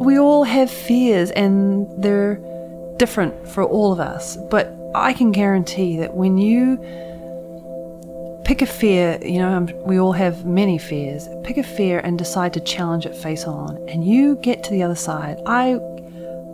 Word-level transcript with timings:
we 0.00 0.18
all 0.18 0.44
have 0.44 0.70
fears 0.70 1.30
and 1.32 1.86
they're 2.02 2.40
different 2.98 3.48
for 3.48 3.64
all 3.64 3.92
of 3.92 4.00
us. 4.00 4.36
But 4.50 4.74
I 4.94 5.12
can 5.12 5.32
guarantee 5.32 5.98
that 5.98 6.14
when 6.14 6.38
you 6.38 6.76
pick 8.44 8.62
a 8.62 8.66
fear, 8.66 9.18
you 9.22 9.38
know, 9.38 9.66
we 9.84 9.98
all 10.00 10.12
have 10.12 10.46
many 10.46 10.78
fears, 10.78 11.28
pick 11.44 11.58
a 11.58 11.62
fear 11.62 11.98
and 12.00 12.18
decide 12.18 12.54
to 12.54 12.60
challenge 12.60 13.06
it 13.06 13.14
face 13.14 13.44
on, 13.44 13.76
and 13.88 14.04
you 14.04 14.36
get 14.36 14.64
to 14.64 14.70
the 14.70 14.82
other 14.82 14.94
side, 14.94 15.38
I, 15.46 15.78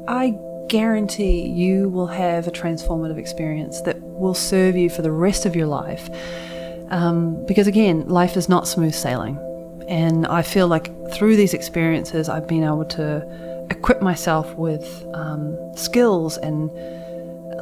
I 0.08 0.36
guarantee 0.68 1.46
you 1.46 1.88
will 1.90 2.08
have 2.08 2.48
a 2.48 2.50
transformative 2.50 3.18
experience 3.18 3.80
that 3.82 4.00
will 4.02 4.34
serve 4.34 4.74
you 4.76 4.90
for 4.90 5.02
the 5.02 5.12
rest 5.12 5.46
of 5.46 5.54
your 5.54 5.66
life. 5.66 6.08
Um, 6.90 7.44
because 7.46 7.66
again, 7.66 8.08
life 8.08 8.36
is 8.36 8.48
not 8.48 8.66
smooth 8.66 8.94
sailing. 8.94 9.38
And 9.88 10.26
I 10.26 10.42
feel 10.42 10.68
like 10.68 10.90
through 11.12 11.36
these 11.36 11.54
experiences, 11.54 12.28
I've 12.28 12.46
been 12.46 12.64
able 12.64 12.84
to 12.86 13.66
equip 13.70 14.02
myself 14.02 14.54
with 14.54 15.06
um, 15.14 15.58
skills 15.76 16.36
and 16.38 16.70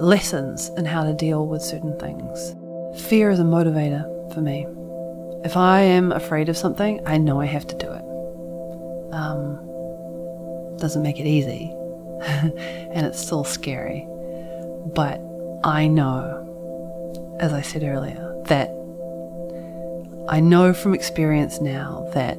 lessons 0.01 0.70
in 0.77 0.84
how 0.84 1.05
to 1.05 1.12
deal 1.12 1.47
with 1.47 1.62
certain 1.62 1.98
things. 1.98 2.55
Fear 3.09 3.30
is 3.30 3.41
a 3.41 3.45
motivator 3.45 4.05
for 4.34 4.41
me. 4.41 4.66
If 5.45 5.56
I 5.56 5.80
am 5.80 6.12
afraid 6.12 6.48
of 6.48 6.56
something, 6.56 7.00
I 7.06 7.19
know 7.19 7.41
I 7.41 7.47
have 7.47 7.66
to 7.66 7.77
do 7.77 7.91
it. 7.91 8.05
Um, 9.14 9.56
doesn't 10.78 11.02
make 11.02 11.19
it 11.19 11.27
easy, 11.27 11.75
and 12.23 13.06
it's 13.06 13.20
still 13.20 13.45
scary. 13.45 14.06
But 14.95 15.20
I 15.64 15.89
know, 15.89 17.36
as 17.41 17.52
I 17.52 17.62
said 17.62 17.83
earlier, 17.83 18.42
that 18.47 18.70
I 20.29 20.41
know 20.41 20.73
from 20.73 20.95
experience 20.95 21.61
now 21.61 22.09
that 22.15 22.37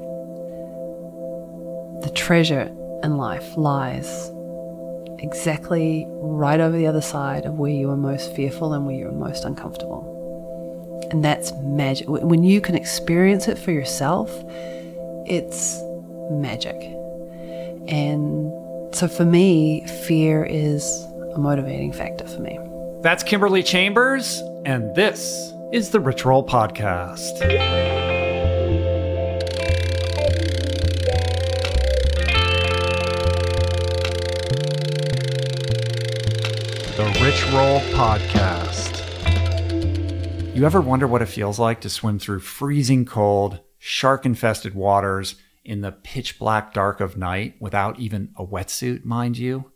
the 2.02 2.12
treasure 2.14 2.72
in 3.04 3.18
life 3.18 3.58
lies 3.58 4.32
exactly 5.20 6.06
right 6.10 6.60
over 6.60 6.78
the 6.78 6.88
other 6.88 7.02
side 7.02 7.46
of 7.46 7.60
where 7.60 7.72
you 7.72 7.90
are 7.90 7.98
most 7.98 8.36
fearful 8.36 8.74
and 8.74 8.86
where 8.86 8.96
you're 8.96 9.12
most 9.12 9.46
uncomfortable. 9.46 11.08
And 11.12 11.24
that's 11.24 11.54
magic. 11.62 12.08
When 12.08 12.44
you 12.44 12.60
can 12.62 12.76
experience 12.76 13.48
it 13.48 13.58
for 13.58 13.72
yourself, 13.72 14.30
it's 15.26 15.80
magic. 16.32 16.76
And 17.88 18.52
so 18.96 19.08
for 19.08 19.26
me, 19.26 19.86
fear 20.06 20.44
is 20.44 21.06
a 21.36 21.38
motivating 21.38 21.94
factor 21.94 22.28
for 22.28 22.42
me. 22.42 22.60
That's 23.02 23.24
Kimberley 23.24 23.64
Chambers, 23.64 24.42
and 24.66 24.96
this 24.96 25.53
is 25.74 25.90
the 25.90 26.00
Rich 26.00 26.24
Roll 26.24 26.46
Podcast. 26.46 27.40
The 36.96 37.06
Rich 37.24 37.52
Roll 37.52 37.80
Podcast. 37.98 39.02
You 40.56 40.64
ever 40.64 40.80
wonder 40.80 41.08
what 41.08 41.24
it 41.24 41.26
feels 41.26 41.58
like 41.58 41.82
to 41.82 41.90
swim 41.90 42.20
through 42.20 42.42
freezing 42.42 43.04
cold, 43.04 43.60
shark 43.80 44.28
infested 44.28 44.76
waters 44.76 45.38
in 45.66 45.82
the 45.82 45.92
pitch 45.92 46.38
black 46.38 46.76
dark 46.76 47.02
of 47.02 47.18
night 47.18 47.56
without 47.60 47.98
even 47.98 48.30
a 48.38 48.46
wetsuit, 48.46 49.04
mind 49.06 49.40
you? 49.40 49.72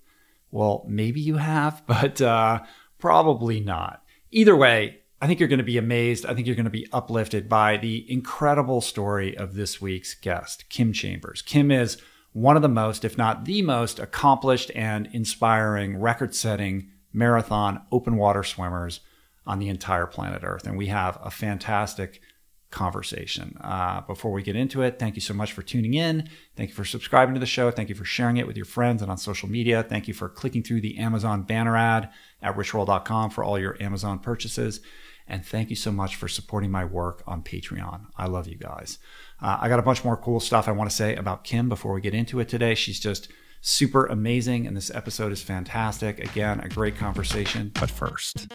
Well, 0.51 0.85
maybe 0.87 1.21
you 1.21 1.37
have, 1.37 1.81
but 1.87 2.21
uh, 2.21 2.59
probably 2.99 3.59
not. 3.59 4.03
Either 4.29 4.55
way, 4.55 4.99
I 5.19 5.25
think 5.25 5.39
you're 5.39 5.49
going 5.49 5.57
to 5.57 5.63
be 5.63 5.77
amazed. 5.77 6.25
I 6.25 6.33
think 6.33 6.45
you're 6.45 6.55
going 6.55 6.65
to 6.65 6.69
be 6.69 6.87
uplifted 6.91 7.49
by 7.49 7.77
the 7.77 8.05
incredible 8.11 8.81
story 8.81 9.35
of 9.35 9.55
this 9.55 9.81
week's 9.81 10.13
guest, 10.13 10.69
Kim 10.69 10.93
Chambers. 10.93 11.41
Kim 11.41 11.71
is 11.71 11.97
one 12.33 12.55
of 12.55 12.61
the 12.61 12.69
most, 12.69 13.03
if 13.03 13.17
not 13.17 13.45
the 13.45 13.63
most, 13.63 13.97
accomplished 13.97 14.71
and 14.75 15.09
inspiring 15.13 15.97
record 15.97 16.35
setting 16.35 16.89
marathon 17.11 17.81
open 17.91 18.15
water 18.15 18.43
swimmers 18.43 18.99
on 19.47 19.57
the 19.57 19.69
entire 19.69 20.05
planet 20.05 20.43
Earth. 20.43 20.67
And 20.67 20.77
we 20.77 20.87
have 20.87 21.17
a 21.23 21.31
fantastic 21.31 22.21
conversation. 22.69 23.58
Uh, 23.61 24.02
before 24.02 24.31
we 24.31 24.43
get 24.43 24.55
into 24.55 24.81
it, 24.81 24.99
thank 24.99 25.15
you 25.15 25.21
so 25.21 25.33
much 25.33 25.53
for 25.53 25.61
tuning 25.63 25.93
in. 25.93 26.30
Thank 26.55 26.69
you 26.69 26.75
for 26.75 26.86
subscribing 26.86 27.33
to 27.33 27.39
the 27.39 27.45
show. 27.45 27.71
Thank 27.71 27.89
you 27.89 27.95
for 27.95 28.05
sharing 28.05 28.37
it 28.37 28.45
with 28.45 28.58
your 28.58 28.65
friends 28.65 29.02
and 29.02 29.09
on 29.09 29.17
social 29.17 29.49
media. 29.49 29.81
Thank 29.83 30.08
you 30.08 30.13
for 30.13 30.30
clicking 30.30 30.63
through 30.63 30.81
the 30.81 30.97
Amazon 30.97 31.43
banner 31.43 31.77
ad 31.77 32.09
at 32.42 32.55
richroll.com 32.55 33.30
for 33.30 33.43
all 33.43 33.58
your 33.58 33.81
Amazon 33.81 34.19
purchases. 34.19 34.81
And 35.27 35.45
thank 35.45 35.70
you 35.70 35.76
so 35.76 35.92
much 35.92 36.15
for 36.15 36.27
supporting 36.27 36.71
my 36.71 36.86
work 36.86 37.23
on 37.27 37.43
Patreon. 37.43 38.08
I 38.15 38.27
love 38.27 38.48
you 38.48 38.58
guys. 38.58 38.98
Uh, 39.42 39.58
I 39.60 39.70
got 39.70 39.80
a 39.80 39.83
bunch 39.83 40.04
more 40.04 40.17
cool 40.17 40.39
stuff 40.39 40.67
I 40.67 40.71
want 40.71 40.89
to 40.89 40.95
say 40.95 41.15
about 41.15 41.43
Kim 41.43 41.70
before 41.70 41.93
we 41.93 42.02
get 42.02 42.14
into 42.14 42.39
it 42.39 42.48
today. 42.48 42.76
She's 42.76 42.99
just 42.99 43.30
super 43.61 44.05
amazing, 44.05 44.66
and 44.67 44.77
this 44.77 44.89
episode 44.93 45.32
is 45.32 45.42
fantastic. 45.42 46.20
Again, 46.20 46.60
a 46.61 46.70
great 46.70 46.95
conversation. 46.95 47.71
But 47.73 47.92
first, 47.92 48.48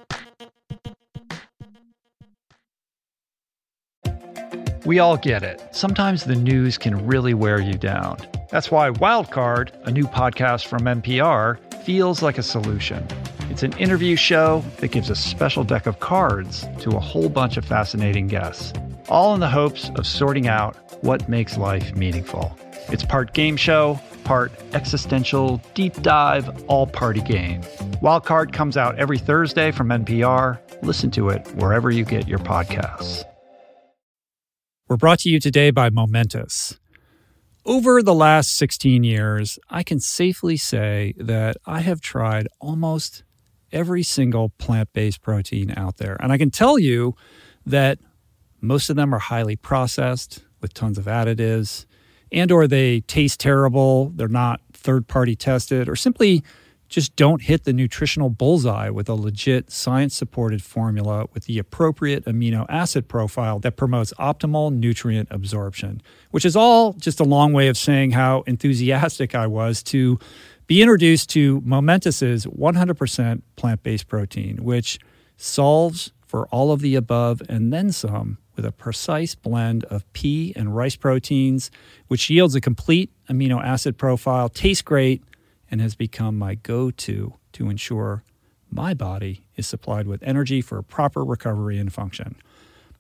We 4.85 4.99
all 4.99 5.17
get 5.17 5.45
it. 5.45 5.63
Sometimes 5.71 6.25
the 6.25 6.35
news 6.35 6.77
can 6.77 7.07
really 7.07 7.35
wear 7.35 7.61
you 7.61 7.75
down. 7.75 8.19
That's 8.51 8.69
why 8.69 8.91
Wildcard, 8.91 9.71
a 9.87 9.93
new 9.93 10.07
podcast 10.07 10.67
from 10.67 10.81
NPR, 10.81 11.59
feels 11.85 12.21
like 12.21 12.37
a 12.37 12.43
solution. 12.43 13.07
It's 13.51 13.63
an 13.63 13.73
interview 13.79 14.17
show 14.17 14.65
that 14.79 14.89
gives 14.89 15.11
a 15.11 15.15
special 15.15 15.65
deck 15.65 15.87
of 15.87 16.01
cards 16.01 16.67
to 16.81 16.91
a 16.91 17.01
whole 17.01 17.29
bunch 17.29 17.57
of 17.57 17.65
fascinating 17.65 18.29
guests, 18.29 18.73
all 19.09 19.35
in 19.35 19.41
the 19.41 19.49
hopes 19.49 19.91
of 19.97 20.07
sorting 20.07 20.49
out 20.49 20.77
what 21.03 21.29
makes 21.29 21.57
life 21.57 21.95
meaningful. 21.95 22.57
It's 22.89 23.05
part 23.05 23.35
game 23.35 23.57
show, 23.57 24.01
part 24.25 24.53
existential, 24.75 25.61
deep 25.75 25.95
dive, 26.03 26.65
all 26.67 26.87
party 26.87 27.21
game. 27.21 27.63
Wildcard 28.03 28.53
comes 28.53 28.77
out 28.77 28.99
every 28.99 29.19
Thursday 29.19 29.71
from 29.71 29.89
NPR. 29.89 30.59
Listen 30.83 31.11
to 31.13 31.29
it 31.29 31.47
wherever 31.57 31.91
you 31.91 32.05
get 32.05 32.27
your 32.27 32.39
podcasts. 32.39 33.25
We're 34.89 34.97
brought 34.97 35.21
to 35.21 35.31
you 35.31 35.41
today 35.41 35.71
by 35.71 35.91
Momentous. 35.91 36.79
Over 37.65 38.03
the 38.03 38.15
last 38.15 38.57
16 38.57 39.05
years, 39.05 39.59
I 39.71 39.85
can 39.85 40.01
safely 40.01 40.57
say 40.57 41.15
that 41.17 41.57
I 41.65 41.81
have 41.81 42.01
tried 42.01 42.49
almost 42.61 43.23
every 43.73 44.03
single 44.03 44.51
plant 44.51 44.93
based 44.93 45.23
protein 45.23 45.73
out 45.77 45.97
there. 45.97 46.17
And 46.21 46.33
I 46.33 46.39
can 46.39 46.51
tell 46.51 46.79
you 46.79 47.15
that 47.67 47.99
most 48.61 48.91
of 48.91 48.97
them 48.97 49.15
are 49.15 49.19
highly 49.19 49.57
processed 49.57 50.43
with 50.61 50.75
tons 50.75 50.99
of 50.99 51.07
additives 51.07 51.87
and 52.31 52.51
or 52.51 52.67
they 52.67 53.01
taste 53.01 53.41
terrible, 53.41 54.11
they're 54.17 54.29
not 54.29 54.61
third 54.73 55.07
party 55.07 55.37
tested 55.37 55.89
or 55.89 55.97
simply 55.97 56.43
just 56.89 57.17
don't 57.17 57.43
hit 57.43 57.65
the 57.65 57.73
nutritional 57.73 58.29
bullseye 58.29 58.91
with 58.91 59.09
a 59.09 59.15
legit 59.15 59.73
science 59.73 60.15
supported 60.15 60.63
formula 60.63 61.27
with 61.33 61.47
the 61.47 61.59
appropriate 61.59 62.25
amino 62.27 62.67
acid 62.69 63.09
profile 63.09 63.59
that 63.59 63.77
promotes 63.77 64.13
optimal 64.19 64.71
nutrient 64.71 65.27
absorption, 65.31 66.03
which 66.33 66.45
is 66.45 66.55
all 66.55 66.93
just 66.93 67.19
a 67.19 67.25
long 67.25 67.55
way 67.55 67.69
of 67.69 67.79
saying 67.79 68.11
how 68.11 68.43
enthusiastic 68.43 69.35
I 69.35 69.47
was 69.47 69.83
to 69.85 70.19
be 70.73 70.81
introduced 70.81 71.29
to 71.29 71.61
Momentous's 71.67 72.47
100% 72.47 73.43
plant 73.57 73.83
based 73.83 74.09
protein, 74.09 74.57
which 74.65 74.99
solves 75.37 76.13
for 76.27 76.47
all 76.47 76.73
of 76.73 76.81
the 76.81 76.95
above 76.95 77.43
and 77.47 77.71
then 77.71 77.93
some 77.93 78.39
with 78.57 78.65
a 78.65 78.73
precise 78.73 79.35
blend 79.35 79.85
of 79.85 80.11
pea 80.15 80.55
and 80.57 80.75
rice 80.75 80.97
proteins, 80.97 81.71
which 82.09 82.31
yields 82.31 82.55
a 82.55 82.61
complete 82.63 83.11
amino 83.29 83.63
acid 83.63 83.99
profile, 83.99 84.49
tastes 84.49 84.81
great 84.81 85.23
and 85.71 85.83
has 85.83 85.95
become 85.95 86.39
my 86.39 86.55
go 86.55 86.91
to 86.91 87.35
to 87.53 87.69
ensure 87.69 88.25
my 88.71 88.95
body 88.95 89.45
is 89.57 89.67
supplied 89.67 90.07
with 90.07 90.23
energy 90.23 90.63
for 90.63 90.81
proper 90.81 91.23
recovery 91.23 91.77
and 91.77 91.93
function. 91.93 92.35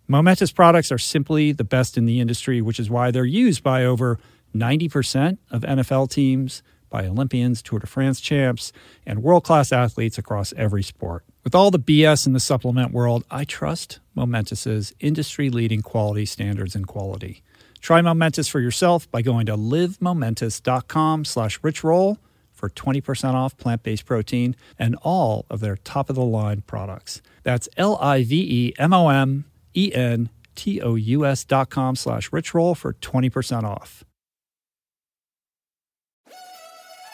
Momentous 0.06 0.52
products 0.52 0.92
are 0.92 0.98
simply 0.98 1.52
the 1.52 1.64
best 1.64 1.96
in 1.96 2.04
the 2.04 2.20
industry, 2.20 2.60
which 2.60 2.78
is 2.78 2.90
why 2.90 3.10
they're 3.10 3.24
used 3.24 3.62
by 3.62 3.82
over 3.82 4.18
90% 4.54 5.38
of 5.50 5.62
NFL 5.62 6.10
teams, 6.10 6.62
by 6.92 7.06
Olympians, 7.06 7.62
Tour 7.62 7.80
de 7.80 7.86
France 7.88 8.20
champs, 8.20 8.72
and 9.04 9.22
world 9.22 9.42
class 9.42 9.72
athletes 9.72 10.18
across 10.18 10.52
every 10.56 10.84
sport. 10.84 11.24
With 11.42 11.56
all 11.56 11.72
the 11.72 11.80
BS 11.80 12.26
in 12.26 12.34
the 12.34 12.38
supplement 12.38 12.92
world, 12.92 13.24
I 13.30 13.44
trust 13.44 13.98
Momentous's 14.14 14.94
industry 15.00 15.50
leading 15.50 15.80
quality 15.80 16.26
standards 16.26 16.76
and 16.76 16.86
quality. 16.86 17.42
Try 17.80 18.00
Momentous 18.00 18.46
for 18.46 18.60
yourself 18.60 19.10
by 19.10 19.22
going 19.22 19.46
to 19.46 19.56
livemomentous.com 19.56 21.24
slash 21.24 21.58
richroll 21.62 22.18
for 22.52 22.70
20% 22.70 23.34
off 23.34 23.56
plant 23.56 23.82
based 23.82 24.06
protein 24.06 24.54
and 24.78 24.94
all 25.02 25.46
of 25.50 25.58
their 25.58 25.76
top 25.76 26.08
of 26.08 26.14
the 26.14 26.24
line 26.24 26.60
products. 26.60 27.20
That's 27.42 27.68
L 27.76 27.96
I 27.96 28.22
V 28.22 28.36
E 28.36 28.74
M 28.78 28.92
O 28.92 29.08
M 29.08 29.46
E 29.74 29.92
N 29.92 30.30
T 30.54 30.80
O 30.80 30.94
U 30.94 31.26
S 31.26 31.42
dot 31.42 31.70
com 31.70 31.96
slash 31.96 32.30
richroll 32.30 32.76
for 32.76 32.92
20% 32.92 33.64
off. 33.64 34.04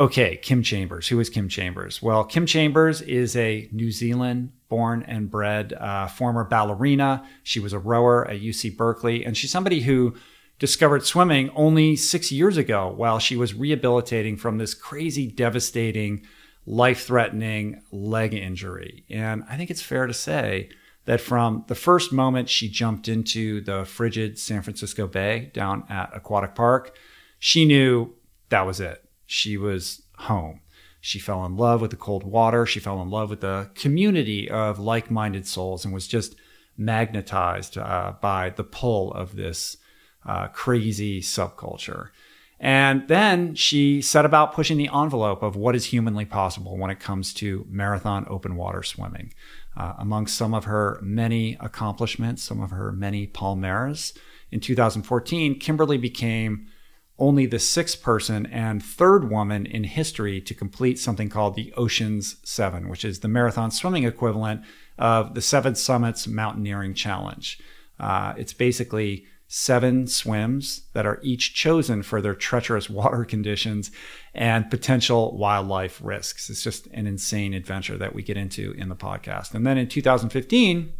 Okay, 0.00 0.36
Kim 0.36 0.62
Chambers. 0.62 1.08
Who 1.08 1.18
is 1.18 1.28
Kim 1.28 1.48
Chambers? 1.48 2.00
Well, 2.00 2.22
Kim 2.22 2.46
Chambers 2.46 3.02
is 3.02 3.34
a 3.34 3.68
New 3.72 3.90
Zealand 3.90 4.52
born 4.68 5.02
and 5.08 5.28
bred 5.28 5.72
uh, 5.72 6.06
former 6.06 6.44
ballerina. 6.44 7.24
She 7.42 7.58
was 7.58 7.72
a 7.72 7.80
rower 7.80 8.28
at 8.28 8.40
UC 8.40 8.76
Berkeley, 8.76 9.24
and 9.24 9.36
she's 9.36 9.50
somebody 9.50 9.80
who 9.80 10.14
discovered 10.60 11.04
swimming 11.04 11.50
only 11.50 11.96
six 11.96 12.30
years 12.30 12.56
ago 12.56 12.92
while 12.96 13.18
she 13.18 13.34
was 13.36 13.54
rehabilitating 13.54 14.36
from 14.36 14.58
this 14.58 14.72
crazy, 14.72 15.26
devastating, 15.26 16.24
life 16.64 17.06
threatening 17.06 17.82
leg 17.90 18.34
injury. 18.34 19.04
And 19.10 19.42
I 19.48 19.56
think 19.56 19.68
it's 19.68 19.82
fair 19.82 20.06
to 20.06 20.14
say 20.14 20.68
that 21.06 21.20
from 21.20 21.64
the 21.66 21.74
first 21.74 22.12
moment 22.12 22.48
she 22.48 22.68
jumped 22.68 23.08
into 23.08 23.62
the 23.62 23.84
frigid 23.84 24.38
San 24.38 24.62
Francisco 24.62 25.08
Bay 25.08 25.50
down 25.52 25.82
at 25.88 26.14
Aquatic 26.14 26.54
Park, 26.54 26.96
she 27.40 27.64
knew 27.64 28.14
that 28.50 28.64
was 28.66 28.78
it. 28.78 29.02
She 29.30 29.58
was 29.58 30.02
home. 30.16 30.62
She 31.00 31.18
fell 31.18 31.44
in 31.44 31.56
love 31.56 31.82
with 31.82 31.90
the 31.90 31.96
cold 31.96 32.24
water. 32.24 32.64
She 32.64 32.80
fell 32.80 33.00
in 33.02 33.10
love 33.10 33.28
with 33.28 33.42
the 33.42 33.70
community 33.74 34.50
of 34.50 34.78
like 34.78 35.10
minded 35.10 35.46
souls 35.46 35.84
and 35.84 35.92
was 35.92 36.08
just 36.08 36.34
magnetized 36.78 37.76
uh, 37.76 38.14
by 38.22 38.50
the 38.50 38.64
pull 38.64 39.12
of 39.12 39.36
this 39.36 39.76
uh, 40.24 40.48
crazy 40.48 41.20
subculture. 41.20 42.08
And 42.58 43.06
then 43.06 43.54
she 43.54 44.00
set 44.00 44.24
about 44.24 44.54
pushing 44.54 44.78
the 44.78 44.88
envelope 44.92 45.42
of 45.42 45.56
what 45.56 45.76
is 45.76 45.84
humanly 45.84 46.24
possible 46.24 46.78
when 46.78 46.90
it 46.90 46.98
comes 46.98 47.34
to 47.34 47.66
marathon 47.68 48.26
open 48.30 48.56
water 48.56 48.82
swimming. 48.82 49.34
Uh, 49.76 49.92
among 49.98 50.26
some 50.26 50.54
of 50.54 50.64
her 50.64 50.98
many 51.02 51.56
accomplishments, 51.60 52.42
some 52.42 52.62
of 52.62 52.70
her 52.70 52.92
many 52.92 53.26
palmares, 53.26 54.16
in 54.50 54.60
2014, 54.60 55.58
Kimberley 55.58 55.98
became 55.98 56.68
only 57.18 57.46
the 57.46 57.58
sixth 57.58 58.02
person 58.02 58.46
and 58.46 58.82
third 58.82 59.30
woman 59.30 59.66
in 59.66 59.84
history 59.84 60.40
to 60.40 60.54
complete 60.54 60.98
something 60.98 61.28
called 61.28 61.56
the 61.56 61.72
Oceans 61.76 62.36
Seven, 62.44 62.88
which 62.88 63.04
is 63.04 63.20
the 63.20 63.28
marathon 63.28 63.70
swimming 63.70 64.04
equivalent 64.04 64.62
of 64.98 65.34
the 65.34 65.42
Seven 65.42 65.74
Summits 65.74 66.26
Mountaineering 66.26 66.94
Challenge. 66.94 67.58
Uh, 67.98 68.34
it's 68.36 68.52
basically 68.52 69.26
seven 69.48 70.06
swims 70.06 70.82
that 70.92 71.06
are 71.06 71.18
each 71.22 71.54
chosen 71.54 72.02
for 72.02 72.20
their 72.20 72.34
treacherous 72.34 72.88
water 72.90 73.24
conditions 73.24 73.90
and 74.34 74.70
potential 74.70 75.36
wildlife 75.36 76.00
risks. 76.02 76.48
It's 76.50 76.62
just 76.62 76.86
an 76.88 77.06
insane 77.06 77.54
adventure 77.54 77.96
that 77.96 78.14
we 78.14 78.22
get 78.22 78.36
into 78.36 78.72
in 78.72 78.88
the 78.88 78.96
podcast. 78.96 79.54
And 79.54 79.66
then 79.66 79.78
in 79.78 79.88
2015, 79.88 80.92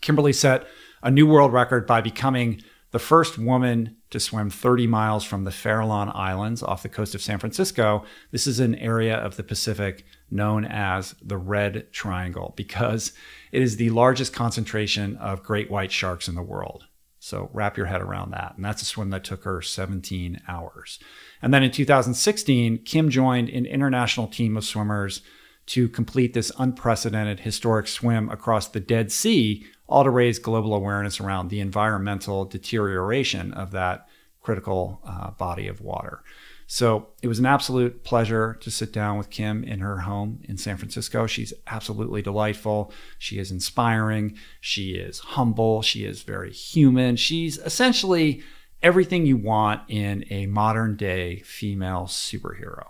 Kimberley 0.00 0.32
set 0.32 0.66
a 1.02 1.10
new 1.10 1.26
world 1.26 1.52
record 1.52 1.86
by 1.86 2.00
becoming 2.00 2.62
the 2.92 2.98
first 2.98 3.38
woman 3.38 3.96
to 4.14 4.20
swim 4.20 4.48
30 4.48 4.86
miles 4.86 5.24
from 5.24 5.42
the 5.42 5.50
Farallon 5.50 6.14
Islands 6.14 6.62
off 6.62 6.84
the 6.84 6.88
coast 6.88 7.16
of 7.16 7.20
San 7.20 7.40
Francisco. 7.40 8.04
This 8.30 8.46
is 8.46 8.60
an 8.60 8.76
area 8.76 9.16
of 9.16 9.36
the 9.36 9.42
Pacific 9.42 10.06
known 10.30 10.64
as 10.64 11.16
the 11.20 11.36
Red 11.36 11.92
Triangle 11.92 12.54
because 12.56 13.12
it 13.50 13.60
is 13.60 13.76
the 13.76 13.90
largest 13.90 14.32
concentration 14.32 15.16
of 15.16 15.42
great 15.42 15.68
white 15.68 15.90
sharks 15.90 16.28
in 16.28 16.36
the 16.36 16.42
world. 16.42 16.84
So 17.18 17.50
wrap 17.52 17.76
your 17.76 17.86
head 17.86 18.02
around 18.02 18.30
that. 18.30 18.52
And 18.54 18.64
that's 18.64 18.82
a 18.82 18.84
swim 18.84 19.10
that 19.10 19.24
took 19.24 19.42
her 19.42 19.60
17 19.60 20.42
hours. 20.46 21.00
And 21.42 21.52
then 21.52 21.64
in 21.64 21.72
2016, 21.72 22.84
Kim 22.84 23.10
joined 23.10 23.48
an 23.48 23.66
international 23.66 24.28
team 24.28 24.56
of 24.56 24.64
swimmers 24.64 25.22
to 25.66 25.88
complete 25.88 26.34
this 26.34 26.52
unprecedented 26.56 27.40
historic 27.40 27.88
swim 27.88 28.28
across 28.28 28.68
the 28.68 28.78
Dead 28.78 29.10
Sea, 29.10 29.66
all 29.86 30.04
to 30.04 30.10
raise 30.10 30.38
global 30.38 30.74
awareness 30.74 31.20
around 31.20 31.48
the 31.48 31.60
environmental 31.60 32.44
deterioration 32.44 33.52
of 33.52 33.70
that 33.72 34.08
critical 34.40 35.00
uh, 35.04 35.30
body 35.30 35.68
of 35.68 35.80
water. 35.80 36.22
So 36.66 37.08
it 37.22 37.28
was 37.28 37.38
an 37.38 37.46
absolute 37.46 38.04
pleasure 38.04 38.56
to 38.60 38.70
sit 38.70 38.92
down 38.92 39.18
with 39.18 39.30
Kim 39.30 39.64
in 39.64 39.80
her 39.80 39.98
home 39.98 40.40
in 40.44 40.56
San 40.56 40.76
Francisco. 40.76 41.26
She's 41.26 41.52
absolutely 41.66 42.22
delightful. 42.22 42.92
She 43.18 43.38
is 43.38 43.50
inspiring. 43.50 44.36
She 44.60 44.92
is 44.92 45.18
humble. 45.18 45.82
She 45.82 46.04
is 46.04 46.22
very 46.22 46.52
human. 46.52 47.16
She's 47.16 47.58
essentially 47.58 48.42
everything 48.82 49.26
you 49.26 49.36
want 49.36 49.82
in 49.88 50.24
a 50.30 50.46
modern 50.46 50.96
day 50.96 51.40
female 51.40 52.04
superhero. 52.04 52.86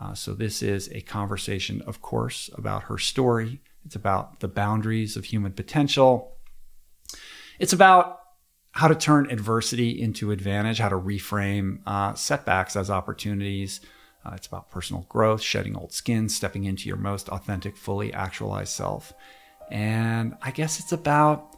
Uh, 0.00 0.14
so 0.14 0.32
this 0.32 0.62
is 0.62 0.88
a 0.92 1.02
conversation, 1.02 1.82
of 1.82 2.00
course, 2.00 2.48
about 2.54 2.84
her 2.84 2.96
story. 2.96 3.60
It's 3.84 3.96
about 3.96 4.40
the 4.40 4.48
boundaries 4.48 5.16
of 5.16 5.24
human 5.24 5.52
potential. 5.52 6.36
It's 7.58 7.72
about 7.72 8.20
how 8.72 8.88
to 8.88 8.94
turn 8.94 9.30
adversity 9.30 10.00
into 10.00 10.30
advantage, 10.30 10.78
how 10.78 10.88
to 10.88 10.96
reframe 10.96 11.80
uh, 11.86 12.14
setbacks 12.14 12.76
as 12.76 12.90
opportunities. 12.90 13.80
Uh, 14.24 14.32
it's 14.34 14.46
about 14.46 14.70
personal 14.70 15.06
growth, 15.08 15.40
shedding 15.42 15.76
old 15.76 15.92
skin, 15.92 16.28
stepping 16.28 16.64
into 16.64 16.88
your 16.88 16.96
most 16.96 17.28
authentic, 17.30 17.76
fully 17.76 18.12
actualized 18.12 18.72
self. 18.72 19.12
And 19.70 20.36
I 20.42 20.50
guess 20.50 20.78
it's 20.78 20.92
about 20.92 21.56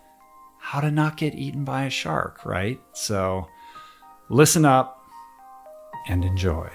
how 0.59 0.81
to 0.81 0.91
not 0.91 1.17
get 1.17 1.35
eaten 1.35 1.65
by 1.65 1.85
a 1.85 1.91
shark, 1.91 2.45
right? 2.45 2.81
So 2.93 3.49
listen 4.29 4.65
up 4.65 5.05
and 6.09 6.25
enjoy. 6.25 6.71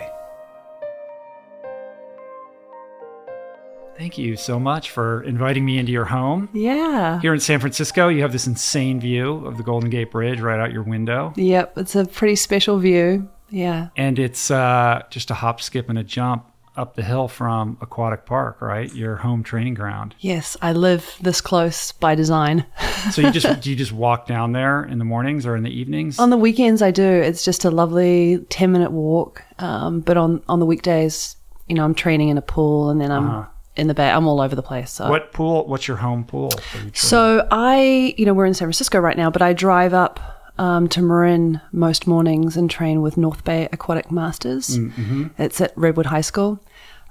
Thank 3.97 4.19
you 4.19 4.35
so 4.35 4.59
much 4.59 4.91
for 4.91 5.23
inviting 5.23 5.65
me 5.65 5.79
into 5.79 5.91
your 5.91 6.05
home. 6.05 6.49
Yeah. 6.53 7.19
Here 7.19 7.33
in 7.33 7.39
San 7.39 7.59
Francisco, 7.59 8.09
you 8.09 8.21
have 8.21 8.31
this 8.31 8.45
insane 8.45 8.99
view 8.99 9.45
of 9.45 9.57
the 9.57 9.63
Golden 9.63 9.89
Gate 9.89 10.11
Bridge 10.11 10.39
right 10.39 10.59
out 10.59 10.71
your 10.71 10.83
window. 10.83 11.33
Yep, 11.35 11.79
it's 11.79 11.95
a 11.95 12.05
pretty 12.05 12.35
special 12.35 12.77
view. 12.77 13.27
Yeah. 13.49 13.89
And 13.97 14.19
it's 14.19 14.51
uh, 14.51 15.01
just 15.09 15.31
a 15.31 15.33
hop, 15.33 15.61
skip, 15.61 15.89
and 15.89 15.97
a 15.97 16.03
jump 16.03 16.45
up 16.75 16.95
the 16.95 17.01
hill 17.01 17.27
from 17.27 17.75
Aquatic 17.81 18.27
Park, 18.27 18.61
right? 18.61 18.93
Your 18.93 19.15
home 19.15 19.41
training 19.41 19.73
ground. 19.73 20.13
Yes, 20.19 20.55
I 20.61 20.73
live 20.73 21.15
this 21.19 21.41
close 21.41 21.91
by 21.91 22.13
design. 22.13 22.67
so 23.11 23.23
you 23.23 23.31
just 23.31 23.61
do 23.61 23.71
you 23.71 23.75
just 23.75 23.91
walk 23.91 24.27
down 24.27 24.51
there 24.51 24.83
in 24.83 24.99
the 24.99 25.05
mornings 25.05 25.47
or 25.47 25.55
in 25.55 25.63
the 25.63 25.71
evenings? 25.71 26.19
On 26.19 26.29
the 26.29 26.37
weekends, 26.37 26.83
I 26.83 26.91
do. 26.91 27.03
It's 27.03 27.43
just 27.43 27.65
a 27.65 27.71
lovely 27.71 28.45
ten 28.49 28.71
minute 28.71 28.91
walk. 28.91 29.43
Um, 29.57 30.01
but 30.01 30.17
on 30.17 30.43
on 30.47 30.59
the 30.59 30.67
weekdays, 30.67 31.35
you 31.67 31.73
know, 31.73 31.83
I'm 31.83 31.95
training 31.95 32.29
in 32.29 32.37
a 32.37 32.43
pool, 32.43 32.91
and 32.91 33.01
then 33.01 33.11
I'm. 33.11 33.27
Uh-huh 33.27 33.47
in 33.77 33.87
the 33.87 33.93
bay. 33.93 34.09
I'm 34.09 34.27
all 34.27 34.41
over 34.41 34.55
the 34.55 34.63
place. 34.63 34.91
So. 34.91 35.09
What 35.09 35.31
pool? 35.33 35.67
What's 35.67 35.87
your 35.87 35.97
home 35.97 36.23
pool? 36.23 36.51
So 36.93 37.47
I, 37.51 38.13
you 38.17 38.25
know, 38.25 38.33
we're 38.33 38.45
in 38.45 38.53
San 38.53 38.65
Francisco 38.65 38.99
right 38.99 39.17
now, 39.17 39.29
but 39.29 39.41
I 39.41 39.53
drive 39.53 39.93
up 39.93 40.19
um, 40.57 40.87
to 40.89 41.01
Marin 41.01 41.61
most 41.71 42.07
mornings 42.07 42.57
and 42.57 42.69
train 42.69 43.01
with 43.01 43.17
North 43.17 43.43
Bay 43.43 43.69
Aquatic 43.71 44.11
Masters. 44.11 44.77
Mm-hmm. 44.79 45.27
It's 45.37 45.61
at 45.61 45.73
Redwood 45.77 46.07
High 46.07 46.21
School. 46.21 46.59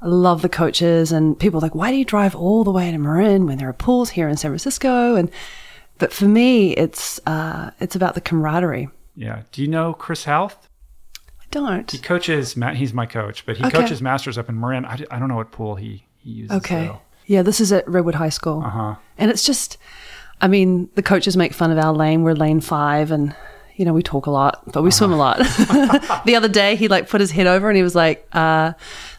I 0.02 0.06
love 0.08 0.42
the 0.42 0.48
coaches 0.48 1.10
and 1.12 1.38
people 1.38 1.58
are 1.58 1.62
like, 1.62 1.74
why 1.74 1.90
do 1.90 1.96
you 1.96 2.04
drive 2.04 2.36
all 2.36 2.64
the 2.64 2.70
way 2.70 2.90
to 2.90 2.98
Marin 2.98 3.46
when 3.46 3.58
there 3.58 3.68
are 3.68 3.72
pools 3.72 4.10
here 4.10 4.28
in 4.28 4.36
San 4.36 4.50
Francisco? 4.50 5.14
And 5.14 5.30
but 5.98 6.12
for 6.12 6.26
me, 6.26 6.72
it's 6.76 7.18
uh, 7.26 7.70
it's 7.80 7.96
about 7.96 8.14
the 8.14 8.20
camaraderie. 8.20 8.90
Yeah. 9.14 9.42
Do 9.52 9.62
you 9.62 9.68
know 9.68 9.94
Chris 9.94 10.24
Houth? 10.24 10.68
I 11.40 11.44
don't. 11.50 11.90
He 11.90 11.98
coaches. 11.98 12.54
He's 12.74 12.92
my 12.92 13.06
coach, 13.06 13.46
but 13.46 13.56
he 13.56 13.64
Okay. 13.64 13.78
coaches 13.78 14.02
masters 14.02 14.36
up 14.36 14.48
in 14.50 14.60
Marin. 14.60 14.84
I, 14.84 14.98
I 15.10 15.18
don't 15.18 15.28
know 15.28 15.36
what 15.36 15.52
pool 15.52 15.76
he 15.76 16.05
he 16.26 16.32
uses. 16.32 16.56
Okay. 16.58 16.90
Yeah, 17.26 17.42
this 17.42 17.60
is 17.60 17.72
at 17.72 17.88
Redwood 17.88 18.14
High 18.16 18.28
School. 18.30 18.62
Uh 18.64 18.70
huh. 18.70 18.94
And 19.18 19.30
it's 19.30 19.44
just, 19.44 19.78
I 20.40 20.48
mean, 20.48 20.88
the 20.94 21.02
coaches 21.02 21.36
make 21.36 21.52
fun 21.54 21.70
of 21.70 21.78
our 21.78 21.92
lane. 21.92 22.22
We're 22.22 22.34
lane 22.34 22.60
five, 22.60 23.10
and 23.10 23.34
you 23.76 23.84
know 23.84 23.92
we 23.92 24.02
talk 24.02 24.26
a 24.26 24.30
lot, 24.30 24.62
but 24.72 24.82
we 24.82 24.90
swim 24.90 25.12
a 25.12 25.16
lot. 25.16 25.38
the 26.24 26.34
other 26.36 26.48
day, 26.48 26.76
he 26.76 26.88
like 26.88 27.08
put 27.08 27.20
his 27.20 27.30
head 27.30 27.46
over 27.46 27.68
and 27.68 27.76
he 27.76 27.82
was 27.82 27.94
like, 27.94 28.26
uh, 28.32 28.72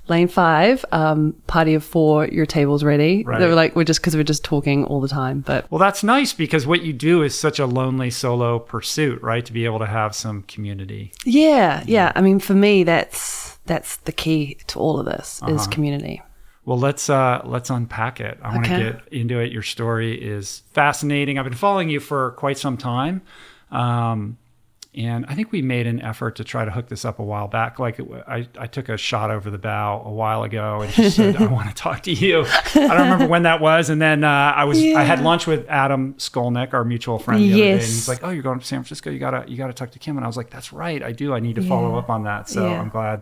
"Lane 0.08 0.28
five, 0.30 0.86
um, 0.92 1.34
party 1.48 1.74
of 1.74 1.84
four, 1.84 2.28
your 2.28 2.46
table's 2.46 2.84
ready." 2.84 3.24
Right. 3.26 3.40
They 3.40 3.48
were 3.48 3.56
like, 3.56 3.76
"We're 3.76 3.84
just 3.84 4.00
because 4.00 4.16
we're 4.16 4.24
just 4.24 4.44
talking 4.46 4.86
all 4.86 5.02
the 5.02 5.08
time." 5.10 5.42
But 5.42 5.70
Well, 5.72 5.80
that's 5.80 6.02
nice 6.04 6.32
because 6.34 6.66
what 6.66 6.82
you 6.84 6.94
do 6.94 7.24
is 7.24 7.38
such 7.38 7.60
a 7.60 7.66
lonely 7.66 8.10
solo 8.10 8.58
pursuit, 8.58 9.22
right? 9.22 9.46
To 9.46 9.52
be 9.54 9.66
able 9.66 9.80
to 9.80 9.86
have 9.86 10.16
some 10.16 10.44
community. 10.44 11.12
yeah, 11.26 11.84
yeah. 11.88 12.12
I 12.16 12.22
mean, 12.22 12.40
for 12.40 12.54
me, 12.54 12.84
that's 12.84 13.58
that's 13.66 13.98
the 13.98 14.14
key 14.14 14.58
to 14.68 14.80
all 14.80 14.98
of 15.00 15.06
this 15.06 15.42
is 15.48 15.62
Uh-huh. 15.62 15.72
community. 15.72 16.22
Well, 16.68 16.78
let's 16.78 17.10
uh, 17.10 17.42
let's 17.46 17.70
unpack 17.70 18.20
it. 18.20 18.38
I 18.44 18.54
want 18.54 18.66
to 18.66 18.78
get 18.78 19.14
into 19.14 19.40
it. 19.40 19.54
Your 19.54 19.64
story 19.64 20.22
is 20.22 20.64
fascinating. 20.74 21.40
I've 21.40 21.46
been 21.46 21.54
following 21.54 21.90
you 21.90 22.02
for 22.02 22.32
quite 22.32 22.58
some 22.58 22.76
time, 22.76 23.22
um, 23.72 24.38
and 24.94 25.26
I 25.30 25.34
think 25.36 25.54
we 25.54 25.62
made 25.62 25.88
an 25.88 26.02
effort 26.02 26.36
to 26.38 26.44
try 26.44 26.66
to 26.66 26.72
hook 26.72 26.90
this 26.90 27.06
up 27.06 27.20
a 27.20 27.24
while 27.24 27.48
back. 27.48 27.80
Like 27.80 28.00
it, 28.00 28.08
I, 28.28 28.50
I 28.60 28.68
took 28.68 28.90
a 28.90 28.98
shot 28.98 29.32
over 29.32 29.50
the 29.50 29.58
bow 29.58 30.02
a 30.06 30.12
while 30.12 30.44
ago 30.44 30.82
and 30.82 30.92
just 30.92 31.16
said 31.16 31.38
I 31.38 31.46
want 31.52 31.70
to 31.70 31.74
talk 31.74 32.02
to 32.04 32.12
you. 32.12 32.42
I 32.46 32.74
don't 32.74 33.00
remember 33.12 33.28
when 33.28 33.44
that 33.44 33.62
was, 33.62 33.90
and 33.90 34.02
then 34.02 34.26
uh, 34.26 34.30
I 34.54 34.66
was 34.66 34.78
I 34.84 35.04
had 35.04 35.22
lunch 35.22 35.48
with 35.48 35.66
Adam 35.70 36.16
Skolnick, 36.16 36.74
our 36.74 36.84
mutual 36.84 37.18
friend, 37.18 37.42
the 37.42 37.48
other 37.54 37.62
day, 37.64 37.72
and 37.72 37.80
Yes. 37.80 37.88
he's 37.88 38.10
like, 38.10 38.24
"Oh, 38.24 38.30
you're 38.30 38.44
going 38.44 38.60
to 38.60 38.66
San 38.66 38.80
Francisco? 38.80 39.10
You 39.10 39.20
gotta 39.20 39.46
you 39.50 39.56
gotta 39.56 39.72
talk 39.72 39.92
to 39.92 40.00
Kim." 40.00 40.18
And 40.18 40.26
I 40.26 40.28
was 40.28 40.36
like, 40.36 40.50
"That's 40.50 40.74
right, 40.74 41.02
I 41.02 41.14
do. 41.14 41.34
I 41.34 41.40
need 41.40 41.56
to 41.56 41.62
follow 41.62 41.96
up 41.98 42.10
on 42.10 42.24
that." 42.24 42.50
So 42.50 42.68
Yeah. 42.70 42.82
I'm 42.82 42.90
glad 42.90 43.22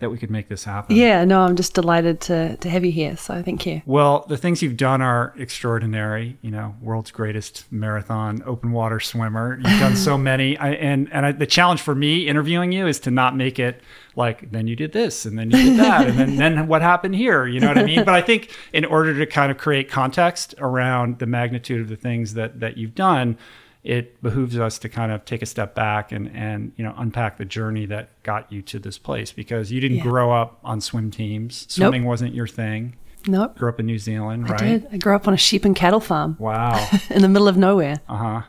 that 0.00 0.10
we 0.10 0.18
could 0.18 0.30
make 0.30 0.48
this 0.48 0.64
happen. 0.64 0.96
Yeah, 0.96 1.24
no, 1.24 1.42
I'm 1.42 1.56
just 1.56 1.74
delighted 1.74 2.20
to 2.22 2.56
to 2.56 2.68
have 2.68 2.84
you 2.84 2.90
here. 2.90 3.16
So 3.16 3.42
thank 3.42 3.66
you. 3.66 3.82
Well, 3.86 4.24
the 4.28 4.36
things 4.36 4.62
you've 4.62 4.76
done 4.76 5.00
are 5.00 5.34
extraordinary. 5.36 6.38
You 6.42 6.50
know, 6.50 6.74
world's 6.80 7.10
greatest 7.10 7.70
marathon 7.70 8.42
open 8.44 8.72
water 8.72 8.98
swimmer. 8.98 9.60
You've 9.62 9.80
done 9.80 9.96
so 9.96 10.18
many, 10.30 10.56
I, 10.56 10.70
and 10.72 11.08
and 11.12 11.26
I, 11.26 11.32
the 11.32 11.46
challenge 11.46 11.82
for 11.82 11.94
me 11.94 12.26
interviewing 12.26 12.72
you 12.72 12.86
is 12.86 12.98
to 13.00 13.10
not 13.10 13.36
make 13.36 13.58
it 13.58 13.82
like 14.16 14.50
then 14.50 14.66
you 14.66 14.74
did 14.74 14.92
this 14.92 15.24
and 15.24 15.38
then 15.38 15.50
you 15.50 15.56
did 15.56 15.78
that 15.78 16.08
and 16.08 16.18
then 16.18 16.36
then 16.36 16.66
what 16.66 16.82
happened 16.82 17.14
here. 17.14 17.46
You 17.46 17.60
know 17.60 17.68
what 17.68 17.78
I 17.78 17.84
mean? 17.84 18.04
But 18.04 18.14
I 18.14 18.22
think 18.22 18.56
in 18.72 18.84
order 18.84 19.16
to 19.18 19.26
kind 19.26 19.52
of 19.52 19.58
create 19.58 19.88
context 19.88 20.54
around 20.58 21.18
the 21.18 21.26
magnitude 21.26 21.80
of 21.80 21.88
the 21.88 21.96
things 21.96 22.34
that 22.34 22.60
that 22.60 22.76
you've 22.76 22.94
done. 22.94 23.36
It 23.82 24.22
behooves 24.22 24.58
us 24.58 24.78
to 24.80 24.88
kind 24.90 25.10
of 25.10 25.24
take 25.24 25.40
a 25.40 25.46
step 25.46 25.74
back 25.74 26.12
and, 26.12 26.30
and 26.34 26.72
you 26.76 26.84
know 26.84 26.94
unpack 26.98 27.38
the 27.38 27.44
journey 27.46 27.86
that 27.86 28.22
got 28.22 28.50
you 28.52 28.60
to 28.62 28.78
this 28.78 28.98
place 28.98 29.32
because 29.32 29.72
you 29.72 29.80
didn't 29.80 29.98
Yeah. 29.98 30.02
grow 30.02 30.32
up 30.32 30.58
on 30.62 30.80
swim 30.80 31.10
teams. 31.10 31.62
Nope. 31.78 31.86
Swimming 31.88 32.04
wasn't 32.04 32.34
your 32.34 32.46
thing 32.46 32.96
Nope, 33.26 33.56
grew 33.58 33.68
up 33.70 33.80
in 33.80 33.86
New 33.86 33.98
Zealand, 33.98 34.46
I 34.48 34.50
right? 34.50 34.60
did. 34.60 34.88
I 34.92 34.96
grew 34.98 35.14
up 35.16 35.26
on 35.28 35.34
a 35.34 35.38
sheep 35.38 35.64
and 35.64 35.74
cattle 35.74 36.00
farm 36.00 36.36
Wow. 36.38 36.88
in 37.10 37.22
the 37.22 37.28
middle 37.28 37.48
of 37.48 37.56
nowhere. 37.56 38.00
Uh 38.08 38.16
huh. 38.16 38.42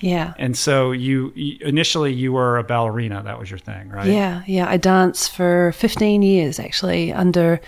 Yeah. 0.00 0.34
And 0.36 0.56
so 0.56 0.90
you, 0.90 1.32
you 1.36 1.58
initially 1.64 2.12
you 2.12 2.32
were 2.32 2.58
a 2.58 2.64
ballerina. 2.64 3.22
That 3.22 3.38
was 3.38 3.48
your 3.50 3.60
thing, 3.60 3.88
right? 3.88 4.08
Yeah, 4.08 4.42
yeah. 4.48 4.68
I 4.68 4.76
danced 4.78 5.30
for 5.32 5.70
15 5.72 6.22
years 6.22 6.58
actually 6.58 7.12
under 7.12 7.60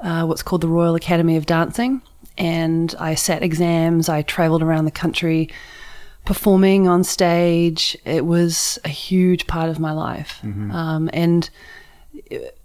uh, 0.00 0.24
what's 0.24 0.42
called 0.42 0.62
the 0.62 0.68
Royal 0.68 0.94
Academy 0.94 1.36
of 1.36 1.44
Dancing. 1.44 2.00
And 2.38 2.94
I 2.98 3.14
sat 3.14 3.42
exams, 3.42 4.08
I 4.08 4.22
traveled 4.22 4.62
around 4.62 4.86
the 4.86 4.90
country 4.90 5.50
performing 6.24 6.88
on 6.88 7.04
stage. 7.04 7.96
It 8.04 8.24
was 8.26 8.78
a 8.84 8.88
huge 8.88 9.46
part 9.46 9.68
of 9.68 9.78
my 9.78 9.92
life. 9.92 10.40
Um, 10.70 11.10
and, 11.12 11.50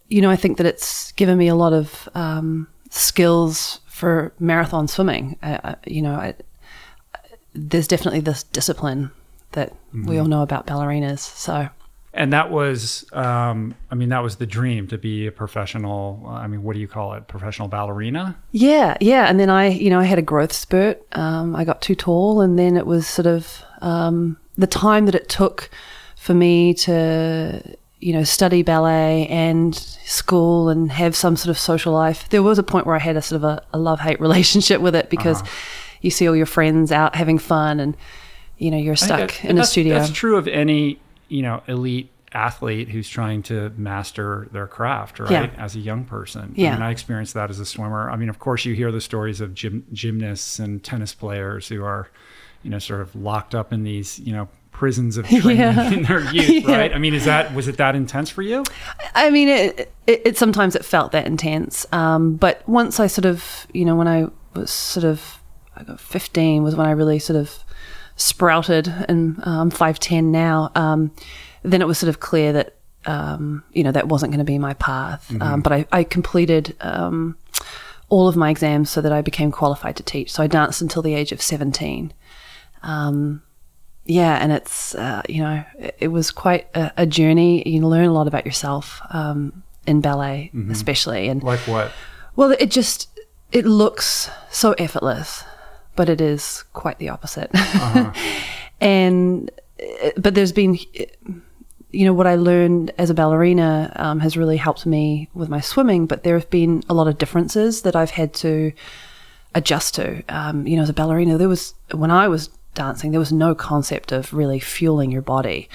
you 0.08 0.22
know, 0.22 0.30
I 0.30 0.36
think 0.36 0.58
that 0.58 0.66
it's 0.66 1.12
given 1.14 1.38
me 1.38 1.48
a 1.48 1.56
lot 1.56 1.74
of 1.74 2.08
um, 2.16 2.68
skills 2.90 3.80
for 3.88 4.32
marathon 4.40 4.88
swimming. 4.88 5.38
You 5.86 6.02
know, 6.02 6.14
I, 6.14 6.36
there's 7.54 7.88
definitely 7.88 8.20
this 8.22 8.44
discipline 8.44 9.12
that 9.54 9.74
we 10.08 10.20
all 10.20 10.28
know 10.28 10.44
about 10.44 10.68
ballerinas. 10.68 11.20
So, 11.20 11.70
And 12.18 12.34
that 12.34 12.50
was, 12.50 13.06
um, 13.14 13.76
I 13.92 13.96
mean, 13.96 14.10
that 14.10 14.24
was 14.24 14.38
the 14.38 14.48
dream 14.48 14.88
to 14.88 14.98
be 14.98 15.28
a 15.28 15.32
professional. 15.32 16.24
uh, 16.26 16.30
I 16.30 16.48
mean, 16.48 16.64
what 16.64 16.74
do 16.74 16.80
you 16.80 16.88
call 16.88 17.14
it? 17.14 17.28
Professional 17.28 17.68
ballerina? 17.68 18.36
Yeah, 18.52 18.98
yeah. 19.00 19.30
And 19.30 19.40
then 19.40 19.50
I, 19.50 19.68
you 19.68 19.90
know, 19.90 20.00
I 20.00 20.06
had 20.06 20.18
a 20.18 20.24
growth 20.24 20.52
spurt. 20.52 21.02
Um, 21.12 21.56
I 21.56 21.64
got 21.64 21.82
too 21.82 21.96
tall, 21.96 22.42
and 22.42 22.58
then 22.58 22.76
it 22.76 22.88
was 22.88 23.08
sort 23.08 23.28
of 23.28 23.64
um, 23.82 24.38
the 24.58 24.68
time 24.68 25.06
that 25.06 25.16
it 25.16 25.30
took 25.30 25.70
for 26.16 26.34
me 26.34 26.74
to, 26.74 27.78
you 28.00 28.14
know, 28.14 28.24
study 28.24 28.64
ballet 28.64 29.28
and 29.28 29.76
school 29.76 30.70
and 30.70 30.92
have 30.92 31.16
some 31.16 31.36
sort 31.38 31.52
of 31.52 31.60
social 31.60 31.94
life. 31.94 32.28
There 32.30 32.44
was 32.44 32.58
a 32.58 32.64
point 32.64 32.88
where 32.88 32.96
I 32.96 33.00
had 33.00 33.16
a 33.16 33.22
sort 33.22 33.38
of 33.38 33.44
a, 33.44 33.64
a 33.74 33.78
love 33.78 34.00
hate 34.00 34.20
relationship 34.28 34.82
with 34.82 34.96
it 34.96 35.10
because 35.10 35.44
you 36.02 36.10
see 36.10 36.28
all 36.28 36.36
your 36.36 36.46
friends 36.48 36.92
out 36.92 37.16
having 37.16 37.38
fun, 37.38 37.80
and 37.80 37.96
you 38.58 38.72
know, 38.72 38.78
you're 38.78 38.96
stuck 38.96 39.46
in 39.46 39.58
a 39.60 39.64
studio. 39.64 40.00
That's 40.00 40.12
true 40.12 40.36
of 40.38 40.48
any, 40.48 41.00
you 41.30 41.42
know, 41.42 41.64
elite 41.68 42.10
athlete 42.34 42.90
who's 42.90 43.08
trying 43.10 43.42
to 43.42 43.70
master 43.78 44.48
their 44.52 44.68
craft, 44.68 45.20
right? 45.20 45.32
Yeah. 45.32 45.50
As 45.58 45.76
a 45.76 45.80
young 45.80 46.04
person. 46.06 46.54
Yeah. 46.56 46.72
I 46.72 46.74
mean, 46.74 46.82
I 46.82 46.92
experienced 46.92 47.34
that 47.36 47.50
as 47.50 47.60
a 47.60 47.66
swimmer. 47.66 48.10
I 48.12 48.16
mean, 48.18 48.30
of 48.30 48.38
course, 48.40 48.66
you 48.66 48.74
hear 48.76 48.92
the 48.92 49.02
stories 49.02 49.40
of 49.42 49.54
gym, 49.54 49.86
gymnasts 49.94 50.60
and 50.60 50.84
tennis 50.84 51.14
players 51.14 51.70
who 51.70 51.84
are, 51.84 52.10
you 52.64 52.70
know, 52.70 52.80
sort 52.80 53.02
of 53.02 53.16
locked 53.16 53.56
up 53.56 53.72
in 53.72 53.84
these, 53.84 54.20
you 54.20 54.34
know, 54.34 54.50
prisons 54.72 55.16
of 55.18 55.26
training 55.30 55.58
Yeah. 55.58 55.92
in 55.92 56.04
their 56.04 56.20
youth, 56.34 56.68
Yeah. 56.68 56.78
right? 56.78 56.94
I 56.94 56.98
mean, 56.98 57.14
is 57.14 57.26
that 57.26 57.54
was 57.56 57.68
it 57.70 57.78
that 57.78 57.96
intense 57.96 58.30
for 58.30 58.42
you? 58.42 58.64
I 59.16 59.30
mean, 59.30 59.48
it, 59.48 59.92
it, 60.06 60.22
it 60.26 60.38
sometimes 60.38 60.76
it 60.76 60.84
felt 60.84 61.14
that 61.14 61.26
intense. 61.28 61.86
Um, 61.94 62.36
but 62.36 62.68
once 62.68 63.00
I 63.00 63.08
sort 63.08 63.26
of, 63.26 63.68
you 63.74 63.86
know, 63.86 63.96
when 63.96 64.08
I 64.08 64.28
was 64.54 64.70
sort 64.70 65.06
of, 65.06 65.40
I 65.78 65.84
got 65.84 66.00
15 66.00 66.62
was 66.64 66.76
when 66.76 66.86
I 66.88 66.92
really 66.92 67.20
sort 67.20 67.38
of 67.38 67.64
sprouted 68.18 68.88
and 69.08 69.40
I'm 69.44 69.72
5'10 69.72 70.26
now. 70.26 70.72
Um, 70.76 71.12
then 71.64 71.82
it 71.82 71.88
was 71.88 71.98
sort 71.98 72.10
of 72.10 72.20
clear 72.20 72.52
that, 72.54 72.76
um, 73.06 73.64
you 73.72 73.84
know, 73.84 73.92
that 73.94 74.08
wasn't 74.10 74.32
going 74.32 74.40
to 74.40 74.44
be 74.46 74.58
my 74.60 74.74
path. 74.74 75.34
Um, 75.42 75.62
but 75.62 75.72
I, 75.72 75.86
I 75.92 76.04
completed, 76.04 76.76
um, 76.82 77.38
all 78.10 78.28
of 78.30 78.36
my 78.38 78.50
exams 78.50 78.90
so 78.90 79.02
that 79.02 79.12
I 79.12 79.22
became 79.22 79.52
qualified 79.52 79.96
to 79.98 80.04
teach. 80.04 80.32
So 80.32 80.42
I 80.44 80.48
danced 80.48 80.82
until 80.82 81.02
the 81.02 81.14
age 81.14 81.32
of 81.34 81.42
17. 81.42 82.14
Um, 82.84 83.42
yeah, 84.06 84.38
and 84.42 84.54
it's 84.54 84.96
uh, 84.96 85.22
you 85.28 85.42
know 85.42 85.66
it, 85.78 85.98
it 86.00 86.08
was 86.08 86.32
quite 86.32 86.68
a, 86.74 86.94
a 86.96 87.06
journey. 87.06 87.68
You 87.68 87.86
learn 87.86 88.06
a 88.06 88.14
lot 88.14 88.26
about 88.28 88.46
yourself 88.46 89.02
um, 89.10 89.64
in 89.86 90.00
ballet, 90.00 90.52
especially, 90.72 91.28
and 91.28 91.44
Like 91.44 91.60
what? 91.68 91.92
well, 92.38 92.52
it 92.52 92.72
just 92.72 93.10
it 93.52 93.66
looks 93.66 94.30
so 94.50 94.72
effortless, 94.74 95.44
but 95.98 96.08
it 96.08 96.22
is 96.22 96.64
quite 96.72 97.00
the 97.00 97.10
opposite. 97.10 97.52
and 98.82 99.52
uh, 99.82 100.12
but 100.18 100.34
there's 100.36 100.54
been 100.54 100.78
you 101.92 102.06
know 102.06 102.14
what 102.14 102.28
I 102.28 102.36
learned 102.36 102.94
as 102.98 103.10
a 103.10 103.14
ballerina 103.14 103.92
um, 103.98 104.20
has 104.22 104.38
really 104.38 104.58
helped 104.58 104.86
me 104.86 105.30
with 105.34 105.50
my 105.50 105.60
swimming, 105.60 106.06
but 106.06 106.24
there 106.24 106.38
have 106.38 106.50
been 106.50 106.84
a 106.88 106.94
lot 106.94 107.08
of 107.08 107.18
differences 107.18 107.82
that 107.82 107.96
I've 107.96 108.12
had 108.12 108.34
to 108.36 108.72
adjust 109.56 109.96
to. 109.96 110.24
Um, 110.30 110.68
you 110.68 110.78
know, 110.78 110.84
as 110.84 110.90
a 110.90 110.94
ballerina, 110.94 111.38
there 111.38 111.50
was 111.50 111.74
when 111.92 112.12
I 112.12 112.28
was 112.28 112.50
dancing, 112.74 113.12
there 113.12 113.20
was 113.20 113.34
no 113.34 113.56
concept 113.56 114.12
of 114.12 114.34
really 114.34 114.60
fueling 114.60 115.12
your 115.12 115.24
body 115.24 115.68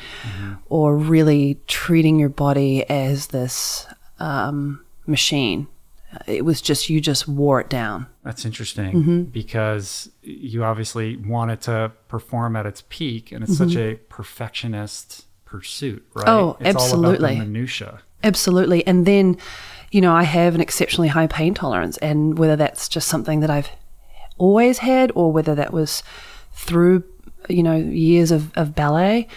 or 0.68 0.96
really 0.96 1.60
treating 1.66 2.18
your 2.18 2.28
body 2.28 2.88
as 2.88 3.28
this 3.28 3.86
um, 4.20 4.84
machine. 5.06 5.66
It 6.26 6.44
was 6.44 6.60
just 6.60 6.90
you 6.90 7.00
just 7.00 7.26
wore 7.26 7.60
it 7.60 7.68
down. 7.68 8.06
That's 8.22 8.44
interesting 8.44 8.92
Mm-hmm. 8.92 9.22
because 9.24 10.10
you 10.22 10.62
obviously 10.64 11.16
wanted 11.16 11.60
to 11.62 11.92
perform 12.08 12.56
at 12.56 12.66
its 12.66 12.82
peak, 12.88 13.32
and 13.32 13.42
it's 13.42 13.56
such 13.56 13.76
a 13.76 13.96
perfectionist 14.08 15.26
pursuit, 15.44 16.06
right? 16.14 16.26
Mm-hmm. 16.26 16.44
Oh, 16.44 16.56
it's 16.60 16.76
all 16.76 17.00
about 17.00 17.12
absolutely. 17.14 17.34
the 17.38 17.44
minutia. 17.44 18.00
Absolutely. 18.24 18.86
And 18.86 19.06
then, 19.06 19.36
you 19.90 20.00
know, 20.00 20.12
I 20.12 20.22
have 20.22 20.54
an 20.54 20.60
exceptionally 20.60 21.08
high 21.08 21.26
pain 21.26 21.54
tolerance, 21.54 21.96
and 21.98 22.38
whether 22.38 22.56
that's 22.56 22.88
just 22.88 23.08
something 23.08 23.40
that 23.40 23.50
I've 23.50 23.70
always 24.38 24.78
had 24.78 25.12
or 25.14 25.32
whether 25.32 25.54
that 25.54 25.72
was 25.72 26.02
through, 26.52 27.04
you 27.48 27.62
know, 27.62 27.76
years 27.76 28.30
of, 28.30 28.56
of 28.56 28.74
ballet. 28.74 29.28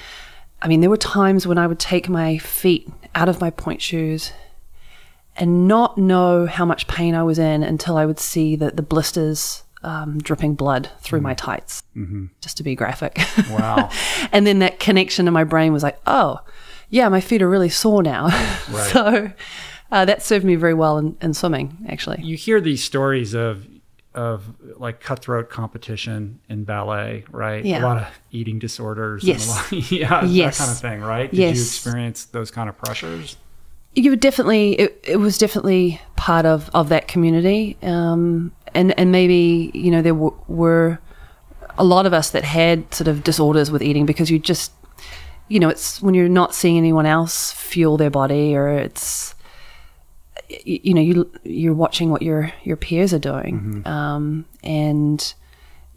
I 0.62 0.68
mean, 0.68 0.82
there 0.82 0.90
were 0.90 0.98
times 0.98 1.46
when 1.46 1.58
I 1.58 1.68
would 1.68 1.80
take 1.80 2.10
my 2.10 2.38
feet 2.38 2.90
out 3.14 3.30
of 3.30 3.40
my 3.40 3.50
pointe 3.50 3.82
shoes 3.82 4.32
and 5.38 5.68
not 5.68 5.98
know 5.98 6.46
how 6.46 6.66
much 6.66 6.88
pain 6.88 7.16
I 7.16 7.24
was 7.24 7.40
in 7.40 7.64
until 7.64 7.98
I 7.98 8.06
would 8.06 8.20
see 8.20 8.56
the, 8.56 8.72
the 8.72 8.82
blisters 8.82 9.64
um, 9.84 10.18
dripping 10.18 10.56
blood 10.56 10.90
through 11.02 11.22
my 11.22 11.34
tights, 11.34 11.84
mm-hmm. 11.96 12.26
just 12.42 12.58
to 12.58 12.64
be 12.64 12.76
graphic. 12.76 13.20
Wow. 13.52 13.90
and 14.32 14.48
then 14.48 14.60
that 14.60 14.80
connection 14.80 15.28
in 15.28 15.34
my 15.34 15.44
brain 15.44 15.74
was 15.74 15.84
like, 15.84 16.00
oh, 16.08 16.40
yeah, 16.90 17.08
my 17.10 17.22
feet 17.22 17.42
are 17.42 17.50
really 17.50 17.70
sore 17.70 18.02
now. 18.04 18.26
Right. 18.72 18.92
so 18.92 19.32
uh, 19.92 20.06
that 20.06 20.24
served 20.24 20.44
me 20.44 20.56
very 20.56 20.74
well 20.74 20.98
in, 20.98 21.16
in 21.22 21.34
swimming, 21.36 21.86
actually. 21.88 22.22
you 22.24 22.36
hear 22.36 22.60
these 22.60 22.84
stories 22.84 23.34
of 23.34 23.68
of 24.16 24.46
like 24.78 25.02
cutthroat 25.02 25.50
competition 25.50 26.40
in 26.48 26.64
ballet, 26.64 27.26
right? 27.30 27.64
Yeah. 27.66 27.82
A 27.82 27.84
lot 27.84 27.98
of 27.98 28.08
eating 28.32 28.60
disorders. 28.60 29.24
Yes. 29.24 29.48
Lot, 29.50 29.72
yeah. 29.92 30.24
Yes. 30.24 30.58
That 30.58 30.64
kind 30.64 30.72
of 30.76 30.82
thing, 30.82 31.02
right? 31.02 31.30
Did 31.30 31.40
Yes. 31.40 31.56
you 31.58 31.62
experience 31.62 32.26
those 32.26 32.50
kind 32.50 32.70
of 32.70 32.78
pressures? 32.78 33.36
You 33.96 34.10
were 34.12 34.16
definitely 34.18 34.74
it, 34.74 35.00
it 35.04 35.18
was 35.18 35.38
definitely 35.38 36.02
part 36.16 36.46
of 36.46 36.70
of 36.74 36.90
that 36.90 37.08
community. 37.08 37.78
Um 37.82 38.52
and 38.74 38.98
and 39.00 39.12
maybe 39.12 39.72
you 39.74 39.90
know 39.92 40.02
there 40.02 40.14
w- 40.14 40.38
were 40.48 41.00
a 41.78 41.84
lot 41.84 42.06
of 42.06 42.14
us 42.14 42.30
that 42.32 42.44
had 42.44 42.94
sort 42.94 43.08
of 43.08 43.24
disorders 43.24 43.72
with 43.72 43.82
eating 43.82 44.06
because 44.06 44.30
you 44.30 44.40
just 44.40 44.72
you 45.48 45.60
know 45.60 45.70
it's 45.70 46.02
when 46.02 46.14
you're 46.14 46.30
not 46.30 46.54
seeing 46.56 46.78
anyone 46.78 47.06
else 47.06 47.52
fuel 47.52 47.98
their 47.98 48.10
body 48.10 48.56
or 48.56 48.70
it's 48.70 49.36
y- 50.50 50.80
you 50.84 50.94
know 50.94 51.02
you 51.02 51.32
you're 51.44 51.74
watching 51.74 52.10
what 52.12 52.22
your 52.22 52.52
your 52.64 52.78
peers 52.78 53.14
are 53.14 53.20
doing. 53.20 53.82
Um 53.86 54.46
and 54.64 55.34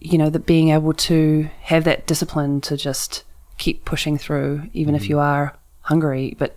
you 0.00 0.19
know 0.19 0.31
that 0.31 0.47
being 0.47 0.69
able 0.71 0.93
to 0.93 1.49
have 1.62 1.85
that 1.85 2.07
discipline 2.07 2.61
to 2.62 2.76
just 2.76 3.25
keep 3.57 3.85
pushing 3.85 4.17
through 4.17 4.62
even 4.73 4.95
if 4.95 5.09
you 5.09 5.19
are 5.19 5.57
hungry 5.81 6.37
but 6.38 6.57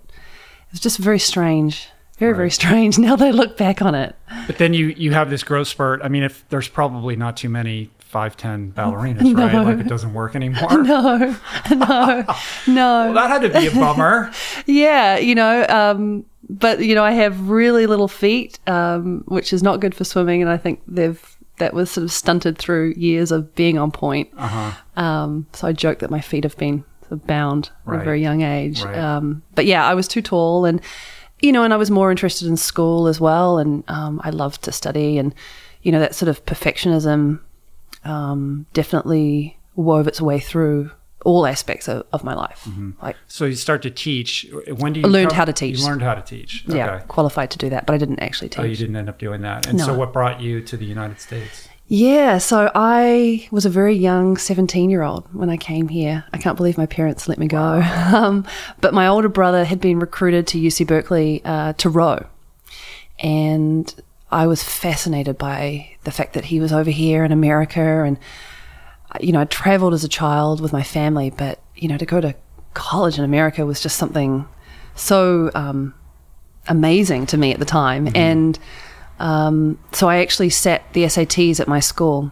it's 0.71 0.79
just 0.79 0.97
very 0.97 1.19
strange 1.19 1.87
very 2.17 2.35
very 2.35 2.51
strange 2.51 2.97
now 3.07 3.15
that 3.15 3.27
i 3.27 3.31
look 3.31 3.57
back 3.57 3.81
on 3.81 3.95
it 3.95 4.15
But 4.47 4.57
then 4.57 4.73
you 4.73 4.87
you 4.97 5.11
have 5.13 5.29
this 5.29 5.43
growth 5.43 5.67
spurt. 5.67 6.01
I 6.03 6.07
mean, 6.09 6.23
if 6.23 6.43
there's 6.49 6.67
probably 6.67 7.15
not 7.15 7.35
too 7.37 7.49
many 7.49 7.89
five 7.99 8.35
ten 8.37 8.71
ballerinas, 8.73 9.35
right? 9.37 9.53
Like 9.65 9.79
it 9.85 9.87
doesn't 9.89 10.13
work 10.13 10.35
anymore. 10.35 10.83
no 10.83 11.35
no 11.69 12.25
no 12.67 13.13
That 13.13 13.29
had 13.29 13.41
to 13.43 13.49
be 13.49 13.67
a 13.67 13.71
bummer. 13.71 14.31
yeah 14.65 15.17
you 15.17 15.35
know 15.35 15.65
um 15.69 16.25
but 16.49 16.79
you 16.83 16.93
know 16.95 17.03
i 17.03 17.11
have 17.11 17.49
really 17.49 17.85
little 17.87 18.07
feet 18.09 18.59
um 18.67 19.23
which 19.27 19.53
is 19.53 19.63
not 19.63 19.79
good 19.79 19.95
for 19.95 20.03
swimming 20.03 20.41
and 20.41 20.51
i 20.51 20.57
think 20.57 20.81
they've 20.87 21.21
that 21.59 21.73
was 21.73 21.89
sort 21.91 22.03
of 22.03 22.11
stunted 22.11 22.57
through 22.57 22.93
years 22.97 23.31
of 23.31 23.53
being 23.55 23.77
on 23.77 23.91
pointe 23.91 24.29
Uh-huh. 24.37 24.71
Um, 25.01 25.45
so 25.53 25.67
I 25.67 25.73
joke 25.73 25.99
that 25.99 26.09
my 26.09 26.19
feet 26.21 26.43
have 26.43 26.57
been 26.57 26.83
bound 27.15 27.69
at 27.87 27.93
a 28.01 28.03
very 28.03 28.21
young 28.21 28.41
age. 28.41 28.81
Right. 28.83 28.97
Um, 28.97 29.41
but 29.55 29.65
yeah, 29.65 29.85
I 29.85 29.93
was 29.93 30.07
too 30.07 30.21
tall, 30.21 30.65
and 30.65 30.81
you 31.41 31.51
know, 31.51 31.63
and 31.63 31.73
I 31.73 31.77
was 31.77 31.89
more 31.91 32.11
interested 32.11 32.47
in 32.47 32.57
school 32.57 33.07
as 33.07 33.19
well, 33.19 33.57
and 33.57 33.83
um, 33.87 34.21
I 34.23 34.29
loved 34.29 34.63
to 34.63 34.71
study, 34.71 35.17
and 35.17 35.33
you 35.81 35.91
know, 35.91 35.99
that 35.99 36.13
sort 36.15 36.29
of 36.29 36.45
perfectionism 36.45 37.39
um, 38.03 38.65
definitely 38.73 39.57
wove 39.75 40.07
its 40.07 40.21
way 40.21 40.39
through 40.39 40.91
all 41.23 41.45
aspects 41.45 41.87
of, 41.87 42.03
of 42.13 42.23
my 42.23 42.33
life. 42.33 42.67
Like, 43.01 43.15
So 43.27 43.45
you 43.45 43.53
start 43.55 43.83
to 43.83 43.91
teach. 43.91 44.47
When 44.77 44.93
do 44.93 45.01
you 45.01 45.05
I 45.05 45.09
learned 45.09 45.31
how 45.33 45.45
to 45.45 45.53
teach. 45.53 45.79
You 45.79 45.85
learned 45.85 46.01
how 46.01 46.15
to 46.15 46.21
teach. 46.21 46.63
yeah, 46.67 46.99
qualified 47.07 47.51
to 47.51 47.57
do 47.59 47.69
that, 47.69 47.85
but 47.85 47.93
I 47.93 47.97
didn't 47.97 48.19
actually 48.19 48.49
teach. 48.49 48.59
Oh, 48.59 48.63
you 48.63 48.75
didn't 48.75 48.95
end 48.95 49.07
up 49.09 49.19
doing 49.19 49.41
that. 49.41 49.67
And 49.67 49.77
No. 49.77 49.85
so, 49.85 49.93
what 49.93 50.13
brought 50.13 50.41
you 50.41 50.61
to 50.61 50.77
the 50.77 50.85
United 50.85 51.19
States? 51.19 51.67
Yeah, 51.93 52.37
so 52.37 52.71
I 52.73 53.49
was 53.51 53.65
a 53.65 53.69
very 53.69 53.97
young 53.97 54.37
17 54.37 54.89
year 54.89 55.01
old 55.01 55.27
when 55.33 55.49
I 55.49 55.57
came 55.57 55.89
here. 55.89 56.23
I 56.31 56.37
can't 56.37 56.55
believe 56.55 56.77
my 56.77 56.85
parents 56.85 57.27
let 57.27 57.37
me 57.37 57.47
go. 57.47 57.83
Um, 58.11 58.45
but 58.79 58.93
my 58.93 59.07
older 59.07 59.27
brother 59.27 59.65
had 59.65 59.81
been 59.81 59.99
recruited 59.99 60.47
to 60.47 60.57
UC 60.57 60.87
Berkeley 60.87 61.41
uh, 61.43 61.73
to 61.73 61.89
row. 61.89 62.25
And 63.19 63.93
I 64.31 64.47
was 64.47 64.63
fascinated 64.63 65.37
by 65.37 65.89
the 66.05 66.11
fact 66.11 66.33
that 66.33 66.45
he 66.45 66.61
was 66.61 66.71
over 66.71 66.89
here 66.89 67.25
in 67.25 67.33
America. 67.33 67.81
And, 67.81 68.17
uh, 69.11 69.19
you 69.19 69.33
know, 69.33 69.41
I 69.41 69.45
traveled 69.45 69.93
as 69.93 70.05
a 70.05 70.09
child 70.09 70.61
with 70.61 70.71
my 70.71 70.83
family, 70.83 71.29
but, 71.29 71.59
you 71.75 71.89
know, 71.89 71.97
to 71.97 72.05
go 72.05 72.21
to 72.21 72.35
college 72.73 73.17
in 73.17 73.25
America 73.25 73.65
was 73.65 73.81
just 73.81 73.97
something 73.97 74.47
so 74.95 75.51
um, 75.55 75.93
amazing 76.69 77.25
to 77.27 77.37
me 77.37 77.51
at 77.51 77.59
the 77.59 77.65
time. 77.65 78.09
And 78.15 78.57
um, 79.21 79.77
so 79.91 80.09
I 80.09 80.17
actually 80.17 80.49
sat 80.49 80.91
the 80.93 81.03
SATs 81.03 81.59
at 81.59 81.67
my 81.67 81.79
school 81.79 82.31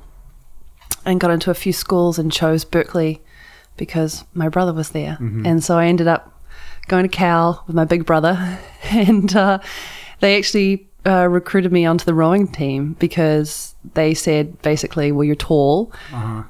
and 1.06 1.20
got 1.20 1.30
into 1.30 1.52
a 1.52 1.54
few 1.54 1.72
schools 1.72 2.18
and 2.18 2.32
chose 2.32 2.66
Berkeley 2.66 3.22
because 3.78 4.26
my 4.34 4.50
brother 4.50 4.74
was 4.74 4.90
there. 4.90 5.18
And 5.46 5.64
so 5.64 5.78
I 5.78 5.86
ended 5.86 6.08
up 6.08 6.34
going 6.88 7.04
to 7.04 7.10
Cal 7.10 7.64
with 7.68 7.76
my 7.76 7.86
big 7.86 8.06
brother, 8.06 8.60
and 8.90 9.34
uh, 9.36 9.60
they 10.20 10.36
actually 10.36 10.89
uh, 11.06 11.28
recruited 11.28 11.72
me 11.72 11.86
onto 11.86 12.04
the 12.06 12.14
rowing 12.14 12.48
team 12.48 12.94
because 13.00 13.74
they 13.94 14.14
said 14.14 14.62
basically, 14.62 15.12
well, 15.12 15.24
you're 15.24 15.36
tall, 15.36 15.92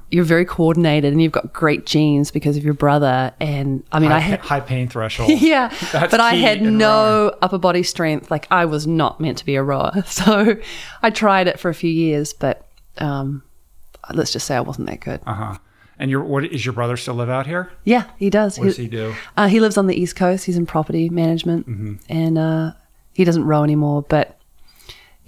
you're 0.09 0.23
very 0.23 0.45
coordinated, 0.45 1.11
and 1.13 1.21
you've 1.21 1.31
got 1.31 1.53
great 1.53 1.85
genes 1.85 2.31
because 2.31 2.57
of 2.57 2.63
your 2.63 2.73
brother. 2.73 3.31
And 3.39 3.83
I 3.91 3.99
mean, 3.99 4.11
I 4.11 4.19
high, 4.19 4.29
had. 4.31 4.39
high 4.39 4.59
pain 4.59 4.87
threshold. 4.87 5.29
Yeah, 5.41 5.67
That's 5.91 6.09
but 6.11 6.19
I 6.19 6.33
had 6.35 6.61
no 6.61 7.35
upper 7.41 7.57
body 7.59 7.83
strength. 7.83 8.31
Like 8.31 8.47
I 8.51 8.65
was 8.65 8.87
not 8.87 9.19
meant 9.19 9.37
to 9.39 9.45
be 9.45 9.55
a 9.55 9.63
rower. 9.63 10.03
So 10.07 10.55
I 11.03 11.09
tried 11.11 11.47
it 11.47 11.59
for 11.59 11.69
a 11.69 11.75
few 11.75 11.91
years, 11.91 12.33
but 12.33 12.65
um, 12.97 13.43
let's 14.13 14.33
just 14.33 14.47
say 14.47 14.55
I 14.55 14.61
wasn't 14.61 14.87
that 14.87 14.99
good. 14.99 15.21
Uh 15.27 15.33
huh. 15.33 15.57
And 15.99 16.09
your 16.09 16.23
what 16.23 16.45
is 16.45 16.65
your 16.65 16.73
brother 16.73 16.97
still 16.97 17.13
live 17.15 17.29
out 17.29 17.45
here? 17.45 17.71
Yeah, 17.83 18.05
he 18.17 18.29
does. 18.29 18.57
What 18.57 18.65
does 18.65 18.77
he 18.77 18.87
do? 18.87 19.13
Uh, 19.37 19.47
he 19.47 19.59
lives 19.59 19.77
on 19.77 19.85
the 19.87 19.95
East 19.95 20.15
Coast. 20.15 20.45
He's 20.45 20.57
in 20.57 20.65
property 20.65 21.09
management, 21.09 21.67
Mm-hmm. 21.67 21.93
and 22.09 22.37
uh, 22.37 22.71
he 23.13 23.25
doesn't 23.25 23.43
row 23.43 23.63
anymore. 23.63 24.01
But 24.03 24.38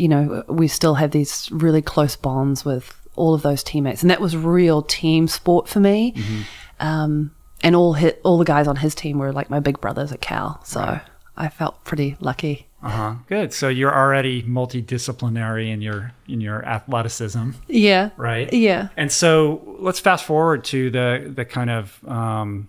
you 0.02 0.08
know, 0.08 0.44
we 0.48 0.68
still 0.68 0.96
have 0.96 1.12
these 1.12 1.48
really 1.52 1.82
close 1.82 2.16
bonds 2.16 2.66
with 2.66 2.86
all 3.16 3.34
of 3.34 3.42
those 3.44 3.62
teammates, 3.64 4.02
and 4.02 4.10
that 4.10 4.20
was 4.22 4.36
real 4.36 4.82
team 4.82 5.28
sport 5.28 5.68
for 5.68 5.80
me. 5.80 6.14
Mm-hmm. 6.14 6.42
Um, 6.88 7.32
and 7.64 7.76
all 7.76 7.94
hi 7.94 8.14
all 8.24 8.38
the 8.40 8.46
guys 8.56 8.68
on 8.68 8.78
his 8.78 8.96
team 8.96 9.20
were 9.20 9.32
like 9.32 9.50
my 9.50 9.60
big 9.60 9.80
brothers 9.80 10.12
at 10.12 10.20
Cal, 10.22 10.60
so 10.64 11.00
I 11.38 11.50
felt 11.50 11.84
pretty 11.84 12.16
lucky. 12.20 12.68
Uh 12.84 12.90
huh. 12.90 13.14
Good. 13.28 13.54
So 13.54 13.70
you're 13.70 13.94
already 13.96 14.42
multidisciplinary 14.42 15.70
in 15.72 15.82
your 15.82 16.14
in 16.28 16.42
your 16.42 16.66
athleticism, 16.66 17.52
Yeah, 17.68 18.10
right? 18.18 18.52
yeah, 18.52 18.88
And 18.98 19.12
so 19.12 19.62
let's 19.80 20.00
fast 20.00 20.26
forward 20.26 20.64
to 20.74 20.90
the 20.90 21.32
the 21.36 21.46
kind 21.46 21.70
of 21.70 22.00
um, 22.08 22.68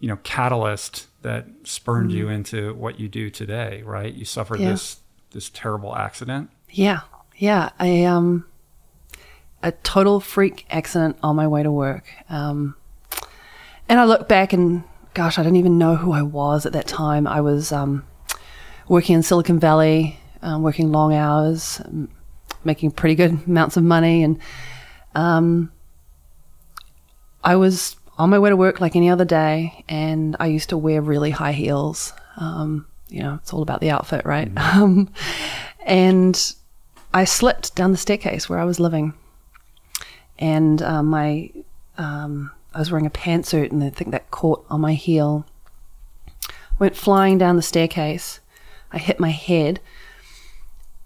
you 0.00 0.08
know 0.08 0.18
catalyst 0.24 1.06
that 1.22 1.46
spurned 1.64 2.12
you 2.12 2.28
into 2.28 2.74
what 2.74 2.98
you 3.00 3.08
do 3.08 3.30
today, 3.30 3.82
right? 3.86 4.12
You 4.12 4.24
suffered 4.26 4.56
Mm-hmm. 4.58 4.64
Yeah. 4.64 4.70
this 4.72 4.96
this 5.32 5.50
terrible 5.50 5.96
accident. 5.96 6.50
yeah, 6.70 7.00
yeah. 7.36 7.70
I 7.78 8.04
um, 8.04 8.46
a 9.62 9.72
total 9.72 10.20
freak 10.20 10.66
accident 10.70 11.16
on 11.22 11.36
my 11.36 11.46
way 11.46 11.62
to 11.62 11.70
work. 11.70 12.04
Um, 12.28 12.74
and 13.88 14.00
I 14.00 14.04
look 14.04 14.28
back 14.28 14.52
and 14.52 14.84
gosh, 15.14 15.38
I 15.38 15.42
didn't 15.42 15.56
even 15.56 15.78
know 15.78 15.96
who 15.96 16.12
I 16.12 16.22
was 16.22 16.66
at 16.66 16.72
that 16.72 16.86
time. 16.86 17.26
I 17.26 17.40
was 17.40 17.72
um, 17.72 18.04
working 18.88 19.14
in 19.16 19.22
Silicon 19.22 19.58
Valley, 19.58 20.18
um, 20.40 20.62
working 20.62 20.90
long 20.90 21.14
hours, 21.14 21.80
making 22.64 22.92
pretty 22.92 23.14
good 23.14 23.38
amounts 23.46 23.76
of 23.76 23.84
money, 23.84 24.22
and 24.22 24.38
um, 25.14 25.70
I 27.44 27.56
was 27.56 27.96
on 28.18 28.30
my 28.30 28.38
way 28.38 28.50
to 28.50 28.56
work 28.56 28.80
like 28.80 28.96
any 28.96 29.10
other 29.10 29.24
day. 29.24 29.84
And 29.88 30.36
I 30.40 30.46
used 30.46 30.70
to 30.70 30.78
wear 30.78 31.00
really 31.02 31.30
high 31.30 31.52
heels. 31.52 32.12
Um, 32.36 32.86
you 33.12 33.20
know, 33.22 33.34
it's 33.34 33.52
all 33.52 33.62
about 33.62 33.80
the 33.80 33.90
outfit, 33.90 34.24
right? 34.24 34.50
Um, 34.56 35.12
and 35.84 36.54
I 37.12 37.24
slipped 37.24 37.74
down 37.74 37.90
the 37.90 37.98
staircase 37.98 38.48
where 38.48 38.58
I 38.58 38.64
was 38.64 38.80
living, 38.80 39.14
and 40.38 40.80
uh, 40.80 41.02
my 41.02 41.50
um, 41.98 42.52
I 42.72 42.78
was 42.78 42.90
wearing 42.90 43.06
a 43.06 43.10
pantsuit, 43.10 43.70
and 43.70 43.82
I 43.84 43.90
think 43.90 44.12
that 44.12 44.30
caught 44.30 44.64
on 44.70 44.80
my 44.80 44.94
heel. 44.94 45.44
Went 46.78 46.96
flying 46.96 47.36
down 47.36 47.56
the 47.56 47.62
staircase. 47.62 48.40
I 48.92 48.98
hit 48.98 49.20
my 49.20 49.30
head, 49.30 49.80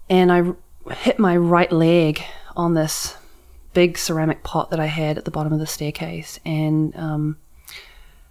and 0.09 0.31
I 0.31 0.41
r- 0.41 0.55
hit 0.91 1.19
my 1.19 1.35
right 1.35 1.71
leg 1.71 2.21
on 2.55 2.73
this 2.73 3.17
big 3.73 3.97
ceramic 3.97 4.43
pot 4.43 4.69
that 4.71 4.79
I 4.79 4.85
had 4.85 5.17
at 5.17 5.25
the 5.25 5.31
bottom 5.31 5.51
of 5.51 5.59
the 5.59 5.67
staircase, 5.67 6.39
and 6.45 6.95
um, 6.95 7.37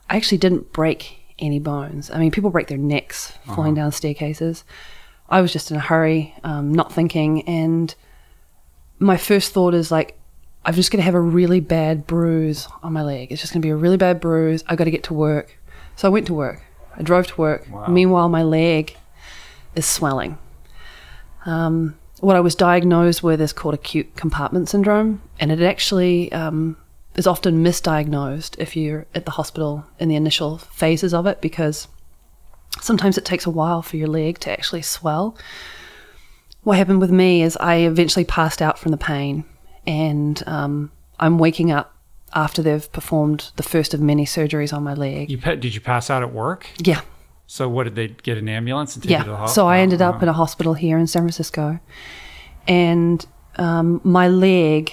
I 0.08 0.16
actually 0.16 0.38
didn't 0.38 0.72
break 0.72 1.25
any 1.38 1.58
bones. 1.58 2.10
I 2.10 2.18
mean, 2.18 2.30
people 2.30 2.50
break 2.50 2.68
their 2.68 2.78
necks 2.78 3.32
falling 3.54 3.74
down 3.74 3.92
staircases. 3.92 4.64
I 5.28 5.40
was 5.40 5.52
just 5.52 5.70
in 5.70 5.76
a 5.76 5.80
hurry, 5.80 6.34
um, 6.44 6.72
not 6.72 6.92
thinking, 6.92 7.42
and 7.42 7.94
my 8.98 9.16
first 9.16 9.52
thought 9.52 9.74
is 9.74 9.90
like, 9.90 10.18
I'm 10.64 10.74
just 10.74 10.90
going 10.90 10.98
to 10.98 11.04
have 11.04 11.14
a 11.14 11.20
really 11.20 11.60
bad 11.60 12.06
bruise 12.06 12.68
on 12.82 12.92
my 12.92 13.02
leg. 13.02 13.30
It's 13.30 13.40
just 13.40 13.52
going 13.52 13.62
to 13.62 13.66
be 13.66 13.70
a 13.70 13.76
really 13.76 13.96
bad 13.96 14.20
bruise. 14.20 14.64
I 14.66 14.74
got 14.76 14.84
to 14.84 14.90
get 14.90 15.04
to 15.04 15.14
work. 15.14 15.58
So 15.94 16.08
I 16.08 16.10
went 16.10 16.26
to 16.26 16.34
work. 16.34 16.62
I 16.96 17.02
drove 17.02 17.26
to 17.28 17.40
work. 17.40 17.66
Wow. 17.70 17.86
Meanwhile, 17.86 18.28
my 18.28 18.42
leg 18.42 18.96
is 19.74 19.86
swelling. 19.86 20.38
Um, 21.44 21.96
what 22.20 22.34
I 22.34 22.40
was 22.40 22.54
diagnosed 22.54 23.22
with 23.22 23.40
is 23.40 23.52
called 23.52 23.74
acute 23.74 24.16
compartment 24.16 24.68
syndrome, 24.68 25.22
and 25.38 25.52
it 25.52 25.60
actually 25.60 26.32
um, 26.32 26.76
is 27.16 27.26
often 27.26 27.64
misdiagnosed 27.64 28.58
if 28.58 28.76
you're 28.76 29.06
at 29.14 29.24
the 29.24 29.30
hospital 29.32 29.84
in 29.98 30.08
the 30.08 30.16
initial 30.16 30.58
phases 30.58 31.14
of 31.14 31.26
it 31.26 31.40
because 31.40 31.88
sometimes 32.80 33.16
it 33.16 33.24
takes 33.24 33.46
a 33.46 33.50
while 33.50 33.82
for 33.82 33.96
your 33.96 34.08
leg 34.08 34.38
to 34.40 34.50
actually 34.50 34.82
swell. 34.82 35.36
What 36.62 36.76
happened 36.76 37.00
with 37.00 37.10
me 37.10 37.42
is 37.42 37.56
I 37.58 37.76
eventually 37.76 38.24
passed 38.24 38.60
out 38.60 38.78
from 38.78 38.90
the 38.90 38.96
pain, 38.98 39.44
and 39.86 40.42
um, 40.46 40.90
I'm 41.18 41.38
waking 41.38 41.70
up 41.70 41.94
after 42.34 42.60
they've 42.60 42.90
performed 42.92 43.50
the 43.56 43.62
first 43.62 43.94
of 43.94 44.00
many 44.00 44.26
surgeries 44.26 44.72
on 44.72 44.82
my 44.82 44.92
leg. 44.92 45.30
You 45.30 45.38
pa- 45.38 45.54
did 45.54 45.74
you 45.74 45.80
pass 45.80 46.10
out 46.10 46.22
at 46.22 46.32
work? 46.32 46.66
Yeah, 46.78 47.00
So 47.46 47.68
what 47.68 47.84
did 47.84 47.94
they 47.94 48.08
get 48.08 48.36
an 48.36 48.48
ambulance 48.48 48.94
and 48.96 49.02
take 49.04 49.10
you 49.12 49.18
to 49.18 49.24
the 49.24 49.30
yeah. 49.30 49.36
hospital? 49.36 49.54
So 49.54 49.68
I 49.68 49.78
ended 49.78 50.02
up 50.02 50.22
in 50.22 50.28
a 50.28 50.32
hospital 50.32 50.74
here 50.74 50.98
in 50.98 51.06
San 51.06 51.22
Francisco, 51.22 51.78
and 52.66 53.24
um, 53.56 54.00
my 54.04 54.28
leg. 54.28 54.92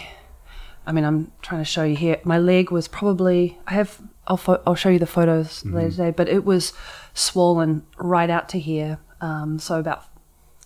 I 0.86 0.92
mean, 0.92 1.06
I'm 1.06 1.32
trying 1.42 1.62
to 1.62 1.66
show 1.66 1.84
you 1.84 1.96
here. 1.96 2.20
My 2.24 2.38
leg 2.38 2.72
was 2.72 2.88
probably. 2.88 3.58
I 3.68 3.74
have. 3.74 4.02
I'll 4.28 4.38
fo- 4.38 4.62
I'll 4.66 4.76
show 4.76 4.90
you 4.90 5.00
the 5.00 5.06
photos 5.06 5.66
later 5.66 5.92
today. 5.92 6.12
But 6.12 6.30
it 6.30 6.46
was 6.46 6.74
swollen 7.14 7.86
right 7.98 8.30
out 8.30 8.50
to 8.50 8.60
here. 8.60 9.00
Um, 9.22 9.60
so 9.60 9.80
about 9.80 10.06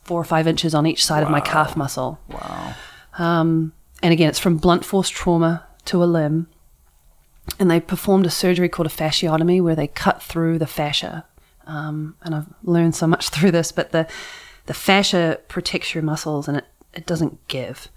four 0.04 0.20
or 0.20 0.24
five 0.24 0.48
inches 0.48 0.74
on 0.74 0.88
each 0.88 1.06
side 1.06 1.22
of 1.22 1.30
my 1.30 1.42
calf 1.42 1.76
muscle. 1.76 2.20
Wow. 2.30 2.76
Um, 3.18 3.74
and 4.02 4.14
again, 4.14 4.30
it's 4.30 4.40
from 4.40 4.58
blunt 4.58 4.86
force 4.86 5.10
trauma 5.10 5.68
to 5.86 6.04
a 6.04 6.06
limb. 6.06 6.48
And 7.60 7.70
they 7.70 7.80
performed 7.80 8.26
a 8.26 8.30
surgery 8.30 8.70
called 8.70 8.88
a 8.88 8.90
fasciotomy 8.90 9.62
where 9.62 9.76
they 9.76 9.88
cut 9.88 10.22
through 10.22 10.60
the 10.60 10.68
fascia. 10.68 11.26
Um, 11.66 12.16
and 12.22 12.36
I've 12.36 12.48
learned 12.64 12.96
so 12.96 13.08
much 13.08 13.30
through 13.32 13.52
this, 13.52 13.72
but 13.72 13.92
the, 13.92 14.08
the 14.66 14.74
fascia 14.74 15.40
protects 15.48 15.94
your 15.94 16.04
muscles 16.04 16.48
and 16.48 16.58
it, 16.58 16.66
it 16.94 17.06
doesn't 17.06 17.46
give. 17.48 17.90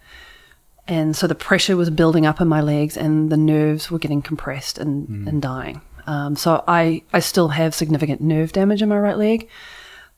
And 0.91 1.15
so 1.15 1.29
the 1.29 1.37
pressure 1.37 1.77
was 1.77 1.89
building 1.89 2.27
up 2.27 2.41
in 2.41 2.49
my 2.49 2.61
legs 2.61 2.97
and 2.97 3.31
the 3.31 3.37
nerves 3.37 3.93
were 3.93 3.99
getting 4.01 4.23
compressed 4.23 4.77
and, 4.77 5.29
and 5.29 5.41
dying. 5.41 5.83
Um, 6.09 6.35
so 6.35 6.65
I, 6.67 7.03
I 7.13 7.21
still 7.21 7.51
have 7.51 7.77
significant 7.77 8.21
nerve 8.21 8.51
damage 8.51 8.83
in 8.83 8.89
my 8.89 8.99
right 8.99 9.17
leg. 9.17 9.49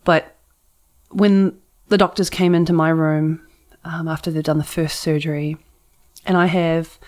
But 0.04 0.34
when 1.10 1.58
the 1.88 1.98
doctors 1.98 2.30
came 2.30 2.54
into 2.54 2.72
my 2.72 2.88
room 2.88 3.46
um, 3.84 4.08
after 4.08 4.30
they've 4.30 4.42
done 4.42 4.56
the 4.56 4.64
first 4.64 5.00
surgery, 5.00 5.58
and 6.24 6.38
I 6.38 6.46
have, 6.46 6.98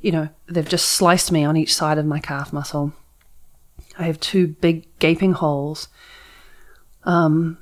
you 0.00 0.10
know, 0.10 0.28
they've 0.48 0.68
just 0.68 0.88
sliced 0.88 1.30
me 1.30 1.44
on 1.44 1.56
each 1.56 1.72
side 1.72 1.98
of 1.98 2.06
my 2.06 2.18
calf 2.18 2.52
muscle. 2.52 2.92
I 3.96 4.06
have 4.06 4.18
two 4.18 4.48
big 4.48 4.88
gaping 4.98 5.34
holes. 5.34 5.86
Um, 7.04 7.58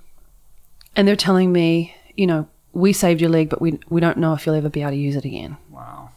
and 0.96 1.06
they're 1.06 1.14
telling 1.14 1.52
me, 1.52 1.94
you 2.16 2.26
know, 2.26 2.48
we 2.72 2.92
saved 2.92 3.20
your 3.20 3.30
leg, 3.30 3.48
but 3.48 3.60
we 3.60 3.78
we 3.88 4.00
don't 4.00 4.18
know 4.18 4.32
if 4.34 4.46
you'll 4.46 4.54
ever 4.54 4.68
be 4.68 4.80
able 4.82 4.92
to 4.92 4.96
use 4.96 5.16
it 5.16 5.24
again. 5.24 5.56
Wow. 5.70 6.10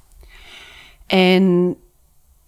And 1.10 1.76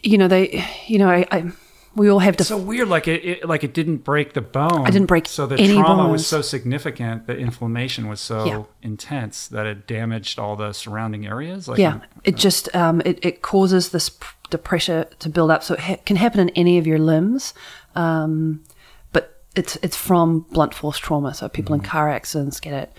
you 0.02 0.17
know, 0.17 0.28
they, 0.28 0.63
you 0.88 1.00
know, 1.00 1.10
I, 1.10 1.26
I 1.32 1.52
we 1.96 2.10
all 2.10 2.20
have 2.20 2.36
It's 2.36 2.43
to. 2.50 2.54
so 2.56 2.58
weird. 2.58 2.88
Like 2.88 3.08
it, 3.08 3.26
it, 3.26 3.46
like 3.48 3.63
it 3.63 3.74
didn't 3.74 3.98
break 3.98 4.34
the 4.34 4.41
bone. 4.41 4.86
I 4.86 4.91
didn't 4.91 5.08
break 5.08 5.28
So 5.28 5.48
the 5.48 5.56
any 5.58 5.74
trauma 5.74 6.04
bones. 6.04 6.12
was 6.12 6.28
so 6.28 6.41
significant. 6.41 7.26
The 7.28 7.36
inflammation 7.38 8.08
was 8.08 8.20
so 8.20 8.46
Yeah. 8.46 8.63
intense 8.82 9.48
that 9.48 9.65
it 9.65 9.88
damaged 9.88 10.38
all 10.39 10.56
the 10.56 10.74
surrounding 10.74 11.26
areas. 11.26 11.67
Like 11.67 11.80
yeah, 11.80 12.02
it 12.24 12.36
just 12.36 12.74
um, 12.76 13.02
it, 13.06 13.20
it 13.26 13.41
causes 13.41 13.89
this 13.89 14.10
p- 14.10 14.26
the 14.52 14.58
pressure 14.58 15.06
to 15.20 15.30
build 15.30 15.52
up, 15.52 15.63
so 15.63 15.74
it 15.74 15.80
ha- 15.82 15.98
can 16.06 16.15
happen 16.15 16.39
in 16.39 16.50
any 16.52 16.78
of 16.78 16.86
your 16.88 17.00
limbs. 17.00 17.54
Um, 17.96 18.63
but 19.12 19.41
it's 19.56 19.76
it's 19.82 19.98
from 19.98 20.41
blunt 20.52 20.74
force 20.76 20.98
trauma, 21.00 21.34
so 21.34 21.50
people 21.50 21.74
in 21.76 21.82
car 21.82 22.10
accidents 22.10 22.60
get 22.60 22.74
it. 22.74 22.93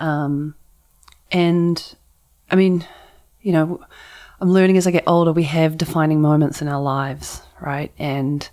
Um, 0.00 0.54
and 1.30 1.94
I 2.50 2.56
mean, 2.56 2.84
you 3.42 3.52
know, 3.52 3.80
I'm 4.40 4.50
learning 4.50 4.76
as 4.76 4.86
I 4.86 4.90
get 4.90 5.04
older. 5.06 5.32
We 5.32 5.44
have 5.44 5.78
defining 5.78 6.20
moments 6.20 6.60
in 6.60 6.68
our 6.68 6.80
lives, 6.80 7.42
right? 7.60 7.92
And 7.98 8.48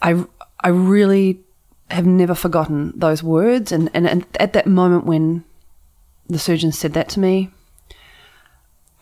I 0.00 0.24
I 0.60 0.68
really 0.68 1.40
have 1.90 2.06
never 2.06 2.34
forgotten 2.34 2.92
those 2.94 3.22
words. 3.22 3.72
And, 3.72 3.90
and, 3.92 4.06
and 4.06 4.24
at 4.38 4.52
that 4.52 4.66
moment 4.66 5.04
when 5.04 5.44
the 6.28 6.38
surgeon 6.38 6.70
said 6.70 6.92
that 6.94 7.08
to 7.10 7.20
me, 7.20 7.50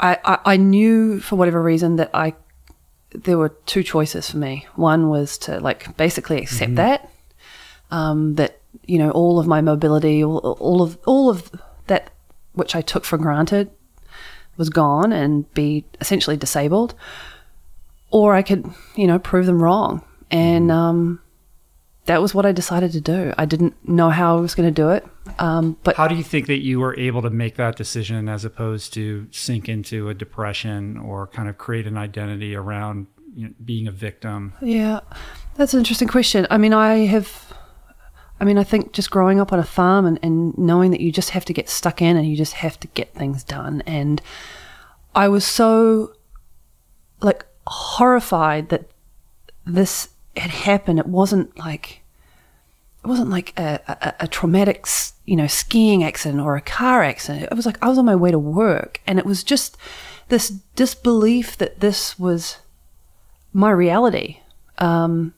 I, 0.01 0.17
I, 0.25 0.39
I 0.53 0.57
knew 0.57 1.21
for 1.21 1.37
whatever 1.37 1.63
reason 1.63 1.97
that 1.97 2.11
I 2.15 2.35
there 3.11 3.39
were 3.39 3.51
two 3.67 3.83
choices 3.83 4.31
for 4.31 4.37
me. 4.37 4.67
One 4.77 5.09
was 5.09 5.39
to 5.39 5.61
like 5.61 5.97
basically 5.97 6.39
accept 6.39 6.75
that, 6.77 7.11
um, 7.91 8.35
that 8.35 8.61
you 8.89 8.99
know 8.99 9.11
all 9.11 9.39
of 9.39 9.47
my 9.47 9.61
mobility, 9.61 10.25
all, 10.25 10.39
all 10.39 10.83
of 10.83 10.99
all 11.07 11.31
of 11.31 11.51
that 11.87 12.11
which 12.53 12.75
I 12.75 12.81
took 12.81 13.05
for 13.05 13.19
granted 13.19 13.71
was 14.57 14.71
gone 14.71 15.13
and 15.13 15.53
be 15.55 15.85
essentially 16.01 16.37
disabled, 16.37 16.95
or 18.11 18.35
I 18.35 18.43
could 18.43 18.69
you 18.97 19.07
know 19.07 19.19
prove 19.19 19.47
them 19.47 19.63
wrong, 19.63 20.03
and 20.31 20.73
um, 20.73 21.21
that 22.07 22.21
was 22.21 22.35
what 22.35 22.45
I 22.45 22.53
decided 22.53 22.91
to 22.93 23.01
do. 23.01 23.33
I 23.39 23.45
didn't 23.45 23.77
know 23.89 24.11
how 24.11 24.39
I 24.39 24.41
was 24.41 24.57
going 24.57 24.69
to 24.69 24.75
do 24.75 24.91
it, 24.91 25.07
um, 25.39 25.77
but 25.83 25.97
How 25.97 26.09
do 26.09 26.15
you 26.15 26.25
think 26.25 26.47
that 26.47 26.63
you 26.63 26.81
were 26.81 26.97
able 26.99 27.23
to 27.23 27.31
make 27.31 27.57
that 27.57 27.77
decision 27.77 28.29
as 28.29 28.45
opposed 28.45 28.93
to 28.95 29.27
sink 29.31 29.69
into 29.69 30.09
a 30.09 30.15
depression 30.15 30.97
or 30.97 31.27
kind 31.27 31.49
of 31.49 31.59
create 31.59 31.87
an 31.87 31.97
identity 31.97 32.55
around 32.55 33.07
you 33.35 33.49
know, 33.49 33.55
being 33.65 33.87
a 33.87 33.93
victim? 33.93 34.55
Yeah, 34.63 35.01
that's 35.57 35.75
an 35.75 35.79
interesting 35.79 36.09
question. 36.09 36.47
I 36.51 36.59
mean, 36.59 36.73
I 36.73 37.07
have, 37.07 37.48
I 38.41 38.45
mean, 38.45 38.59
I 38.59 38.65
think 38.65 38.93
just 38.93 39.11
growing 39.11 39.41
up 39.41 39.53
on 39.53 39.59
a 39.59 39.65
farm 39.65 40.07
and, 40.07 40.19
and 40.23 40.57
knowing 40.57 40.91
that 40.93 41.01
you 41.01 41.11
just 41.11 41.31
have 41.31 41.45
to 41.47 41.53
get 41.53 41.69
stuck 41.69 42.01
in 42.01 42.17
and 42.17 42.27
you 42.27 42.37
just 42.37 42.55
have 42.55 42.79
to 42.81 42.87
get 42.89 43.13
things 43.15 43.43
done. 43.43 43.83
And 43.87 44.23
I 45.15 45.29
was 45.29 45.45
so, 45.45 46.15
like, 47.21 47.45
horrified 47.67 48.69
that 48.69 48.91
this 49.67 50.11
had 50.37 50.51
happened. 50.51 50.99
It 50.99 51.07
wasn't 51.07 51.59
like, 51.59 52.03
it 53.05 53.09
wasn't 53.09 53.31
like 53.31 53.59
a, 53.59 53.81
a, 53.89 54.25
a 54.25 54.29
traumatic, 54.29 54.87
you 55.25 55.37
know, 55.37 55.47
skiing 55.47 56.05
accident 56.05 56.41
or 56.41 56.57
a 56.57 56.61
car 56.61 57.03
accident. 57.03 57.49
It 57.51 57.55
was 57.55 57.67
like 57.67 57.83
I 57.83 57.89
was 57.89 57.99
on 57.99 58.05
my 58.05 58.17
way 58.17 58.31
to 58.31 58.39
work 58.39 59.01
and 59.07 59.19
it 59.19 59.27
was 59.27 59.43
just 59.43 59.77
this 60.29 60.51
disbelief 60.77 61.57
that 61.59 61.81
this 61.81 62.19
was 62.19 62.59
my 63.53 63.71
reality. 63.71 64.41
Um, 64.79 65.35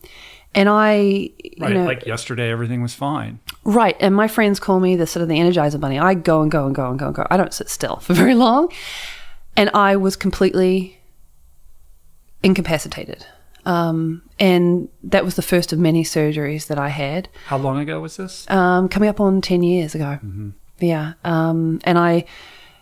and 0.54 0.68
I, 0.68 0.94
you 0.94 1.30
Right. 1.60 1.74
know, 1.74 1.84
like 1.84 2.06
yesterday, 2.06 2.50
everything 2.50 2.82
was 2.82 2.94
fine. 2.94 3.38
right. 3.64 3.96
And 4.00 4.14
my 4.14 4.26
friends 4.28 4.58
call 4.60 4.80
me 4.80 4.96
the 4.96 5.06
sort 5.06 5.22
of 5.22 5.28
the 5.28 5.36
Energizer 5.36 5.78
Bunny. 5.80 5.98
I 5.98 6.14
go 6.14 6.42
and 6.42 6.50
go 6.50 6.66
and 6.66 6.74
go 6.74 6.88
and 6.90 6.98
go 6.98 7.06
and 7.06 7.14
go. 7.14 7.26
I 7.30 7.36
don't 7.36 7.54
sit 7.54 7.68
still 7.68 7.96
for 7.96 8.14
very 8.22 8.34
long. 8.34 8.72
And 9.56 9.70
I 9.74 9.96
was 9.96 10.16
completely 10.16 10.98
incapacitated. 12.42 13.26
Um, 13.66 14.22
and 14.38 14.88
that 15.02 15.24
was 15.24 15.34
the 15.34 15.42
first 15.42 15.72
of 15.72 15.78
many 15.78 16.02
surgeries 16.02 16.66
that 16.68 16.78
I 16.78 16.88
had 16.88 17.28
How 17.46 17.58
long 17.58 17.78
ago 17.78 18.00
was 18.00 18.16
this? 18.16 18.48
um, 18.50 18.88
coming 18.88 19.08
up 19.08 19.20
on 19.20 19.40
10 19.42 19.62
years 19.62 19.94
ago. 19.94 20.18
Yeah. 20.78 21.12
Um, 21.24 21.80
and 21.84 21.98
I, 21.98 22.24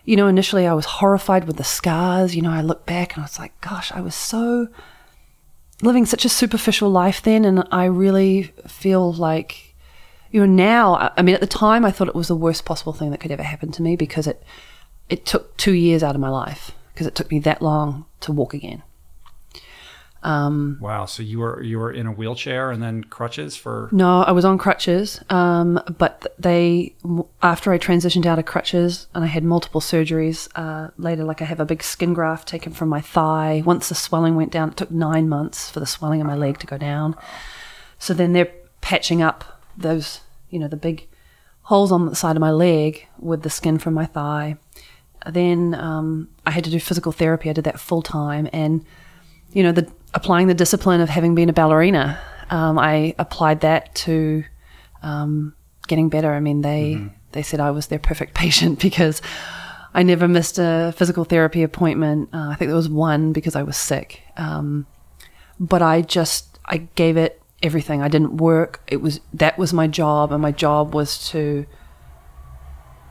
you 0.04 0.14
know, 0.16 0.28
initially 0.28 0.66
I 0.68 0.74
was 0.74 0.84
horrified 0.84 1.44
with 1.46 1.56
the 1.56 1.64
scars. 1.64 2.36
You 2.36 2.42
know, 2.42 2.52
I 2.52 2.60
look 2.62 2.86
back 2.86 3.14
and 3.14 3.22
I 3.22 3.24
was 3.24 3.38
like, 3.40 3.60
gosh, 3.60 3.90
I 3.90 4.00
was 4.00 4.14
so 4.14 4.68
living 5.82 6.06
such 6.06 6.24
a 6.24 6.28
superficial 6.28 6.90
life 6.90 7.22
then. 7.22 7.44
And 7.44 7.66
I 7.70 7.84
really 7.84 8.44
feel 8.66 9.12
like, 9.12 9.74
you 10.30 10.40
know, 10.40 10.46
now, 10.52 11.12
I- 11.16 11.22
mean, 11.22 11.34
at 11.34 11.40
the 11.40 11.46
time 11.46 11.84
I 11.84 11.90
thought 11.90 12.08
it 12.08 12.14
was 12.14 12.28
the 12.28 12.36
worst 12.36 12.64
possible 12.64 12.92
thing 12.92 13.10
that 13.10 13.20
could 13.20 13.30
ever 13.30 13.42
happen 13.42 13.70
to 13.72 13.82
me 13.82 13.96
because 13.96 14.26
it, 14.26 14.42
it 15.08 15.24
took 15.24 15.56
two 15.56 15.72
years 15.72 16.02
out 16.02 16.14
of 16.14 16.20
my 16.20 16.28
life 16.28 16.72
because 16.92 17.06
it 17.06 17.14
took 17.14 17.30
me 17.30 17.38
that 17.40 17.62
long 17.62 18.06
to 18.20 18.32
walk 18.32 18.54
again. 18.54 18.82
Um, 20.22 20.78
Wow. 20.80 21.04
So 21.06 21.22
you 21.22 21.38
were 21.38 21.62
you 21.62 21.78
were 21.78 21.92
in 21.92 22.06
a 22.06 22.12
wheelchair 22.12 22.70
and 22.70 22.82
then 22.82 23.04
crutches 23.04 23.56
for 23.56 23.88
No, 23.92 24.22
I 24.22 24.32
was 24.32 24.44
on 24.44 24.58
crutches, 24.58 25.22
um, 25.30 25.80
but 25.96 26.34
they 26.38 26.94
after 27.42 27.72
I 27.72 27.78
transitioned 27.78 28.26
out 28.26 28.38
of 28.38 28.44
crutches 28.44 29.06
and 29.14 29.22
I 29.24 29.28
had 29.28 29.44
multiple 29.44 29.80
surgeries 29.80 30.48
uh, 30.56 30.90
later. 30.96 31.24
Like 31.24 31.40
I 31.40 31.44
have 31.44 31.60
a 31.60 31.64
big 31.64 31.82
skin 31.82 32.14
graft 32.14 32.48
taken 32.48 32.72
from 32.72 32.88
my 32.88 33.00
thigh. 33.00 33.62
Once 33.64 33.88
the 33.88 33.94
swelling 33.94 34.34
went 34.34 34.50
down, 34.50 34.70
it 34.70 34.76
took 34.76 34.90
nine 34.90 35.28
months 35.28 35.70
for 35.70 35.80
the 35.80 35.86
swelling 35.86 36.20
in 36.20 36.26
my 36.26 36.36
leg 36.36 36.58
to 36.58 36.66
go 36.66 36.78
down. 36.78 37.14
So 37.98 38.14
then 38.14 38.32
they're 38.32 38.52
patching 38.80 39.22
up 39.22 39.62
those, 39.76 40.20
you 40.50 40.58
know, 40.58 40.68
the 40.68 40.76
big 40.76 41.06
holes 41.62 41.92
on 41.92 42.06
the 42.06 42.16
side 42.16 42.36
of 42.36 42.40
my 42.40 42.50
leg 42.50 43.06
with 43.18 43.42
the 43.42 43.50
skin 43.50 43.78
from 43.78 43.94
my 43.94 44.06
thigh. 44.06 44.56
Then 45.30 45.74
um, 45.74 46.28
I 46.46 46.50
had 46.50 46.64
to 46.64 46.70
do 46.70 46.80
physical 46.80 47.12
therapy. 47.12 47.50
I 47.50 47.52
did 47.52 47.64
that 47.64 47.80
full 47.80 48.02
time, 48.02 48.48
and 48.52 48.84
you 49.52 49.62
know, 49.62 49.72
the 49.72 49.90
applying 50.14 50.46
the 50.46 50.54
discipline 50.54 51.00
of 51.00 51.08
having 51.08 51.34
been 51.34 51.48
a 51.48 51.52
ballerina, 51.52 52.20
um, 52.50 52.78
I 52.78 53.14
applied 53.18 53.60
that 53.60 53.94
to 53.96 54.44
um, 55.02 55.54
getting 55.86 56.08
better. 56.08 56.32
I 56.32 56.40
mean, 56.40 56.62
they 56.62 57.10
they 57.32 57.42
said 57.42 57.60
I 57.60 57.70
was 57.70 57.88
their 57.88 57.98
perfect 57.98 58.34
patient 58.42 58.80
because 58.80 59.20
I 59.94 60.02
never 60.02 60.28
missed 60.28 60.58
a 60.58 60.92
physical 60.96 61.24
therapy 61.24 61.62
appointment. 61.62 62.30
Uh, 62.32 62.48
I 62.50 62.54
think 62.54 62.68
there 62.68 62.76
was 62.76 62.88
one 62.88 63.32
because 63.32 63.56
I 63.56 63.62
was 63.62 63.76
sick, 63.76 64.22
um, 64.36 64.86
but 65.58 65.82
I 65.82 66.02
just 66.02 66.58
I 66.64 66.78
gave 66.94 67.16
it 67.16 67.42
everything. 67.62 68.02
I 68.02 68.08
didn't 68.08 68.36
work. 68.36 68.80
It 68.86 68.98
was 68.98 69.20
that 69.34 69.58
was 69.58 69.72
my 69.72 69.86
job, 69.86 70.32
and 70.32 70.40
my 70.40 70.52
job 70.52 70.94
was 70.94 71.28
to 71.30 71.66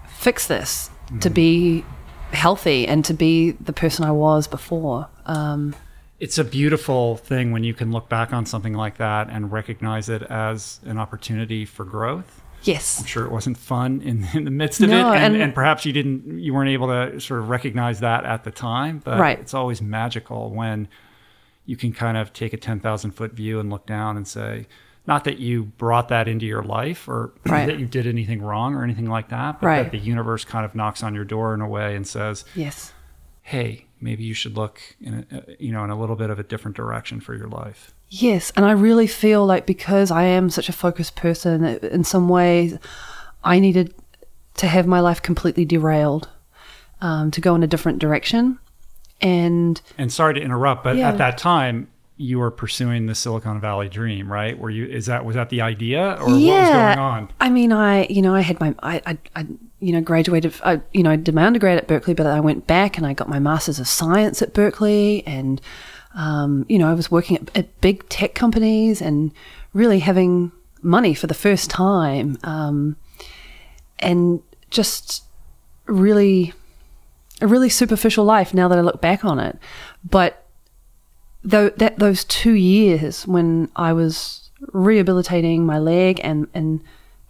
fix 0.07 0.47
this, 0.47 0.89
to 1.21 1.29
be 1.29 1.85
healthy, 2.31 2.87
and 2.87 3.05
to 3.05 3.13
be 3.13 3.51
the 3.51 3.73
person 3.73 4.05
I 4.05 4.11
was 4.11 4.47
before. 4.47 5.09
Um, 5.25 5.75
it's 6.19 6.37
a 6.37 6.43
beautiful 6.43 7.17
thing 7.17 7.51
when 7.51 7.63
you 7.63 7.73
can 7.73 7.91
look 7.91 8.09
back 8.09 8.33
on 8.33 8.45
something 8.45 8.73
like 8.73 8.97
that 8.97 9.29
and 9.29 9.51
recognize 9.51 10.09
it 10.09 10.23
as 10.23 10.79
an 10.85 10.97
opportunity 10.97 11.63
for 11.65 11.85
growth. 11.85 12.41
yes. 12.63 12.99
I'm 12.99 13.05
sure 13.05 13.25
it 13.25 13.31
wasn't 13.31 13.57
fun 13.57 14.01
in, 14.01 14.27
in 14.33 14.43
the 14.43 14.51
midst 14.51 14.81
of 14.81 14.89
No, 14.89 15.11
it, 15.13 15.17
and, 15.17 15.33
and- 15.35 15.43
and 15.43 15.53
perhaps 15.55 15.85
you 15.85 15.93
didn't, 15.93 16.39
you 16.39 16.53
weren't 16.53 16.69
able 16.71 16.87
to 16.87 17.19
sort 17.19 17.39
of 17.41 17.49
recognize 17.49 17.99
that 18.01 18.25
at 18.25 18.43
the 18.43 18.51
time. 18.51 18.99
But 19.03 19.19
Right. 19.19 19.39
it's 19.39 19.53
always 19.53 19.81
magical 19.81 20.49
when 20.51 20.87
you 21.65 21.75
can 21.77 21.93
kind 21.93 22.17
of 22.17 22.33
take 22.33 22.53
a 22.53 22.57
ten 22.57 22.79
thousand 22.79 23.11
foot 23.11 23.33
view 23.33 23.59
and 23.59 23.69
look 23.69 23.85
down 23.85 24.17
and 24.17 24.27
say, 24.27 24.67
not 25.05 25.23
that 25.25 25.37
you 25.37 25.65
brought 25.65 26.09
that 26.09 26.27
into 26.27 26.45
your 26.45 26.63
life 26.63 27.07
or 27.07 27.31
Right. 27.45 27.65
that 27.67 27.79
you 27.79 27.85
did 27.85 28.07
anything 28.07 28.41
wrong 28.41 28.73
or 28.75 28.83
anything 28.83 29.07
like 29.09 29.29
that, 29.29 29.61
but 29.61 29.67
Right. 29.67 29.83
that 29.83 29.91
the 29.91 29.97
universe 29.99 30.43
kind 30.43 30.65
of 30.65 30.75
knocks 30.75 31.03
on 31.03 31.13
your 31.15 31.23
door 31.25 31.53
in 31.53 31.61
a 31.61 31.67
way 31.67 31.95
and 31.95 32.05
says, 32.07 32.43
Yes. 32.55 32.91
"Hey, 33.43 33.85
maybe 34.01 34.23
you 34.23 34.33
should 34.33 34.55
look 34.57 34.79
in 35.01 35.25
a, 35.31 35.43
you 35.59 35.71
know 35.71 35.83
in 35.83 35.89
a 35.89 35.99
little 35.99 36.15
bit 36.15 36.29
of 36.29 36.39
a 36.39 36.43
different 36.43 36.77
direction 36.77 37.19
for 37.19 37.35
your 37.35 37.47
life." 37.47 37.93
Yes, 38.09 38.51
and 38.55 38.65
I 38.65 38.71
really 38.71 39.07
feel 39.07 39.45
like 39.45 39.65
because 39.65 40.11
I 40.11 40.23
am 40.23 40.49
such 40.49 40.69
a 40.69 40.73
focused 40.73 41.15
person, 41.15 41.65
in 41.65 42.03
some 42.03 42.29
ways, 42.29 42.77
I 43.43 43.59
needed 43.59 43.93
to 44.55 44.67
have 44.67 44.87
my 44.87 44.99
life 45.01 45.21
completely 45.21 45.65
derailed, 45.65 46.29
um, 47.01 47.31
to 47.31 47.41
go 47.41 47.53
in 47.55 47.63
a 47.63 47.67
different 47.67 47.99
direction, 47.99 48.59
and 49.21 49.81
And 49.97 50.11
sorry 50.11 50.33
to 50.35 50.41
interrupt, 50.41 50.83
but 50.83 50.95
Yeah. 50.95 51.09
at 51.09 51.17
that 51.17 51.37
time 51.37 51.87
you 52.19 52.39
were 52.39 52.49
pursuing 52.49 53.05
the 53.05 53.13
Silicon 53.13 53.59
Valley 53.61 53.87
dream, 53.89 54.31
right? 54.31 54.57
Were 54.57 54.71
you 54.71 54.85
is 54.85 55.05
that 55.05 55.23
was 55.25 55.35
that 55.35 55.49
the 55.49 55.61
idea 55.61 56.17
or 56.19 56.25
what 56.25 56.39
was 56.61 56.69
going 56.71 56.97
on? 56.97 57.29
I 57.39 57.49
mean, 57.49 57.71
I 57.71 58.07
you 58.09 58.21
know 58.21 58.33
I 58.33 58.41
had 58.41 58.59
my 58.59 58.73
I 58.81 59.01
I, 59.05 59.17
I 59.35 59.45
you 59.79 59.91
know 59.91 60.01
graduated. 60.01 60.53
I 60.63 60.81
you 60.93 61.03
know 61.03 61.15
did 61.15 61.35
my 61.35 61.45
undergrad 61.45 61.77
at 61.77 61.87
Berkeley, 61.87 62.13
but 62.13 62.25
I 62.25 62.39
went 62.39 62.67
back 62.67 62.97
and 62.97 63.05
I 63.05 63.13
got 63.13 63.29
my 63.29 63.39
masters 63.39 63.79
of 63.79 63.87
science 63.87 64.41
at 64.41 64.53
Berkeley, 64.53 65.23
and 65.25 65.61
um, 66.15 66.65
you 66.67 66.79
know 66.79 66.89
I 66.89 66.93
was 66.93 67.11
working 67.11 67.37
at, 67.37 67.57
at 67.57 67.81
big 67.81 68.07
tech 68.09 68.33
companies 68.33 69.01
and 69.01 69.31
really 69.73 69.99
having 69.99 70.51
money 70.81 71.13
for 71.13 71.27
the 71.27 71.33
first 71.33 71.69
time, 71.69 72.37
um, 72.43 72.95
and 73.99 74.41
just 74.69 75.23
really 75.85 76.53
a 77.41 77.47
really 77.47 77.69
superficial 77.69 78.25
life 78.25 78.53
now 78.53 78.67
that 78.67 78.77
I 78.77 78.81
look 78.81 79.01
back 79.01 79.23
on 79.23 79.39
it, 79.39 79.57
but 80.03 80.43
though 81.43 81.69
that 81.69 81.99
those 81.99 82.23
two 82.23 82.53
years 82.53 83.27
when 83.27 83.69
I 83.75 83.93
was 83.93 84.49
rehabilitating 84.73 85.65
my 85.65 85.77
leg 85.77 86.19
and 86.23 86.47
and 86.53 86.81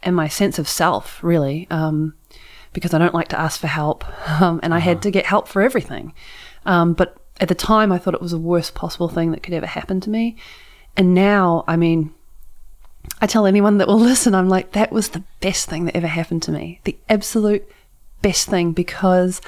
and 0.01 0.15
my 0.15 0.27
sense 0.27 0.57
of 0.57 0.67
self 0.67 1.21
really 1.21 1.67
um, 1.69 2.13
because 2.77 2.93
I 2.93 2.99
don't 2.99 3.15
like 3.15 3.29
to 3.29 3.39
ask 3.39 3.59
for 3.59 3.65
help 3.65 4.05
um, 4.39 4.59
and 4.61 4.71
I 4.71 4.77
had 4.77 5.01
to 5.01 5.09
get 5.09 5.25
help 5.25 5.47
for 5.47 5.63
everything. 5.63 6.13
Um, 6.63 6.93
but 6.93 7.17
at 7.41 7.47
the 7.47 7.55
time 7.55 7.91
I 7.91 7.97
thought 7.97 8.13
it 8.13 8.21
was 8.21 8.33
the 8.33 8.37
worst 8.37 8.75
possible 8.75 9.09
thing 9.09 9.31
that 9.31 9.41
could 9.41 9.55
ever 9.55 9.65
happen 9.65 9.99
to 10.01 10.11
me. 10.11 10.35
And 10.95 11.15
now 11.15 11.63
I 11.67 11.75
mean 11.75 12.13
I 13.19 13.25
tell 13.25 13.47
anyone 13.47 13.79
that 13.79 13.87
will 13.87 13.99
listen 14.11 14.35
I'm 14.35 14.47
like 14.47 14.73
that 14.73 14.91
was 14.91 15.09
the 15.09 15.23
best 15.41 15.67
thing 15.67 15.85
that 15.85 15.95
ever 15.95 16.05
happened 16.05 16.43
to 16.43 16.51
me. 16.51 16.79
The 16.83 16.95
absolute 17.09 17.67
best 18.21 18.47
thing 18.47 18.73
because 18.73 19.41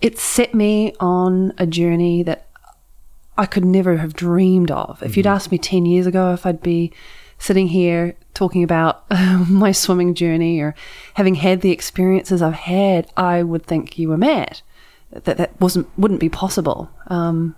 it 0.00 0.16
set 0.16 0.54
me 0.54 0.94
on 1.00 1.52
a 1.58 1.66
journey 1.66 2.22
that 2.22 2.46
I 3.36 3.46
could 3.46 3.64
never 3.64 3.96
have 3.96 4.14
dreamed 4.14 4.70
of. 4.70 5.02
If 5.02 5.16
you'd 5.16 5.26
asked 5.26 5.50
me 5.50 5.58
10 5.58 5.84
years 5.84 6.06
ago 6.06 6.32
if 6.32 6.46
I'd 6.46 6.62
be 6.62 6.92
sitting 7.38 7.68
here 7.68 8.14
talking 8.34 8.62
about 8.62 9.04
my 9.48 9.72
swimming 9.72 10.14
journey 10.14 10.60
or 10.60 10.74
having 11.14 11.36
had 11.36 11.60
the 11.60 11.70
experiences 11.72 12.42
I've 12.42 12.54
had, 12.54 13.10
I 13.16 13.42
would 13.42 13.64
think 13.66 13.98
you 13.98 14.08
were 14.08 14.16
mad. 14.16 14.60
That 15.10 15.36
that 15.36 15.60
wasn't 15.60 15.88
wouldn't 15.98 16.20
be 16.20 16.28
possible. 16.28 16.90
Um, 17.06 17.54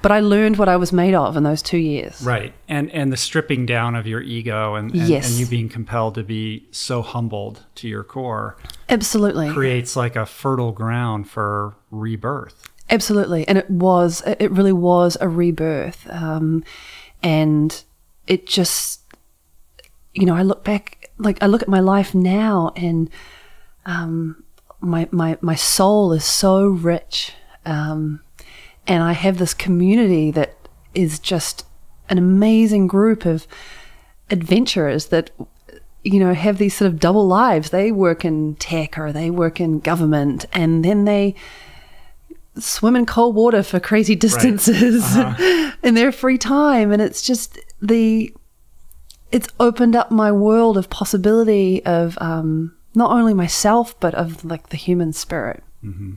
but 0.00 0.12
I 0.12 0.20
learned 0.20 0.58
what 0.58 0.68
I 0.68 0.76
was 0.76 0.92
made 0.92 1.14
of 1.14 1.36
in 1.36 1.42
those 1.42 1.62
two 1.62 1.78
years. 1.78 2.22
Right. 2.22 2.52
And 2.68 2.90
and 2.92 3.12
the 3.12 3.16
stripping 3.16 3.66
down 3.66 3.94
of 3.94 4.06
your 4.06 4.20
ego 4.20 4.74
and, 4.74 4.92
and, 4.92 5.08
Yes. 5.08 5.28
and 5.30 5.38
you 5.40 5.46
being 5.46 5.68
compelled 5.68 6.14
to 6.16 6.22
be 6.22 6.66
so 6.70 7.02
humbled 7.02 7.64
to 7.76 7.88
your 7.88 8.04
core 8.04 8.56
Absolutely. 8.88 9.50
creates 9.52 9.96
like 9.96 10.16
a 10.16 10.26
fertile 10.26 10.72
ground 10.72 11.28
for 11.28 11.76
rebirth. 11.90 12.68
Absolutely, 12.90 13.46
and 13.46 13.58
it 13.58 13.68
was 13.70 14.22
it 14.26 14.50
really 14.50 14.72
was 14.72 15.16
a 15.20 15.28
rebirth, 15.28 16.06
um, 16.10 16.64
and 17.22 17.84
it 18.26 18.46
just 18.46 19.02
you 20.18 20.26
know 20.26 20.34
I 20.34 20.42
look 20.42 20.64
back 20.64 21.10
like 21.18 21.42
I 21.42 21.46
look 21.46 21.62
at 21.62 21.68
my 21.68 21.80
life 21.80 22.14
now 22.14 22.72
and 22.76 23.08
um, 23.86 24.42
my 24.80 25.08
my 25.10 25.38
my 25.40 25.54
soul 25.54 26.12
is 26.12 26.24
so 26.24 26.66
rich, 26.66 27.32
um, 27.64 28.20
and 28.86 29.02
I 29.02 29.12
have 29.12 29.38
this 29.38 29.54
community 29.54 30.30
that 30.32 30.56
is 30.94 31.18
just 31.18 31.64
an 32.08 32.18
amazing 32.18 32.86
group 32.86 33.24
of 33.24 33.46
adventurers 34.30 35.06
that 35.06 35.30
you 36.02 36.20
know 36.20 36.34
have 36.34 36.58
these 36.58 36.76
sort 36.76 36.92
of 36.92 37.00
double 37.00 37.26
lives. 37.26 37.70
They 37.70 37.92
work 37.92 38.24
in 38.24 38.56
tech 38.56 38.98
or 38.98 39.12
they 39.12 39.30
work 39.30 39.60
in 39.60 39.80
government, 39.80 40.44
and 40.52 40.84
then 40.84 41.04
they 41.04 41.34
swim 42.58 42.96
in 42.96 43.06
cold 43.06 43.36
water 43.36 43.62
for 43.62 43.78
crazy 43.78 44.16
distances 44.16 45.16
in 45.82 45.94
their 45.94 46.10
free 46.10 46.38
time. 46.38 46.92
And 46.92 47.00
it's 47.00 47.22
just 47.22 47.58
the 47.80 48.34
it's 49.30 49.48
opened 49.60 49.94
up 49.94 50.10
my 50.10 50.32
world 50.32 50.76
of 50.76 50.88
possibility 50.90 51.84
of 51.84 52.16
um, 52.20 52.74
not 52.94 53.10
only 53.10 53.34
myself 53.34 53.98
but 54.00 54.14
of 54.14 54.44
like 54.44 54.68
the 54.70 54.76
human 54.76 55.12
spirit 55.12 55.62
mm-hmm. 55.84 56.14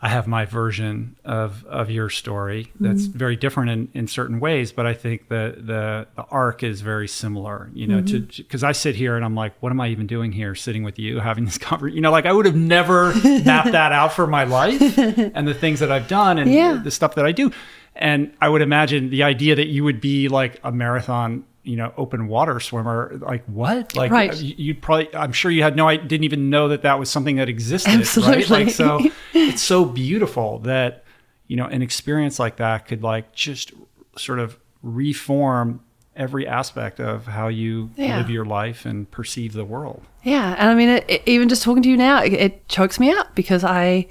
I 0.00 0.10
have 0.10 0.26
my 0.26 0.44
version 0.44 1.16
of 1.24 1.64
of 1.64 1.90
your 1.90 2.10
story 2.10 2.70
that's 2.78 3.06
mm-hmm. 3.06 3.18
very 3.18 3.34
different 3.34 3.70
in, 3.70 3.88
in 3.94 4.08
certain 4.08 4.40
ways, 4.40 4.70
but 4.70 4.84
I 4.86 4.92
think 4.92 5.28
the 5.28 5.54
the 5.56 6.06
the 6.14 6.22
arc 6.30 6.62
is 6.62 6.82
very 6.82 7.08
similar. 7.08 7.70
You 7.72 7.86
know, 7.86 8.02
to 8.02 8.20
mm-hmm. 8.20 8.42
because 8.42 8.62
I 8.62 8.72
sit 8.72 8.94
here 8.94 9.16
and 9.16 9.24
I'm 9.24 9.34
like, 9.34 9.54
what 9.60 9.72
am 9.72 9.80
I 9.80 9.88
even 9.88 10.06
doing 10.06 10.32
here, 10.32 10.54
sitting 10.54 10.82
with 10.82 10.98
you, 10.98 11.18
having 11.20 11.46
this 11.46 11.56
conversation? 11.68 11.96
You 11.96 12.02
know, 12.02 12.10
like 12.10 12.26
I 12.26 12.32
would 12.32 12.44
have 12.44 12.54
never 12.54 13.14
mapped 13.44 13.72
that 13.72 13.92
out 13.92 14.12
for 14.12 14.26
my 14.26 14.44
life 14.44 14.98
and 14.98 15.48
the 15.48 15.54
things 15.54 15.80
that 15.80 15.90
I've 15.90 16.08
done 16.08 16.38
and 16.38 16.52
Yeah. 16.52 16.78
the 16.84 16.90
stuff 16.90 17.14
that 17.14 17.24
I 17.24 17.32
do. 17.32 17.50
And 17.94 18.34
I 18.42 18.50
would 18.50 18.60
imagine 18.60 19.08
the 19.08 19.22
idea 19.22 19.54
that 19.54 19.68
you 19.68 19.82
would 19.82 20.02
be 20.02 20.28
like 20.28 20.60
a 20.62 20.70
marathon, 20.70 21.44
you 21.66 21.76
know, 21.76 21.92
open 21.96 22.28
water 22.28 22.60
swimmer, 22.60 23.18
like 23.20 23.44
what? 23.46 23.94
Like 23.96 24.10
Right. 24.12 24.34
you- 24.36 24.54
you'd 24.56 24.80
probably, 24.80 25.14
I'm 25.14 25.32
sure 25.32 25.50
you 25.50 25.62
had 25.62 25.74
no, 25.76 25.88
I 25.88 25.96
didn't 25.96 26.24
even 26.24 26.48
know 26.48 26.68
that 26.68 26.82
that 26.82 26.98
was 26.98 27.10
something 27.10 27.36
that 27.36 27.48
existed. 27.48 27.90
Right? 27.90 27.98
Absolutely. 28.00 28.44
Like, 28.46 28.70
so 28.70 29.00
it's 29.34 29.62
so 29.62 29.84
beautiful 29.84 30.60
that, 30.60 31.02
you 31.48 31.56
know, 31.56 31.66
an 31.66 31.82
experience 31.82 32.38
like 32.38 32.56
that 32.56 32.86
could 32.86 33.02
like 33.02 33.32
just 33.34 33.72
sort 34.16 34.38
of 34.38 34.56
reform 34.82 35.80
every 36.14 36.46
aspect 36.46 36.98
of 37.00 37.26
how 37.26 37.48
you 37.48 37.90
Yeah. 37.96 38.16
live 38.18 38.30
your 38.30 38.44
life 38.46 38.86
and 38.86 39.10
perceive 39.10 39.52
the 39.52 39.64
world. 39.64 40.02
yeah 40.22 40.54
and 40.58 40.70
i 40.70 40.74
mean 40.74 40.88
it, 40.88 41.04
it- 41.08 41.22
even 41.26 41.48
just 41.48 41.62
talking 41.62 41.82
to 41.82 41.88
you 41.90 41.96
now 41.96 42.22
it, 42.22 42.32
it 42.32 42.68
chokes 42.68 42.98
me 42.98 43.10
up 43.12 43.34
because 43.34 43.62
i 43.62 44.06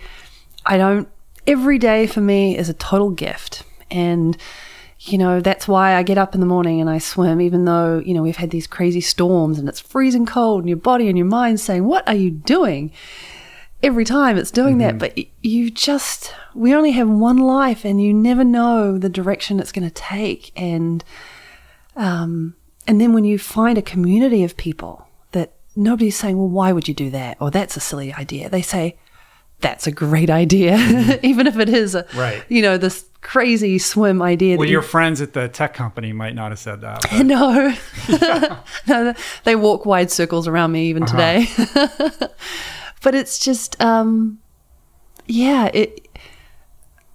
i 0.67 0.77
don't 0.77 1.07
every 1.47 1.77
day 1.79 2.05
for 2.07 2.21
me 2.21 2.55
is 2.57 2.69
a 2.69 2.73
total 2.75 3.09
gift 3.09 3.63
and 3.89 4.37
you 5.07 5.17
know 5.17 5.39
that's 5.39 5.67
why 5.67 5.95
i 5.95 6.01
get 6.03 6.17
up 6.17 6.33
in 6.33 6.39
the 6.39 6.45
morning 6.47 6.81
and 6.81 6.89
i 6.89 6.97
swim 6.97 7.39
even 7.39 7.65
though 7.65 7.99
you 7.99 8.13
know 8.13 8.23
we've 8.23 8.37
had 8.37 8.49
these 8.49 8.65
crazy 8.67 9.01
storms 9.01 9.59
and 9.59 9.69
it's 9.69 9.79
freezing 9.79 10.25
cold 10.25 10.61
and 10.61 10.69
your 10.69 10.77
body 10.77 11.07
and 11.07 11.17
your 11.17 11.27
mind 11.27 11.59
saying 11.59 11.83
what 11.85 12.07
are 12.07 12.15
you 12.15 12.31
doing? 12.31 12.91
Every 13.83 14.05
time 14.05 14.35
it's 14.37 14.49
doing 14.51 14.79
that 14.79 14.97
but 14.97 15.15
you 15.43 15.69
just 15.69 16.33
we 16.55 16.73
only 16.73 16.91
have 16.91 17.07
one 17.07 17.37
life 17.37 17.85
and 17.85 18.01
you 18.01 18.13
never 18.13 18.43
know 18.43 18.97
the 18.97 19.09
direction 19.09 19.59
it's 19.59 19.71
going 19.71 19.87
to 19.87 19.93
take. 19.93 20.51
And 20.55 21.03
um 21.95 22.55
and 22.87 22.99
then 22.99 23.13
when 23.13 23.25
you 23.25 23.37
find 23.37 23.77
a 23.77 23.81
community 23.83 24.43
of 24.43 24.57
people 24.57 25.07
that 25.33 25.53
nobody's 25.75 26.15
saying 26.17 26.37
well 26.37 26.47
why 26.49 26.71
would 26.71 26.87
you 26.87 26.93
do 26.95 27.09
that? 27.11 27.37
or 27.39 27.51
that's 27.51 27.77
a 27.77 27.79
silly 27.79 28.11
idea. 28.13 28.49
they 28.49 28.61
say 28.61 28.97
that's 29.61 29.85
a 29.87 29.91
great 29.91 30.29
idea 30.29 30.75
even 31.23 31.45
if 31.47 31.57
it 31.59 31.69
is 31.69 31.95
a 31.95 32.05
Right. 32.15 32.43
you 32.49 32.61
know 32.61 32.77
this 32.77 33.05
crazy 33.25 33.79
swim 33.79 34.21
idea 34.21 34.55
Well, 34.55 34.69
your 34.69 34.83
you, 34.83 34.87
friends 34.87 35.19
at 35.19 35.33
the 35.33 35.47
tech 35.49 35.73
company 35.73 36.13
might 36.13 36.35
not 36.35 36.51
have 36.51 36.59
said 36.59 36.81
that. 36.81 37.01
but- 37.01 37.23
no 37.25 37.75
no 38.87 39.13
they 39.43 39.55
walk 39.55 39.85
wide 39.85 40.11
circles 40.11 40.47
around 40.47 40.71
me 40.71 40.87
even 40.89 41.05
today 41.07 41.47
but 43.01 43.15
it's 43.15 43.39
just 43.39 43.81
um 43.81 44.37
yeah 45.25 45.69
it 45.73 46.07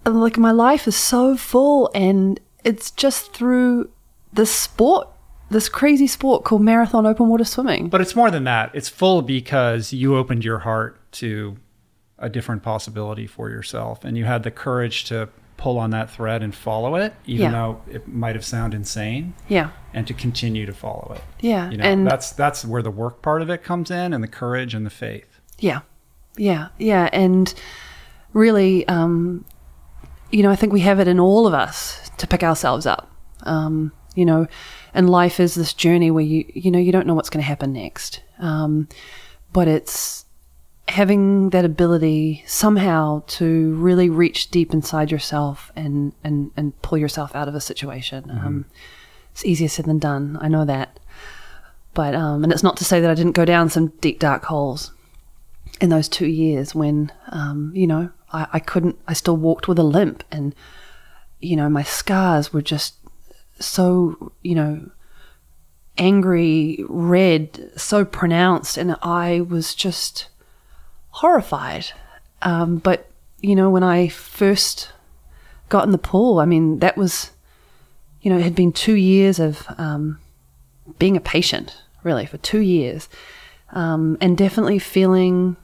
like 0.05 0.37
my 0.37 0.51
life 0.51 0.87
is 0.87 0.95
so 0.97 1.37
full 1.37 1.89
and 1.95 2.39
it's 2.65 2.91
just 2.91 3.33
through 3.33 3.89
this 4.33 4.51
sport 4.51 5.07
this 5.49 5.69
crazy 5.69 6.07
sport 6.07 6.43
called 6.43 6.61
marathon 6.61 7.05
open 7.05 7.27
water 7.29 7.43
swimming 7.45 7.87
But 7.89 8.01
it's 8.01 8.15
more 8.15 8.31
than 8.31 8.43
that. 8.45 8.71
It's 8.73 8.87
full 8.89 9.21
because 9.21 9.91
you 9.93 10.15
opened 10.15 10.43
your 10.45 10.59
heart 10.59 10.97
to 11.13 11.57
a 12.17 12.29
different 12.29 12.63
possibility 12.63 13.27
for 13.27 13.49
yourself 13.49 14.03
and 14.05 14.17
you 14.17 14.25
had 14.25 14.43
the 14.43 14.51
courage 14.51 15.05
to 15.05 15.27
pull 15.61 15.77
on 15.77 15.91
that 15.91 16.09
thread 16.09 16.41
and 16.41 16.53
follow 16.55 16.95
it, 16.95 17.13
even 17.25 17.45
Yeah. 17.45 17.51
though 17.51 17.81
it 17.89 18.07
might 18.07 18.35
have 18.35 18.43
sounded 18.45 18.77
insane, 18.77 19.33
yeah 19.47 19.69
and 19.93 20.07
to 20.07 20.13
continue 20.13 20.65
to 20.65 20.73
follow 20.73 21.13
it. 21.15 21.21
yeah 21.39 21.69
You 21.69 21.77
know, 21.77 21.83
and 21.85 22.07
that's 22.07 22.31
that's 22.31 22.65
where 22.65 22.81
the 22.81 22.89
work 23.03 23.21
part 23.21 23.41
of 23.43 23.49
it 23.49 23.63
comes 23.63 23.91
in 23.91 24.13
and 24.13 24.23
the 24.23 24.27
courage 24.27 24.73
and 24.73 24.85
the 24.85 24.89
faith. 24.89 25.39
Yeah, 25.59 25.81
yeah, 26.37 26.69
yeah, 26.79 27.09
and 27.13 27.53
really, 28.33 28.87
um, 28.87 29.45
you 30.31 30.41
know, 30.43 30.49
I 30.49 30.55
think 30.55 30.73
we 30.73 30.79
have 30.81 30.99
it 30.99 31.07
in 31.07 31.19
all 31.19 31.45
of 31.45 31.53
us 31.53 32.09
to 32.17 32.25
pick 32.27 32.41
ourselves 32.43 32.85
up. 32.85 33.11
Um, 33.43 33.91
you 34.15 34.25
know, 34.25 34.47
and 34.93 35.09
life 35.09 35.39
is 35.39 35.53
this 35.55 35.73
journey 35.73 36.09
where 36.11 36.23
you, 36.23 36.45
you 36.53 36.71
know, 36.71 36.79
you 36.79 36.91
don't 36.91 37.05
know 37.07 37.13
what's 37.15 37.29
going 37.29 37.43
to 37.43 37.47
happen 37.47 37.73
next, 37.73 38.21
um, 38.39 38.87
but 39.53 39.67
it's 39.67 40.25
having 40.91 41.51
that 41.51 41.63
ability 41.63 42.43
somehow 42.45 43.23
to 43.25 43.73
really 43.75 44.09
reach 44.09 44.51
deep 44.51 44.73
inside 44.73 45.09
yourself 45.09 45.71
and 45.73 46.13
and 46.21 46.51
and 46.57 46.79
pull 46.81 46.97
yourself 46.97 47.33
out 47.33 47.47
of 47.47 47.55
a 47.55 47.61
situation. 47.61 48.29
Um, 48.29 48.65
it's 49.31 49.45
easier 49.45 49.69
said 49.69 49.85
than 49.85 49.99
done. 49.99 50.37
I 50.41 50.49
know 50.49 50.65
that. 50.65 50.99
But 51.93 52.13
um, 52.13 52.43
and 52.43 52.51
it's 52.51 52.63
not 52.63 52.77
to 52.77 52.85
say 52.85 52.99
that 52.99 53.09
I 53.09 53.15
didn't 53.15 53.33
go 53.33 53.45
down 53.45 53.69
some 53.69 53.87
deep 54.01 54.19
dark 54.19 54.45
holes 54.45 54.91
in 55.79 55.89
those 55.89 56.09
two 56.09 56.27
years 56.27 56.75
when 56.75 57.11
um, 57.29 57.71
you 57.73 57.87
know 57.87 58.11
I, 58.33 58.47
I 58.53 58.59
couldn't. 58.59 58.99
I 59.07 59.13
still 59.13 59.37
walked 59.37 59.67
with 59.69 59.79
a 59.79 59.83
limp, 59.83 60.23
and 60.29 60.53
you 61.39 61.55
know 61.55 61.69
my 61.69 61.83
scars 61.83 62.51
were 62.51 62.61
just 62.61 62.95
so 63.59 64.33
you 64.41 64.55
know 64.55 64.91
angry 65.97 66.83
red, 66.89 67.71
so 67.77 68.03
pronounced, 68.03 68.77
and 68.77 68.97
I 69.01 69.41
was 69.41 69.73
just 69.73 70.27
horrified. 71.11 71.87
Um, 72.41 72.77
but 72.77 73.09
you 73.39 73.55
know 73.55 73.69
when 73.69 73.83
I 73.83 74.07
first 74.07 74.91
got 75.69 75.85
in 75.85 75.91
the 75.91 75.97
pool, 75.97 76.39
I 76.39 76.45
mean 76.45 76.79
that 76.79 76.97
was 76.97 77.31
you 78.21 78.31
know 78.31 78.37
it 78.37 78.43
had 78.43 78.55
been 78.55 78.71
two 78.71 78.95
years 78.95 79.39
of 79.39 79.65
um, 79.77 80.19
being 80.99 81.17
a 81.17 81.21
patient, 81.21 81.77
really, 82.03 82.25
for 82.25 82.37
two 82.37 82.59
years, 82.59 83.09
um, 83.71 84.17
and 84.21 84.37
definitely 84.37 84.79
feeling 84.79 85.55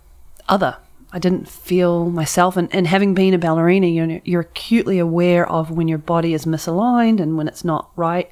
other. 0.47 0.77
I 1.13 1.19
didn't 1.19 1.47
feel 1.47 2.09
myself, 2.09 2.57
and, 2.57 2.73
and 2.73 2.85
having 2.85 3.13
been 3.13 3.33
a 3.33 3.37
ballerina, 3.37 3.87
you're, 3.87 4.21
you're 4.25 4.41
acutely 4.41 4.99
aware 4.99 5.49
of 5.49 5.71
when 5.71 5.87
your 5.87 5.97
body 5.97 6.33
is 6.33 6.45
misaligned 6.45 7.21
and 7.21 7.37
when 7.37 7.47
it's 7.47 7.63
not 7.63 7.89
right. 7.95 8.29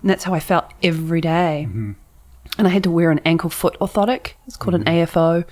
And 0.00 0.10
that's 0.10 0.24
how 0.24 0.32
I 0.32 0.38
felt 0.40 0.70
every 0.82 1.20
day. 1.20 1.64
And 2.56 2.68
I 2.68 2.70
had 2.70 2.84
to 2.84 2.90
wear 2.90 3.10
an 3.10 3.20
ankle 3.24 3.50
foot 3.50 3.76
orthotic. 3.80 4.32
It's 4.46 4.56
called 4.56 4.76
an 4.76 4.84
AFO. 4.84 5.44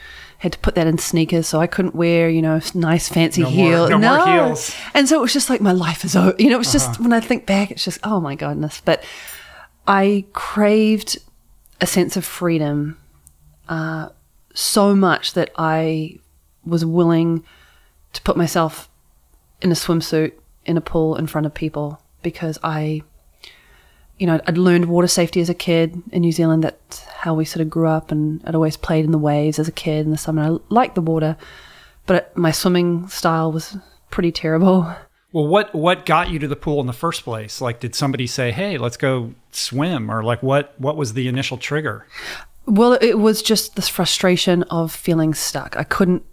Had 0.43 0.53
to 0.53 0.59
put 0.59 0.75
that 0.75 0.87
in 0.89 0.99
sneakers, 0.99 1.47
so 1.47 1.61
I 1.61 1.67
couldn't 1.69 1.95
wear, 1.95 2.29
you 2.29 2.43
know, 2.43 2.61
nice 2.75 3.09
fancy 3.09 3.43
No 3.43 3.51
more- 3.51 3.67
heels. 3.69 3.91
no 3.91 3.99
more 3.99 4.27
heels. 4.27 4.75
And 4.93 5.09
so 5.09 5.17
it 5.19 5.23
was 5.23 5.33
just 5.33 5.49
like 5.49 5.61
my 5.61 5.71
life 5.73 6.05
is 6.05 6.17
over. 6.17 6.35
You 6.39 6.51
know, 6.51 6.59
it's 6.61 6.73
just 6.73 6.99
when 7.01 7.13
I 7.13 7.21
think 7.21 7.47
back, 7.47 7.71
it's 7.71 7.85
just 7.85 8.01
oh 8.03 8.21
my 8.21 8.35
goodness. 8.35 8.83
But 8.85 9.05
I 9.87 10.25
craved 10.33 11.19
a 11.81 11.87
sense 11.87 12.17
of 12.17 12.25
freedom 12.25 12.99
uh, 13.69 14.09
so 14.55 14.95
much 14.97 15.35
that 15.35 15.51
I 15.57 16.19
was 16.65 16.85
willing 16.85 17.45
to 18.13 18.23
put 18.23 18.37
myself 18.37 18.89
in 19.61 19.71
a 19.71 19.75
swimsuit 19.75 20.33
in 20.67 20.77
a 20.77 20.81
pool 20.81 21.17
in 21.17 21.27
front 21.27 21.47
of 21.47 21.55
people 21.55 22.01
because 22.23 22.59
I, 22.63 23.03
you 24.19 24.27
know, 24.27 24.41
I'd 24.47 24.59
learned 24.59 24.87
water 24.87 25.07
safety 25.07 25.41
as 25.41 25.49
a 25.49 25.55
kid 25.55 26.01
in 26.13 26.23
New 26.23 26.33
Zealand. 26.33 26.65
That's 26.65 27.05
how 27.05 27.35
we 27.35 27.45
sort 27.45 27.63
of 27.63 27.71
grew 27.71 27.89
up, 27.89 28.11
and 28.11 28.41
I'd 28.45 28.55
always 28.55 28.77
played 28.77 29.05
in 29.05 29.11
the 29.11 29.19
waves 29.19 29.59
as 29.59 29.69
a 29.69 29.73
kid 29.73 30.07
in 30.07 30.13
the 30.13 30.19
summer. 30.19 30.43
I 30.43 30.59
liked 30.69 30.95
the 30.95 31.01
water, 31.01 31.37
but 32.07 32.37
my 32.37 32.51
swimming 32.51 33.09
style 33.09 33.51
was 33.53 33.77
pretty 34.11 34.33
terrible. 34.33 34.95
Well, 35.33 35.47
what 35.47 35.75
what 35.75 36.05
got 36.05 36.31
you 36.31 36.39
to 36.41 36.47
the 36.47 36.57
pool 36.57 36.81
in 36.81 36.87
the 36.87 36.93
first 36.93 37.25
place? 37.25 37.61
Like, 37.61 37.81
did 37.81 37.95
somebody 37.95 38.27
say, 38.27 38.53
"Hey, 38.53 38.77
let's 38.77 38.99
go 38.99 39.35
swim," 39.51 40.11
or 40.11 40.23
like, 40.23 40.43
what 40.43 40.75
what 40.79 40.97
was 40.97 41.15
the 41.15 41.27
initial 41.27 41.57
trigger? 41.57 42.07
Well, 42.67 42.99
it 43.01 43.19
was 43.19 43.43
just 43.43 43.75
this 43.75 43.89
frustration 43.89 44.63
of 44.65 44.93
feeling 44.93 45.35
stuck. 45.35 45.77
I 45.77 45.85
couldn't, 45.85 46.25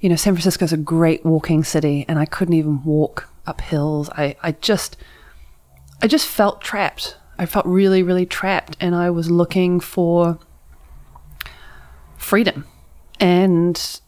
you 0.00 0.08
know, 0.10 0.16
San 0.16 0.34
Francisco's 0.34 0.72
a 0.72 0.76
great 0.76 1.24
walking 1.24 1.64
city, 1.64 2.04
and 2.08 2.18
I 2.18 2.26
couldn't 2.26 2.54
even 2.54 2.84
walk 2.84 3.28
up 3.46 3.60
hills. 3.60 4.10
I, 4.10 4.36
I 4.42 4.52
just, 4.52 4.96
I 6.02 6.08
just 6.08 6.26
felt 6.26 6.60
trapped. 6.60 7.16
I 7.38 7.46
felt 7.46 7.64
really, 7.64 8.02
really 8.02 8.26
trapped, 8.26 8.76
and 8.80 8.94
I 8.94 9.10
was 9.10 9.30
looking 9.30 9.80
for 9.80 10.38
freedom, 12.16 12.66
and 13.20 14.00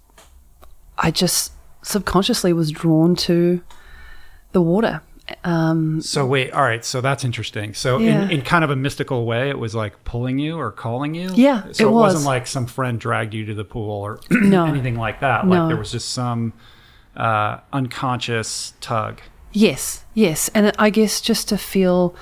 I 0.98 1.11
just 1.11 1.52
subconsciously 1.83 2.52
was 2.52 2.70
drawn 2.70 3.14
to 3.16 3.62
the 4.52 4.62
water. 4.62 5.02
Um, 5.42 6.00
So 6.02 6.26
wait, 6.26 6.52
all 6.52 6.62
right. 6.62 6.85
So 6.85 7.00
that's 7.00 7.24
interesting. 7.24 7.72
So 7.74 7.98
Yeah. 7.98 8.22
in, 8.24 8.30
in 8.30 8.42
kind 8.42 8.62
of 8.62 8.70
a 8.70 8.76
mystical 8.76 9.24
way, 9.24 9.48
it 9.48 9.59
was 9.59 9.74
like 9.74 10.04
pulling 10.04 10.38
you 10.38 10.59
or 10.59 10.70
calling 10.70 11.14
you. 11.14 11.30
Yeah, 11.35 11.62
So 11.72 11.87
it 11.87 11.90
it, 11.90 11.94
wasn't 11.94 12.24
like 12.24 12.46
some 12.46 12.66
friend 12.66 13.00
dragged 13.00 13.33
you 13.35 13.46
to 13.46 13.54
the 13.54 13.64
pool 13.64 13.90
or 13.90 14.20
No. 14.30 14.66
anything 14.66 14.96
like 14.96 15.20
that. 15.20 15.46
No. 15.46 15.59
Like 15.61 15.68
there 15.68 15.76
was 15.78 15.90
just 15.92 16.11
some 16.12 16.52
uh, 17.16 17.59
unconscious 17.72 18.74
tug. 18.83 19.20
Yes, 19.54 20.04
yes, 20.14 20.50
and 20.52 20.72
I 20.78 20.90
guess 20.90 21.20
just 21.20 21.48
to 21.48 21.56
feel 21.56 22.14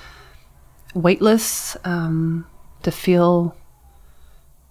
weightless, 0.94 1.78
um, 1.82 2.46
to 2.82 2.90
feel, 2.90 3.56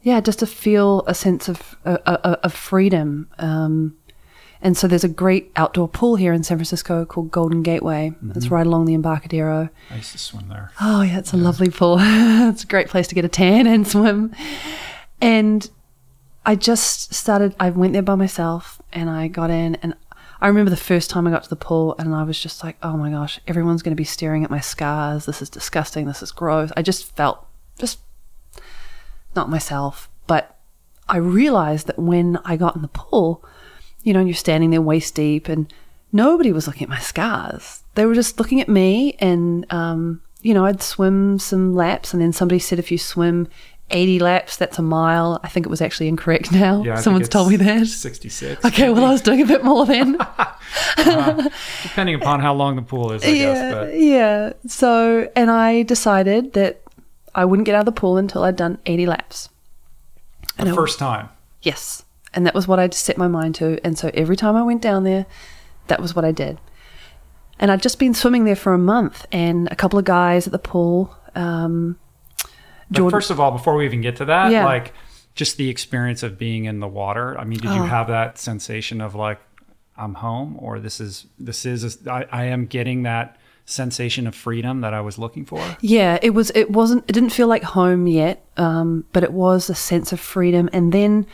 yeah, 0.03 0.21
just 0.21 0.39
to 0.39 0.45
feel 0.45 1.03
a 1.07 1.15
sense 1.15 1.49
of 1.49 1.75
uh, 1.85 1.97
uh, 2.05 2.35
of 2.43 2.53
freedom. 2.53 3.27
Um, 3.39 3.97
and 4.61 4.77
so 4.77 4.87
there's 4.87 5.03
a 5.03 5.09
great 5.09 5.51
outdoor 5.55 5.87
pool 5.87 6.17
here 6.17 6.33
in 6.33 6.43
San 6.43 6.57
Francisco 6.57 7.03
called 7.03 7.31
Golden 7.31 7.63
Gateway. 7.63 8.13
It's 8.35 8.49
right 8.49 8.65
along 8.65 8.85
the 8.85 8.93
Embarcadero. 8.93 9.69
I 9.89 9.95
used 9.95 10.11
to 10.11 10.19
swim 10.19 10.49
there. 10.49 10.71
Oh, 10.79 11.01
yeah, 11.01 11.17
it's 11.17 11.33
a 11.33 11.37
lovely 11.37 11.71
pool. 11.71 11.97
it's 11.99 12.63
a 12.63 12.67
great 12.67 12.87
place 12.87 13.07
to 13.07 13.15
get 13.15 13.25
a 13.25 13.29
tan 13.29 13.65
and 13.65 13.87
swim. 13.87 14.35
And 15.19 15.67
I 16.45 16.55
just 16.55 17.11
started, 17.11 17.55
I 17.59 17.71
went 17.71 17.93
there 17.93 18.03
by 18.03 18.13
myself 18.13 18.79
and 18.93 19.09
I 19.09 19.29
got 19.29 19.49
in. 19.49 19.75
And 19.81 19.95
I 20.41 20.47
remember 20.47 20.71
the 20.71 20.77
first 20.77 21.11
time 21.11 21.27
I 21.27 21.31
got 21.31 21.43
to 21.43 21.49
the 21.49 21.55
pool 21.55 21.95
and 21.99 22.15
I 22.15 22.23
was 22.23 22.39
just 22.39 22.63
like, 22.63 22.77
oh 22.81 22.97
my 22.97 23.11
gosh, 23.11 23.39
everyone's 23.47 23.83
going 23.83 23.95
to 23.95 23.99
be 23.99 24.03
staring 24.03 24.43
at 24.43 24.49
my 24.49 24.59
scars. 24.59 25.25
This 25.25 25.41
is 25.41 25.49
disgusting. 25.49 26.07
This 26.07 26.23
is 26.23 26.31
gross. 26.31 26.71
I 26.75 26.81
just 26.81 27.15
felt 27.15 27.45
just 27.77 27.99
not 29.35 29.49
myself. 29.49 30.09
But 30.25 30.57
I 31.07 31.17
realized 31.17 31.85
that 31.87 31.99
when 31.99 32.37
I 32.43 32.55
got 32.55 32.75
in 32.75 32.81
the 32.81 32.87
pool, 32.87 33.45
you 34.01 34.13
know, 34.13 34.21
you're 34.21 34.33
standing 34.33 34.71
there 34.71 34.81
waist 34.81 35.13
deep 35.13 35.47
and 35.47 35.71
nobody 36.11 36.51
was 36.51 36.65
looking 36.65 36.83
at 36.83 36.89
my 36.89 36.99
scars. 36.99 37.83
They 37.93 38.05
were 38.05 38.15
just 38.15 38.39
looking 38.39 38.61
at 38.61 38.69
me 38.69 39.13
and, 39.19 39.71
um, 39.71 40.21
you 40.41 40.55
know, 40.55 40.65
I'd 40.65 40.81
swim 40.81 41.37
some 41.37 41.75
laps 41.75 42.13
and 42.13 42.21
then 42.21 42.33
somebody 42.33 42.57
said 42.57 42.79
if 42.79 42.91
you 42.91 42.97
swim 42.97 43.47
80 43.91 44.19
laps, 44.19 44.55
that's 44.55 44.79
a 44.79 44.81
mile. 44.81 45.39
I 45.43 45.47
think 45.49 45.65
it 45.65 45.69
was 45.69 45.81
actually 45.81 46.07
incorrect 46.07 46.51
now. 46.65 46.83
Yeah, 46.83 46.95
Someone's 46.95 47.29
told 47.29 47.49
me 47.49 47.55
that. 47.57 47.85
Sixty-six. 47.87 48.63
Okay, 48.71 48.89
well, 48.89 49.05
I 49.05 49.11
was 49.11 49.21
doing 49.21 49.41
a 49.41 49.45
bit 49.45 49.63
more 49.63 49.85
then. 49.85 50.17
depending 51.83 52.15
upon 52.15 52.39
how 52.39 52.53
long 52.53 52.75
the 52.75 52.81
pool 52.81 53.11
is, 53.11 53.23
I 53.23 53.27
guess. 53.27 53.37
yeah, 53.37 53.73
But 53.73 53.99
yeah. 53.99 54.53
So, 54.67 55.29
and 55.35 55.49
I 55.51 55.83
decided 55.83 56.53
that 56.53 56.81
I 57.35 57.45
wouldn't 57.45 57.65
get 57.65 57.75
out 57.75 57.81
of 57.81 57.85
the 57.93 57.99
pool 57.99 58.17
until 58.17 58.43
I'd 58.43 58.55
done 58.55 58.77
80 58.85 59.05
laps. 59.05 59.49
the 60.57 60.73
first 60.73 60.99
time. 60.99 61.29
Yes. 61.61 62.03
And 62.33 62.45
that 62.45 62.53
was 62.53 62.67
what 62.67 62.79
I 62.79 62.87
just 62.87 63.03
set 63.05 63.17
my 63.17 63.27
mind 63.27 63.55
to. 63.55 63.79
And 63.85 63.97
so 63.97 64.09
every 64.13 64.35
time 64.37 64.55
I 64.55 64.63
went 64.63 64.81
down 64.81 65.03
there, 65.03 65.25
that 65.87 65.99
was 66.01 66.15
what 66.15 66.23
I 66.25 66.31
did. 66.31 66.59
And 67.59 67.69
I'd 67.71 67.81
just 67.81 67.99
been 67.99 68.13
swimming 68.13 68.45
there 68.45 68.55
for 68.55 68.73
a 68.73 68.77
month, 68.77 69.27
and 69.31 69.67
a 69.71 69.75
couple 69.75 69.99
of 69.99 70.05
guys 70.05 70.47
at 70.47 70.51
the 70.53 70.57
pool. 70.59 71.15
Um, 71.35 71.99
But 72.91 73.09
first 73.09 73.31
of 73.31 73.39
all, 73.39 73.51
before 73.51 73.75
we 73.75 73.85
even 73.85 74.01
get 74.01 74.17
to 74.17 74.25
that, 74.25 74.51
Yeah. 74.51 74.65
like 74.65 74.93
just 75.33 75.57
the 75.57 75.69
experience 75.69 76.23
of 76.23 76.37
being 76.37 76.65
in 76.65 76.79
the 76.81 76.87
water. 76.87 77.37
I 77.39 77.45
mean, 77.45 77.59
did 77.59 77.71
you 77.71 77.81
Oh. 77.81 77.85
have 77.85 78.07
that 78.09 78.37
sensation 78.37 78.99
of 79.01 79.15
like 79.15 79.39
I'm 79.97 80.15
home, 80.15 80.57
or 80.59 80.79
this 80.79 80.99
is 80.99 81.25
this 81.39 81.65
is 81.65 82.05
I, 82.07 82.25
I 82.31 82.43
am 82.45 82.65
getting 82.65 83.03
that 83.03 83.37
sensation 83.65 84.25
of 84.27 84.33
freedom 84.35 84.81
that 84.81 84.93
I 84.93 84.99
was 85.01 85.17
looking 85.17 85.45
for? 85.45 85.63
Yeah, 85.79 86.17
it 86.21 86.31
was. 86.31 86.51
It 86.55 86.71
wasn't. 86.71 87.03
It 87.07 87.13
didn't 87.13 87.29
feel 87.31 87.47
like 87.47 87.63
home 87.63 88.07
yet, 88.07 88.43
um, 88.57 89.05
but 89.13 89.23
it 89.23 89.31
was 89.31 89.69
a 89.69 89.75
sense 89.75 90.11
of 90.11 90.19
freedom. 90.19 90.69
And 90.73 90.91
then, 90.91 91.27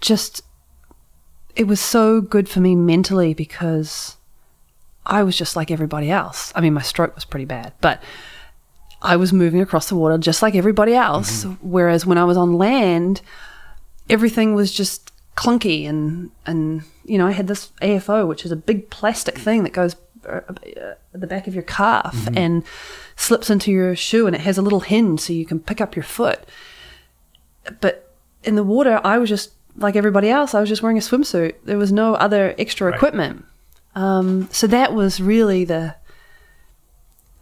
just, 0.00 0.42
it 1.56 1.66
was 1.66 1.80
so 1.80 2.20
good 2.20 2.48
for 2.48 2.60
me 2.60 2.74
mentally 2.76 3.34
because 3.34 4.16
I 5.04 5.22
was 5.22 5.36
just 5.36 5.56
like 5.56 5.70
everybody 5.70 6.10
else. 6.10 6.52
I 6.54 6.60
mean, 6.60 6.74
my 6.74 6.82
stroke 6.82 7.14
was 7.14 7.24
pretty 7.24 7.44
bad, 7.46 7.72
but 7.80 8.02
I 9.02 9.16
was 9.16 9.32
moving 9.32 9.60
across 9.60 9.88
the 9.88 9.96
water 9.96 10.16
just 10.18 10.42
like 10.42 10.54
everybody 10.54 10.94
else. 10.94 11.44
Whereas 11.60 12.06
when 12.06 12.18
I 12.18 12.24
was 12.24 12.36
on 12.36 12.54
land, 12.54 13.20
everything 14.08 14.54
was 14.54 14.72
just 14.72 15.10
clunky 15.36 15.88
and 15.88 16.30
and 16.46 16.82
you 17.04 17.16
know 17.18 17.26
I 17.26 17.32
had 17.32 17.48
this 17.48 17.70
AFO, 17.82 18.26
which 18.26 18.44
is 18.44 18.52
a 18.52 18.56
big 18.56 18.90
plastic 18.90 19.36
thing 19.38 19.62
that 19.64 19.72
goes 19.72 19.96
uh, 20.28 20.40
uh, 20.48 20.94
at 21.14 21.20
the 21.20 21.26
back 21.26 21.46
of 21.46 21.54
your 21.54 21.64
calf 21.64 22.28
and 22.36 22.62
slips 23.16 23.50
into 23.50 23.70
your 23.72 23.96
shoe, 23.96 24.26
and 24.26 24.36
it 24.36 24.42
has 24.42 24.56
a 24.58 24.62
little 24.62 24.80
hinge 24.80 25.20
so 25.20 25.32
you 25.32 25.44
can 25.46 25.58
pick 25.60 25.80
up 25.80 25.96
your 25.96 26.04
foot. 26.04 26.40
But 27.80 28.12
in 28.44 28.54
the 28.56 28.64
water, 28.64 29.00
I 29.04 29.18
was 29.18 29.28
just 29.28 29.52
like 29.76 29.96
everybody 29.96 30.28
else. 30.28 30.54
I 30.54 30.60
was 30.60 30.68
just 30.68 30.82
wearing 30.82 30.98
a 30.98 31.00
swimsuit. 31.00 31.54
There 31.64 31.78
was 31.78 31.92
no 31.92 32.14
other 32.14 32.54
extra 32.58 32.88
Right. 32.88 32.94
equipment. 32.96 33.44
Um, 33.94 34.48
so 34.52 34.66
that 34.68 34.94
was 34.94 35.20
really 35.20 35.64
the 35.64 35.94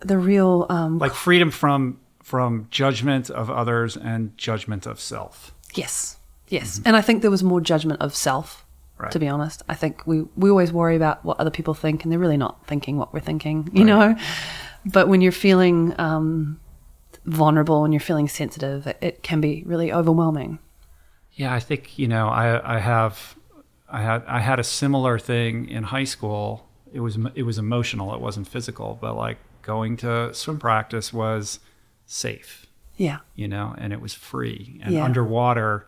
the 0.00 0.18
real 0.18 0.66
um, 0.68 0.98
Like 0.98 1.12
freedom 1.14 1.50
from 1.50 1.98
from 2.22 2.66
judgment 2.70 3.30
of 3.30 3.50
others 3.50 3.96
and 3.96 4.36
judgment 4.38 4.86
of 4.86 5.00
self. 5.00 5.52
Yes, 5.74 6.16
yes. 6.48 6.80
And 6.84 6.94
I 6.96 7.00
think 7.00 7.22
there 7.22 7.30
was 7.30 7.42
more 7.42 7.60
judgment 7.60 8.00
of 8.00 8.14
self, 8.14 8.64
Right. 8.98 9.10
to 9.12 9.18
be 9.18 9.26
honest. 9.28 9.62
I 9.68 9.74
think 9.74 10.06
we, 10.06 10.22
we 10.36 10.48
always 10.50 10.72
worry 10.72 10.94
about 10.96 11.24
what 11.24 11.40
other 11.40 11.50
people 11.50 11.74
think, 11.74 12.02
and 12.04 12.12
they're 12.12 12.18
really 12.20 12.36
not 12.36 12.66
thinking 12.66 12.98
what 12.98 13.12
we're 13.12 13.20
thinking, 13.20 13.68
you 13.72 13.84
Right. 13.84 13.86
know? 13.86 14.16
But 14.84 15.08
when 15.08 15.20
you're 15.22 15.32
feeling 15.32 15.94
um, 15.98 16.60
vulnerable 17.24 17.84
and 17.84 17.92
you're 17.92 18.00
feeling 18.00 18.28
sensitive, 18.28 18.86
it, 18.86 18.98
it 19.00 19.22
can 19.22 19.40
be 19.40 19.62
really 19.66 19.92
overwhelming. 19.92 20.58
Yeah, 21.32 21.54
I 21.54 21.60
think 21.60 21.98
you 21.98 22.08
know 22.08 22.28
I 22.28 22.76
I 22.76 22.78
have 22.78 23.34
I 23.88 24.02
had 24.02 24.22
I 24.26 24.40
had 24.40 24.58
a 24.60 24.64
similar 24.64 25.18
thing 25.18 25.68
in 25.68 25.84
high 25.84 26.04
school. 26.04 26.66
It 26.92 27.00
was 27.00 27.18
it 27.34 27.42
was 27.44 27.58
emotional. 27.58 28.14
It 28.14 28.20
wasn't 28.20 28.46
physical, 28.48 28.98
but 29.00 29.14
like 29.16 29.38
going 29.72 29.96
to 29.98 30.12
swim 30.34 30.58
practice 30.58 31.12
was 31.12 31.60
safe. 32.06 32.66
Yeah. 32.96 33.18
you 33.34 33.48
know, 33.48 33.74
and 33.78 33.92
it 33.94 34.00
was 34.06 34.12
free. 34.12 34.78
And 34.82 34.92
Yeah. 34.94 35.04
underwater, 35.04 35.86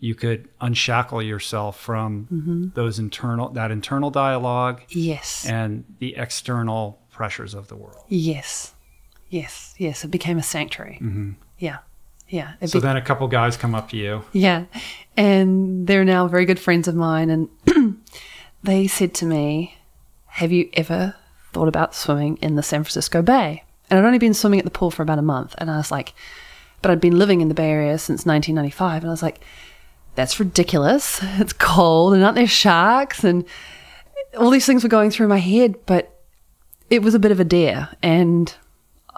you 0.00 0.14
could 0.14 0.48
unshackle 0.60 1.20
yourself 1.22 1.78
from 1.88 2.10
Mm-hmm. 2.32 2.68
those 2.80 2.98
internal 2.98 3.48
that 3.58 3.70
internal 3.70 4.10
dialogue 4.10 4.80
Yes. 4.88 5.44
and 5.46 5.84
the 5.98 6.10
external 6.16 6.98
pressures 7.10 7.52
of 7.54 7.68
the 7.68 7.76
world. 7.76 8.04
Yes. 8.08 8.74
Yes. 9.28 9.74
Yes. 9.76 10.04
It 10.04 10.10
became 10.10 10.38
a 10.38 10.42
sanctuary. 10.42 10.98
Yeah. 11.58 11.78
Yeah. 12.28 12.52
So 12.64 12.78
be- 12.80 12.86
then 12.86 12.96
a 12.96 13.02
couple 13.02 13.26
guys 13.28 13.56
come 13.58 13.74
up 13.74 13.88
to 13.90 13.96
you. 13.96 14.22
yeah. 14.32 14.64
And 15.16 15.86
they're 15.86 16.04
now 16.16 16.26
very 16.28 16.44
good 16.46 16.60
friends 16.66 16.88
of 16.88 16.94
mine. 16.94 17.28
And 17.30 17.48
they 18.62 18.86
said 18.86 19.12
to 19.20 19.26
me, 19.26 19.76
Have 20.40 20.52
you 20.52 20.68
ever 20.72 21.14
thought 21.56 21.68
about 21.68 21.94
swimming 21.94 22.36
in 22.42 22.54
the 22.54 22.62
San 22.62 22.84
Francisco 22.84 23.22
Bay? 23.22 23.64
And 23.88 23.98
I'd 23.98 24.04
only 24.04 24.18
been 24.18 24.34
swimming 24.34 24.58
at 24.58 24.66
the 24.66 24.70
pool 24.70 24.90
for 24.90 25.02
about 25.02 25.18
a 25.18 25.22
month. 25.22 25.54
And 25.56 25.70
I 25.70 25.78
was 25.78 25.90
like, 25.90 26.12
But 26.82 26.90
I'd 26.90 27.00
been 27.00 27.18
living 27.18 27.40
in 27.40 27.48
the 27.48 27.54
Bay 27.54 27.70
Area 27.70 27.96
since 27.96 28.26
1995. 28.26 29.02
And 29.02 29.10
I 29.10 29.12
was 29.12 29.22
like, 29.22 29.40
That's 30.16 30.38
ridiculous. 30.38 31.22
It's 31.38 31.54
cold. 31.54 32.12
And 32.12 32.22
aren't 32.22 32.36
there 32.36 32.46
sharks? 32.46 33.24
And 33.24 33.46
all 34.38 34.50
these 34.50 34.66
things 34.66 34.82
were 34.82 34.90
going 34.90 35.10
through 35.10 35.28
my 35.28 35.38
head. 35.38 35.76
But 35.86 36.20
it 36.90 37.00
was 37.00 37.14
a 37.14 37.18
bit 37.18 37.32
of 37.32 37.40
a 37.40 37.44
dare. 37.44 37.88
And 38.02 38.54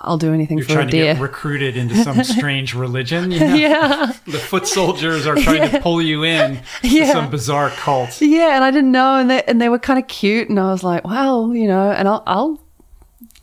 I'll 0.03 0.19
do 0.19 0.33
anything 0.33 0.59
You're 0.59 0.67
for 0.67 0.75
trying 0.75 0.89
a 0.89 0.91
to 0.93 0.97
dare. 0.97 1.15
get 1.15 1.23
recruited 1.23 1.77
into 1.77 1.97
some 2.03 2.23
strange 2.37 2.75
religion. 2.75 3.31
You 3.31 3.41
know? 3.49 3.55
yeah. 3.55 4.13
The 4.27 4.39
foot 4.39 4.67
soldiers 4.67 5.27
are 5.27 5.35
trying 5.37 5.71
to 5.71 5.81
pull 5.81 6.01
you 6.01 6.25
in 6.25 6.61
Yeah. 6.83 7.07
to 7.07 7.13
some 7.13 7.31
bizarre 7.31 7.71
cult. 7.71 8.21
Yeah, 8.21 8.55
and 8.55 8.65
I 8.65 8.71
didn't 8.71 8.93
know, 8.93 9.17
and 9.17 9.29
they 9.31 9.43
and 9.45 9.61
they 9.61 9.69
were 9.69 9.79
kind 9.79 9.99
of 9.99 10.07
cute, 10.09 10.49
and 10.49 10.59
I 10.61 10.71
was 10.73 10.83
like, 10.85 11.05
well, 11.05 11.55
you 11.55 11.67
know, 11.67 11.91
and 11.91 12.07
I'll 12.09 12.23
I'll 12.27 12.61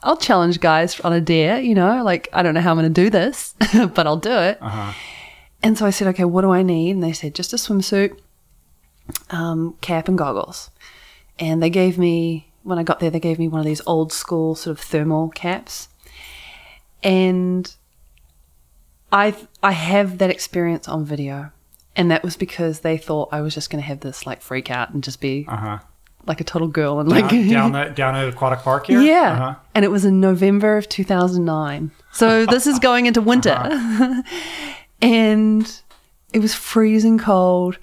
I'll 0.03 0.17
challenge 0.17 0.59
guys 0.59 0.99
on 1.01 1.13
a 1.13 1.21
dare, 1.21 1.59
you 1.59 1.75
know, 1.75 2.03
like 2.03 2.27
I 2.31 2.43
don't 2.43 2.53
know 2.53 2.61
how 2.61 2.71
I'm 2.71 2.77
going 2.77 2.93
to 2.93 3.01
do 3.03 3.09
this, 3.09 3.53
but 3.93 4.05
I'll 4.07 4.17
do 4.17 4.31
it. 4.31 4.57
Uh-huh. 4.61 4.93
And 5.63 5.77
so 5.77 5.85
I 5.85 5.89
said, 5.89 6.07
okay, 6.09 6.25
what 6.25 6.41
do 6.41 6.51
I 6.51 6.61
need? 6.61 6.91
And 6.91 7.03
they 7.03 7.11
said 7.11 7.33
just 7.33 7.51
a 7.53 7.55
swimsuit, 7.55 8.15
um, 9.31 9.75
cap, 9.81 10.07
and 10.07 10.17
goggles. 10.17 10.69
And 11.39 11.61
they 11.61 11.69
gave 11.71 11.97
me 11.97 12.51
when 12.63 12.79
I 12.79 12.83
got 12.83 12.99
there, 12.99 13.09
they 13.09 13.19
gave 13.19 13.37
me 13.39 13.47
one 13.47 13.59
of 13.59 13.65
these 13.65 13.81
old 13.85 14.11
school 14.13 14.55
sort 14.55 14.77
of 14.77 14.83
thermal 14.83 15.29
caps, 15.29 15.87
and 17.05 17.73
I 19.11 19.33
I 19.63 19.71
have 19.71 20.17
that 20.17 20.29
experience 20.29 20.87
on 20.89 21.05
video. 21.05 21.51
And 21.97 22.11
that 22.11 22.23
was 22.23 22.35
because 22.35 22.81
they 22.81 22.97
thought 22.97 23.29
I 23.31 23.39
was 23.39 23.53
just 23.53 23.69
going 23.69 23.81
to 23.81 23.87
have 23.87 24.01
this 24.01 24.25
like 24.25 24.41
freak 24.41 24.69
out 24.69 24.89
and 24.93 25.01
just 25.01 25.21
be 25.21 25.45
Uh-huh. 25.47 25.79
like 26.27 26.41
a 26.41 26.43
total 26.43 26.67
girl 26.67 26.99
and 26.99 27.07
like 27.07 27.29
Down, 27.29 27.47
down, 27.47 27.71
the, 27.77 27.85
down 27.95 28.15
at 28.17 28.27
Aquatic 28.27 28.59
Park 28.59 28.87
here? 28.87 28.99
yeah 28.99 29.31
Uh-huh. 29.31 29.55
and 29.73 29.85
it 29.85 29.91
was 29.91 30.03
in 30.03 30.19
november 30.19 30.75
of 30.75 30.89
2009 30.89 31.91
so 32.11 32.45
this 32.53 32.67
is 32.67 32.79
going 32.79 33.05
into 33.05 33.21
winter 33.21 33.57
Uh-huh. 33.57 34.21
and 35.01 35.81
it 36.33 36.39
was 36.39 36.53
freezing 36.53 37.17
cold 37.17 37.77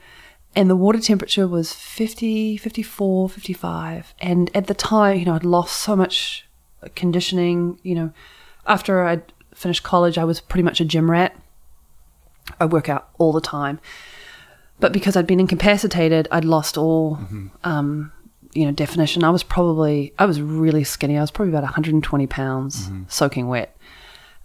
and 0.54 0.68
the 0.68 0.76
water 0.76 1.00
temperature 1.00 1.48
was 1.48 1.72
50 1.72 2.58
54 2.58 3.30
55 3.30 4.14
and 4.20 4.50
at 4.54 4.66
the 4.66 4.74
time 4.74 5.18
you 5.18 5.24
know 5.24 5.34
i'd 5.36 5.44
lost 5.44 5.76
so 5.80 5.96
much 5.96 6.46
conditioning 6.94 7.78
you 7.82 7.94
know 7.94 8.12
after 8.66 9.04
i'd 9.04 9.22
finished 9.54 9.82
college 9.82 10.18
i 10.18 10.24
was 10.24 10.40
pretty 10.40 10.62
much 10.62 10.80
a 10.80 10.84
gym 10.84 11.10
rat 11.10 11.36
i 12.58 12.64
work 12.64 12.88
out 12.88 13.08
all 13.18 13.32
the 13.32 13.40
time 13.40 13.80
but 14.82 14.92
because 14.92 15.16
I'd 15.16 15.28
been 15.28 15.38
incapacitated, 15.38 16.26
I'd 16.32 16.44
lost 16.44 16.76
all, 16.76 17.20
um, 17.62 18.10
you 18.52 18.64
know, 18.66 18.72
definition. 18.72 19.22
I 19.22 19.30
was 19.30 19.44
probably, 19.44 20.12
I 20.18 20.26
was 20.26 20.42
really 20.42 20.82
skinny. 20.82 21.16
I 21.16 21.20
was 21.20 21.30
probably 21.30 21.50
about 21.52 21.62
120 21.62 22.26
pounds, 22.26 22.90
soaking 23.06 23.46
wet. 23.46 23.76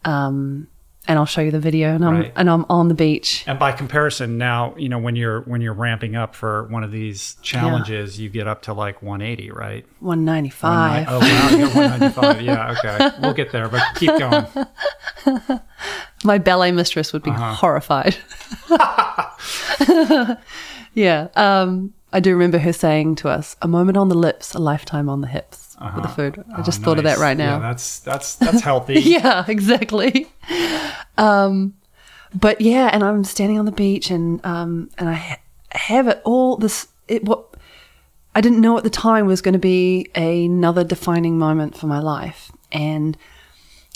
Um, 0.06 0.68
and 1.08 1.18
I'll 1.18 1.26
show 1.26 1.42
you 1.42 1.52
the 1.52 1.60
video. 1.60 1.96
And 1.96 2.04
I'm 2.06 2.14
Right. 2.16 2.34
and 2.36 2.50
I'm 2.50 2.66
on 2.70 2.88
the 2.90 2.94
beach. 2.94 3.44
And 3.48 3.58
by 3.58 3.72
comparison, 3.72 4.38
now 4.38 4.74
you 4.78 4.90
know 4.90 4.98
when 5.00 5.16
you're 5.16 5.42
when 5.42 5.62
you're 5.62 5.74
ramping 5.74 6.16
up 6.16 6.36
for 6.36 6.64
one 6.66 6.84
of 6.84 6.92
these 6.92 7.36
challenges, 7.42 8.20
you 8.20 8.30
get 8.30 8.48
up 8.48 8.64
to 8.64 8.74
like 8.74 9.02
180, 9.02 9.52
right? 9.52 9.86
195. 10.00 11.08
Oh 11.10 11.20
wow, 11.20 11.50
you're 11.58 11.68
195. 11.70 12.42
yeah, 12.42 12.72
okay, 12.78 13.10
we'll 13.22 13.34
get 13.34 13.52
there, 13.52 13.70
but 13.70 13.82
keep 13.96 14.12
going. 14.18 14.46
My 16.24 16.38
ballet 16.40 16.72
mistress 16.72 17.14
would 17.14 17.24
be 17.24 17.30
Uh-huh. 17.32 17.54
horrified. 17.54 18.16
yeah. 20.94 21.28
Um, 21.36 21.94
I 22.14 22.20
do 22.20 22.32
remember 22.34 22.58
her 22.60 22.74
saying 22.74 23.16
to 23.18 23.30
us, 23.30 23.56
"A 23.62 23.68
moment 23.68 23.98
on 23.98 24.10
the 24.10 24.16
lips, 24.18 24.54
a 24.54 24.60
lifetime 24.60 25.10
on 25.10 25.22
the 25.22 25.28
hips." 25.28 25.67
With 25.80 26.04
the 26.04 26.10
food, 26.10 26.44
I 26.56 26.64
just 26.64 26.82
Oh, 26.82 26.86
thought 26.86 26.98
of 26.98 27.04
that 27.04 27.20
right 27.20 27.38
now. 27.38 27.56
Yeah, 27.58 27.60
that's 27.60 28.00
that's 28.00 28.36
that's 28.36 28.62
healthy. 28.62 29.00
yeah, 29.00 29.46
exactly. 29.48 30.28
Um, 31.18 31.76
but 32.34 32.62
yeah, 32.62 32.90
and 32.92 33.04
I'm 33.04 33.24
standing 33.24 33.60
on 33.60 33.66
the 33.66 33.72
beach, 33.72 34.10
and 34.10 34.44
um, 34.46 34.90
and 34.98 35.08
I 35.08 35.14
ha- 35.14 35.40
have 35.72 36.08
it 36.08 36.22
all 36.26 36.58
this. 36.58 36.88
It 37.08 37.24
what 37.26 37.56
I 38.36 38.42
didn't 38.42 38.60
know 38.62 38.78
at 38.78 38.84
the 38.84 38.90
time 38.90 39.28
was 39.28 39.42
going 39.42 39.54
to 39.54 39.60
be 39.60 40.08
another 40.16 40.84
defining 40.84 41.38
moment 41.38 41.78
for 41.78 41.88
my 41.88 42.00
life, 42.00 42.52
and 42.72 43.16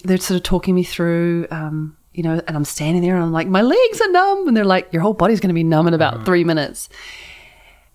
they're 0.03 0.17
sort 0.17 0.37
of 0.37 0.43
talking 0.43 0.75
me 0.75 0.83
through. 0.83 1.47
Um, 1.51 1.97
you 2.13 2.23
know, 2.23 2.41
and 2.45 2.55
I'm 2.57 2.65
standing 2.65 3.01
there, 3.01 3.15
and 3.15 3.23
I'm 3.23 3.31
like, 3.31 3.47
my 3.47 3.61
legs 3.61 4.01
are 4.01 4.11
numb, 4.11 4.47
and 4.47 4.55
they're 4.55 4.65
like, 4.65 4.91
your 4.93 5.01
whole 5.01 5.13
body's 5.13 5.39
going 5.39 5.49
to 5.49 5.53
be 5.55 5.63
numb 5.63 5.87
in 5.87 5.93
about 5.93 6.25
three 6.25 6.43
minutes. 6.43 6.89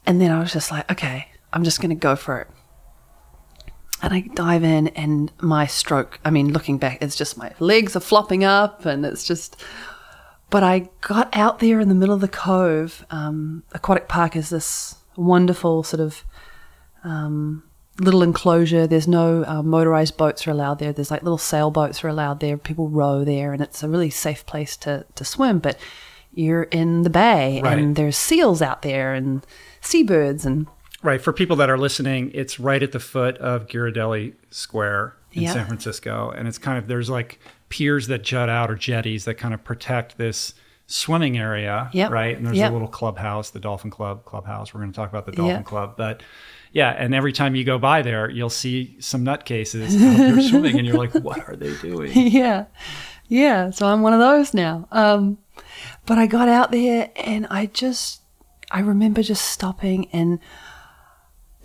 And 0.06 0.20
then 0.20 0.30
I 0.30 0.40
was 0.40 0.52
just 0.52 0.70
like, 0.70 0.90
okay, 0.90 1.28
I'm 1.52 1.64
just 1.64 1.80
going 1.80 1.90
to 1.90 1.96
go 1.96 2.16
for 2.16 2.40
it. 2.40 2.48
And 4.06 4.14
I 4.14 4.20
dive 4.20 4.62
in, 4.62 4.86
and 4.88 5.32
my 5.40 5.66
stroke, 5.66 6.20
I 6.24 6.30
mean, 6.30 6.52
looking 6.52 6.78
back, 6.78 6.98
it's 7.02 7.16
just 7.16 7.36
my 7.36 7.52
legs 7.58 7.96
are 7.96 8.00
flopping 8.00 8.44
up, 8.44 8.84
and 8.86 9.04
it's 9.04 9.24
just. 9.24 9.60
But 10.48 10.62
I 10.62 10.88
got 11.00 11.28
out 11.36 11.58
there 11.58 11.80
in 11.80 11.88
the 11.88 11.94
middle 11.96 12.14
of 12.14 12.20
the 12.20 12.28
cove. 12.28 13.04
Um, 13.10 13.64
Aquatic 13.72 14.06
Park 14.06 14.36
is 14.36 14.48
this 14.50 14.94
wonderful 15.16 15.82
sort 15.82 15.98
of 16.00 16.22
um, 17.02 17.64
little 17.98 18.22
enclosure. 18.22 18.86
There's 18.86 19.08
no 19.08 19.44
uh, 19.44 19.62
motorized 19.64 20.16
boats 20.16 20.46
are 20.46 20.52
allowed 20.52 20.78
there. 20.78 20.92
There's 20.92 21.10
like 21.10 21.24
little 21.24 21.36
sailboats 21.36 22.04
are 22.04 22.08
allowed 22.08 22.38
there. 22.38 22.56
People 22.56 22.88
row 22.88 23.24
there, 23.24 23.52
and 23.52 23.60
it's 23.60 23.82
a 23.82 23.88
really 23.88 24.10
safe 24.10 24.46
place 24.46 24.76
to, 24.78 25.04
to 25.16 25.24
swim. 25.24 25.58
But 25.58 25.78
you're 26.32 26.62
in 26.64 27.02
the 27.02 27.10
bay, 27.10 27.60
Right. 27.60 27.76
and 27.76 27.96
there's 27.96 28.16
seals 28.16 28.62
out 28.62 28.82
there, 28.82 29.14
and 29.14 29.44
seabirds, 29.80 30.46
and 30.46 30.68
Right. 31.06 31.22
For 31.22 31.32
people 31.32 31.54
that 31.56 31.70
are 31.70 31.78
listening, 31.78 32.32
it's 32.34 32.58
right 32.58 32.82
at 32.82 32.90
the 32.90 32.98
foot 32.98 33.38
of 33.38 33.68
Ghirardelli 33.68 34.34
Square 34.50 35.14
in. 35.32 35.46
San 35.46 35.64
Francisco. 35.66 36.32
And 36.36 36.48
it's 36.48 36.58
kind 36.58 36.78
of, 36.78 36.88
there's 36.88 37.08
like 37.08 37.38
piers 37.68 38.08
that 38.08 38.24
jut 38.24 38.48
out 38.48 38.70
or 38.72 38.74
jetties 38.74 39.24
that 39.26 39.34
kind 39.34 39.54
of 39.54 39.62
protect 39.62 40.18
this 40.18 40.52
swimming 40.88 41.38
area. 41.38 41.90
Yep. 41.92 42.10
Right. 42.10 42.36
And 42.36 42.44
there's 42.44 42.56
Yep. 42.58 42.70
a 42.70 42.72
little 42.72 42.88
clubhouse, 42.88 43.50
the 43.50 43.60
Dolphin 43.60 43.90
Club 43.90 44.24
clubhouse. 44.24 44.74
We're 44.74 44.80
going 44.80 44.90
to 44.92 44.96
talk 44.96 45.08
about 45.08 45.26
the 45.26 45.32
Dolphin. 45.32 45.62
Club. 45.62 45.94
But 45.96 46.24
yeah. 46.72 46.90
And 46.90 47.14
every 47.14 47.32
time 47.32 47.54
you 47.54 47.62
go 47.62 47.78
by 47.78 48.02
there, 48.02 48.28
you'll 48.28 48.50
see 48.50 48.96
some 48.98 49.24
nutcases 49.24 49.94
out 49.94 50.16
there 50.16 50.40
swimming. 50.48 50.76
And 50.76 50.86
you're 50.88 50.96
like, 50.98 51.14
what 51.14 51.48
are 51.48 51.54
they 51.54 51.76
doing? 51.76 52.10
yeah, 52.14 52.64
yeah. 53.28 53.70
So 53.70 53.86
I'm 53.86 54.02
one 54.02 54.12
of 54.12 54.18
those 54.18 54.54
now. 54.54 54.88
Um, 54.90 55.38
but 56.04 56.18
I 56.18 56.26
got 56.26 56.48
out 56.48 56.72
there, 56.72 57.10
and 57.16 57.46
I 57.48 57.66
just, 57.66 58.22
I 58.72 58.80
remember 58.80 59.22
just 59.22 59.44
stopping 59.44 60.08
and. 60.12 60.40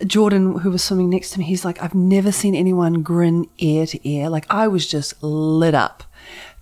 Jordan, 0.06 0.58
who 0.58 0.70
was 0.70 0.82
swimming 0.82 1.10
next 1.10 1.30
to 1.30 1.38
me, 1.38 1.44
he's 1.44 1.64
like, 1.64 1.82
I've 1.82 1.94
never 1.94 2.32
seen 2.32 2.54
anyone 2.54 3.02
grin 3.02 3.48
ear 3.58 3.86
to 3.86 4.08
ear. 4.08 4.28
Like, 4.28 4.46
I 4.50 4.68
was 4.68 4.86
just 4.86 5.22
lit 5.22 5.74
up 5.74 6.04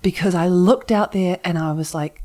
because 0.02 0.34
I 0.34 0.48
looked 0.48 0.90
out 0.90 1.12
there 1.12 1.38
and 1.44 1.58
I 1.58 1.72
was 1.72 1.94
like, 1.94 2.22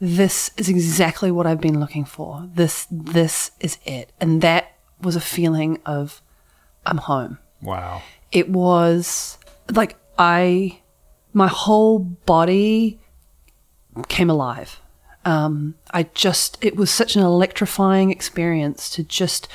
this 0.00 0.50
is 0.56 0.68
exactly 0.68 1.30
what 1.30 1.46
I've 1.46 1.60
been 1.60 1.80
looking 1.80 2.04
for. 2.04 2.48
This, 2.54 2.86
this 2.90 3.52
is 3.60 3.78
it. 3.84 4.12
And 4.20 4.42
that 4.42 4.74
was 5.00 5.16
a 5.16 5.20
feeling 5.20 5.78
of, 5.86 6.20
I'm 6.84 6.98
home. 6.98 7.38
Wow. 7.62 8.02
It 8.32 8.48
was 8.48 9.38
like, 9.70 9.96
I, 10.18 10.80
my 11.32 11.48
whole 11.48 11.98
body 11.98 13.00
came 14.08 14.28
alive. 14.28 14.80
Um, 15.24 15.76
I 15.90 16.02
just, 16.14 16.62
it 16.62 16.76
was 16.76 16.90
such 16.90 17.16
an 17.16 17.22
electrifying 17.22 18.10
experience 18.10 18.90
to 18.90 19.02
just, 19.02 19.48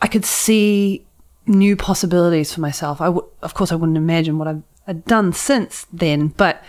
I 0.00 0.08
could 0.08 0.24
see 0.24 1.06
new 1.46 1.76
possibilities 1.76 2.52
for 2.52 2.60
myself. 2.60 3.00
I 3.00 3.06
w- 3.06 3.28
of 3.42 3.54
course, 3.54 3.72
I 3.72 3.76
wouldn't 3.76 3.96
imagine 3.96 4.38
what 4.38 4.48
I've, 4.48 4.62
I've 4.86 5.04
done 5.04 5.32
since 5.32 5.86
then, 5.92 6.28
but 6.28 6.62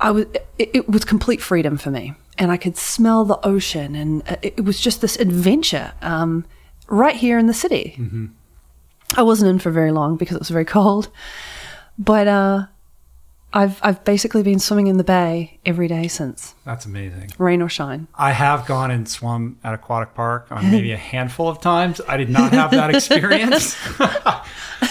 I 0.00 0.10
was, 0.10 0.26
it, 0.58 0.70
it 0.74 0.88
was 0.88 1.04
complete 1.04 1.40
freedom 1.40 1.76
for 1.76 1.90
me. 1.90 2.14
And 2.38 2.50
I 2.50 2.56
could 2.56 2.76
smell 2.76 3.24
the 3.24 3.38
ocean, 3.46 3.94
and 3.94 4.22
uh, 4.28 4.36
it, 4.42 4.54
it 4.56 4.64
was 4.64 4.80
just 4.80 5.00
this 5.02 5.16
adventure 5.16 5.92
um, 6.00 6.46
right 6.88 7.14
here 7.14 7.38
in 7.38 7.46
the 7.46 7.54
city. 7.54 7.94
I 9.16 9.22
wasn't 9.22 9.50
in 9.50 9.58
for 9.58 9.70
very 9.70 9.92
long 9.92 10.16
because 10.16 10.36
it 10.36 10.40
was 10.40 10.48
very 10.48 10.64
cold, 10.64 11.10
but 11.98 12.26
uh, 12.26 12.66
I've 13.54 13.78
I've 13.82 14.04
basically 14.04 14.42
been 14.42 14.58
swimming 14.58 14.86
in 14.86 14.96
the 14.96 15.04
bay 15.04 15.58
every 15.66 15.86
day 15.88 16.08
since, 16.08 16.54
That's 16.64 16.86
amazing. 16.86 17.32
rain 17.38 17.60
or 17.62 17.68
shine. 17.68 18.08
I 18.14 18.32
have 18.32 18.66
gone 18.66 18.90
and 18.90 19.08
swum 19.08 19.58
at 19.62 19.74
aquatic 19.74 20.14
park 20.14 20.46
on 20.50 20.70
maybe 20.70 20.92
a 20.92 20.96
handful 21.12 21.48
of 21.48 21.60
times. 21.60 22.00
I 22.08 22.16
did 22.16 22.30
not 22.30 22.52
have 22.52 22.70
that 22.72 22.94
experience. 22.94 23.76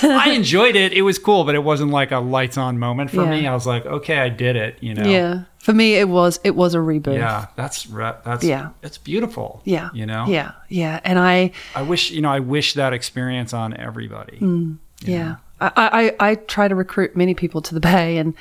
I 0.04 0.32
enjoyed 0.36 0.76
it. 0.76 0.94
It 0.94 1.02
was 1.02 1.20
cool, 1.20 1.44
but 1.44 1.56
it 1.56 1.64
wasn't 1.64 1.92
like 1.92 2.12
a 2.12 2.20
lights 2.20 2.58
on 2.58 2.80
moment 2.80 3.12
for 3.12 3.26
me. 3.26 3.46
I 3.48 3.54
was 3.54 3.68
like, 3.68 3.86
okay, 3.86 4.18
I 4.20 4.30
did 4.30 4.56
it. 4.56 4.78
You 4.82 4.94
know. 4.94 5.04
Yeah, 5.10 5.44
for 5.60 5.74
me 5.74 5.96
it 5.96 6.08
was 6.10 6.40
it 6.44 6.56
was 6.56 6.76
a 6.76 6.80
reboot. 6.80 7.16
Yeah, 7.18 7.48
that's 7.56 7.88
re- 7.88 8.14
that's 8.24 8.44
Yeah. 8.44 8.70
it's 8.84 8.98
beautiful. 8.98 9.62
yeah, 9.66 9.90
you 9.94 10.06
know. 10.06 10.26
Yeah, 10.28 10.52
yeah, 10.70 11.00
and 11.04 11.20
I 11.20 11.52
I 11.76 11.82
wish 11.82 12.12
you 12.12 12.22
know 12.22 12.32
I 12.32 12.40
wish 12.40 12.74
that 12.76 12.94
experience 12.94 13.54
on 13.54 13.76
everybody. 13.76 14.38
Mm. 14.40 14.78
yeah, 15.02 15.36
I, 15.62 16.14
I 16.20 16.32
I 16.32 16.36
try 16.36 16.68
to 16.68 16.76
recruit 16.76 17.16
many 17.16 17.34
people 17.34 17.62
to 17.62 17.74
the 17.74 17.80
bay, 17.80 18.18
and 18.18 18.34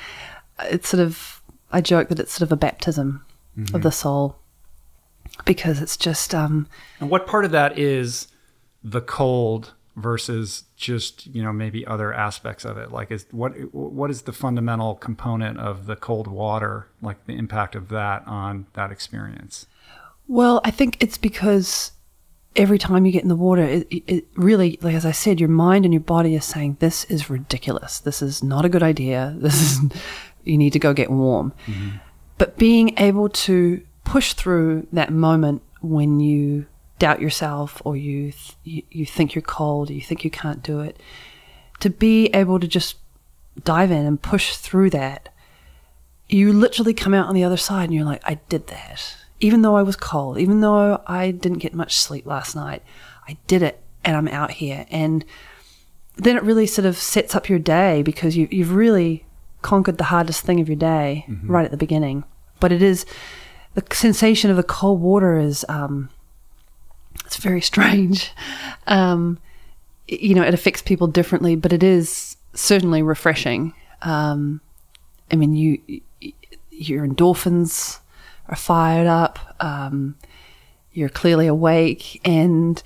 it's 0.65 0.89
sort 0.89 1.01
of 1.01 1.41
I 1.71 1.79
joke 1.81 2.09
that 2.09 2.19
it's 2.19 2.33
sort 2.33 2.47
of 2.47 2.51
a 2.51 2.57
baptism 2.57 3.23
Mm-hmm. 3.57 3.75
of 3.75 3.83
the 3.83 3.91
soul 3.91 4.37
because 5.43 5.81
it's 5.81 5.97
just 5.97 6.33
um 6.33 6.67
And 7.01 7.09
what 7.09 7.27
part 7.27 7.43
of 7.43 7.51
that 7.51 7.77
is 7.77 8.29
the 8.81 9.01
cold 9.01 9.73
versus 9.97 10.63
just 10.77 11.27
you 11.27 11.43
know 11.43 11.51
maybe 11.51 11.85
other 11.85 12.13
aspects 12.13 12.63
of 12.63 12.77
it? 12.77 12.91
Like 12.93 13.11
is 13.11 13.25
what 13.31 13.51
what 13.73 14.09
is 14.09 14.21
the 14.21 14.31
fundamental 14.31 14.95
component 14.95 15.59
of 15.59 15.85
the 15.85 15.97
cold 15.97 16.27
water? 16.27 16.87
Like 17.01 17.25
the 17.25 17.33
impact 17.37 17.75
of 17.75 17.89
that 17.89 18.25
on 18.25 18.67
that 18.73 18.89
experience? 18.89 19.67
Well, 20.29 20.61
I 20.63 20.71
think 20.71 20.95
it's 21.03 21.17
because 21.17 21.91
every 22.55 22.77
time 22.77 23.05
you 23.05 23.11
get 23.11 23.23
in 23.23 23.29
the 23.29 23.35
water, 23.35 23.63
it, 23.63 23.87
it- 23.91 24.27
really, 24.35 24.77
like 24.81 24.95
as 24.95 25.05
I 25.05 25.11
said, 25.11 25.39
your 25.39 25.49
mind 25.49 25.85
and 25.85 25.93
your 25.93 26.01
body 26.01 26.35
are 26.35 26.41
saying, 26.41 26.77
"This 26.79 27.03
is 27.05 27.29
ridiculous. 27.29 27.99
This 27.99 28.21
is 28.21 28.43
not 28.43 28.65
a 28.65 28.69
good 28.69 28.83
idea. 28.83 29.35
This 29.39 29.61
is 29.61 29.79
you 30.43 30.57
need 30.57 30.73
to 30.73 30.79
go 30.79 30.93
get 30.93 31.09
warm." 31.11 31.53
Mm-hmm. 31.67 31.97
But 32.37 32.57
being 32.57 32.97
able 32.97 33.29
to 33.29 33.81
push 34.03 34.33
through 34.33 34.87
that 34.93 35.11
moment 35.11 35.61
when 35.81 36.19
you 36.19 36.65
doubt 36.99 37.21
yourself 37.21 37.81
or 37.85 37.95
you 37.95 38.31
th- 38.31 38.55
you, 38.63 38.83
you 38.91 39.05
think 39.05 39.33
you're 39.35 39.41
cold, 39.41 39.89
or 39.89 39.93
you 39.93 40.01
think 40.01 40.23
you 40.23 40.31
can't 40.31 40.61
do 40.63 40.79
it, 40.81 40.97
to 41.79 41.89
be 41.89 42.27
able 42.27 42.59
to 42.59 42.67
just 42.67 42.97
dive 43.63 43.91
in 43.91 44.05
and 44.05 44.21
push 44.21 44.55
through 44.55 44.89
that 44.89 45.29
you 46.29 46.53
literally 46.53 46.93
come 46.93 47.13
out 47.13 47.27
on 47.27 47.35
the 47.35 47.43
other 47.43 47.57
side 47.57 47.83
and 47.89 47.93
you're 47.93 48.05
like, 48.05 48.21
I 48.23 48.35
did 48.47 48.67
that. 48.67 49.17
Even 49.41 49.61
though 49.61 49.75
I 49.75 49.83
was 49.83 49.95
cold, 49.95 50.37
even 50.37 50.61
though 50.61 51.01
I 51.07 51.31
didn't 51.31 51.59
get 51.59 51.73
much 51.73 51.97
sleep 51.97 52.25
last 52.25 52.55
night, 52.55 52.83
I 53.27 53.37
did 53.47 53.61
it 53.61 53.81
and 54.03 54.15
I'm 54.15 54.27
out 54.27 54.51
here. 54.51 54.85
And 54.89 55.25
then 56.15 56.37
it 56.37 56.43
really 56.43 56.67
sort 56.67 56.85
of 56.85 56.97
sets 56.97 57.35
up 57.35 57.49
your 57.49 57.59
day 57.59 58.03
because 58.03 58.37
you, 58.37 58.47
you've 58.51 58.73
really 58.73 59.25
conquered 59.61 59.97
the 59.97 60.05
hardest 60.05 60.43
thing 60.43 60.59
of 60.59 60.67
your 60.69 60.75
day 60.75 61.25
right 61.43 61.65
at 61.65 61.71
the 61.71 61.77
beginning. 61.77 62.23
But 62.59 62.71
it 62.71 62.81
is 62.81 63.05
the 63.73 63.83
sensation 63.91 64.51
of 64.51 64.57
the 64.57 64.63
cold 64.63 65.01
water 65.01 65.37
is, 65.37 65.65
um, 65.69 66.09
it's 67.25 67.37
very 67.37 67.61
strange. 67.71 68.31
Um, 68.87 69.39
you 70.07 70.35
know, 70.35 70.43
it 70.43 70.53
affects 70.53 70.81
people 70.81 71.07
differently, 71.07 71.55
but 71.55 71.73
it 71.73 71.83
is 71.83 72.37
certainly 72.53 73.01
refreshing. 73.01 73.73
Um, 74.01 74.61
I 75.31 75.35
mean, 75.35 75.55
you 75.55 76.01
your 76.69 77.07
endorphins 77.07 77.99
are 78.51 78.57
fired 78.57 79.07
up. 79.07 79.39
Um, 79.59 80.17
you're 80.91 81.09
clearly 81.09 81.47
awake, 81.47 82.19
and 82.25 82.83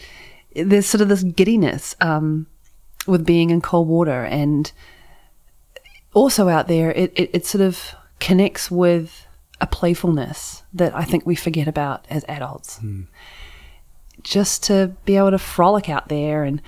there's 0.55 0.85
sort 0.85 1.01
of 1.01 1.09
this 1.09 1.23
giddiness 1.23 1.95
um, 1.99 2.47
with 3.07 3.25
being 3.25 3.49
in 3.49 3.61
cold 3.61 3.87
water, 3.87 4.23
and 4.23 4.71
also 6.13 6.47
out 6.47 6.67
there, 6.67 6.91
it, 6.91 7.11
it, 7.15 7.31
it 7.33 7.45
sort 7.45 7.63
of 7.63 7.95
connects 8.19 8.69
with 8.69 9.25
a 9.59 9.67
playfulness 9.67 10.63
that 10.73 10.95
I 10.95 11.03
think 11.03 11.25
we 11.25 11.35
forget 11.35 11.67
about 11.67 12.05
as 12.09 12.23
adults. 12.27 12.79
Just 14.21 14.63
to 14.63 14.95
be 15.05 15.17
able 15.17 15.31
to 15.31 15.39
frolic 15.39 15.89
out 15.89 16.07
there, 16.07 16.43
and 16.43 16.61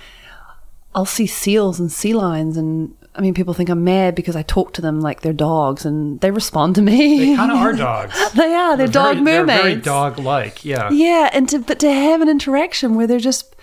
I'll 0.96 1.06
see 1.06 1.28
seals 1.28 1.80
and 1.80 1.92
sea 1.92 2.14
lions, 2.14 2.58
and 2.58 2.97
I 3.18 3.22
mean, 3.22 3.34
people 3.34 3.54
think 3.54 3.70
I'm 3.70 3.84
mad 3.84 4.14
because 4.14 4.36
I 4.36 4.44
talk 4.44 4.74
to 4.74 4.82
them 4.82 5.02
like 5.02 5.22
they're 5.22 5.34
dogs, 5.34 5.86
and 5.86 6.20
they 6.22 6.32
respond 6.32 6.76
to 6.76 6.82
me. 6.82 7.32
They 7.32 7.36
kind 7.36 7.52
of 7.52 7.58
are 7.58 7.74
dogs. 7.88 8.34
They 8.34 8.54
are. 8.54 8.78
They're, 8.78 8.88
dog 8.88 9.16
very, 9.16 9.40
mermaids. 9.40 9.48
They're 9.48 9.72
very 9.72 9.82
dog-like. 9.82 10.64
Yeah. 10.64 10.90
Yeah, 10.92 11.30
and 11.34 11.50
to 11.50 11.60
but 11.60 11.80
to 11.80 11.92
have 11.92 12.22
an 12.22 12.30
interaction 12.30 12.96
where 12.96 13.08
they're 13.08 13.20
just 13.20 13.56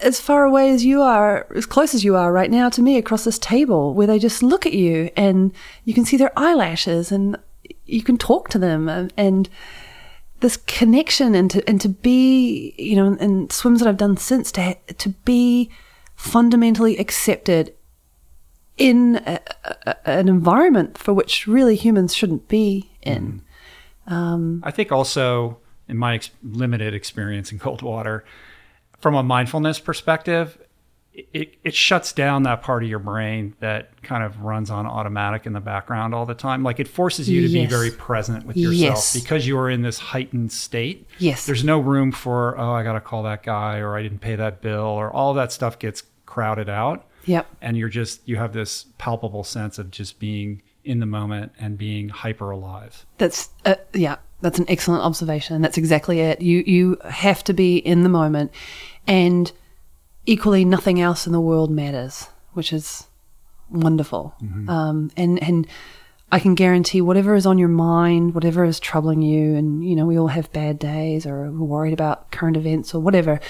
as 0.00 0.20
far 0.20 0.44
away 0.44 0.70
as 0.70 0.84
you 0.84 1.00
are, 1.00 1.46
as 1.56 1.64
close 1.64 1.94
as 1.94 2.04
you 2.04 2.16
are 2.16 2.32
right 2.32 2.50
now 2.50 2.68
to 2.68 2.82
me 2.82 2.98
across 2.98 3.24
this 3.24 3.38
table, 3.38 3.94
where 3.94 4.06
they 4.06 4.18
just 4.18 4.42
look 4.42 4.66
at 4.66 4.74
you 4.74 5.10
and 5.16 5.52
you 5.84 5.94
can 5.94 6.04
see 6.04 6.16
their 6.16 6.38
eyelashes 6.38 7.10
and 7.10 7.38
you 7.86 8.02
can 8.02 8.18
talk 8.18 8.48
to 8.50 8.58
them 8.58 8.88
and, 8.88 9.12
and 9.16 9.48
this 10.40 10.58
connection 10.58 11.34
and 11.34 11.50
to 11.50 11.66
and 11.68 11.80
to 11.80 11.88
be 11.88 12.74
you 12.76 12.94
know 12.94 13.14
in 13.14 13.48
swims 13.48 13.80
that 13.80 13.88
I've 13.88 13.96
done 13.96 14.16
since 14.16 14.52
to 14.52 14.62
ha- 14.62 14.92
to 14.98 15.08
be 15.24 15.70
fundamentally 16.14 16.98
accepted 16.98 17.74
in 18.76 19.16
a, 19.26 19.40
a, 19.86 20.08
an 20.08 20.28
environment 20.28 20.98
for 20.98 21.14
which 21.14 21.46
really 21.46 21.76
humans 21.76 22.14
shouldn't 22.14 22.48
be 22.48 22.90
in. 23.02 23.42
Mm-hmm. 24.08 24.14
Um, 24.14 24.60
I 24.64 24.70
think 24.70 24.92
also 24.92 25.58
in 25.88 25.96
my 25.96 26.14
ex- 26.14 26.30
limited 26.42 26.94
experience 26.94 27.50
in 27.52 27.58
cold 27.58 27.82
water, 27.82 28.24
from 28.98 29.14
a 29.14 29.22
mindfulness 29.22 29.78
perspective, 29.78 30.58
it, 31.32 31.54
it 31.64 31.74
shuts 31.74 32.12
down 32.12 32.42
that 32.42 32.60
part 32.62 32.82
of 32.82 32.90
your 32.90 32.98
brain 32.98 33.54
that 33.60 34.02
kind 34.02 34.22
of 34.22 34.42
runs 34.42 34.70
on 34.70 34.86
automatic 34.86 35.46
in 35.46 35.54
the 35.54 35.60
background 35.60 36.14
all 36.14 36.26
the 36.26 36.34
time. 36.34 36.62
Like 36.62 36.78
it 36.78 36.86
forces 36.86 37.28
you 37.28 37.40
to 37.46 37.52
be 37.52 37.64
very 37.64 37.90
present 37.90 38.44
with 38.46 38.56
yourself 38.56 38.96
Yes. 38.96 39.14
because 39.20 39.46
you 39.46 39.58
are 39.58 39.70
in 39.70 39.80
this 39.82 39.98
heightened 39.98 40.52
state. 40.52 41.06
Yes. 41.18 41.46
There's 41.46 41.64
no 41.64 41.80
room 41.80 42.12
for, 42.12 42.58
oh, 42.58 42.72
I 42.72 42.82
got 42.82 42.92
to 42.92 43.00
call 43.00 43.22
that 43.22 43.42
guy 43.42 43.78
or 43.78 43.96
I 43.96 44.02
didn't 44.02 44.18
pay 44.18 44.36
that 44.36 44.60
bill 44.60 44.84
or 44.84 45.10
all 45.10 45.32
that 45.34 45.52
stuff 45.52 45.78
gets 45.78 46.02
crowded 46.26 46.68
out. 46.68 47.06
Yep. 47.26 47.46
And 47.60 47.76
you're 47.76 47.88
just, 47.88 48.26
you 48.26 48.36
have 48.36 48.52
this 48.52 48.86
palpable 48.98 49.44
sense 49.44 49.78
of 49.78 49.90
just 49.90 50.18
being 50.18 50.62
in 50.86 51.00
the 51.00 51.06
moment 51.06 51.52
and 51.58 51.76
being 51.76 52.08
hyper 52.08 52.50
alive. 52.50 53.04
That's 53.18 53.50
uh, 53.64 53.74
yeah, 53.92 54.16
that's 54.40 54.58
an 54.58 54.66
excellent 54.68 55.02
observation. 55.02 55.60
That's 55.60 55.76
exactly 55.76 56.20
it. 56.20 56.40
You 56.40 56.62
you 56.66 56.96
have 57.04 57.44
to 57.44 57.52
be 57.52 57.76
in 57.76 58.04
the 58.04 58.08
moment, 58.08 58.52
and 59.06 59.50
equally, 60.24 60.64
nothing 60.64 61.00
else 61.00 61.26
in 61.26 61.32
the 61.32 61.40
world 61.40 61.70
matters, 61.70 62.28
which 62.52 62.72
is 62.72 63.08
wonderful. 63.70 64.34
Um, 64.68 65.10
and 65.16 65.42
and 65.42 65.66
I 66.30 66.38
can 66.38 66.54
guarantee 66.54 67.00
whatever 67.00 67.34
is 67.34 67.46
on 67.46 67.58
your 67.58 67.68
mind, 67.68 68.34
whatever 68.34 68.64
is 68.64 68.80
troubling 68.80 69.22
you, 69.22 69.56
and 69.56 69.84
you 69.84 69.96
know 69.96 70.06
we 70.06 70.18
all 70.18 70.28
have 70.28 70.52
bad 70.52 70.78
days 70.78 71.26
or 71.26 71.50
we're 71.50 71.66
worried 71.66 71.92
about 71.92 72.30
current 72.30 72.56
events 72.56 72.94
or 72.94 73.00
whatever. 73.00 73.40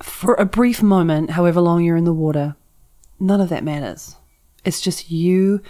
For 0.00 0.34
a 0.34 0.44
brief 0.44 0.82
moment, 0.82 1.30
however 1.30 1.60
long 1.60 1.82
you're 1.82 1.96
in 1.96 2.04
the 2.04 2.12
water, 2.12 2.54
none 3.20 3.40
of 3.40 3.48
that 3.50 3.64
matters. 3.64 4.16
It's 4.64 4.80
just 4.80 5.10
you 5.10 5.60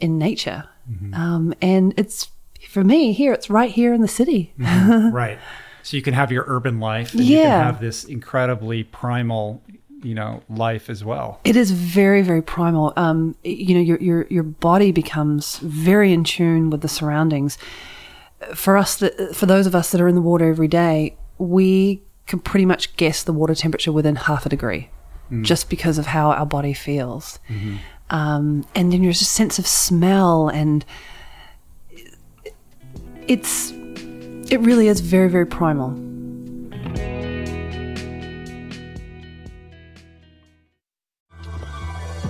in 0.00 0.18
nature. 0.18 0.64
Um, 1.12 1.54
and 1.62 1.94
it's 1.96 2.28
for 2.68 2.82
me 2.82 3.12
here, 3.12 3.32
it's 3.32 3.48
right 3.48 3.70
here 3.70 3.94
in 3.94 4.00
the 4.02 4.08
city. 4.08 4.52
right. 4.58 5.38
So 5.82 5.96
you 5.96 6.02
can 6.02 6.14
have 6.14 6.32
your 6.32 6.44
urban 6.48 6.80
life 6.80 7.14
and 7.14 7.22
you 7.24 7.38
Yeah. 7.38 7.42
can 7.44 7.64
have 7.72 7.80
this 7.80 8.04
incredibly 8.04 8.82
primal, 8.84 9.62
you 10.02 10.14
know, 10.14 10.42
life 10.48 10.90
as 10.90 11.04
well. 11.04 11.40
It 11.44 11.54
is 11.56 11.70
very, 11.70 12.22
very 12.22 12.42
primal. 12.42 12.92
Um, 12.96 13.36
you 13.44 13.74
know, 13.74 13.80
your 13.80 13.98
your 13.98 14.26
your 14.30 14.42
body 14.42 14.90
becomes 14.90 15.58
very 15.58 16.12
in 16.12 16.24
tune 16.24 16.70
with 16.70 16.80
the 16.82 16.88
surroundings. 16.88 17.56
For 18.54 18.76
us, 18.76 18.96
that 18.96 19.36
for 19.36 19.46
those 19.46 19.66
of 19.66 19.74
us 19.74 19.90
that 19.92 20.00
are 20.00 20.08
in 20.08 20.14
the 20.16 20.22
water 20.22 20.48
every 20.50 20.68
day, 20.68 21.16
we 21.38 22.02
can 22.26 22.40
pretty 22.40 22.66
much 22.66 22.96
guess 22.96 23.22
the 23.22 23.32
water 23.32 23.54
temperature 23.54 23.92
within 23.92 24.16
half 24.16 24.44
a 24.44 24.48
degree, 24.48 24.90
just 25.42 25.70
because 25.70 25.98
of 25.98 26.06
how 26.06 26.30
our 26.30 26.46
body 26.46 26.72
feels. 26.72 27.38
Um, 28.10 28.66
and 28.74 28.92
then 28.92 29.02
there's 29.02 29.20
a 29.20 29.24
sense 29.24 29.58
of 29.58 29.66
smell, 29.66 30.48
and 30.48 30.84
it's 33.28 33.72
it 34.50 34.58
really 34.60 34.88
is 34.88 35.00
very, 35.00 35.28
very 35.28 35.46
primal. 35.46 35.90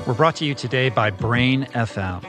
We're 0.06 0.14
brought 0.14 0.36
to 0.36 0.44
you 0.44 0.54
today 0.54 0.88
by 0.88 1.10
Brain 1.10 1.66
FM. 1.72 2.24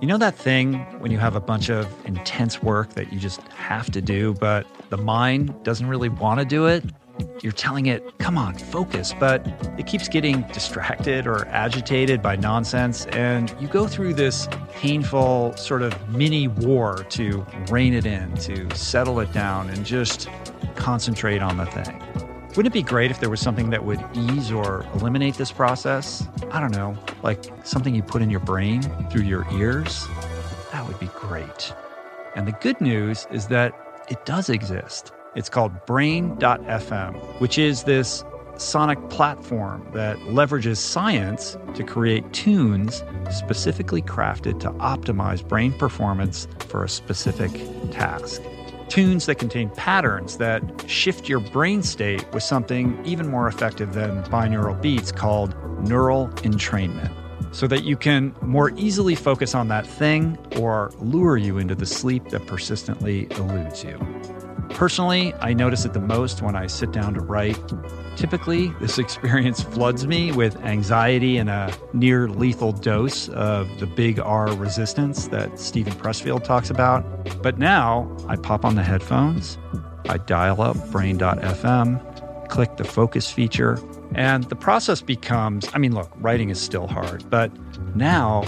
You 0.00 0.08
know 0.08 0.16
that 0.18 0.34
thing 0.34 0.74
when 1.00 1.12
you 1.12 1.18
have 1.18 1.36
a 1.36 1.40
bunch 1.40 1.68
of 1.68 1.86
intense 2.06 2.62
work 2.62 2.94
that 2.94 3.12
you 3.12 3.18
just 3.18 3.40
have 3.48 3.90
to 3.90 4.00
do, 4.00 4.34
but 4.40 4.66
the 4.88 4.96
mind 4.96 5.62
doesn't 5.62 5.86
really 5.86 6.08
want 6.08 6.40
to 6.40 6.46
do 6.46 6.66
it? 6.66 6.82
You're 7.42 7.52
telling 7.52 7.86
it, 7.86 8.18
come 8.18 8.36
on, 8.36 8.54
focus, 8.54 9.14
but 9.18 9.46
it 9.78 9.86
keeps 9.86 10.08
getting 10.08 10.42
distracted 10.52 11.26
or 11.26 11.46
agitated 11.48 12.20
by 12.20 12.36
nonsense, 12.36 13.06
and 13.06 13.54
you 13.60 13.68
go 13.68 13.86
through 13.86 14.14
this 14.14 14.48
painful 14.72 15.56
sort 15.56 15.82
of 15.82 16.08
mini 16.10 16.48
war 16.48 17.04
to 17.10 17.46
rein 17.70 17.94
it 17.94 18.06
in, 18.06 18.34
to 18.36 18.68
settle 18.76 19.20
it 19.20 19.32
down, 19.32 19.70
and 19.70 19.84
just 19.86 20.28
concentrate 20.76 21.42
on 21.42 21.56
the 21.56 21.66
thing. 21.66 22.02
Wouldn't 22.50 22.66
it 22.66 22.72
be 22.72 22.82
great 22.82 23.10
if 23.10 23.20
there 23.20 23.30
was 23.30 23.40
something 23.40 23.70
that 23.70 23.84
would 23.84 24.04
ease 24.14 24.50
or 24.50 24.84
eliminate 24.94 25.36
this 25.36 25.52
process? 25.52 26.26
I 26.50 26.60
don't 26.60 26.72
know, 26.72 26.98
like 27.22 27.44
something 27.64 27.94
you 27.94 28.02
put 28.02 28.22
in 28.22 28.30
your 28.30 28.40
brain 28.40 28.82
through 29.08 29.22
your 29.22 29.46
ears? 29.52 30.06
That 30.72 30.86
would 30.86 30.98
be 30.98 31.06
great. 31.14 31.72
And 32.34 32.46
the 32.46 32.52
good 32.52 32.80
news 32.80 33.26
is 33.30 33.46
that 33.48 33.74
it 34.08 34.26
does 34.26 34.50
exist. 34.50 35.12
It's 35.36 35.48
called 35.48 35.72
Brain.fm, 35.86 37.40
which 37.40 37.58
is 37.58 37.84
this 37.84 38.24
sonic 38.56 39.08
platform 39.10 39.88
that 39.94 40.18
leverages 40.18 40.76
science 40.76 41.56
to 41.74 41.84
create 41.84 42.30
tunes 42.32 43.02
specifically 43.30 44.02
crafted 44.02 44.60
to 44.60 44.70
optimize 44.72 45.46
brain 45.46 45.72
performance 45.72 46.46
for 46.68 46.84
a 46.84 46.88
specific 46.88 47.50
task 47.90 48.42
tunes 48.88 49.26
that 49.26 49.36
contain 49.36 49.70
patterns 49.70 50.38
that 50.38 50.62
shift 50.88 51.28
your 51.28 51.38
brain 51.38 51.80
state 51.80 52.26
with 52.32 52.42
something 52.42 53.00
even 53.06 53.28
more 53.28 53.46
effective 53.46 53.94
than 53.94 54.22
binaural 54.24 54.78
beats 54.82 55.12
called 55.12 55.54
neural 55.88 56.26
entrainment 56.38 57.14
so 57.52 57.68
that 57.68 57.84
you 57.84 57.96
can 57.96 58.34
more 58.42 58.70
easily 58.76 59.14
focus 59.14 59.54
on 59.54 59.68
that 59.68 59.86
thing 59.86 60.36
or 60.58 60.92
lure 60.98 61.36
you 61.36 61.56
into 61.56 61.74
the 61.74 61.86
sleep 61.86 62.28
that 62.30 62.44
persistently 62.46 63.28
eludes 63.32 63.84
you. 63.84 63.98
Personally, 64.74 65.34
I 65.40 65.52
notice 65.52 65.84
it 65.84 65.92
the 65.92 66.00
most 66.00 66.42
when 66.42 66.56
I 66.56 66.66
sit 66.66 66.92
down 66.92 67.14
to 67.14 67.20
write. 67.20 67.58
Typically, 68.16 68.68
this 68.80 68.98
experience 69.04 69.62
floods 69.62 70.06
me 70.06 70.32
with 70.32 70.56
anxiety 70.64 71.36
and 71.36 71.50
a 71.50 71.72
near 71.92 72.28
lethal 72.28 72.72
dose 72.72 73.28
of 73.30 73.68
the 73.78 73.86
big 73.86 74.18
R 74.18 74.52
resistance 74.54 75.28
that 75.28 75.58
Steven 75.58 75.92
Pressfield 75.94 76.44
talks 76.44 76.70
about. 76.70 77.04
But 77.42 77.58
now 77.58 78.16
I 78.28 78.36
pop 78.36 78.64
on 78.64 78.74
the 78.74 78.82
headphones, 78.82 79.58
I 80.08 80.16
dial 80.18 80.62
up 80.62 80.76
brain.fm, 80.90 82.48
click 82.48 82.76
the 82.76 82.84
focus 82.84 83.30
feature, 83.30 83.78
and 84.14 84.44
the 84.44 84.56
process 84.56 85.02
becomes 85.02 85.68
I 85.74 85.78
mean, 85.78 85.94
look, 85.94 86.10
writing 86.16 86.48
is 86.50 86.60
still 86.60 86.86
hard, 86.86 87.28
but 87.28 87.52
now 87.94 88.44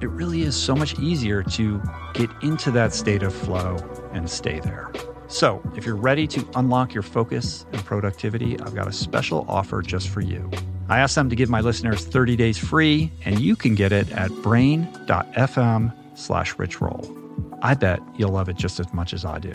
it 0.00 0.10
really 0.10 0.42
is 0.42 0.54
so 0.54 0.74
much 0.74 0.98
easier 0.98 1.42
to 1.42 1.82
get 2.12 2.30
into 2.42 2.70
that 2.72 2.92
state 2.92 3.22
of 3.22 3.34
flow 3.34 3.76
and 4.12 4.28
stay 4.30 4.60
there. 4.60 4.92
So, 5.34 5.60
if 5.74 5.84
you're 5.84 5.96
ready 5.96 6.28
to 6.28 6.48
unlock 6.54 6.94
your 6.94 7.02
focus 7.02 7.66
and 7.72 7.84
productivity, 7.84 8.56
I've 8.60 8.72
got 8.72 8.86
a 8.86 8.92
special 8.92 9.44
offer 9.48 9.82
just 9.82 10.08
for 10.08 10.20
you. 10.20 10.48
I 10.88 11.00
asked 11.00 11.16
them 11.16 11.28
to 11.28 11.34
give 11.34 11.50
my 11.50 11.60
listeners 11.60 12.04
30 12.04 12.36
days 12.36 12.56
free, 12.56 13.10
and 13.24 13.40
you 13.40 13.56
can 13.56 13.74
get 13.74 13.90
it 13.90 14.08
at 14.12 14.30
brain.fm 14.44 15.92
slash 16.16 16.54
richroll. 16.54 17.58
I 17.62 17.74
bet 17.74 17.98
you'll 18.16 18.30
love 18.30 18.48
it 18.48 18.56
just 18.56 18.78
as 18.78 18.94
much 18.94 19.12
as 19.12 19.24
I 19.24 19.40
do. 19.40 19.52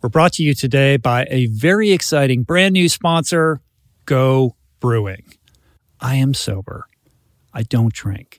We're 0.00 0.10
brought 0.10 0.34
to 0.34 0.44
you 0.44 0.54
today 0.54 0.96
by 0.96 1.26
a 1.28 1.46
very 1.46 1.90
exciting 1.90 2.44
brand 2.44 2.74
new 2.74 2.88
sponsor, 2.88 3.62
Go 4.06 4.54
Brewing. 4.78 5.24
I 6.00 6.14
am 6.14 6.34
sober. 6.34 6.86
I 7.52 7.64
don't 7.64 7.92
drink. 7.92 8.38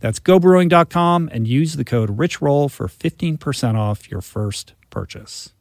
That's 0.00 0.18
gobrewing.com 0.18 1.30
and 1.32 1.46
use 1.46 1.76
the 1.76 1.84
code 1.84 2.18
RICHROLL 2.18 2.70
for 2.70 2.88
15% 2.88 3.76
off 3.76 4.10
your 4.10 4.20
first 4.20 4.74
purchase. 4.90 5.52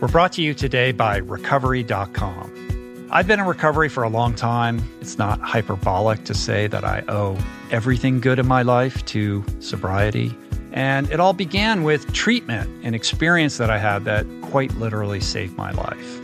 We're 0.00 0.08
brought 0.08 0.32
to 0.32 0.42
you 0.42 0.52
today 0.52 0.92
by 0.92 1.18
recovery.com. 1.18 3.08
I've 3.10 3.28
been 3.28 3.38
in 3.38 3.46
recovery 3.46 3.88
for 3.88 4.02
a 4.02 4.08
long 4.08 4.34
time. 4.34 4.82
It's 5.00 5.18
not 5.18 5.40
hyperbolic 5.40 6.24
to 6.24 6.34
say 6.34 6.66
that 6.66 6.84
I 6.84 7.04
owe 7.08 7.38
everything 7.70 8.20
good 8.20 8.38
in 8.38 8.46
my 8.46 8.62
life 8.62 9.04
to 9.06 9.44
sobriety. 9.60 10.36
And 10.72 11.08
it 11.12 11.20
all 11.20 11.32
began 11.32 11.84
with 11.84 12.12
treatment, 12.12 12.68
an 12.84 12.92
experience 12.94 13.56
that 13.58 13.70
I 13.70 13.78
had 13.78 14.04
that 14.06 14.26
quite 14.42 14.74
literally 14.74 15.20
saved 15.20 15.56
my 15.56 15.70
life. 15.70 16.23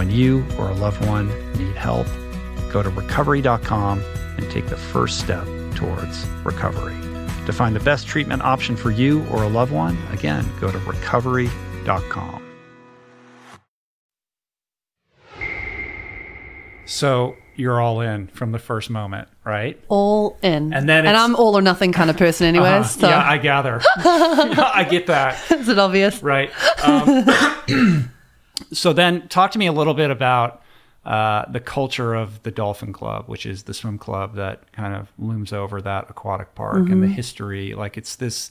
When 0.00 0.10
you 0.10 0.46
or 0.56 0.70
a 0.70 0.72
loved 0.72 1.04
one 1.04 1.28
need 1.58 1.76
help, 1.76 2.06
go 2.72 2.82
to 2.82 2.88
recovery.com 2.88 4.02
and 4.38 4.50
take 4.50 4.64
the 4.64 4.76
first 4.78 5.20
step 5.20 5.44
towards 5.74 6.26
recovery. 6.42 6.96
To 7.44 7.52
find 7.52 7.76
the 7.76 7.80
best 7.80 8.06
treatment 8.06 8.40
option 8.40 8.76
for 8.76 8.90
you 8.90 9.26
or 9.26 9.42
a 9.42 9.46
loved 9.46 9.72
one, 9.72 9.98
again, 10.10 10.46
go 10.58 10.72
to 10.72 10.78
recovery.com. 10.78 12.42
So 16.86 17.36
you're 17.56 17.82
all 17.82 18.00
in 18.00 18.28
from 18.28 18.52
the 18.52 18.58
first 18.58 18.88
moment, 18.88 19.28
right? 19.44 19.78
All 19.88 20.38
in. 20.40 20.72
And 20.72 20.88
then 20.88 21.06
and 21.06 21.14
I'm 21.14 21.36
all 21.36 21.58
or 21.58 21.60
nothing 21.60 21.92
kind 21.92 22.08
of 22.08 22.16
person 22.16 22.46
anyway. 22.46 22.70
Uh, 22.70 22.84
so 22.84 23.06
Yeah, 23.06 23.22
I 23.22 23.36
gather. 23.36 23.82
I 23.98 24.86
get 24.90 25.08
that. 25.08 25.38
is 25.50 25.68
it 25.68 25.78
obvious? 25.78 26.22
Right. 26.22 26.50
Um, 26.82 28.10
so 28.72 28.92
then, 28.92 29.28
talk 29.28 29.50
to 29.52 29.58
me 29.58 29.66
a 29.66 29.72
little 29.72 29.94
bit 29.94 30.10
about 30.10 30.62
uh, 31.04 31.44
the 31.50 31.60
culture 31.60 32.14
of 32.14 32.42
the 32.42 32.50
Dolphin 32.50 32.92
Club, 32.92 33.24
which 33.26 33.46
is 33.46 33.62
the 33.64 33.72
swim 33.74 33.98
club 33.98 34.34
that 34.36 34.70
kind 34.72 34.94
of 34.94 35.08
looms 35.18 35.52
over 35.52 35.80
that 35.82 36.10
aquatic 36.10 36.54
park, 36.54 36.76
and 36.90 37.02
the 37.02 37.06
Mm-hmm. 37.06 37.14
history. 37.14 37.74
Like 37.74 37.96
it's 37.96 38.16
this 38.16 38.50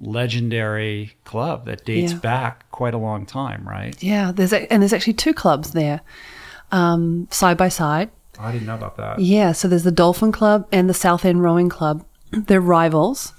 legendary 0.00 1.14
club 1.24 1.66
that 1.66 1.84
dates 1.84 2.12
Yeah. 2.12 2.18
back 2.18 2.70
quite 2.70 2.94
a 2.94 2.98
long 2.98 3.26
time, 3.26 3.66
right? 3.66 4.00
Yeah, 4.02 4.32
there's 4.32 4.52
a, 4.52 4.70
and 4.72 4.82
there's 4.82 4.92
actually 4.92 5.12
two 5.14 5.32
clubs 5.34 5.70
there, 5.72 6.00
um, 6.72 7.28
side 7.30 7.56
by 7.56 7.68
side. 7.68 8.10
I 8.38 8.50
didn't 8.50 8.66
know 8.66 8.74
about 8.74 8.96
that. 8.96 9.20
Yeah, 9.20 9.52
so 9.52 9.68
there's 9.68 9.84
the 9.84 9.92
Dolphin 9.92 10.32
Club 10.32 10.66
and 10.72 10.88
the 10.90 10.94
South 10.94 11.24
End 11.24 11.42
Rowing 11.42 11.68
Club. 11.68 12.04
They're 12.32 12.60
rivals, 12.60 13.32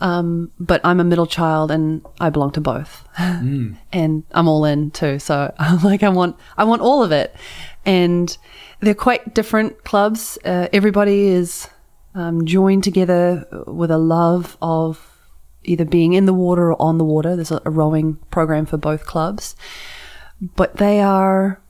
um, 0.00 0.50
but 0.58 0.80
I'm 0.84 1.00
a 1.00 1.04
middle 1.04 1.26
child 1.26 1.70
and 1.70 2.04
I 2.20 2.30
belong 2.30 2.52
to 2.52 2.60
both, 2.60 3.06
and 3.18 4.24
I'm 4.32 4.48
all 4.48 4.64
in 4.64 4.90
too. 4.90 5.18
So 5.18 5.52
I'm 5.58 5.82
like, 5.82 6.02
I 6.02 6.08
want, 6.08 6.36
I 6.56 6.64
want 6.64 6.82
all 6.82 7.02
of 7.02 7.12
it, 7.12 7.34
and 7.84 8.36
they're 8.80 8.94
quite 8.94 9.34
different 9.34 9.84
clubs. 9.84 10.38
Uh, 10.44 10.68
everybody 10.72 11.28
is 11.28 11.68
um, 12.14 12.44
joined 12.44 12.84
together 12.84 13.46
with 13.66 13.90
a 13.90 13.98
love 13.98 14.56
of 14.60 15.10
either 15.64 15.84
being 15.84 16.12
in 16.12 16.26
the 16.26 16.34
water 16.34 16.72
or 16.72 16.82
on 16.82 16.98
the 16.98 17.04
water. 17.04 17.36
There's 17.36 17.50
a, 17.50 17.60
a 17.64 17.70
rowing 17.70 18.16
program 18.30 18.66
for 18.66 18.76
both 18.76 19.06
clubs, 19.06 19.56
but 20.40 20.76
they 20.76 21.00
are 21.00 21.60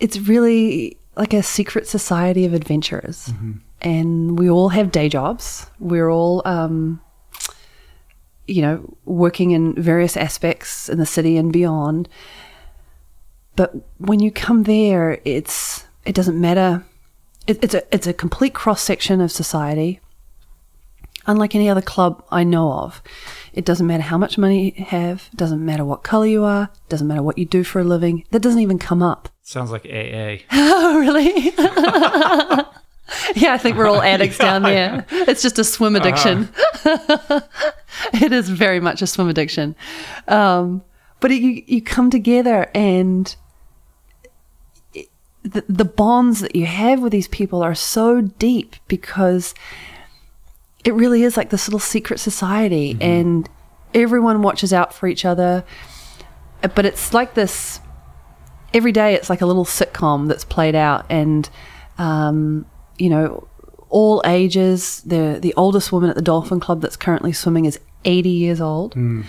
it's 0.00 0.18
really 0.18 0.98
like 1.16 1.34
a 1.34 1.42
secret 1.42 1.86
society 1.86 2.44
of 2.46 2.54
adventurers. 2.54 3.32
And 3.80 4.38
we 4.38 4.50
all 4.50 4.68
have 4.70 4.92
day 4.92 5.08
jobs. 5.08 5.70
We're 5.78 6.10
all, 6.10 6.42
um, 6.44 7.00
you 8.46 8.62
know, 8.62 8.96
working 9.04 9.52
in 9.52 9.74
various 9.74 10.16
aspects 10.16 10.88
in 10.88 10.98
the 10.98 11.06
city 11.06 11.36
and 11.36 11.52
beyond. 11.52 12.08
But 13.56 13.74
when 13.98 14.20
you 14.20 14.30
come 14.30 14.64
there, 14.64 15.20
it's 15.24 15.84
it 16.04 16.14
doesn't 16.14 16.40
matter. 16.40 16.84
It, 17.46 17.62
it's 17.62 17.74
a 17.74 17.94
it's 17.94 18.06
a 18.06 18.12
complete 18.12 18.54
cross 18.54 18.82
section 18.82 19.20
of 19.20 19.30
society. 19.32 20.00
Unlike 21.26 21.54
any 21.54 21.68
other 21.68 21.82
club 21.82 22.24
I 22.30 22.44
know 22.44 22.72
of, 22.72 23.02
it 23.52 23.64
doesn't 23.66 23.86
matter 23.86 24.02
how 24.02 24.16
much 24.16 24.38
money 24.38 24.72
you 24.76 24.84
have. 24.86 25.28
It 25.32 25.36
doesn't 25.36 25.64
matter 25.64 25.84
what 25.84 26.02
color 26.02 26.26
you 26.26 26.44
are. 26.44 26.70
It 26.72 26.88
doesn't 26.88 27.06
matter 27.06 27.22
what 27.22 27.36
you 27.36 27.44
do 27.44 27.62
for 27.62 27.80
a 27.80 27.84
living. 27.84 28.24
That 28.30 28.40
doesn't 28.40 28.60
even 28.60 28.78
come 28.78 29.02
up. 29.02 29.28
Sounds 29.42 29.70
like 29.70 29.84
AA. 29.84 30.38
Oh, 30.52 30.98
really? 30.98 31.52
yeah, 33.34 33.52
I 33.54 33.58
think 33.58 33.76
we're 33.76 33.86
all 33.88 34.02
addicts 34.14 34.38
down 34.38 34.62
there. 34.62 35.04
It's 35.10 35.42
just 35.42 35.58
a 35.58 35.64
swim 35.64 35.96
addiction. 35.96 36.48
it 38.14 38.32
is 38.32 38.48
very 38.48 38.80
much 38.80 39.02
a 39.02 39.06
swim 39.06 39.28
addiction. 39.28 39.74
Um, 40.28 40.82
but 41.20 41.30
it, 41.30 41.42
you 41.42 41.62
you 41.66 41.82
come 41.82 42.10
together 42.10 42.70
and 42.74 43.34
it- 44.94 45.08
the, 45.42 45.64
the 45.68 45.84
bonds 45.84 46.40
that 46.40 46.54
you 46.56 46.66
have 46.66 47.00
with 47.00 47.12
these 47.12 47.28
people 47.28 47.62
are 47.62 47.74
so 47.74 48.20
deep 48.20 48.76
because 48.88 49.54
it 50.84 50.94
really 50.94 51.22
is 51.22 51.36
like 51.36 51.50
this 51.50 51.68
little 51.68 51.78
secret 51.80 52.18
society 52.20 52.96
and 53.00 53.48
everyone 53.92 54.40
watches 54.40 54.72
out 54.72 54.94
for 54.94 55.06
each 55.08 55.24
other 55.24 55.62
but 56.74 56.86
it's 56.86 57.12
like 57.12 57.34
this 57.34 57.80
every 58.72 58.92
day 58.92 59.14
it's 59.14 59.28
like 59.28 59.40
a 59.40 59.46
little 59.46 59.64
sitcom 59.64 60.28
that's 60.28 60.44
played 60.44 60.74
out 60.74 61.04
and 61.10 61.50
um, 61.98 62.64
you 63.00 63.10
know 63.10 63.48
all 63.88 64.22
ages. 64.24 65.02
The 65.04 65.38
the 65.40 65.54
oldest 65.54 65.92
woman 65.92 66.10
at 66.10 66.16
the 66.16 66.22
dolphin 66.22 66.60
club 66.60 66.80
that's 66.80 66.96
currently 66.96 67.32
swimming 67.32 67.64
is 67.64 67.78
80 68.04 68.28
years 68.28 68.60
old. 68.60 68.94
Hmm. 68.94 69.22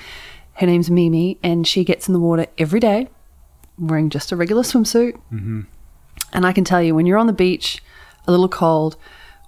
Her 0.53 0.67
name's 0.67 0.91
mimi 0.91 1.39
and 1.41 1.67
she 1.67 1.84
gets 1.84 2.07
in 2.07 2.13
the 2.13 2.19
water 2.19 2.45
every 2.57 2.80
day 2.80 3.07
wearing 3.80 4.09
just 4.09 4.32
a 4.32 4.36
regular 4.36 4.61
swimsuit. 4.61 5.13
Mm-hmm. 5.32 5.61
And 6.34 6.45
i 6.45 6.53
can 6.53 6.63
tell 6.63 6.82
you 6.82 6.93
when 6.93 7.05
you're 7.05 7.17
on 7.17 7.28
the 7.28 7.34
beach 7.34 7.82
a 8.28 8.32
little 8.32 8.47
cold 8.47 8.95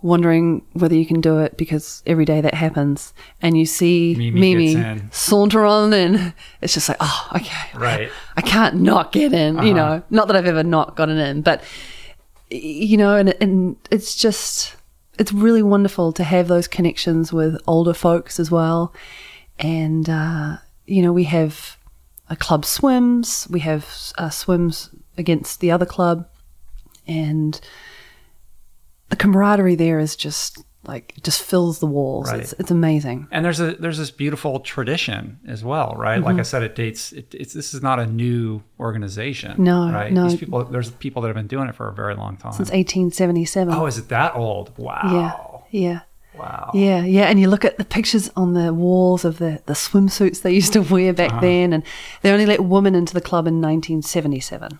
wondering 0.01 0.65
whether 0.73 0.95
you 0.95 1.05
can 1.05 1.21
do 1.21 1.39
it 1.39 1.55
because 1.55 2.03
every 2.05 2.25
day 2.25 2.41
that 2.41 2.53
happens 2.53 3.13
and 3.41 3.57
you 3.57 3.65
see 3.65 4.15
Mimi 4.17 4.55
mimi, 4.55 5.01
saunter 5.11 5.63
on 5.63 5.93
and 5.93 6.33
it's 6.61 6.73
just 6.73 6.89
like 6.89 6.97
oh 6.99 7.29
okay. 7.35 7.77
Right. 7.77 8.09
I 8.35 8.41
can't 8.41 8.75
not 8.75 9.11
get 9.11 9.33
in, 9.33 9.55
you 9.55 9.59
uh-huh. 9.59 9.73
know. 9.73 10.03
Not 10.09 10.27
that 10.27 10.35
I've 10.35 10.47
ever 10.47 10.63
not 10.63 10.95
gotten 10.95 11.17
in, 11.17 11.41
but 11.41 11.63
you 12.53 12.97
know, 12.97 13.15
and 13.15 13.33
and 13.41 13.75
it's 13.89 14.15
just 14.15 14.75
it's 15.19 15.33
really 15.33 15.63
wonderful 15.63 16.11
to 16.13 16.23
have 16.23 16.47
those 16.47 16.67
connections 16.67 17.33
with 17.33 17.59
older 17.67 17.93
folks 17.93 18.39
as 18.39 18.51
well. 18.51 18.93
And 19.59 20.09
uh, 20.09 20.57
you 20.85 21.01
know, 21.01 21.13
we 21.13 21.25
have 21.25 21.77
a 22.29 22.35
club 22.35 22.65
swims, 22.65 23.47
we 23.49 23.59
have 23.61 23.87
uh, 24.17 24.29
swims 24.29 24.89
against 25.17 25.59
the 25.59 25.71
other 25.71 25.85
club, 25.85 26.27
and 27.07 27.59
the 29.09 29.15
camaraderie 29.15 29.75
there 29.75 29.99
is 29.99 30.15
just 30.15 30.63
like 30.85 31.13
it 31.17 31.23
just 31.23 31.41
fills 31.41 31.79
the 31.79 31.85
walls. 31.87 32.29
Right. 32.31 32.41
It's 32.41 32.53
it's 32.59 32.71
amazing. 32.71 33.27
And 33.31 33.43
there's 33.45 33.59
a 33.59 33.73
there's 33.75 33.97
this 33.97 34.11
beautiful 34.11 34.59
tradition 34.59 35.39
as 35.47 35.63
well, 35.63 35.95
right? 35.97 36.15
Mm-hmm. 36.17 36.25
Like 36.25 36.39
I 36.39 36.43
said, 36.43 36.63
it 36.63 36.75
dates. 36.75 37.11
It, 37.13 37.33
it's 37.33 37.53
this 37.53 37.73
is 37.73 37.81
not 37.81 37.99
a 37.99 38.05
new 38.05 38.61
organization. 38.79 39.63
No, 39.63 39.91
right? 39.91 40.11
no. 40.11 40.27
These 40.29 40.39
people, 40.39 40.63
there's 40.65 40.91
people 40.91 41.21
that 41.21 41.29
have 41.29 41.35
been 41.35 41.47
doing 41.47 41.69
it 41.69 41.75
for 41.75 41.87
a 41.87 41.93
very 41.93 42.15
long 42.15 42.37
time. 42.37 42.51
Since 42.51 42.69
1877. 42.71 43.73
oh, 43.73 43.85
is 43.85 43.97
it 43.97 44.09
that 44.09 44.35
old? 44.35 44.77
Wow. 44.77 45.63
yeah, 45.71 45.79
yeah. 45.81 45.99
Wow. 46.37 46.71
Yeah, 46.73 47.03
yeah, 47.05 47.25
and 47.25 47.39
you 47.39 47.47
look 47.47 47.63
at 47.63 47.77
the 47.77 47.85
pictures 47.85 48.27
on 48.35 48.55
the 48.55 48.73
walls 48.73 49.23
of 49.23 49.37
the, 49.37 49.61
the 49.67 49.73
swimsuits 49.73 50.41
they 50.41 50.51
used 50.51 50.73
to 50.73 50.81
wear 50.93 51.13
back 51.13 51.29
Uh-huh. 51.31 51.41
then, 51.41 51.73
and 51.73 51.83
they 52.23 52.31
only 52.31 52.47
let 52.47 52.59
women 52.61 52.95
into 52.95 53.13
the 53.13 53.21
club 53.21 53.45
in 53.45 53.61
1977. 53.61 54.79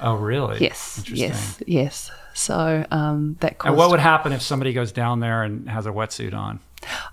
Oh, 0.00 0.14
really? 0.14 0.58
Yes, 0.62 0.98
Interesting. 0.98 1.28
yes, 1.28 1.62
yes. 1.66 2.10
So 2.34 2.84
um, 2.90 3.36
that 3.40 3.58
caused. 3.58 3.68
And 3.70 3.76
what 3.78 3.90
would 3.90 4.00
happen 4.00 4.32
if 4.32 4.42
somebody 4.42 4.72
goes 4.72 4.92
down 4.92 5.20
there 5.20 5.42
and 5.44 5.68
has 5.68 5.86
a 5.86 5.90
wetsuit 5.90 6.34
on? 6.34 6.60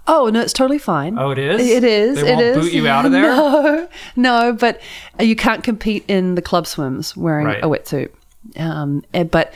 Oh 0.07 0.29
no, 0.29 0.41
it's 0.41 0.51
totally 0.51 0.79
fine. 0.79 1.17
Oh, 1.17 1.29
it 1.31 1.37
is? 1.37 1.61
It 1.61 1.83
is. 1.85 2.15
They 2.21 2.29
it 2.29 2.35
won't 2.35 2.41
is. 2.45 2.57
boot 2.57 2.73
you 2.73 2.87
out 2.87 3.05
of 3.05 3.11
there? 3.13 3.23
No, 3.31 3.87
no, 4.17 4.53
but 4.53 4.81
you 5.19 5.35
can't 5.35 5.63
compete 5.63 6.03
in 6.09 6.35
the 6.35 6.41
club 6.41 6.67
swims 6.67 7.15
wearing 7.15 7.45
Right. 7.47 7.63
a 7.63 7.67
wetsuit. 7.67 8.09
Um, 8.57 9.03
eh, 9.13 9.23
but 9.23 9.53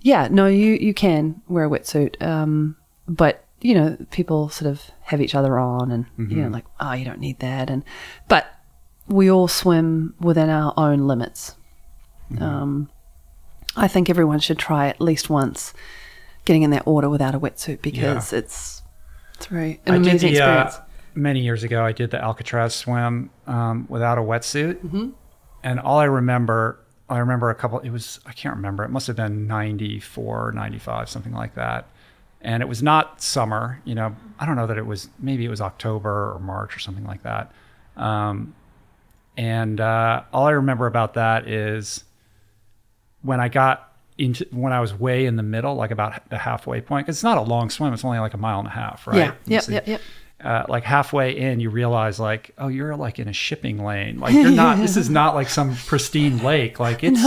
yeah, 0.00 0.28
no, 0.30 0.46
you 0.46 0.74
you 0.74 0.94
can 0.94 1.42
wear 1.48 1.64
a 1.66 1.68
wetsuit. 1.68 2.22
Um, 2.22 2.76
but 3.06 3.44
you 3.60 3.74
know, 3.74 3.96
people 4.12 4.48
sort 4.48 4.70
of 4.70 4.80
have 5.02 5.20
each 5.20 5.34
other 5.34 5.58
on, 5.58 5.90
and 5.90 6.06
you 6.16 6.24
Mm-hmm. 6.26 6.42
know, 6.44 6.48
like, 6.48 6.64
oh, 6.80 6.92
you 6.92 7.04
don't 7.04 7.18
need 7.20 7.40
that, 7.40 7.68
and 7.68 7.82
but 8.28 8.46
we 9.08 9.30
all 9.30 9.48
swim 9.48 10.14
within 10.20 10.48
our 10.48 10.72
own 10.76 11.00
limits. 11.08 11.56
Mm-hmm. 12.32 12.42
Um, 12.42 12.90
I 13.78 13.88
think 13.88 14.10
everyone 14.10 14.40
should 14.40 14.58
try 14.58 14.88
at 14.88 15.00
least 15.00 15.30
once 15.30 15.72
getting 16.44 16.62
in 16.62 16.70
that 16.70 16.86
water 16.86 17.08
without 17.08 17.34
a 17.34 17.40
wetsuit 17.40 17.80
because 17.82 18.32
it's 18.32 18.82
it's 19.34 19.46
very 19.46 19.80
an 19.86 19.94
I 19.94 19.96
amazing 19.96 20.32
the, 20.34 20.40
uh, 20.40 20.62
experience. 20.64 20.90
many 21.14 21.40
years 21.40 21.62
ago. 21.62 21.84
I 21.84 21.92
did 21.92 22.10
the 22.10 22.20
Alcatraz 22.22 22.74
swim 22.74 23.30
um, 23.46 23.86
without 23.88 24.18
a 24.18 24.22
wetsuit, 24.22 24.76
Mm-hmm. 24.80 25.10
and 25.62 25.78
all 25.80 25.98
I 25.98 26.04
remember, 26.04 26.80
I 27.08 27.18
remember 27.18 27.50
a 27.50 27.54
couple. 27.54 27.78
It 27.80 27.90
was 27.90 28.20
I 28.26 28.32
can't 28.32 28.56
remember. 28.56 28.84
It 28.84 28.90
must 28.90 29.06
have 29.06 29.16
been 29.16 29.46
94, 29.46 30.52
95, 30.52 31.08
something 31.08 31.32
like 31.34 31.54
that. 31.54 31.86
And 32.40 32.62
it 32.62 32.66
was 32.68 32.82
not 32.82 33.20
summer. 33.22 33.80
You 33.84 33.94
know, 33.96 34.16
I 34.38 34.46
don't 34.46 34.56
know 34.56 34.66
that 34.66 34.78
it 34.78 34.86
was. 34.86 35.08
Maybe 35.18 35.44
it 35.44 35.48
was 35.48 35.60
October 35.60 36.32
or 36.34 36.38
March 36.40 36.74
or 36.76 36.78
something 36.80 37.04
like 37.04 37.22
that. 37.24 37.52
Um, 37.96 38.54
and 39.36 39.80
uh, 39.80 40.22
all 40.32 40.46
I 40.46 40.50
remember 40.50 40.86
about 40.86 41.14
that 41.14 41.46
is 41.48 42.04
when 43.22 43.40
I 43.40 43.48
got 43.48 43.92
into 44.16 44.46
when 44.50 44.72
I 44.72 44.80
was 44.80 44.92
way 44.94 45.26
in 45.26 45.36
the 45.36 45.42
middle, 45.42 45.74
like 45.76 45.90
about 45.90 46.28
the 46.30 46.38
halfway 46.38 46.80
point. 46.80 47.06
'cause 47.06 47.16
it's 47.16 47.22
not 47.24 47.38
a 47.38 47.42
long 47.42 47.70
swim; 47.70 47.92
it's 47.94 48.04
only 48.04 48.18
like 48.18 48.34
a 48.34 48.38
mile 48.38 48.58
and 48.58 48.68
a 48.68 48.72
half, 48.72 49.06
right? 49.06 49.16
Yeah. 49.16 49.32
Yep. 49.46 49.62
see- 49.62 49.72
Yep. 49.74 49.86
Yep. 49.88 50.00
uh, 50.44 50.62
like 50.68 50.84
halfway 50.84 51.36
in, 51.36 51.58
you 51.60 51.68
realize 51.70 52.18
like, 52.20 52.52
oh, 52.58 52.68
you're 52.68 52.94
like 52.96 53.18
in 53.18 53.28
a 53.28 53.32
shipping 53.32 53.82
lane. 53.84 54.18
Like 54.20 54.34
you're 54.34 54.50
not. 54.50 54.78
This 54.78 54.96
is 54.96 55.08
not 55.10 55.34
like 55.34 55.48
some 55.48 55.74
pristine 55.86 56.42
lake. 56.42 56.78
Like 56.80 57.02
it's 57.04 57.20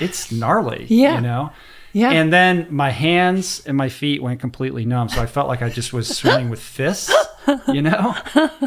it's 0.00 0.30
gnarly. 0.32 0.86
Yeah. 0.88 1.16
you 1.16 1.20
know. 1.22 1.50
Yeah. 1.94 2.10
And 2.10 2.30
then 2.32 2.66
my 2.70 2.90
hands 2.90 3.62
and 3.66 3.74
my 3.76 3.88
feet 3.88 4.22
went 4.22 4.40
completely 4.40 4.84
numb, 4.84 5.08
so 5.08 5.22
I 5.22 5.26
felt 5.26 5.48
like 5.48 5.62
I 5.62 5.70
just 5.70 5.92
was 5.94 6.14
swimming 6.14 6.50
with 6.50 6.60
fists. 6.60 7.10
You 7.68 7.82
know, 7.82 8.14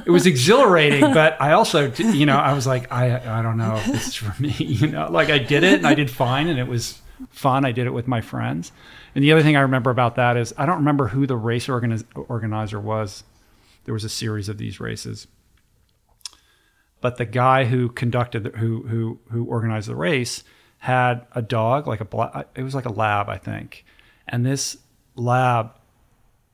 it 0.05 0.09
was 0.09 0.25
exhilarating, 0.25 1.01
but 1.13 1.39
I 1.41 1.53
also, 1.53 1.91
you 1.91 2.25
know, 2.25 2.37
I 2.37 2.53
was 2.53 2.65
like, 2.65 2.91
I 2.91 3.39
I 3.39 3.41
don't 3.41 3.57
know 3.57 3.75
if 3.75 3.85
this 3.85 4.07
is 4.09 4.15
for 4.15 4.39
me. 4.41 4.49
You 4.59 4.87
know, 4.87 5.11
like 5.11 5.29
I 5.29 5.37
did 5.37 5.63
it 5.63 5.75
and 5.75 5.87
I 5.87 5.93
did 5.93 6.09
fine, 6.09 6.47
and 6.47 6.57
it 6.59 6.67
was 6.67 7.01
fun. 7.29 7.65
I 7.65 7.71
did 7.71 7.87
it 7.87 7.91
with 7.91 8.07
my 8.07 8.21
friends. 8.21 8.71
And 9.13 9.23
the 9.23 9.31
other 9.31 9.43
thing 9.43 9.55
I 9.55 9.61
remember 9.61 9.91
about 9.91 10.15
that 10.15 10.37
is 10.37 10.53
I 10.57 10.65
don't 10.65 10.77
remember 10.77 11.09
who 11.09 11.27
the 11.27 11.35
race 11.35 11.67
organiz- 11.67 12.05
organizer 12.15 12.79
was. 12.79 13.23
There 13.83 13.93
was 13.93 14.03
a 14.03 14.09
series 14.09 14.47
of 14.47 14.57
these 14.57 14.79
races, 14.79 15.27
but 17.01 17.17
the 17.17 17.25
guy 17.25 17.65
who 17.65 17.89
conducted, 17.89 18.43
the, 18.43 18.49
who 18.57 18.83
who 18.83 19.19
who 19.31 19.45
organized 19.45 19.89
the 19.89 19.95
race, 19.95 20.43
had 20.79 21.25
a 21.33 21.41
dog, 21.41 21.87
like 21.87 22.01
a. 22.01 22.45
It 22.55 22.63
was 22.63 22.75
like 22.75 22.85
a 22.85 22.91
lab, 22.91 23.29
I 23.29 23.37
think. 23.37 23.85
And 24.27 24.45
this 24.45 24.77
lab, 25.15 25.71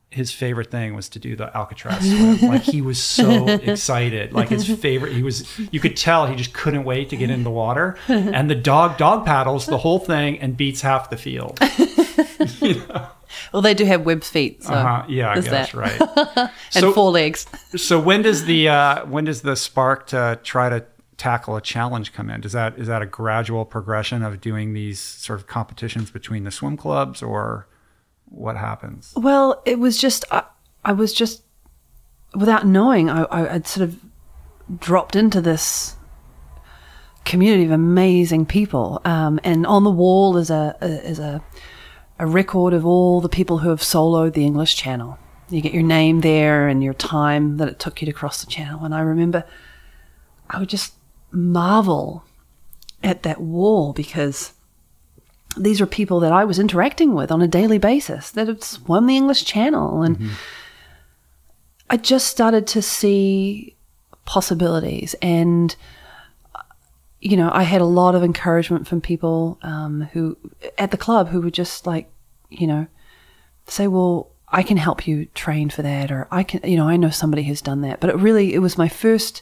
his 0.10 0.32
favorite 0.32 0.72
thing 0.72 0.95
was 0.95 1.10
to 1.10 1.20
do 1.20 1.36
the 1.36 1.55
Alcatraz 1.55 1.99
swim. 2.10 2.41
like 2.49 2.62
he 2.64 2.82
was 2.82 3.01
so 3.01 3.47
excited. 3.47 4.32
Like 4.34 4.49
his 4.49 4.68
favorite, 4.80 5.14
he 5.14 5.22
was. 5.22 5.45
You 5.72 5.80
could 5.80 5.97
tell 5.97 6.28
he 6.28 6.36
just 6.36 6.53
couldn't 6.53 6.86
wait 6.86 7.10
to 7.10 7.18
get 7.18 7.30
in 7.30 7.43
the 7.43 7.51
water. 7.51 7.97
And 8.10 8.49
the 8.49 8.55
dog 8.55 8.97
dog 8.97 9.26
paddles 9.26 9.66
the 9.66 9.78
whole 9.78 9.99
thing 9.99 10.39
and 10.39 10.55
beats 10.55 10.82
half 10.82 11.10
the 11.10 11.18
field. 11.18 11.60
well, 13.53 13.62
they 13.62 13.74
do 13.74 13.86
have 13.86 14.05
web 14.05 14.24
feet, 14.24 14.64
so 14.64 14.74
Uh-huh. 14.74 15.05
Yeah, 15.08 15.32
I 15.32 15.36
guess 15.36 15.49
that. 15.49 15.74
right. 15.74 16.01
and 16.38 16.49
So- 16.72 16.91
four 16.93 17.12
legs. 17.12 17.45
So 17.76 17.99
when 17.99 18.22
does 18.22 18.45
the 18.45 18.70
uh, 18.70 19.05
when 19.05 19.26
does 19.26 19.41
the 19.41 19.55
spark 19.55 20.08
to 20.08 20.39
try 20.43 20.70
to 20.70 20.86
tackle 21.18 21.55
a 21.55 21.62
challenge 21.62 22.14
come 22.14 22.30
in? 22.30 22.41
Does 22.41 22.53
that 22.53 22.78
is 22.78 22.88
that 22.88 23.01
a 23.01 23.05
gradual 23.05 23.66
progression 23.66 24.24
of 24.24 24.39
doing 24.41 24.74
these 24.74 24.99
sort 24.99 25.39
of 25.39 25.47
competitions 25.47 26.12
between 26.12 26.43
the 26.43 26.51
swim 26.51 26.78
clubs, 26.78 27.22
or 27.22 27.68
what 28.30 28.57
happens? 28.57 29.13
Well, 29.15 29.61
it 29.65 29.80
was 29.80 29.97
just 29.97 30.25
I, 30.32 30.43
I 30.84 30.93
was 30.93 31.13
just 31.13 31.43
without 32.36 32.65
knowing, 32.65 33.09
I, 33.09 33.23
I 33.23 33.53
I'd 33.55 33.67
sort 33.67 33.89
of 33.89 33.99
dropped 34.80 35.15
into 35.15 35.41
this 35.41 35.95
community 37.25 37.65
of 37.65 37.71
amazing 37.71 38.45
people, 38.45 39.01
um, 39.05 39.39
and 39.43 39.65
on 39.65 39.84
the 39.84 39.91
wall 39.91 40.38
is 40.38 40.49
a, 40.49 40.75
a 40.82 40.86
is 40.86 41.19
a 41.19 41.43
a 42.19 42.25
record 42.25 42.73
of 42.73 42.86
all 42.86 43.21
the 43.21 43.30
people 43.30 43.59
who 43.59 43.69
have 43.69 43.82
soloed 43.82 44.34
the 44.34 44.45
English 44.45 44.75
Channel. 44.75 45.17
You 45.49 45.61
get 45.61 45.73
your 45.73 45.84
name 45.84 46.21
there 46.21 46.67
and 46.67 46.84
your 46.84 46.93
time 46.93 47.57
that 47.57 47.69
it 47.69 47.80
took 47.80 48.01
you 48.01 48.05
to 48.05 48.11
cross 48.11 48.43
the 48.43 48.51
channel. 48.51 48.84
And 48.84 48.93
I 48.93 48.99
remember 48.99 49.45
I 50.49 50.59
would 50.59 50.67
just 50.69 50.93
marvel 51.32 52.23
at 53.03 53.23
that 53.23 53.39
wall 53.39 53.93
because 53.93 54.53
these 55.56 55.82
are 55.82 55.86
people 55.86 56.20
that 56.20 56.32
I 56.32 56.43
was 56.45 56.60
interacting 56.60 57.14
with 57.14 57.32
on 57.32 57.41
a 57.41 57.48
daily 57.48 57.78
basis 57.78 58.32
that 58.32 58.48
had 58.48 58.64
swum 58.64 59.08
the 59.08 59.16
English 59.16 59.45
Channel. 59.45 60.04
And 60.04 60.32
I 61.89 61.98
just 61.98 62.28
started 62.28 62.68
to 62.68 62.82
see 62.82 63.76
possibilities. 64.26 65.16
And, 65.22 65.76
you 67.22 67.38
know, 67.38 67.50
I 67.54 67.64
had 67.64 67.82
a 67.82 67.86
lot 67.86 68.14
of 68.14 68.24
encouragement 68.24 68.88
from 68.88 69.02
people 69.02 69.58
um, 69.62 70.10
who, 70.14 70.38
at 70.78 70.91
the 70.91 70.98
club, 70.98 71.30
who 71.30 71.41
would 71.41 71.54
just 71.54 71.88
like, 71.88 72.12
you 72.50 72.68
know, 72.68 72.88
say, 73.68 73.88
well, 73.88 74.32
I 74.50 74.64
can 74.64 74.78
help 74.78 75.08
you 75.08 75.26
train 75.34 75.70
for 75.70 75.82
that, 75.82 76.12
or 76.12 76.28
I 76.32 76.43
can, 76.43 76.70
you 76.70 76.78
know, 76.78 76.88
I 76.88 76.95
know 76.95 77.10
somebody 77.10 77.43
who's 77.43 77.62
done 77.62 77.82
that. 77.82 78.00
But 78.00 78.12
it 78.12 78.16
really, 78.16 78.54
it 78.54 78.60
was 78.60 78.78
my 78.78 78.88
first, 78.88 79.41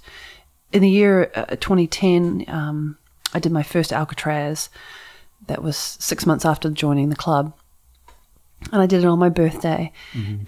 in 0.71 0.81
the 0.81 0.89
year 0.89 1.31
uh, 1.35 1.55
2010, 1.57 2.45
um, 2.47 2.97
I 3.33 3.39
did 3.39 3.51
my 3.51 3.63
first 3.63 3.93
Alcatraz. 3.93 4.69
That 5.47 5.63
was 5.63 5.77
six 5.77 6.25
months 6.25 6.45
after 6.45 6.69
joining 6.69 7.09
the 7.09 7.15
club. 7.15 7.53
And 8.71 8.81
I 8.81 8.85
did 8.87 9.03
it 9.03 9.05
on 9.05 9.19
my 9.19 9.29
birthday. 9.29 9.91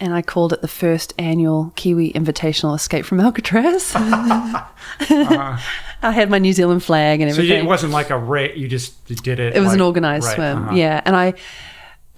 And 0.00 0.12
I 0.12 0.22
called 0.22 0.52
it 0.52 0.60
the 0.60 0.68
first 0.68 1.14
annual 1.18 1.72
Kiwi 1.76 2.12
Invitational 2.12 2.74
Escape 2.74 3.04
from 3.04 3.20
Alcatraz. 3.20 3.92
I 3.94 5.58
had 6.02 6.30
my 6.30 6.38
New 6.38 6.52
Zealand 6.52 6.82
flag 6.82 7.20
and 7.20 7.30
everything. 7.30 7.56
you, 7.56 7.62
it 7.62 7.66
wasn't 7.66 7.92
like 7.92 8.10
a 8.10 8.18
rate. 8.18 8.56
You 8.56 8.68
just 8.68 9.04
did 9.06 9.38
it. 9.40 9.56
It 9.56 9.60
was 9.60 9.72
an 9.72 9.80
organized 9.80 10.26
right, 10.26 10.34
swim, 10.34 10.64
uh-huh. 10.64 10.74
yeah. 10.74 11.00
And 11.04 11.14
I, 11.14 11.34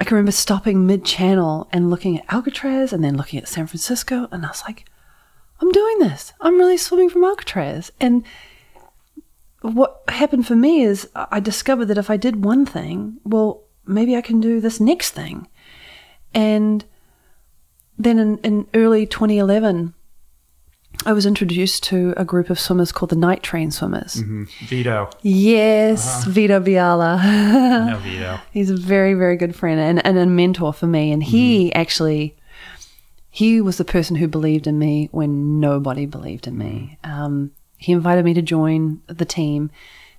I 0.00 0.04
can 0.04 0.14
remember 0.14 0.32
stopping 0.32 0.86
mid-channel 0.86 1.68
and 1.72 1.90
looking 1.90 2.18
at 2.18 2.32
Alcatraz 2.32 2.92
and 2.92 3.04
then 3.04 3.16
looking 3.16 3.38
at 3.38 3.48
San 3.48 3.66
Francisco, 3.66 4.28
and 4.30 4.44
I 4.44 4.48
was 4.48 4.62
like, 4.66 4.86
"I'm 5.60 5.70
doing 5.70 5.98
this. 5.98 6.32
I'm 6.40 6.56
really 6.56 6.76
swimming 6.76 7.10
from 7.10 7.24
Alcatraz." 7.24 7.90
And 8.00 8.24
what 9.62 10.02
happened 10.08 10.46
for 10.46 10.56
me 10.56 10.82
is 10.82 11.08
I 11.14 11.40
discovered 11.40 11.86
that 11.86 11.98
if 11.98 12.10
I 12.10 12.16
did 12.16 12.44
one 12.44 12.64
thing, 12.66 13.18
well, 13.24 13.62
maybe 13.86 14.16
I 14.16 14.20
can 14.20 14.40
do 14.40 14.60
this 14.60 14.80
next 14.80 15.10
thing. 15.10 15.46
And 16.34 16.84
then 17.98 18.18
in, 18.18 18.38
in 18.38 18.66
early 18.74 19.06
2011, 19.06 19.94
I 21.06 21.12
was 21.12 21.24
introduced 21.24 21.82
to 21.84 22.12
a 22.16 22.24
group 22.24 22.50
of 22.50 22.58
swimmers 22.60 22.92
called 22.92 23.10
the 23.10 23.16
Night 23.16 23.42
Train 23.42 23.70
Swimmers. 23.70 24.16
Mhm. 24.16 24.48
Vito. 24.66 25.08
Yes, 25.22 26.24
Vito 26.24 26.60
Bialla. 26.60 27.86
No, 27.90 27.96
Vito. 28.02 28.38
He's 28.50 28.70
a 28.70 28.76
very, 28.76 29.14
very 29.14 29.36
good 29.36 29.54
friend 29.56 29.80
and, 29.80 30.04
and 30.04 30.18
a 30.18 30.26
mentor 30.26 30.72
for 30.72 30.86
me. 30.86 31.10
And 31.12 31.22
he 31.22 31.72
actually, 31.74 32.36
he 33.30 33.60
was 33.60 33.76
the 33.78 33.84
person 33.84 34.16
who 34.16 34.28
believed 34.28 34.66
in 34.66 34.78
me 34.78 35.08
when 35.12 35.58
nobody 35.60 36.04
believed 36.06 36.46
in 36.46 36.58
me. 36.58 36.98
Um, 37.04 37.52
he 37.80 37.92
invited 37.92 38.24
me 38.26 38.34
to 38.34 38.42
join 38.42 39.00
the 39.06 39.24
team. 39.24 39.70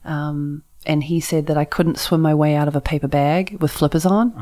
Um, 0.03 0.63
and 0.83 1.03
he 1.03 1.19
said 1.19 1.45
that 1.45 1.57
I 1.57 1.63
couldn't 1.63 1.99
swim 1.99 2.21
my 2.21 2.33
way 2.33 2.55
out 2.55 2.67
of 2.67 2.75
a 2.75 2.81
paper 2.81 3.07
bag 3.07 3.61
with 3.61 3.71
flippers 3.71 4.03
on. 4.03 4.33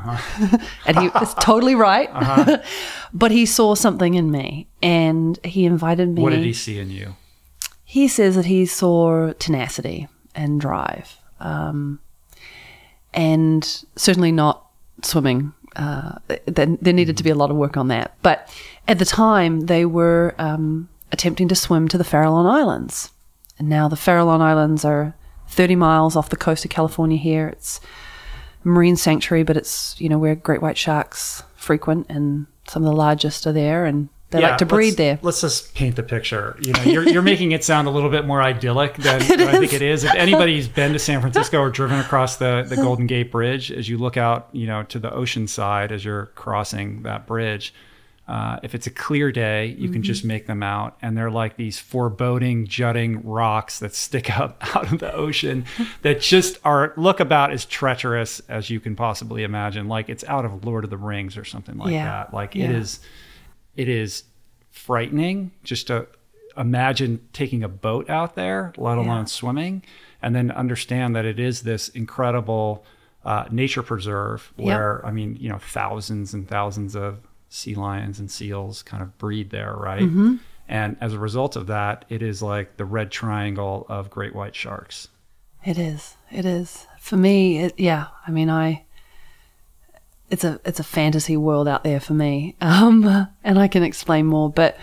and 0.86 0.98
he 0.98 1.10
was 1.10 1.34
totally 1.36 1.76
right. 1.76 2.10
but 3.14 3.32
he 3.32 3.46
saw 3.46 3.76
something 3.76 4.14
in 4.14 4.32
me 4.32 4.68
and 4.82 5.38
he 5.44 5.66
invited 5.66 6.08
me. 6.10 6.22
What 6.22 6.30
did 6.30 6.46
he 6.46 6.54
see 6.54 6.80
in 6.80 6.92
you? 6.92 7.16
He 7.84 8.08
says 8.08 8.36
that 8.36 8.46
he 8.46 8.66
saw 8.66 9.34
tenacity 9.34 10.08
and 10.34 10.62
drive, 10.62 11.18
um, 11.40 12.00
and 13.14 13.66
certainly 13.96 14.32
not 14.32 14.66
swimming. 15.02 15.54
Uh, 15.76 16.20
there, 16.46 16.68
there 16.68 16.94
needed 16.94 17.18
to 17.18 17.24
be 17.24 17.32
a 17.32 17.36
lot 17.36 17.50
of 17.50 17.58
work 17.58 17.76
on 17.76 17.88
that. 17.88 18.16
But 18.22 18.48
at 18.88 19.00
the 19.00 19.06
time, 19.06 19.62
they 19.62 19.86
were 19.86 20.36
um, 20.38 20.88
attempting 21.12 21.48
to 21.50 21.56
swim 21.56 21.88
to 21.88 21.98
the 21.98 22.04
Farallon 22.04 22.50
Islands. 22.50 23.12
And 23.58 23.68
now 23.70 23.88
the 23.88 23.96
Farallon 23.96 24.42
Islands 24.42 24.86
are 24.86 25.16
30 25.50 25.76
miles 25.76 26.16
off 26.16 26.30
the 26.30 26.38
coast 26.38 26.64
of 26.66 26.72
California 26.72 27.18
here. 27.18 27.48
It's 27.48 27.80
a 28.64 28.68
marine 28.68 28.96
sanctuary, 28.96 29.44
but 29.44 29.58
it's, 29.58 30.00
you 30.00 30.08
know, 30.10 30.18
where 30.20 30.36
great 30.36 30.62
white 30.62 30.78
sharks 30.78 31.44
frequent 31.56 32.06
and 32.10 32.46
some 32.68 32.84
of 32.84 32.90
the 32.90 32.96
largest 32.96 33.46
are 33.48 33.52
there 33.52 33.86
and 33.86 34.10
they 34.32 34.42
Yeah, 34.42 34.50
like 34.50 34.58
to 34.60 34.66
breed 34.68 34.90
let's- 34.90 34.96
there. 34.98 35.20
Let's 35.24 35.42
just 35.42 35.74
paint 35.74 35.96
the 35.96 36.04
picture. 36.04 36.56
You 36.62 36.74
know, 36.74 36.84
you're, 36.84 37.10
you're 37.10 37.22
making 37.24 37.52
it 37.52 37.64
sound 37.64 37.88
a 37.88 37.92
little 37.92 38.12
bit 38.12 38.26
more 38.28 38.44
idyllic 38.44 38.94
than, 38.98 39.20
than 39.28 39.42
I 39.42 39.58
think 39.58 39.74
it 39.74 39.82
is. 39.82 40.04
If 40.04 40.14
anybody's 40.14 40.68
been 40.68 40.94
to 40.94 41.00
San 41.00 41.20
Francisco 41.20 41.60
or 41.60 41.72
driven 41.72 42.00
across 42.00 42.38
the, 42.38 42.64
the 42.70 42.76
Golden 42.76 43.08
Gate 43.08 43.32
Bridge, 43.32 43.72
as 43.72 43.90
you 43.90 43.98
look 43.98 44.18
out, 44.18 44.50
you 44.52 44.68
know, 44.68 44.84
to 44.84 45.00
the 45.00 45.12
ocean 45.12 45.48
side 45.48 45.92
as 45.92 46.06
you're 46.06 46.28
crossing 46.36 47.02
that 47.02 47.26
bridge, 47.26 47.74
uh, 48.30 48.60
if 48.62 48.76
it's 48.76 48.86
a 48.86 48.92
clear 48.92 49.32
day, 49.32 49.66
you 49.66 49.86
Mm-hmm. 49.86 49.94
can 49.94 50.04
just 50.04 50.24
make 50.24 50.46
them 50.46 50.62
out, 50.62 50.96
and 51.02 51.18
they're 51.18 51.32
like 51.32 51.58
these 51.58 51.80
foreboding, 51.80 52.68
jutting 52.68 53.24
rocks 53.28 53.80
that 53.80 53.96
stick 53.96 54.38
up 54.40 54.64
out 54.76 54.94
of 54.94 55.00
the 55.00 55.12
ocean 55.14 55.66
that 56.04 56.22
just 56.22 56.58
are 56.64 56.94
look 56.96 57.20
about 57.20 57.52
as 57.52 57.66
treacherous 57.66 58.40
as 58.48 58.70
you 58.70 58.80
can 58.80 58.96
possibly 58.96 59.42
imagine. 59.44 59.88
Like 59.88 60.10
it's 60.10 60.24
out 60.26 60.46
of 60.46 60.64
Lord 60.64 60.84
of 60.84 60.92
the 60.92 60.98
Rings 60.98 61.38
or 61.38 61.44
something 61.44 61.78
like 61.78 61.92
Yeah. 61.92 62.06
that. 62.06 62.34
Like 62.34 62.54
Yeah. 62.56 62.66
it 62.66 62.72
is 62.72 63.00
it 63.76 63.90
is 63.90 64.24
frightening 64.72 65.52
just 65.64 65.88
to 65.88 66.08
imagine 66.58 67.20
taking 67.34 67.64
a 67.64 67.70
boat 67.70 68.10
out 68.10 68.36
there, 68.36 68.74
let 68.78 68.98
alone 68.98 69.26
swimming, 69.28 69.82
and 70.22 70.36
then 70.36 70.52
understand 70.52 71.16
that 71.16 71.26
it 71.26 71.40
is 71.40 71.62
this 71.62 71.90
incredible 71.90 72.84
uh, 73.26 73.46
nature 73.52 73.82
preserve 73.84 74.52
Yep. 74.58 74.66
where, 74.66 75.06
I 75.06 75.12
mean, 75.12 75.38
you 75.40 75.50
know, 75.50 75.58
thousands 75.58 76.34
and 76.34 76.48
thousands 76.48 76.96
of 76.96 77.20
sea 77.50 77.76
lions 77.76 78.20
and 78.20 78.32
seals 78.32 78.84
kind 78.84 79.04
of 79.04 79.18
breed 79.18 79.50
there, 79.50 79.74
right? 79.76 80.04
Mm-hmm. 80.04 80.36
And 80.68 80.98
as 81.02 81.14
a 81.14 81.20
result 81.20 81.56
of 81.56 81.68
that, 81.68 82.06
it 82.10 82.22
is 82.22 82.42
like 82.42 82.78
the 82.78 82.86
red 82.86 83.12
triangle 83.12 83.88
of 83.90 84.12
great 84.12 84.36
white 84.36 84.56
sharks. 84.56 85.08
It 85.66 85.78
is. 85.78 86.16
It 86.32 86.46
is. 86.46 86.88
For 87.00 87.18
me, 87.18 87.60
it, 87.60 87.74
yeah. 87.78 88.08
I 88.26 88.32
mean, 88.32 88.50
I. 88.50 88.86
It's 90.30 90.44
a 90.44 90.62
it's 90.64 90.80
a 90.80 90.84
fantasy 90.84 91.36
world 91.36 91.68
out 91.68 91.84
there 91.84 92.00
for 92.00 92.14
me, 92.14 92.56
um, 92.62 93.28
and 93.44 93.58
I 93.58 93.68
can 93.68 93.82
explain 93.82 94.28
more. 94.28 94.50
But 94.50 94.78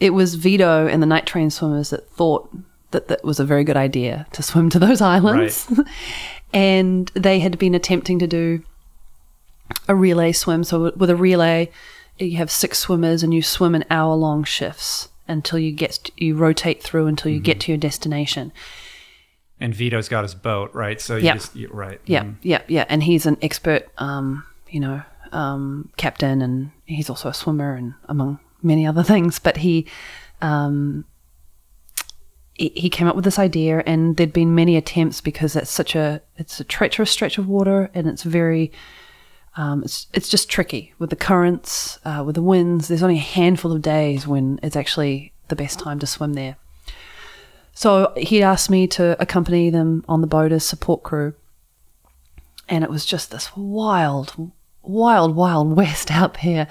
it 0.00 0.10
was 0.10 0.34
Vito 0.34 0.86
and 0.86 1.02
the 1.02 1.06
night 1.06 1.24
train 1.24 1.48
swimmers 1.48 1.90
that 1.90 2.08
thought 2.10 2.50
that 2.90 3.08
that 3.08 3.24
was 3.24 3.40
a 3.40 3.44
very 3.44 3.64
good 3.64 3.76
idea 3.76 4.26
to 4.32 4.42
swim 4.42 4.68
to 4.70 4.78
those 4.78 5.00
islands, 5.16 5.66
and 6.52 7.10
they 7.14 7.38
had 7.40 7.58
been 7.58 7.74
attempting 7.74 8.18
to 8.18 8.26
do 8.26 8.62
a 9.88 9.94
relay 9.94 10.32
swim. 10.32 10.64
So 10.64 10.92
with 10.96 11.10
a 11.10 11.16
relay, 11.16 11.70
you 12.18 12.36
have 12.36 12.50
six 12.50 12.78
swimmers 12.78 13.22
and 13.22 13.32
you 13.34 13.42
swim 13.42 13.74
in 13.74 13.84
hour 13.90 14.14
long 14.14 14.44
shifts 14.44 15.08
until 15.26 15.58
you 15.58 15.72
get 15.72 16.10
you 16.16 16.36
rotate 16.36 16.82
through 16.82 17.06
until 17.06 17.30
you 17.32 17.40
get 17.40 17.60
to 17.60 17.72
your 17.72 17.78
destination. 17.78 18.52
And 19.60 19.74
Vito's 19.74 20.08
got 20.08 20.22
his 20.24 20.34
boat, 20.34 20.74
right? 20.74 21.00
So 21.00 21.16
you 21.16 21.24
Yeah. 21.26 21.34
just 21.34 21.56
you, 21.56 21.68
right. 21.72 22.00
Yeah, 22.06 22.24
Mhm. 22.24 22.34
yeah, 22.42 22.62
yeah. 22.68 22.84
And 22.88 23.02
he's 23.02 23.24
an 23.24 23.38
expert, 23.40 23.88
um, 23.98 24.44
you 24.68 24.80
know, 24.80 25.02
um, 25.32 25.90
captain, 25.96 26.42
and 26.42 26.70
he's 26.84 27.08
also 27.08 27.28
a 27.28 27.34
swimmer, 27.34 27.74
and 27.74 27.94
among 28.08 28.38
many 28.62 28.86
other 28.86 29.02
things. 29.12 29.38
But 29.38 29.58
he, 29.58 29.86
um, 30.42 31.04
he, 32.54 32.72
he 32.74 32.90
came 32.90 33.08
up 33.08 33.16
with 33.16 33.24
this 33.24 33.38
idea, 33.38 33.82
and 33.86 34.16
there'd 34.16 34.32
been 34.32 34.54
many 34.54 34.76
attempts 34.76 35.20
because 35.20 35.56
it's 35.56 35.70
such 35.70 35.94
a 35.96 36.20
it's 36.36 36.60
a 36.60 36.64
treacherous 36.64 37.10
stretch 37.10 37.38
of 37.38 37.48
water, 37.48 37.90
and 37.94 38.06
it's 38.06 38.22
very. 38.22 38.70
Um, 39.56 39.84
it's 39.84 40.08
it's 40.12 40.28
just 40.28 40.48
tricky 40.50 40.94
with 40.98 41.10
the 41.10 41.16
currents, 41.16 41.98
uh, 42.04 42.22
with 42.26 42.34
the 42.34 42.42
winds. 42.42 42.88
There's 42.88 43.02
only 43.02 43.16
a 43.16 43.20
handful 43.20 43.72
of 43.72 43.82
days 43.82 44.26
when 44.26 44.58
it's 44.62 44.76
actually 44.76 45.32
the 45.48 45.56
best 45.56 45.78
time 45.78 45.98
to 46.00 46.06
swim 46.06 46.32
there. 46.32 46.56
So 47.74 48.12
he'd 48.16 48.42
asked 48.42 48.70
me 48.70 48.86
to 48.88 49.20
accompany 49.20 49.68
them 49.68 50.04
on 50.08 50.20
the 50.20 50.26
boat 50.26 50.52
as 50.52 50.64
support 50.64 51.02
crew. 51.02 51.34
And 52.68 52.82
it 52.82 52.90
was 52.90 53.04
just 53.04 53.30
this 53.30 53.54
wild, 53.56 54.50
wild, 54.82 55.34
wild 55.34 55.72
west 55.76 56.10
out 56.10 56.38
there. 56.42 56.68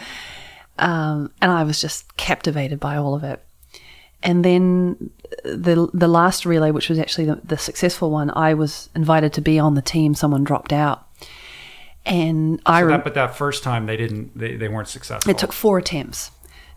Um, 0.80 1.32
and 1.42 1.52
I 1.52 1.64
was 1.64 1.80
just 1.80 2.16
captivated 2.18 2.80
by 2.80 2.96
all 2.96 3.14
of 3.14 3.24
it. 3.24 3.44
And 4.24 4.44
then 4.44 5.12
the 5.44 5.90
the 5.94 6.08
last 6.08 6.46
relay, 6.46 6.72
which 6.72 6.88
was 6.88 6.98
actually 6.98 7.26
the, 7.26 7.42
the 7.44 7.58
successful 7.58 8.10
one, 8.10 8.32
I 8.34 8.54
was 8.54 8.90
invited 8.96 9.34
to 9.34 9.42
be 9.42 9.60
on 9.60 9.76
the 9.76 9.82
team. 9.82 10.16
Someone 10.16 10.46
dropped 10.46 10.72
out, 10.72 11.06
and 12.06 12.62
I 12.66 12.82
So 12.82 12.88
that, 12.88 13.04
but 13.04 13.14
that 13.14 13.36
first 13.36 13.64
time 13.64 13.86
they 13.86 13.98
didn't 13.98 14.38
they, 14.38 14.56
they 14.56 14.68
weren't 14.68 14.88
successful. 14.88 15.32
it 15.32 15.38
took 15.38 15.54
four 15.54 15.78
attempts. 15.78 16.32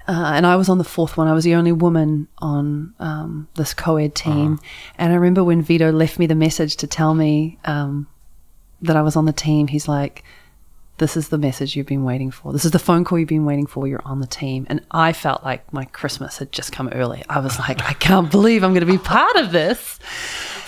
Uh, 0.09 0.33
and 0.35 0.47
I 0.47 0.55
was 0.55 0.69
on 0.69 0.79
the 0.79 0.85
fourth 0.85 1.17
one. 1.17 1.27
I 1.27 1.33
was 1.33 1.43
the 1.43 1.57
only 1.57 1.73
woman 1.73 2.29
on 2.39 2.95
um, 3.01 3.49
this 3.57 3.75
co 3.75 3.97
ed 3.97 4.15
team. 4.15 4.61
And 4.99 5.13
I 5.13 5.17
remember 5.17 5.43
when 5.43 5.63
Vito 5.63 5.91
left 5.91 6.19
me 6.19 6.27
the 6.27 6.37
message 6.37 6.77
to 6.77 6.87
tell 6.87 7.15
me 7.15 7.59
um, 7.65 8.07
that 8.83 8.97
I 8.97 9.03
was 9.03 9.17
on 9.17 9.25
the 9.25 9.33
team, 9.33 9.67
he's 9.67 9.89
like, 9.89 10.23
This 10.99 11.17
is 11.17 11.31
the 11.31 11.39
message 11.39 11.75
you've 11.75 11.89
been 11.89 12.05
waiting 12.05 12.31
for. 12.31 12.53
This 12.53 12.65
is 12.65 12.71
the 12.71 12.79
phone 12.79 13.03
call 13.03 13.19
you've 13.19 13.29
been 13.29 13.47
waiting 13.47 13.67
for. 13.67 13.89
You're 13.89 14.03
on 14.05 14.21
the 14.21 14.29
team. 14.29 14.65
And 14.71 14.81
I 14.93 15.13
felt 15.13 15.43
like 15.43 15.73
my 15.73 15.87
Christmas 15.87 16.39
had 16.39 16.53
just 16.53 16.71
come 16.71 16.89
early. 16.91 17.25
I 17.29 17.41
was 17.41 17.59
like, 17.59 17.83
I 17.83 17.95
can't 17.95 18.31
believe 18.31 18.63
I'm 18.63 18.75
going 18.75 18.87
to 18.87 18.93
be 18.93 18.99
part 18.99 19.35
of 19.35 19.51
this. 19.51 19.99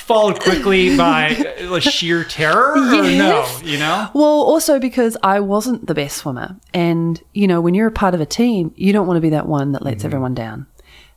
Followed 0.08 0.40
quickly 0.40 0.96
by 1.06 1.36
uh, 1.70 1.78
sheer 1.78 2.24
terror 2.24 2.72
or 2.72 2.76
no, 2.80 3.00
Yes. 3.02 3.62
you 3.62 3.78
know? 3.78 4.10
Well, 4.14 4.24
also 4.24 4.80
because 4.80 5.16
I 5.22 5.38
wasn't 5.40 5.86
the 5.86 5.94
best 5.94 6.16
swimmer. 6.16 6.56
And, 6.74 7.22
you 7.34 7.46
know, 7.46 7.60
when 7.60 7.74
you're 7.74 7.86
a 7.88 7.92
part 7.92 8.14
of 8.14 8.20
a 8.20 8.26
team, 8.26 8.72
you 8.74 8.92
don't 8.92 9.06
want 9.06 9.18
to 9.18 9.20
be 9.20 9.30
that 9.30 9.46
one 9.46 9.72
that 9.72 9.82
lets 9.82 10.04
everyone 10.04 10.34
down. 10.34 10.66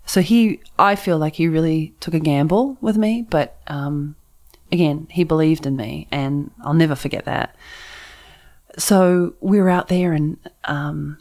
So 0.05 0.21
he, 0.21 0.59
I 0.77 0.95
feel 0.95 1.17
like 1.17 1.35
he 1.35 1.47
really 1.47 1.93
took 2.01 2.13
a 2.13 2.19
gamble 2.19 2.77
with 2.81 2.97
me, 2.97 3.25
but 3.29 3.57
um, 3.67 4.15
again, 4.71 5.07
he 5.09 5.23
believed 5.23 5.65
in 5.65 5.75
me 5.77 6.07
and 6.11 6.51
I'll 6.63 6.73
never 6.73 6.95
forget 6.95 7.25
that. 7.25 7.55
So 8.77 9.33
we 9.41 9.59
were 9.61 9.69
out 9.69 9.87
there 9.89 10.13
and 10.13 10.37
um, 10.65 11.17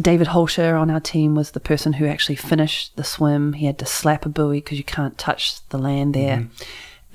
David 0.00 0.28
Holscher 0.28 0.78
on 0.80 0.90
our 0.90 1.00
team 1.00 1.34
was 1.34 1.52
the 1.52 1.60
person 1.60 1.94
who 1.94 2.06
actually 2.06 2.36
finished 2.36 2.96
the 2.96 3.04
swim. 3.04 3.54
He 3.54 3.66
had 3.66 3.78
to 3.78 3.86
slap 3.86 4.26
a 4.26 4.28
buoy 4.28 4.58
because 4.60 4.78
you 4.78 4.84
can't 4.84 5.16
touch 5.18 5.66
the 5.68 5.78
land 5.78 6.14
there. 6.14 6.48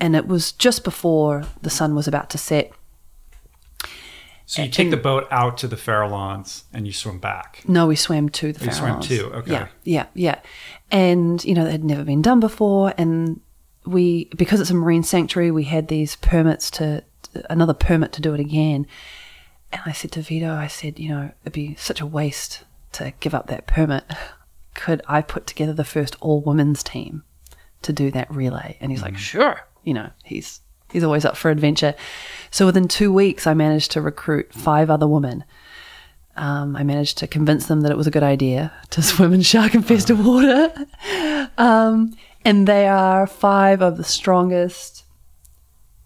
And 0.04 0.14
it 0.14 0.28
was 0.28 0.52
just 0.52 0.84
before 0.84 1.44
the 1.62 1.70
sun 1.70 1.94
was 1.94 2.06
about 2.06 2.28
to 2.28 2.36
set. 2.36 2.72
So 4.44 4.60
you 4.60 4.68
take 4.68 4.90
the 4.90 4.98
boat 4.98 5.26
out 5.30 5.56
to 5.58 5.66
the 5.66 5.76
Farallons 5.76 6.64
and 6.74 6.86
you 6.86 6.92
swim 6.92 7.20
back. 7.20 7.62
No, 7.66 7.86
we 7.86 7.96
swam 7.96 8.28
to 8.28 8.52
the 8.52 8.60
farallons. 8.60 8.66
You 8.66 8.72
swam 8.72 9.00
to, 9.00 9.32
okay. 9.38 9.52
Yeah, 9.52 9.68
yeah, 9.84 10.06
yeah. 10.12 10.40
And, 10.90 11.42
you 11.42 11.54
know, 11.54 11.64
it 11.64 11.70
had 11.70 11.84
never 11.84 12.04
been 12.04 12.20
done 12.20 12.38
before. 12.38 12.92
And 12.98 13.40
we, 13.86 14.26
because 14.36 14.60
it's 14.60 14.68
a 14.68 14.74
marine 14.74 15.04
sanctuary, 15.04 15.50
we 15.50 15.64
had 15.64 15.88
these 15.88 16.16
permits 16.16 16.70
to, 16.72 17.02
another 17.48 17.72
permit 17.72 18.12
to 18.12 18.20
do 18.20 18.34
it 18.34 18.40
again. 18.40 18.86
And 19.72 19.80
I 19.86 19.92
said 19.92 20.12
to 20.12 20.20
Vito, 20.20 20.52
I 20.52 20.66
said, 20.66 20.98
you 20.98 21.08
know, 21.08 21.30
it'd 21.44 21.54
be 21.54 21.76
such 21.76 22.02
a 22.02 22.06
waste 22.06 22.64
to 22.92 23.14
give 23.20 23.34
up 23.34 23.46
that 23.46 23.66
permit. 23.66 24.04
Could 24.74 25.00
I 25.08 25.22
put 25.22 25.46
together 25.46 25.72
the 25.72 25.82
first 25.82 26.14
all 26.20 26.42
women's 26.42 26.82
team 26.82 27.24
to 27.80 27.90
do 27.94 28.10
that 28.10 28.30
relay? 28.30 28.76
And 28.82 28.92
he's 28.92 29.00
like, 29.00 29.14
mm-hmm. 29.14 29.20
sure. 29.20 29.60
You 29.84 29.94
know, 29.94 30.10
he's 30.24 30.60
he's 30.92 31.04
always 31.04 31.24
up 31.24 31.36
for 31.36 31.50
adventure. 31.50 31.94
So 32.50 32.66
within 32.66 32.88
two 32.88 33.12
weeks, 33.12 33.46
I 33.46 33.54
managed 33.54 33.92
to 33.92 34.00
recruit 34.00 34.52
five 34.52 34.90
other 34.90 35.08
women. 35.08 35.44
Um, 36.36 36.74
I 36.74 36.82
managed 36.82 37.18
to 37.18 37.26
convince 37.26 37.66
them 37.66 37.82
that 37.82 37.92
it 37.92 37.96
was 37.96 38.06
a 38.06 38.10
good 38.10 38.22
idea 38.22 38.72
to 38.90 39.02
swim 39.10 39.32
in 39.32 39.42
shark 39.42 39.74
infested 39.74 40.24
water. 40.24 40.72
Um, 41.56 42.16
and 42.44 42.66
they 42.66 42.86
are 42.88 43.26
five 43.26 43.82
of 43.82 43.96
the 43.96 44.04
strongest 44.04 45.04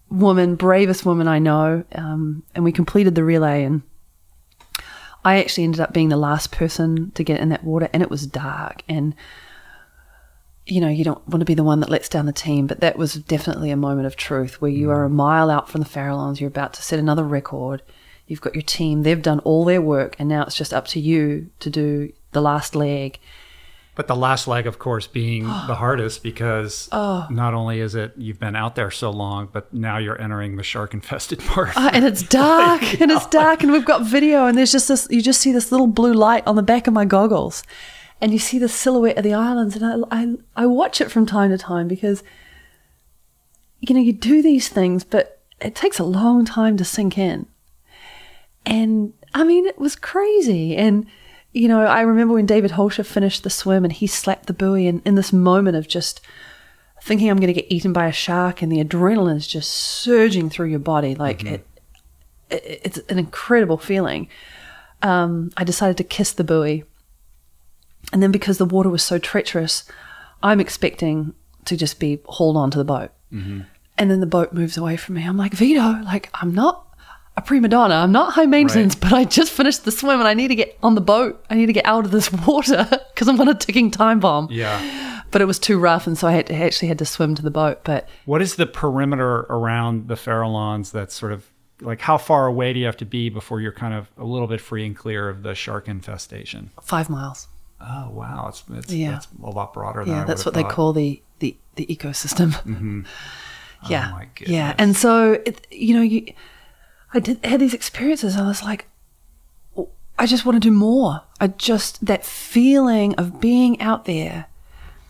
women, 0.09 0.55
bravest 0.55 1.05
women 1.05 1.27
I 1.27 1.39
know. 1.39 1.83
Um, 1.93 2.43
and 2.55 2.63
we 2.63 2.71
completed 2.71 3.15
the 3.15 3.23
relay 3.23 3.63
and 3.63 3.81
I 5.23 5.39
actually 5.39 5.65
ended 5.65 5.81
up 5.81 5.93
being 5.93 6.09
the 6.09 6.17
last 6.17 6.51
person 6.51 7.11
to 7.11 7.23
get 7.23 7.41
in 7.41 7.49
that 7.49 7.63
water 7.63 7.89
and 7.91 8.01
it 8.01 8.09
was 8.09 8.25
dark 8.25 8.83
and 8.87 9.13
you 10.71 10.81
know, 10.81 10.87
you 10.89 11.03
don't 11.03 11.25
want 11.27 11.41
to 11.41 11.45
be 11.45 11.53
the 11.53 11.63
one 11.63 11.79
that 11.81 11.89
lets 11.89 12.09
down 12.09 12.25
the 12.25 12.31
team, 12.33 12.67
but 12.67 12.79
that 12.81 12.97
was 12.97 13.13
definitely 13.15 13.71
a 13.71 13.77
moment 13.77 14.07
of 14.07 14.15
truth 14.15 14.61
where 14.61 14.71
you 14.71 14.89
are 14.91 15.03
a 15.03 15.09
mile 15.09 15.49
out 15.49 15.69
from 15.69 15.81
the 15.81 15.87
Farallons, 15.89 16.39
you're 16.39 16.47
about 16.47 16.73
to 16.73 16.81
set 16.83 16.99
another 16.99 17.23
record. 17.23 17.81
You've 18.27 18.41
got 18.41 18.53
your 18.53 18.61
team, 18.63 19.03
they've 19.03 19.21
done 19.21 19.39
all 19.39 19.65
their 19.65 19.81
work, 19.81 20.15
and 20.19 20.29
now 20.29 20.43
it's 20.43 20.55
just 20.55 20.73
up 20.73 20.85
to 20.89 20.99
you 20.99 21.49
to 21.59 21.69
do 21.69 22.13
the 22.31 22.41
last 22.41 22.75
leg. 22.75 23.19
But 23.95 24.07
the 24.07 24.15
last 24.15 24.47
leg, 24.47 24.65
of 24.67 24.79
course, 24.79 25.07
being 25.07 25.43
the 25.67 25.75
hardest 25.75 26.21
because 26.23 26.87
Oh. 26.91 27.27
not 27.31 27.53
only 27.53 27.79
is 27.81 27.95
it 27.95 28.13
you've 28.15 28.39
been 28.39 28.55
out 28.55 28.75
there 28.75 28.91
so 28.91 29.09
long, 29.09 29.49
but 29.51 29.73
now 29.73 29.97
you're 29.97 30.21
entering 30.21 30.55
the 30.55 30.63
shark 30.63 30.93
infested 30.93 31.39
part. 31.47 31.75
Uh, 31.75 31.89
and 31.91 32.05
it's 32.05 32.21
dark, 32.23 32.81
and 33.01 33.11
it's 33.11 33.25
dark, 33.27 33.63
and 33.63 33.71
we've 33.71 33.83
got 33.85 34.03
video, 34.03 34.45
and 34.45 34.57
there's 34.57 34.71
just 34.71 34.87
this. 34.87 35.07
You 35.09 35.21
just 35.21 35.41
see 35.41 35.51
this 35.51 35.71
little 35.71 35.87
blue 35.87 36.13
light 36.13 36.45
on 36.47 36.55
the 36.55 36.63
back 36.63 36.85
of 36.87 36.93
my 36.93 37.03
goggles, 37.05 37.63
and 38.21 38.33
you 38.33 38.39
see 38.39 38.59
the 38.59 38.69
silhouette 38.69 39.17
of 39.17 39.23
the 39.23 39.33
islands, 39.33 39.75
and 39.75 40.05
I, 40.11 40.21
I, 40.21 40.63
I 40.63 40.65
watch 40.65 41.01
it 41.01 41.11
from 41.11 41.25
time 41.25 41.51
to 41.51 41.57
time 41.57 41.87
because, 41.87 42.23
you 43.79 43.95
know, 43.95 44.01
you 44.01 44.13
do 44.13 44.41
these 44.41 44.67
things, 44.67 45.03
but 45.03 45.41
it 45.61 45.75
takes 45.75 45.99
a 45.99 46.03
long 46.03 46.45
time 46.45 46.77
to 46.77 46.85
sink 46.85 47.17
in. 47.17 47.47
And 48.65 49.13
I 49.33 49.43
mean, 49.43 49.65
it 49.65 49.79
was 49.79 49.95
crazy. 49.95 50.75
And, 50.75 51.05
you 51.53 51.67
know, 51.67 51.81
I 51.81 52.01
remember 52.01 52.33
when 52.33 52.45
David 52.45 52.71
Holscher 52.71 53.05
finished 53.05 53.43
the 53.43 53.49
swim 53.49 53.83
and 53.83 53.93
he 53.93 54.07
slapped 54.07 54.47
the 54.47 54.53
buoy, 54.53 54.87
and 54.87 55.01
in 55.05 55.15
this 55.15 55.31
moment 55.31 55.77
of 55.77 55.87
just 55.87 56.21
thinking 57.01 57.29
I'm 57.29 57.37
going 57.37 57.53
to 57.53 57.61
get 57.61 57.71
eaten 57.71 57.93
by 57.93 58.07
a 58.07 58.11
shark, 58.11 58.61
and 58.61 58.71
the 58.71 58.83
adrenaline 58.83 59.37
is 59.37 59.47
just 59.47 59.71
surging 59.71 60.49
through 60.49 60.67
your 60.67 60.79
body. 60.79 61.15
Like 61.15 61.45
it, 61.45 61.65
it, 62.49 62.81
it's 62.83 62.97
an 63.09 63.17
incredible 63.17 63.77
feeling. 63.77 64.27
Um, 65.01 65.51
I 65.55 65.63
decided 65.63 65.95
to 65.97 66.03
kiss 66.03 66.33
the 66.33 66.43
buoy. 66.43 66.83
And 68.11 68.23
then 68.23 68.31
because 68.31 68.57
the 68.57 68.65
water 68.65 68.89
was 68.89 69.03
so 69.03 69.19
treacherous, 69.19 69.83
I'm 70.41 70.59
expecting 70.59 71.33
to 71.65 71.77
just 71.77 71.99
be 71.99 72.19
hauled 72.25 72.57
onto 72.57 72.77
the 72.77 72.85
boat. 72.85 73.11
Mm-hmm. 73.31 73.61
And 73.97 74.09
then 74.11 74.19
the 74.19 74.25
boat 74.25 74.53
moves 74.53 74.77
away 74.77 74.97
from 74.97 75.15
me. 75.15 75.25
I'm 75.25 75.37
like, 75.37 75.53
Vito, 75.53 76.01
like, 76.03 76.29
I'm 76.33 76.53
not 76.53 76.87
a 77.35 77.41
prima 77.41 77.67
donna. 77.67 77.95
I'm 77.95 78.11
not 78.11 78.33
high 78.33 78.45
maintenance, 78.45 78.95
but 78.95 79.13
I 79.13 79.25
just 79.25 79.51
finished 79.51 79.85
the 79.85 79.91
swim 79.91 80.19
and 80.19 80.27
I 80.27 80.33
need 80.33 80.47
to 80.49 80.55
get 80.55 80.77
on 80.81 80.95
the 80.95 81.01
boat. 81.01 81.45
I 81.49 81.55
need 81.55 81.67
to 81.67 81.73
get 81.73 81.85
out 81.85 82.05
of 82.05 82.11
this 82.11 82.31
water 82.47 82.87
because 83.13 83.27
I'm 83.27 83.39
on 83.39 83.47
a 83.49 83.53
ticking 83.55 83.91
time 83.91 84.19
bomb. 84.19 84.47
yeah. 84.51 85.07
But 85.31 85.43
it 85.43 85.45
was 85.45 85.59
too 85.59 85.77
rough. 85.77 86.07
And 86.07 86.17
so 86.17 86.27
I 86.27 86.31
had 86.31 86.47
to, 86.47 86.55
actually 86.55 86.87
had 86.87 86.97
to 86.97 87.05
swim 87.05 87.35
to 87.35 87.43
the 87.43 87.51
boat. 87.51 87.83
But 87.83 88.09
What 88.25 88.41
is 88.41 88.55
the 88.55 88.65
perimeter 88.65 89.41
around 89.41 90.07
the 90.07 90.15
Farallons 90.15 90.91
that's 90.91 91.13
sort 91.13 91.33
of 91.33 91.47
like 91.81 92.01
how 92.01 92.17
far 92.17 92.47
away 92.47 92.73
do 92.73 92.79
you 92.79 92.87
have 92.87 92.97
to 92.97 93.05
be 93.05 93.29
before 93.29 93.61
you're 93.61 93.71
kind 93.71 93.93
of 93.93 94.09
a 94.17 94.23
little 94.23 94.47
bit 94.47 94.59
free 94.59 94.85
and 94.87 94.95
clear 94.95 95.29
of 95.29 95.43
the 95.43 95.53
shark 95.53 95.87
infestation? 95.87 96.71
five 96.81 97.09
miles. 97.11 97.47
Oh 97.81 98.09
wow, 98.11 98.47
it's, 98.49 98.63
it's 98.73 98.91
Yeah. 98.93 99.11
that's 99.11 99.27
a 99.43 99.49
lot 99.49 99.73
broader 99.73 100.03
than 100.03 100.13
Yeah, 100.13 100.23
that's 100.25 100.45
what 100.45 100.55
have 100.55 100.63
they 100.65 100.69
call 100.69 100.93
the 100.93 101.21
the 101.39 101.55
the 101.75 101.85
ecosystem. 101.85 102.51
Mm-hmm. 102.63 103.01
Oh, 103.81 103.87
yeah, 103.89 104.09
Oh 104.09 104.17
my 104.17 104.27
yeah, 104.45 104.75
and 104.77 104.93
so 104.93 105.39
it, 105.45 105.65
you 105.71 105.93
know, 105.95 106.01
you, 106.01 106.33
I 107.13 107.21
did 107.21 107.39
had 107.45 107.61
these 107.61 107.73
experiences. 107.73 108.35
I 108.35 108.45
was 108.45 108.61
like, 108.61 108.89
"Oh, 109.77 109.87
I 110.17 110.25
just 110.25 110.45
want 110.45 110.57
to 110.61 110.69
do 110.69 110.75
more. 110.75 111.21
I 111.39 111.47
just 111.47 112.05
that 112.05 112.25
feeling 112.25 113.15
of 113.15 113.39
being 113.39 113.79
out 113.79 114.03
there 114.03 114.47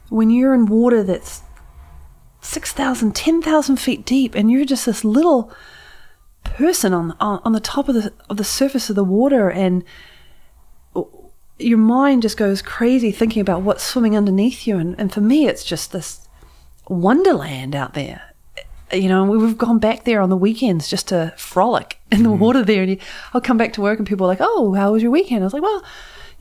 when 0.09 0.30
you're 0.30 0.53
in 0.53 0.67
water 0.67 1.01
that's 1.01 1.41
6,000, 2.41 3.15
10,000 3.15 3.76
feet 3.78 4.05
deep, 4.05 4.36
and 4.36 4.51
you're 4.51 4.65
just 4.65 4.86
this 4.86 5.03
little 5.03 5.51
person 6.43 6.93
on 6.93 7.15
on, 7.20 7.41
on 7.43 7.53
the 7.53 7.59
top 7.59 7.89
of 7.89 7.95
the 7.95 8.13
of 8.30 8.38
the 8.38 8.43
surface 8.43 8.88
of 8.91 8.95
the 8.95 9.03
water, 9.03 9.49
and 9.49 9.84
your 11.60 11.78
mind 11.78 12.22
just 12.22 12.38
goes 12.38 12.62
crazy 12.62 13.12
thinking 13.12 13.41
about 13.41 13.62
what's 13.62 13.84
swimming 13.84 14.16
underneath 14.16 14.66
you. 14.66 14.78
And, 14.78 14.95
and 14.99 15.14
for 15.14 15.22
me, 15.22 15.47
it's 15.47 15.64
just 15.64 15.91
this 15.91 16.28
wonderland 16.88 17.76
out 17.76 17.93
there. 17.93 18.22
You 18.91 19.07
know, 19.07 19.24
we've 19.24 19.57
gone 19.57 19.78
back 19.78 20.05
there 20.05 20.20
on 20.20 20.30
the 20.30 20.38
weekends 20.38 20.88
just 20.88 21.10
to 21.10 21.34
frolic 21.38 21.99
in 22.12 22.24
the 22.24 22.32
water 22.32 22.64
there. 22.64 22.82
And 22.82 22.91
you, 22.91 22.97
I'll 23.34 23.41
come 23.41 23.57
back 23.57 23.74
to 23.74 23.82
work 23.82 23.99
and 23.99 24.07
people 24.07 24.26
are 24.26 24.30
like, 24.30 24.41
"Oh, 24.41 24.74
how 24.74 24.93
was 24.93 25.03
your 25.03 25.12
weekend?" 25.12 25.43
I 25.43 25.45
was 25.45 25.53
like, 25.53 25.62
"Well, 25.62 25.84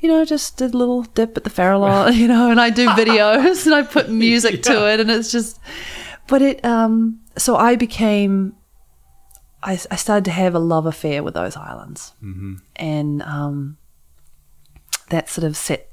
you 0.01 0.09
know, 0.09 0.25
just 0.25 0.57
did 0.57 0.75
a 0.75 0.77
little 0.77 1.03
dip 1.03 1.37
at 1.37 1.45
the 1.45 1.51
Farallon, 1.51 2.14
you 2.16 2.29
know, 2.29 2.51
and 2.51 2.61
I 2.61 2.71
do 2.71 2.89
videos 2.89 3.66
and 3.66 3.75
I 3.75 3.83
put 3.83 4.09
music 4.11 4.62
to 4.64 4.91
it 4.93 5.01
and 5.01 5.11
it's 5.11 5.33
just, 5.33 5.61
but 6.27 6.43
it, 6.43 6.64
um, 6.64 7.21
so 7.37 7.57
I 7.57 7.77
became, 7.77 8.55
I, 9.62 9.73
I 9.73 9.97
started 9.97 10.25
to 10.27 10.31
have 10.31 10.55
a 10.55 10.61
love 10.61 10.87
affair 10.87 11.23
with 11.23 11.35
those 11.35 11.57
islands. 11.57 12.12
Mm-hmm. 12.23 12.55
And, 12.77 13.23
um, 13.23 13.77
that 15.11 15.28
sort 15.28 15.44
of 15.44 15.56
set, 15.56 15.88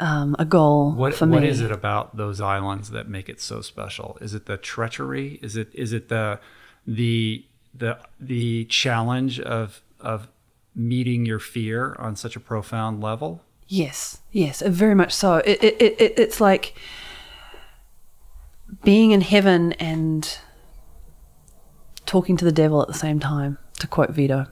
um, 0.00 0.34
a 0.38 0.44
goal 0.44 0.92
What 0.92 1.14
for 1.14 1.26
me. 1.26 1.34
what 1.34 1.44
is 1.44 1.60
it 1.60 1.70
about 1.70 2.16
those 2.16 2.40
islands 2.40 2.90
that 2.90 3.08
make 3.08 3.28
it 3.28 3.40
so 3.40 3.60
special? 3.60 4.18
Is 4.20 4.34
it 4.34 4.46
the 4.46 4.56
treachery? 4.56 5.38
Is 5.42 5.56
it 5.56 5.68
is 5.74 5.92
it 5.92 6.08
the 6.08 6.40
the 6.86 7.44
the 7.72 7.98
the 8.20 8.64
challenge 8.66 9.40
of 9.40 9.82
of 10.00 10.28
meeting 10.74 11.24
your 11.24 11.38
fear 11.38 11.94
on 11.98 12.16
such 12.16 12.34
a 12.36 12.40
profound 12.40 13.00
level? 13.02 13.42
Yes, 13.68 14.18
yes, 14.32 14.60
uh, 14.62 14.68
very 14.68 14.94
much 14.94 15.12
so. 15.12 15.36
It, 15.36 15.62
it, 15.62 15.80
it, 15.80 16.00
it, 16.00 16.18
it's 16.18 16.40
like 16.40 16.74
being 18.82 19.12
in 19.12 19.20
heaven 19.22 19.72
and 19.74 20.38
talking 22.06 22.36
to 22.36 22.44
the 22.44 22.52
devil 22.52 22.82
at 22.82 22.88
the 22.88 22.94
same 22.94 23.18
time. 23.20 23.58
To 23.80 23.86
quote 23.88 24.10
Vito, 24.10 24.46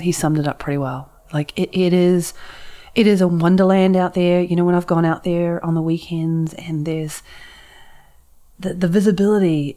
he 0.00 0.12
summed 0.12 0.38
it 0.38 0.46
up 0.48 0.58
pretty 0.58 0.78
well. 0.78 1.10
Like 1.32 1.52
it, 1.58 1.68
it 1.78 1.92
is, 1.92 2.32
it 2.94 3.06
is 3.06 3.20
a 3.20 3.28
wonderland 3.28 3.96
out 3.96 4.14
there. 4.14 4.40
You 4.40 4.56
know, 4.56 4.64
when 4.64 4.74
I've 4.74 4.86
gone 4.86 5.04
out 5.04 5.24
there 5.24 5.64
on 5.64 5.74
the 5.74 5.82
weekends 5.82 6.54
and 6.54 6.86
there's 6.86 7.22
the, 8.60 8.74
the 8.74 8.88
visibility 8.88 9.70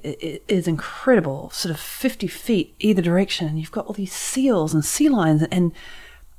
is 0.49 0.67
incredible, 0.67 1.49
sort 1.51 1.73
of 1.73 1.79
50 1.79 2.27
feet 2.27 2.75
either 2.79 3.01
direction. 3.01 3.47
And 3.47 3.57
you've 3.57 3.71
got 3.71 3.85
all 3.85 3.93
these 3.93 4.11
seals 4.11 4.73
and 4.73 4.83
sea 4.83 5.07
lions, 5.07 5.43
and 5.43 5.71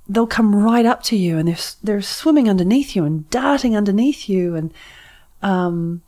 they'll 0.07 0.27
come 0.27 0.55
right 0.55 0.85
up 0.85 1.03
to 1.05 1.17
you 1.17 1.39
and 1.39 1.49
they're, 1.49 1.57
they're 1.83 2.03
swimming 2.03 2.51
underneath 2.51 2.95
you 2.95 3.05
and 3.05 3.29
darting 3.31 3.75
underneath 3.75 4.29
you. 4.29 4.55
And, 4.55 4.75
um, 5.43 6.03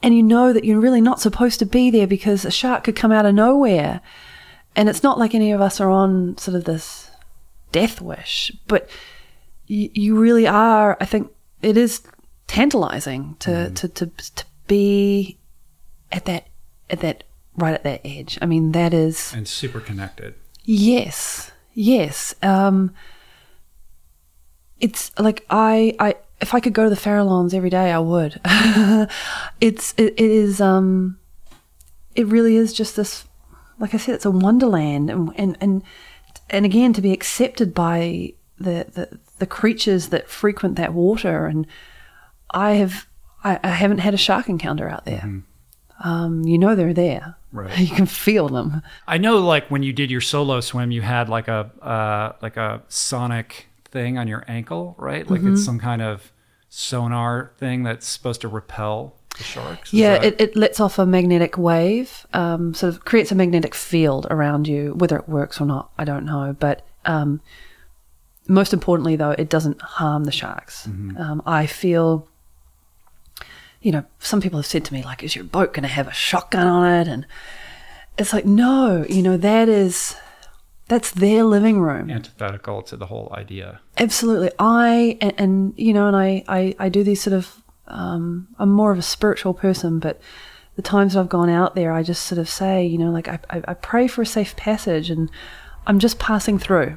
and 0.00 0.14
you 0.14 0.22
know 0.22 0.52
that 0.52 0.64
you're 0.64 0.78
really 0.78 1.00
not 1.00 1.20
supposed 1.20 1.58
to 1.58 1.66
be 1.66 1.90
there 1.90 2.06
because 2.06 2.44
a 2.44 2.50
shark 2.52 2.84
could 2.84 2.94
come 2.94 3.10
out 3.10 3.26
of 3.26 3.34
nowhere. 3.34 4.00
And 4.76 4.88
it's 4.88 5.02
not 5.02 5.18
like 5.18 5.34
any 5.34 5.50
of 5.50 5.60
us 5.60 5.80
are 5.80 5.90
on 5.90 6.38
sort 6.38 6.56
of 6.56 6.64
this 6.64 7.09
death 7.72 8.00
wish, 8.00 8.52
but 8.66 8.88
you, 9.66 9.90
you 9.92 10.18
really 10.18 10.46
are. 10.46 10.96
I 11.00 11.04
think 11.04 11.30
it 11.62 11.76
is 11.76 12.02
tantalizing 12.46 13.36
to, 13.40 13.70
to, 13.70 13.88
to, 13.88 14.06
to 14.06 14.44
be 14.66 15.38
at 16.10 16.24
that, 16.24 16.48
at 16.88 17.00
that, 17.00 17.24
right 17.56 17.74
at 17.74 17.84
that 17.84 18.00
edge. 18.04 18.38
I 18.42 18.46
mean, 18.46 18.72
that 18.72 18.92
is, 18.94 19.32
And 19.34 19.46
super 19.46 19.80
connected. 19.80 20.34
Yes, 20.64 21.52
yes. 21.74 22.34
Um, 22.42 22.92
it's 24.78 25.12
like 25.18 25.44
I, 25.50 25.94
I, 25.98 26.14
if 26.40 26.54
I 26.54 26.60
could 26.60 26.72
go 26.72 26.84
to 26.84 26.90
the 26.90 26.96
Farallons 26.96 27.54
every 27.54 27.70
day, 27.70 27.92
I 27.92 27.98
would. 27.98 28.40
it's, 29.60 29.94
it, 29.96 30.14
it 30.16 30.30
is, 30.30 30.60
um, 30.60 31.18
it 32.14 32.26
really 32.26 32.56
is 32.56 32.72
just 32.72 32.96
this. 32.96 33.24
Like 33.78 33.94
I 33.94 33.96
said, 33.96 34.14
it's 34.14 34.26
a 34.26 34.30
wonderland, 34.30 35.10
and 35.10 35.32
and 35.36 35.56
and, 35.60 35.82
and 36.50 36.64
again 36.66 36.92
to 36.92 37.00
be 37.00 37.12
accepted 37.12 37.72
by 37.74 38.34
the, 38.58 38.86
the 38.92 39.18
the 39.38 39.46
creatures 39.46 40.08
that 40.08 40.28
frequent 40.28 40.76
that 40.76 40.92
water, 40.92 41.46
and 41.46 41.66
I 42.50 42.72
have, 42.72 43.06
I, 43.42 43.58
I 43.64 43.68
haven't 43.68 43.98
had 43.98 44.12
a 44.12 44.18
shark 44.18 44.48
encounter 44.48 44.88
out 44.88 45.04
there. 45.06 45.42
Um, 46.02 46.42
you 46.44 46.58
know 46.58 46.74
they're 46.74 46.92
there. 46.94 47.36
Right. 47.52 47.76
You 47.78 47.88
can 47.88 48.06
feel 48.06 48.48
them. 48.48 48.82
I 49.06 49.18
know, 49.18 49.38
like 49.38 49.68
when 49.70 49.82
you 49.82 49.92
did 49.92 50.10
your 50.10 50.20
solo 50.20 50.60
swim, 50.60 50.90
you 50.90 51.02
had 51.02 51.28
like 51.28 51.48
a 51.48 51.70
uh, 51.82 52.36
like 52.42 52.56
a 52.56 52.82
sonic 52.88 53.68
thing 53.86 54.18
on 54.18 54.28
your 54.28 54.44
ankle, 54.46 54.94
right? 54.98 55.28
Like 55.28 55.40
Mm-hmm. 55.40 55.54
it's 55.54 55.64
some 55.64 55.78
kind 55.80 56.02
of 56.02 56.32
sonar 56.68 57.52
thing 57.58 57.82
that's 57.82 58.06
supposed 58.06 58.40
to 58.42 58.48
repel 58.48 59.16
the 59.38 59.44
sharks. 59.44 59.88
Is 59.88 59.94
Yeah, 59.94 60.18
that- 60.18 60.24
it, 60.24 60.40
it 60.40 60.56
lets 60.56 60.80
off 60.80 60.98
a 60.98 61.06
magnetic 61.06 61.56
wave, 61.58 62.26
um, 62.32 62.74
sort 62.74 62.92
of 62.94 63.04
creates 63.04 63.30
a 63.32 63.34
magnetic 63.34 63.74
field 63.74 64.26
around 64.30 64.68
you. 64.68 64.94
Whether 64.94 65.16
it 65.16 65.28
works 65.28 65.60
or 65.60 65.66
not, 65.66 65.90
I 65.98 66.04
don't 66.04 66.24
know. 66.24 66.56
But 66.58 66.86
um, 67.06 67.40
most 68.48 68.72
importantly, 68.72 69.16
though, 69.16 69.30
it 69.32 69.48
doesn't 69.48 69.80
harm 69.80 70.24
the 70.24 70.32
sharks. 70.32 70.86
Um, 70.86 71.42
I 71.46 71.66
feel, 71.66 72.26
you 73.80 73.92
know, 73.92 74.04
some 74.18 74.40
people 74.40 74.58
have 74.58 74.66
said 74.66 74.84
to 74.86 74.92
me, 74.92 75.02
like, 75.02 75.22
is 75.22 75.34
your 75.34 75.44
boat 75.44 75.72
going 75.72 75.82
to 75.84 75.88
have 75.88 76.08
a 76.08 76.12
shotgun 76.12 76.66
on 76.66 76.90
it? 77.00 77.08
And 77.08 77.26
it's 78.18 78.32
like, 78.32 78.44
no, 78.44 79.06
you 79.08 79.22
know, 79.22 79.36
that 79.36 79.68
is, 79.68 80.16
that's 80.88 81.12
their 81.12 81.44
living 81.44 81.80
room. 81.80 82.10
antithetical 82.10 82.82
to 82.82 82.96
the 82.96 83.06
whole 83.06 83.32
idea. 83.36 83.80
Absolutely. 83.96 84.50
I 84.58 85.16
and, 85.20 85.32
and 85.38 85.74
you 85.76 85.92
know, 85.94 86.08
and 86.08 86.16
I, 86.16 86.42
I 86.48 86.74
I 86.78 86.88
do 86.88 87.04
these 87.04 87.22
sort 87.22 87.34
of 87.34 87.62
um, 87.90 88.48
I'm 88.58 88.70
more 88.72 88.92
of 88.92 88.98
a 88.98 89.02
spiritual 89.02 89.54
person, 89.54 89.98
but 89.98 90.20
the 90.76 90.82
times 90.82 91.14
that 91.14 91.20
I've 91.20 91.28
gone 91.28 91.50
out 91.50 91.74
there, 91.74 91.92
I 91.92 92.02
just 92.02 92.24
sort 92.24 92.38
of 92.38 92.48
say, 92.48 92.86
you 92.86 92.96
know, 92.98 93.10
like 93.10 93.28
I, 93.28 93.38
I, 93.50 93.62
I 93.68 93.74
pray 93.74 94.06
for 94.08 94.22
a 94.22 94.26
safe 94.26 94.56
passage, 94.56 95.10
and 95.10 95.30
I'm 95.86 95.98
just 95.98 96.18
passing 96.18 96.58
through. 96.58 96.96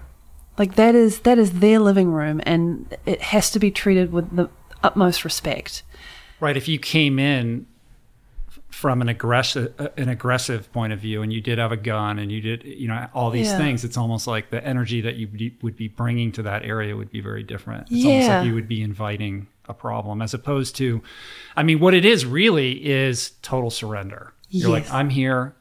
Like 0.57 0.75
that 0.75 0.93
is 0.95 1.21
that 1.21 1.37
is 1.39 1.59
their 1.59 1.79
living 1.79 2.11
room, 2.11 2.39
and 2.45 2.95
it 3.05 3.21
has 3.21 3.49
to 3.51 3.59
be 3.59 3.71
treated 3.71 4.11
with 4.13 4.35
the 4.35 4.49
utmost 4.83 5.25
respect. 5.25 5.83
Right. 6.39 6.55
If 6.55 6.67
you 6.67 6.77
came 6.77 7.17
in 7.19 7.65
from 8.69 9.01
an 9.01 9.09
aggressive 9.09 9.73
uh, 9.79 9.87
an 9.97 10.09
aggressive 10.09 10.71
point 10.71 10.93
of 10.93 10.99
view, 10.99 11.21
and 11.23 11.33
you 11.33 11.41
did 11.41 11.57
have 11.57 11.71
a 11.71 11.77
gun, 11.77 12.19
and 12.19 12.31
you 12.31 12.39
did 12.41 12.63
you 12.63 12.87
know 12.87 13.07
all 13.13 13.31
these 13.31 13.47
Yeah. 13.47 13.57
things, 13.57 13.83
it's 13.83 13.97
almost 13.97 14.27
like 14.27 14.51
the 14.51 14.63
energy 14.65 15.01
that 15.01 15.15
you 15.15 15.27
would 15.61 15.75
be 15.75 15.87
bringing 15.87 16.31
to 16.33 16.43
that 16.43 16.63
area 16.63 16.95
would 16.95 17.11
be 17.11 17.21
very 17.21 17.43
different. 17.43 17.87
It's 17.91 18.05
almost 18.05 18.27
Yeah. 18.27 18.37
like 18.39 18.47
you 18.47 18.53
would 18.53 18.67
be 18.67 18.81
inviting 18.83 19.47
a 19.67 19.73
problem, 19.73 20.21
as 20.21 20.33
opposed 20.33 20.75
to, 20.77 21.01
I 21.55 21.63
mean, 21.63 21.79
what 21.79 21.93
it 21.93 22.05
is 22.05 22.25
really 22.25 22.85
is 22.85 23.31
total 23.41 23.69
surrender. 23.69 24.33
You're 24.49 24.69
like, 24.69 24.89
I'm 24.91 25.09
here. 25.09 25.55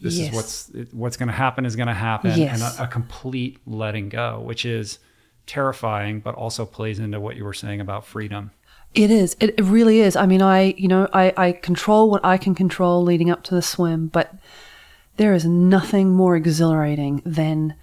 This 0.00 0.18
Yes. 0.18 0.28
is 0.28 0.34
what's 0.34 0.92
what's 0.92 1.16
going 1.16 1.28
to 1.28 1.32
happen 1.34 1.64
is 1.64 1.76
going 1.76 1.88
to 1.88 1.94
happen, 1.94 2.32
Yes. 2.38 2.60
and 2.60 2.80
a, 2.80 2.84
a 2.84 2.86
complete 2.88 3.58
letting 3.66 4.08
go, 4.10 4.40
which 4.40 4.66
is 4.66 4.98
terrifying, 5.46 6.20
but 6.20 6.34
also 6.34 6.66
plays 6.66 6.98
into 6.98 7.20
what 7.20 7.36
you 7.36 7.44
were 7.44 7.54
saying 7.54 7.80
about 7.80 8.04
freedom. 8.04 8.50
It 8.94 9.10
is. 9.10 9.36
It, 9.40 9.54
it 9.58 9.62
really 9.62 10.00
is. 10.00 10.14
I 10.16 10.26
mean, 10.26 10.42
I, 10.42 10.74
you 10.76 10.88
know, 10.88 11.08
I, 11.12 11.32
I 11.36 11.52
control 11.52 12.10
what 12.10 12.24
I 12.24 12.36
can 12.36 12.54
control 12.54 13.02
leading 13.02 13.30
up 13.30 13.42
to 13.44 13.54
the 13.54 13.62
swim, 13.62 14.08
but 14.08 14.34
there 15.16 15.32
is 15.34 15.44
nothing 15.44 16.10
more 16.10 16.36
exhilarating 16.36 17.22
than 17.24 17.74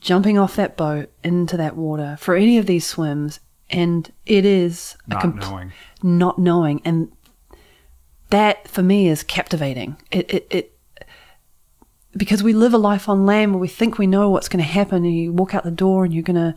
jumping 0.00 0.38
off 0.38 0.56
that 0.56 0.76
boat 0.76 1.10
into 1.24 1.56
that 1.56 1.76
water 1.76 2.16
for 2.20 2.34
any 2.36 2.58
of 2.58 2.66
these 2.66 2.86
swims. 2.86 3.40
And 3.70 4.12
it 4.26 4.44
is 4.44 4.96
a 5.06 5.10
Not 5.10 5.22
compl- 5.22 5.40
knowing. 5.40 5.72
not 6.02 6.38
knowing. 6.38 6.82
And 6.84 7.12
that 8.30 8.68
for 8.68 8.82
me 8.82 9.08
is 9.08 9.22
captivating. 9.22 9.96
It, 10.10 10.32
it, 10.32 10.46
it, 10.50 10.78
because 12.16 12.42
we 12.42 12.52
live 12.52 12.74
a 12.74 12.78
life 12.78 13.08
on 13.08 13.26
land 13.26 13.52
where 13.52 13.60
we 13.60 13.68
think 13.68 13.98
we 13.98 14.06
know 14.06 14.30
what's 14.30 14.48
going 14.48 14.62
to 14.64 14.70
happen 14.70 15.04
and 15.04 15.16
you 15.16 15.32
walk 15.32 15.54
out 15.54 15.64
the 15.64 15.70
door 15.70 16.04
and 16.04 16.12
you're 16.12 16.22
going 16.24 16.34
to 16.36 16.54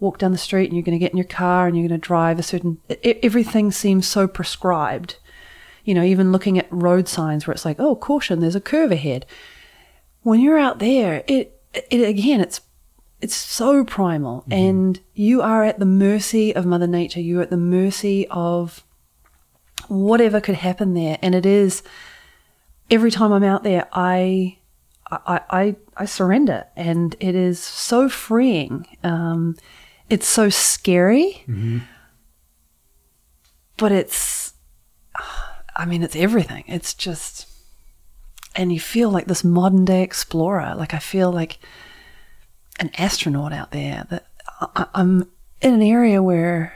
walk 0.00 0.18
down 0.18 0.32
the 0.32 0.38
street 0.38 0.66
and 0.66 0.74
you're 0.74 0.82
going 0.84 0.98
to 0.98 1.02
get 1.02 1.12
in 1.12 1.18
your 1.18 1.26
car 1.26 1.66
and 1.66 1.76
you're 1.76 1.86
going 1.88 2.00
to 2.00 2.06
drive 2.06 2.38
a 2.38 2.42
certain 2.42 2.78
everything 3.22 3.70
seems 3.70 4.06
so 4.06 4.26
prescribed 4.26 5.16
you 5.84 5.94
know 5.94 6.02
even 6.02 6.32
looking 6.32 6.58
at 6.58 6.66
road 6.70 7.06
signs 7.06 7.46
where 7.46 7.54
it's 7.54 7.64
like 7.64 7.78
oh 7.78 7.94
caution 7.94 8.40
there's 8.40 8.56
a 8.56 8.60
curve 8.60 8.90
ahead 8.90 9.24
when 10.22 10.40
you're 10.40 10.58
out 10.58 10.78
there 10.78 11.22
it 11.26 11.60
it 11.72 12.06
again 12.06 12.40
it's 12.40 12.60
it's 13.24 13.34
so 13.34 13.84
primal 13.84 14.44
and 14.50 15.00
you 15.14 15.40
are 15.42 15.64
at 15.64 15.78
the 15.78 15.86
mercy 15.86 16.54
of 16.54 16.66
mother 16.66 16.86
nature 16.86 17.20
you're 17.20 17.42
at 17.42 17.50
the 17.50 17.56
mercy 17.56 18.26
of 18.28 18.84
whatever 19.88 20.40
could 20.40 20.54
happen 20.54 20.94
there 20.94 21.18
and 21.22 21.34
it 21.34 21.46
is 21.46 21.82
every 22.90 23.10
time 23.10 23.32
i'm 23.32 23.44
out 23.44 23.62
there 23.62 23.88
i 23.92 24.56
I, 25.10 25.40
I, 25.50 25.76
I 25.96 26.04
surrender, 26.06 26.64
and 26.76 27.14
it 27.20 27.34
is 27.34 27.62
so 27.62 28.08
freeing. 28.08 28.86
Um, 29.04 29.54
it's 30.08 30.26
so 30.26 30.48
scary, 30.48 31.44
but 33.76 33.92
it's, 33.92 34.54
I 35.76 35.84
mean, 35.86 36.02
it's 36.02 36.16
everything. 36.16 36.64
It's 36.66 36.94
just, 36.94 37.46
and 38.56 38.72
you 38.72 38.80
feel 38.80 39.10
like 39.10 39.26
this 39.26 39.44
modern 39.44 39.84
day 39.84 40.02
explorer. 40.02 40.74
Like 40.74 40.94
I 40.94 40.98
feel 40.98 41.30
like 41.30 41.58
an 42.80 42.90
astronaut 42.98 43.52
out 43.52 43.70
there. 43.72 44.06
That 44.10 44.26
I, 44.60 44.86
I'm 44.94 45.30
in 45.60 45.74
an 45.74 45.82
area 45.82 46.22
where 46.22 46.74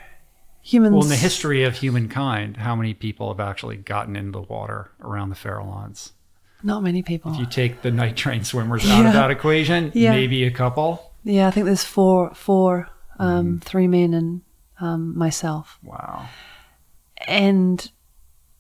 humans. 0.63 0.93
Well, 0.95 1.03
in 1.05 1.09
the 1.09 1.17
history 1.17 1.65
of 1.65 1.77
humankind, 1.77 2.57
how 2.59 2.75
many 2.77 2.95
people 2.95 3.29
have 3.33 3.41
actually 3.41 3.77
gotten 3.77 4.17
into 4.17 4.33
the 4.33 4.43
water 4.43 4.91
around 5.01 5.31
the 5.31 5.37
Farallons? 5.37 6.13
not 6.61 6.83
many 6.83 7.03
people. 7.05 7.33
If 7.33 7.39
you 7.39 7.47
take 7.47 7.83
the 7.83 7.91
night 7.93 8.17
train 8.17 8.43
swimmers 8.43 8.85
out 8.91 9.07
of 9.07 9.13
that 9.13 9.31
equation, 9.31 9.93
Yeah. 9.95 10.11
maybe 10.11 10.43
a 10.45 10.51
couple. 10.51 11.13
yeah, 11.23 11.47
I 11.47 11.53
think 11.53 11.67
there's 11.67 11.85
four, 11.85 12.35
four, 12.35 12.89
um, 13.21 13.47
Mm-hmm. 13.47 13.59
three 13.59 13.87
men 13.87 14.13
and 14.13 14.41
um, 14.81 15.17
myself. 15.17 15.79
Wow. 15.85 16.27
and 17.29 17.91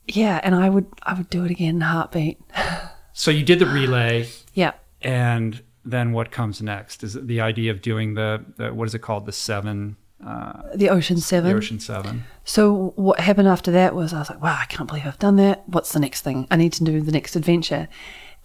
yeah, 0.06 0.40
and 0.42 0.54
I 0.54 0.68
would 0.70 0.86
I 1.02 1.14
would 1.14 1.28
do 1.30 1.44
it 1.44 1.50
again 1.50 1.76
in 1.76 1.82
a 1.82 1.86
heartbeat. 1.86 2.38
So 3.14 3.32
you 3.32 3.42
did 3.44 3.58
the 3.58 3.66
relay, 3.66 4.28
yeah, 4.54 4.74
and 5.02 5.60
then 5.90 6.12
what 6.12 6.30
comes 6.30 6.60
next? 6.62 7.02
Is 7.04 7.16
it 7.16 7.26
the 7.26 7.40
idea 7.40 7.70
of 7.70 7.80
doing 7.82 8.14
the, 8.14 8.44
the 8.56 8.72
what 8.74 8.86
is 8.88 8.94
it 8.94 9.00
called? 9.00 9.26
The 9.26 9.32
seven, 9.32 9.96
uh, 10.24 10.62
The 10.74 10.88
Ocean 10.90 11.18
Seven. 11.18 11.50
the. 11.50 11.56
Ocean 11.56 11.80
Seven. 11.80 12.24
So 12.44 12.92
what 12.96 13.20
happened 13.20 13.48
after 13.48 13.70
that 13.72 13.94
was 13.94 14.12
I 14.12 14.18
was 14.20 14.30
like, 14.30 14.42
wow, 14.42 14.56
I 14.60 14.66
can't 14.66 14.88
believe 14.88 15.06
I've 15.06 15.18
done 15.18 15.36
that. 15.36 15.68
What's 15.68 15.92
the 15.92 16.00
next 16.00 16.22
thing? 16.22 16.46
I 16.50 16.56
need 16.56 16.72
to 16.74 16.84
do 16.84 17.00
the 17.00 17.12
next 17.12 17.36
adventure. 17.36 17.88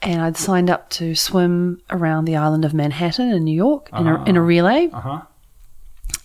And 0.02 0.22
I'd 0.22 0.36
signed 0.38 0.70
up 0.70 0.90
to 0.92 1.16
swim 1.16 1.82
around 1.90 2.26
the 2.26 2.36
island 2.36 2.66
of 2.66 2.74
Manhattan 2.74 3.32
in 3.32 3.44
New 3.46 3.56
York 3.56 3.90
in, 3.98 4.06
a, 4.08 4.24
in 4.26 4.36
a 4.36 4.42
relay 4.42 4.90
Uh 4.92 5.00
huh. 5.00 5.22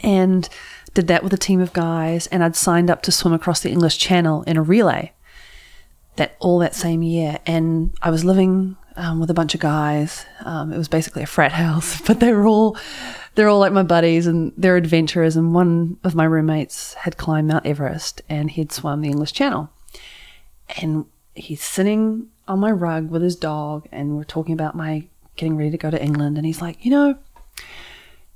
and 0.01 0.49
did 0.95 1.07
that 1.09 1.23
with 1.23 1.32
a 1.32 1.36
team 1.39 1.61
of 1.61 1.73
guys. 1.73 2.27
And 2.28 2.43
I'd 2.43 2.57
signed 2.57 2.90
up 2.90 3.03
to 3.03 3.12
swim 3.12 3.32
across 3.32 3.61
the 3.61 3.70
English 3.70 3.99
Channel 3.99 4.43
in 4.45 4.57
a 4.57 4.62
relay 4.62 5.12
that 6.16 6.35
all 6.40 6.59
that 6.59 6.74
same 6.74 7.03
year. 7.03 7.39
And 7.47 7.93
I 8.03 8.11
was 8.11 8.24
living 8.24 8.77
um, 8.99 9.20
with 9.20 9.31
a 9.31 9.35
bunch 9.35 9.55
of 9.55 9.61
guys. 9.61 10.27
Um, 10.45 10.73
it 10.73 10.79
was 10.79 10.89
basically 10.89 11.23
a 11.23 11.27
frat 11.27 11.53
house, 11.65 12.01
but 12.03 12.20
they 12.20 12.33
were 12.33 12.47
all 12.47 12.77
they're 13.35 13.49
all 13.49 13.61
like 13.61 13.73
my 13.73 13.85
buddies 13.85 14.27
and 14.27 14.53
they're 14.57 14.77
adventurers. 14.77 15.37
And 15.37 15.55
one 15.55 15.97
of 16.03 16.15
my 16.15 16.25
roommates 16.25 16.95
had 16.95 17.16
climbed 17.16 17.49
Mount 17.49 17.65
Everest 17.65 18.20
and 18.29 18.51
he'd 18.51 18.73
swum 18.73 19.01
the 19.01 19.09
English 19.09 19.33
Channel. 19.33 19.70
And 20.83 21.07
he's 21.35 21.62
sitting 21.62 22.29
on 22.49 22.59
my 22.59 22.70
rug 22.70 23.11
with 23.11 23.23
his 23.23 23.37
dog, 23.37 23.87
and 23.93 24.16
we're 24.16 24.25
talking 24.25 24.55
about 24.55 24.75
my 24.75 25.07
getting 25.37 25.57
ready 25.57 25.70
to 25.70 25.79
go 25.79 25.91
to 25.91 26.03
England. 26.03 26.37
And 26.37 26.45
he's 26.45 26.61
like, 26.61 26.85
you 26.85 26.91
know, 26.91 27.16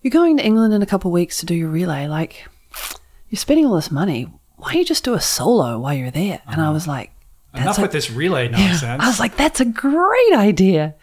you're 0.01 0.11
going 0.11 0.37
to 0.37 0.45
England 0.45 0.73
in 0.73 0.83
a 0.83 0.87
couple 0.87 1.11
of 1.11 1.15
weeks 1.15 1.39
to 1.39 1.47
do 1.47 1.55
your 1.55 1.69
relay. 1.69 2.07
Like, 2.07 2.47
you're 3.29 3.39
spending 3.39 3.67
all 3.67 3.75
this 3.75 3.91
money. 3.91 4.33
Why 4.57 4.73
don't 4.73 4.79
you 4.81 4.85
just 4.85 5.05
do 5.05 5.15
a 5.15 5.21
solo 5.21 5.79
while 5.79 5.95
you're 5.95 6.11
there? 6.11 6.41
And 6.47 6.61
I 6.61 6.71
was 6.71 6.87
like, 6.87 7.12
Enough 7.55 7.79
a- 7.79 7.83
with 7.83 7.93
this 7.93 8.11
relay 8.11 8.49
nonsense. 8.49 9.03
I 9.03 9.07
was 9.09 9.20
like, 9.20 9.37
that's 9.37 9.61
a 9.61 9.65
great 9.65 10.33
idea. 10.35 10.95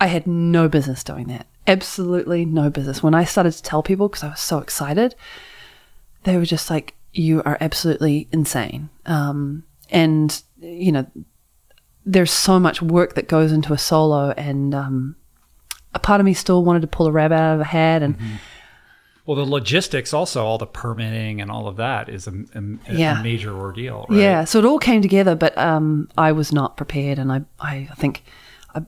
I 0.00 0.06
had 0.06 0.26
no 0.26 0.68
business 0.68 1.04
doing 1.04 1.28
that. 1.28 1.46
Absolutely 1.66 2.44
no 2.44 2.70
business. 2.70 3.02
When 3.02 3.14
I 3.14 3.24
started 3.24 3.52
to 3.52 3.62
tell 3.62 3.82
people, 3.82 4.08
because 4.08 4.24
I 4.24 4.30
was 4.30 4.40
so 4.40 4.58
excited, 4.58 5.14
they 6.24 6.36
were 6.36 6.44
just 6.44 6.70
like, 6.70 6.94
you 7.12 7.42
are 7.44 7.56
absolutely 7.60 8.28
insane. 8.32 8.88
Um, 9.06 9.64
and, 9.90 10.42
you 10.60 10.90
know, 10.90 11.06
there's 12.04 12.32
so 12.32 12.58
much 12.58 12.82
work 12.82 13.14
that 13.14 13.28
goes 13.28 13.52
into 13.52 13.72
a 13.72 13.78
solo, 13.78 14.30
and 14.30 14.74
um, 14.74 15.14
a 15.94 16.00
part 16.00 16.20
of 16.20 16.24
me 16.26 16.34
still 16.34 16.64
wanted 16.64 16.80
to 16.80 16.88
pull 16.88 17.06
a 17.06 17.12
rabbit 17.12 17.36
out 17.36 17.54
of 17.54 17.60
a 17.60 17.64
hat. 17.64 18.02
And 18.02 18.16
well, 19.24 19.36
the 19.36 19.44
logistics, 19.44 20.12
also 20.12 20.44
all 20.44 20.58
the 20.58 20.66
permitting 20.66 21.40
and 21.40 21.50
all 21.50 21.68
of 21.68 21.76
that, 21.76 22.08
is 22.08 22.26
a, 22.26 22.32
a, 22.54 23.18
a 23.18 23.22
major 23.22 23.56
ordeal. 23.56 24.06
Right? 24.08 24.18
Yeah, 24.18 24.44
so 24.44 24.58
it 24.58 24.64
all 24.64 24.80
came 24.80 25.00
together, 25.00 25.36
but 25.36 25.56
um, 25.56 26.08
I 26.18 26.32
was 26.32 26.52
not 26.52 26.76
prepared, 26.76 27.18
and 27.18 27.30
I, 27.30 27.42
I 27.60 27.84
think 27.96 28.24
I 28.74 28.82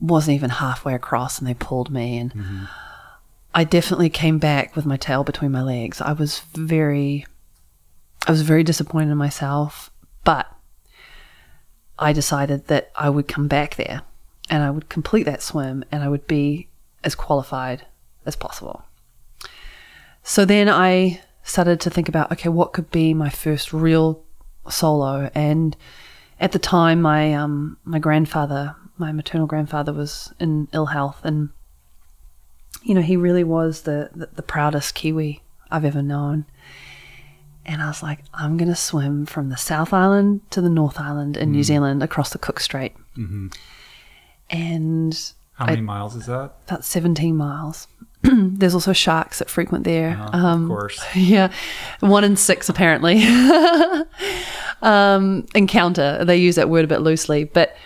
wasn't 0.00 0.34
even 0.34 0.50
halfway 0.50 0.94
across, 0.94 1.38
and 1.38 1.46
they 1.46 1.54
pulled 1.54 1.90
me, 1.90 2.18
and 2.18 2.68
I 3.54 3.62
definitely 3.62 4.10
came 4.10 4.38
back 4.38 4.74
with 4.74 4.86
my 4.86 4.96
tail 4.96 5.22
between 5.22 5.52
my 5.52 5.62
legs. 5.62 6.00
I 6.00 6.12
was 6.12 6.40
very, 6.54 7.24
I 8.26 8.32
was 8.32 8.42
very 8.42 8.64
disappointed 8.64 9.12
in 9.12 9.16
myself, 9.16 9.92
but 10.24 10.46
I 11.96 12.12
decided 12.12 12.66
that 12.66 12.90
I 12.96 13.08
would 13.08 13.28
come 13.28 13.46
back 13.46 13.76
there, 13.76 14.02
and 14.50 14.64
I 14.64 14.70
would 14.70 14.88
complete 14.88 15.22
that 15.24 15.44
swim, 15.44 15.84
and 15.92 16.02
I 16.02 16.08
would 16.08 16.26
be 16.26 16.66
as 17.04 17.14
qualified 17.14 17.86
as 18.24 18.34
possible. 18.34 18.82
So 20.28 20.44
then 20.44 20.68
I 20.68 21.20
started 21.44 21.80
to 21.82 21.90
think 21.90 22.08
about 22.08 22.32
okay, 22.32 22.48
what 22.48 22.72
could 22.72 22.90
be 22.90 23.14
my 23.14 23.30
first 23.30 23.72
real 23.72 24.24
solo? 24.68 25.30
And 25.36 25.76
at 26.40 26.50
the 26.50 26.58
time, 26.58 27.00
my 27.00 27.32
um, 27.32 27.78
my 27.84 28.00
grandfather, 28.00 28.74
my 28.98 29.12
maternal 29.12 29.46
grandfather, 29.46 29.92
was 29.92 30.34
in 30.40 30.66
ill 30.72 30.86
health, 30.86 31.20
and 31.22 31.50
you 32.82 32.92
know 32.92 33.02
he 33.02 33.16
really 33.16 33.44
was 33.44 33.82
the 33.82 34.10
the, 34.16 34.28
the 34.34 34.42
proudest 34.42 34.96
Kiwi 34.96 35.42
I've 35.70 35.84
ever 35.84 36.02
known. 36.02 36.44
And 37.64 37.80
I 37.80 37.86
was 37.86 38.02
like, 38.02 38.18
I'm 38.34 38.56
going 38.56 38.68
to 38.68 38.76
swim 38.76 39.26
from 39.26 39.48
the 39.48 39.56
South 39.56 39.92
Island 39.92 40.40
to 40.50 40.60
the 40.60 40.68
North 40.68 40.98
Island 41.00 41.36
in 41.36 41.52
New 41.52 41.62
Zealand 41.64 42.02
across 42.02 42.30
the 42.30 42.38
Cook 42.38 42.58
Strait. 42.60 42.94
And 44.50 45.32
How 45.54 45.66
many 45.66 45.80
miles 45.80 46.14
is 46.16 46.26
that? 46.26 46.52
about 46.68 46.84
17 46.84 47.36
miles. 47.36 47.88
There's 48.58 48.74
also 48.74 48.92
sharks 48.92 49.38
that 49.38 49.48
frequent 49.50 49.84
there. 49.84 50.16
of 50.32 50.66
course. 50.68 51.02
Yeah, 51.14 51.52
one 52.00 52.24
in 52.24 52.36
six 52.36 52.68
apparently 52.68 53.22
um, 54.82 55.46
encounter. 55.54 56.24
They 56.24 56.36
use 56.38 56.56
that 56.56 56.68
word 56.68 56.84
a 56.84 56.88
bit 56.88 57.00
loosely, 57.00 57.44
but 57.44 57.76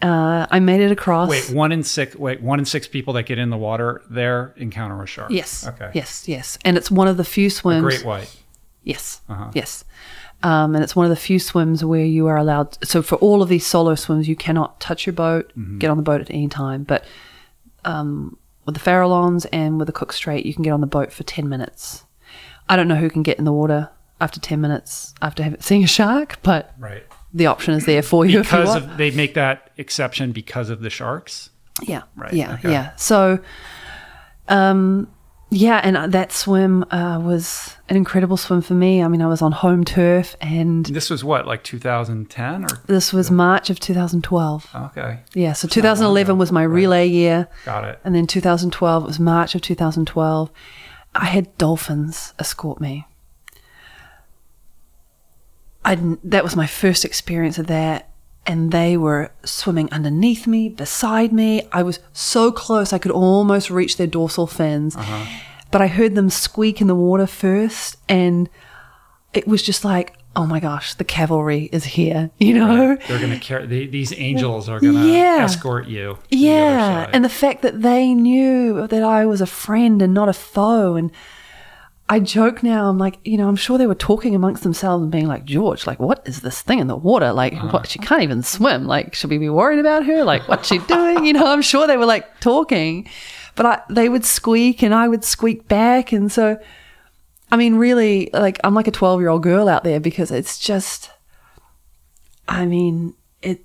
uh, 0.00 0.46
I 0.50 0.60
made 0.60 0.80
it 0.80 0.90
across. 0.90 1.28
Wait, 1.28 1.50
one 1.50 1.72
in 1.72 1.82
six. 1.82 2.16
Wait, 2.16 2.40
one 2.42 2.58
in 2.58 2.64
six 2.64 2.88
people 2.88 3.14
that 3.14 3.24
get 3.24 3.38
in 3.38 3.50
the 3.50 3.56
water 3.56 4.02
there 4.10 4.52
encounter 4.56 5.00
a 5.02 5.06
shark. 5.06 5.30
Yes. 5.30 5.66
Okay. 5.66 5.90
Yes. 5.94 6.28
Yes. 6.28 6.58
And 6.64 6.76
it's 6.76 6.90
one 6.90 7.08
of 7.08 7.16
the 7.16 7.24
few 7.24 7.50
swims. 7.50 7.82
Great 7.82 8.04
white. 8.04 8.34
Yes. 8.82 9.20
Uh-huh. 9.28 9.50
Yes. 9.54 9.84
Um, 10.42 10.74
and 10.74 10.82
it's 10.82 10.96
one 10.96 11.06
of 11.06 11.10
the 11.10 11.14
few 11.16 11.38
swims 11.38 11.84
where 11.84 12.04
you 12.04 12.26
are 12.26 12.36
allowed. 12.36 12.76
So 12.84 13.00
for 13.00 13.14
all 13.16 13.42
of 13.42 13.48
these 13.48 13.64
solo 13.64 13.94
swims, 13.94 14.28
you 14.28 14.34
cannot 14.34 14.80
touch 14.80 15.06
your 15.06 15.12
boat, 15.12 15.52
Mm-hmm. 15.56 15.78
get 15.78 15.88
on 15.88 15.96
the 15.96 16.02
boat 16.02 16.20
at 16.20 16.30
any 16.30 16.48
time. 16.48 16.82
But 16.82 17.04
um, 17.84 18.36
with 18.64 18.74
the 18.76 18.80
Farallons 18.80 19.46
and 19.52 19.78
with 19.78 19.86
the 19.86 19.92
Cook 19.92 20.12
Strait, 20.12 20.46
you 20.46 20.54
can 20.54 20.62
get 20.62 20.70
on 20.72 20.80
the 20.80 20.86
boat 20.86 21.12
for 21.12 21.22
ten 21.24 21.48
minutes. 21.48 22.04
I 22.68 22.76
don't 22.76 22.88
know 22.88 22.96
who 22.96 23.10
can 23.10 23.22
get 23.22 23.38
in 23.38 23.44
the 23.44 23.52
water 23.52 23.90
after 24.20 24.38
ten 24.40 24.60
minutes 24.60 25.14
after 25.20 25.42
having, 25.42 25.60
seeing 25.60 25.84
a 25.84 25.88
shark, 25.88 26.38
but 26.42 26.74
Right. 26.78 27.04
the 27.34 27.46
option 27.46 27.74
is 27.74 27.86
there 27.86 28.02
for 28.02 28.24
you 28.24 28.40
if 28.40 28.52
you 28.52 28.58
Because 28.58 28.76
of, 28.76 28.96
they 28.96 29.10
make 29.10 29.34
that 29.34 29.70
exception 29.76 30.32
because 30.32 30.70
of 30.70 30.80
the 30.80 30.90
sharks. 30.90 31.50
Yeah. 31.82 32.02
Right, 32.16 32.32
Yeah. 32.32 32.54
okay. 32.54 32.70
Yeah. 32.70 32.94
So, 32.96 33.40
um, 34.48 35.08
yeah, 35.54 35.82
and 35.84 36.12
that 36.14 36.32
swim 36.32 36.82
uh, 36.90 37.20
was 37.22 37.76
an 37.90 37.96
incredible 37.96 38.38
swim 38.38 38.62
for 38.62 38.72
me. 38.72 39.02
I 39.02 39.08
mean, 39.08 39.20
I 39.20 39.26
was 39.26 39.42
on 39.42 39.52
home 39.52 39.84
turf, 39.84 40.34
and 40.40 40.86
This 40.86 41.10
was 41.10 41.22
what, 41.22 41.46
like 41.46 41.62
2010 41.62 42.64
or 42.64 42.68
this 42.86 43.12
was 43.12 43.30
March 43.30 43.68
of 43.68 43.78
2012. 43.78 44.70
okay, 44.74 45.20
Yeah, 45.34 45.52
so 45.52 45.68
2011 45.68 46.38
was 46.38 46.50
my 46.50 46.62
relay 46.62 47.06
year, 47.06 47.48
got 47.66 47.84
it. 47.84 48.00
and 48.02 48.14
then 48.14 48.26
2012 48.26 49.02
it 49.04 49.06
was 49.06 49.18
March 49.20 49.54
of 49.54 49.60
2012. 49.60 50.50
I 51.14 51.26
had 51.26 51.56
dolphins 51.58 52.32
escort 52.38 52.80
me. 52.80 53.06
I 55.84 55.96
that 56.24 56.42
was 56.44 56.56
my 56.56 56.66
first 56.66 57.04
experience 57.04 57.58
of 57.58 57.66
that, 57.66 58.08
and 58.46 58.72
they 58.72 58.96
were 58.96 59.30
swimming 59.44 59.88
underneath 59.92 60.46
me, 60.46 60.68
beside 60.68 61.32
me. 61.32 61.62
I 61.72 61.82
was 61.82 62.00
so 62.12 62.50
close 62.50 62.92
I 62.92 62.98
could 62.98 63.12
almost 63.12 63.70
reach 63.70 63.96
their 63.96 64.06
dorsal 64.06 64.46
fins, 64.46 64.96
uh-huh. 64.96 65.26
but 65.70 65.80
I 65.80 65.86
heard 65.86 66.14
them 66.14 66.28
squeak 66.30 66.80
in 66.80 66.86
the 66.88 66.94
water 66.94 67.26
first, 67.26 67.96
and 68.08 68.48
it 69.32 69.46
was 69.46 69.62
just 69.62 69.84
like, 69.84 70.16
oh 70.34 70.46
my 70.46 70.60
gosh, 70.60 70.94
the 70.94 71.04
cavalry 71.04 71.68
is 71.72 71.84
here, 71.84 72.30
you 72.38 72.54
know? 72.54 72.96
They're 73.08 73.20
gonna 73.20 73.38
carry 73.38 73.66
they, 73.66 73.86
these 73.86 74.12
angels 74.18 74.68
are 74.68 74.80
gonna 74.80 75.06
Yeah. 75.06 75.44
escort 75.44 75.86
you. 75.88 76.14
to 76.14 76.28
the 76.30 76.36
Yeah, 76.36 77.10
and 77.12 77.24
the 77.24 77.28
fact 77.28 77.62
that 77.62 77.82
they 77.82 78.14
knew 78.14 78.86
that 78.86 79.02
I 79.02 79.26
was 79.26 79.40
a 79.40 79.46
friend 79.46 80.00
and 80.02 80.12
not 80.14 80.28
a 80.28 80.32
foe, 80.32 80.96
and 80.96 81.10
I 82.12 82.18
joke 82.20 82.62
now. 82.62 82.88
I'm 82.90 82.98
like, 82.98 83.18
you 83.24 83.38
know, 83.38 83.48
I'm 83.48 83.56
sure 83.56 83.78
they 83.78 83.86
were 83.86 83.94
talking 83.94 84.34
amongst 84.34 84.62
themselves 84.62 85.02
and 85.02 85.10
being 85.10 85.26
like, 85.26 85.44
George, 85.46 85.86
like, 85.86 85.98
what 85.98 86.22
is 86.26 86.40
this 86.42 86.60
thing 86.60 86.78
in 86.78 86.86
the 86.86 86.96
water? 86.96 87.32
Like, 87.32 87.54
Uh-huh. 87.54 87.68
what? 87.70 87.88
She 87.88 87.98
can't 87.98 88.22
even 88.22 88.42
swim. 88.42 88.86
Like, 88.86 89.14
should 89.14 89.30
we 89.30 89.38
be 89.38 89.48
worried 89.48 89.78
about 89.78 90.04
her? 90.04 90.22
Like, 90.22 90.46
what's 90.46 90.68
she 90.68 90.78
doing? 90.78 91.24
You 91.24 91.32
know, 91.32 91.46
I'm 91.46 91.62
sure 91.62 91.86
they 91.86 91.96
were 91.96 92.04
like 92.06 92.40
talking, 92.40 93.08
but 93.54 93.64
I, 93.66 93.80
they 93.88 94.08
would 94.10 94.24
squeak 94.26 94.82
and 94.82 94.94
I 94.94 95.08
would 95.08 95.24
squeak 95.24 95.68
back, 95.68 96.12
and 96.12 96.30
so, 96.30 96.58
I 97.50 97.56
mean, 97.56 97.76
really, 97.76 98.28
like, 98.32 98.58
I'm 98.64 98.74
like 98.74 98.88
a 98.88 98.90
12 98.90 99.20
year 99.20 99.30
old 99.30 99.42
girl 99.42 99.66
out 99.68 99.82
there 99.84 100.00
because 100.00 100.30
it's 100.30 100.58
just, 100.58 101.10
I 102.46 102.66
mean, 102.66 103.14
it 103.40 103.64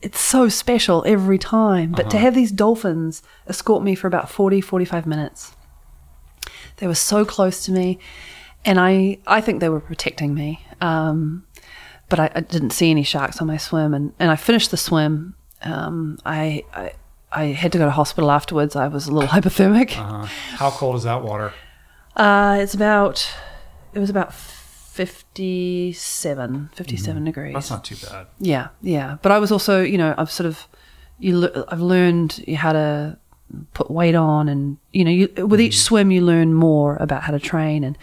it's 0.00 0.20
so 0.20 0.48
special 0.48 1.04
every 1.06 1.38
time. 1.38 1.92
But 1.92 2.08
to 2.10 2.18
have 2.18 2.34
these 2.34 2.52
dolphins 2.52 3.22
escort 3.46 3.82
me 3.82 3.94
for 3.94 4.06
about 4.06 4.30
40, 4.30 4.60
45 4.60 5.06
minutes, 5.06 5.54
they 6.82 6.86
were 6.88 6.94
so 6.96 7.24
close 7.24 7.64
to 7.66 7.70
me, 7.70 8.00
and 8.64 8.80
I 8.80 9.18
I 9.24 9.40
think 9.40 9.60
they 9.60 9.68
were 9.68 9.78
protecting 9.78 10.34
me. 10.34 10.66
Um, 10.80 11.46
but 12.08 12.18
I, 12.18 12.28
I 12.34 12.40
didn't 12.40 12.70
see 12.70 12.90
any 12.90 13.04
sharks 13.04 13.40
on 13.40 13.46
my 13.46 13.56
swim, 13.56 13.94
and, 13.94 14.12
and 14.18 14.32
I 14.32 14.36
finished 14.36 14.72
the 14.72 14.76
swim. 14.76 15.36
Um, 15.62 16.18
I, 16.26 16.64
I 16.74 16.94
I 17.30 17.44
had 17.44 17.70
to 17.70 17.78
go 17.78 17.84
to 17.84 17.92
hospital 17.92 18.32
afterwards. 18.32 18.74
I 18.74 18.88
was 18.88 19.06
a 19.06 19.12
little 19.12 19.28
hypothermic. 19.30 19.96
Uh, 19.96 20.24
how 20.56 20.70
cold 20.70 20.96
is 20.96 21.04
that 21.04 21.22
water? 21.22 21.52
Uh, 22.16 22.58
it's 22.60 22.74
about 22.74 23.32
it 23.94 24.00
was 24.00 24.10
about 24.10 24.34
57, 24.34 26.70
57 26.74 27.24
degrees. 27.24 27.46
Mm-hmm. 27.46 27.54
That's 27.54 27.70
not 27.70 27.84
too 27.84 27.94
bad. 28.04 28.26
Yeah, 28.40 28.70
yeah. 28.82 29.18
But 29.22 29.30
I 29.30 29.38
was 29.38 29.52
also, 29.52 29.82
you 29.82 29.98
know, 29.98 30.16
I've 30.18 30.32
sort 30.32 30.48
of, 30.48 30.66
you, 31.20 31.48
I've 31.68 31.80
learned 31.80 32.44
how 32.56 32.72
to 32.72 33.18
put 33.74 33.90
weight 33.90 34.14
on, 34.14 34.48
and 34.48 34.78
you 34.92 35.04
know, 35.04 35.10
you, 35.10 35.46
with 35.46 35.60
each 35.60 35.80
swim, 35.80 36.10
you 36.10 36.20
learn 36.20 36.54
more 36.54 36.96
about 36.96 37.22
how 37.22 37.32
to 37.32 37.38
train, 37.40 37.84
and 37.84 37.98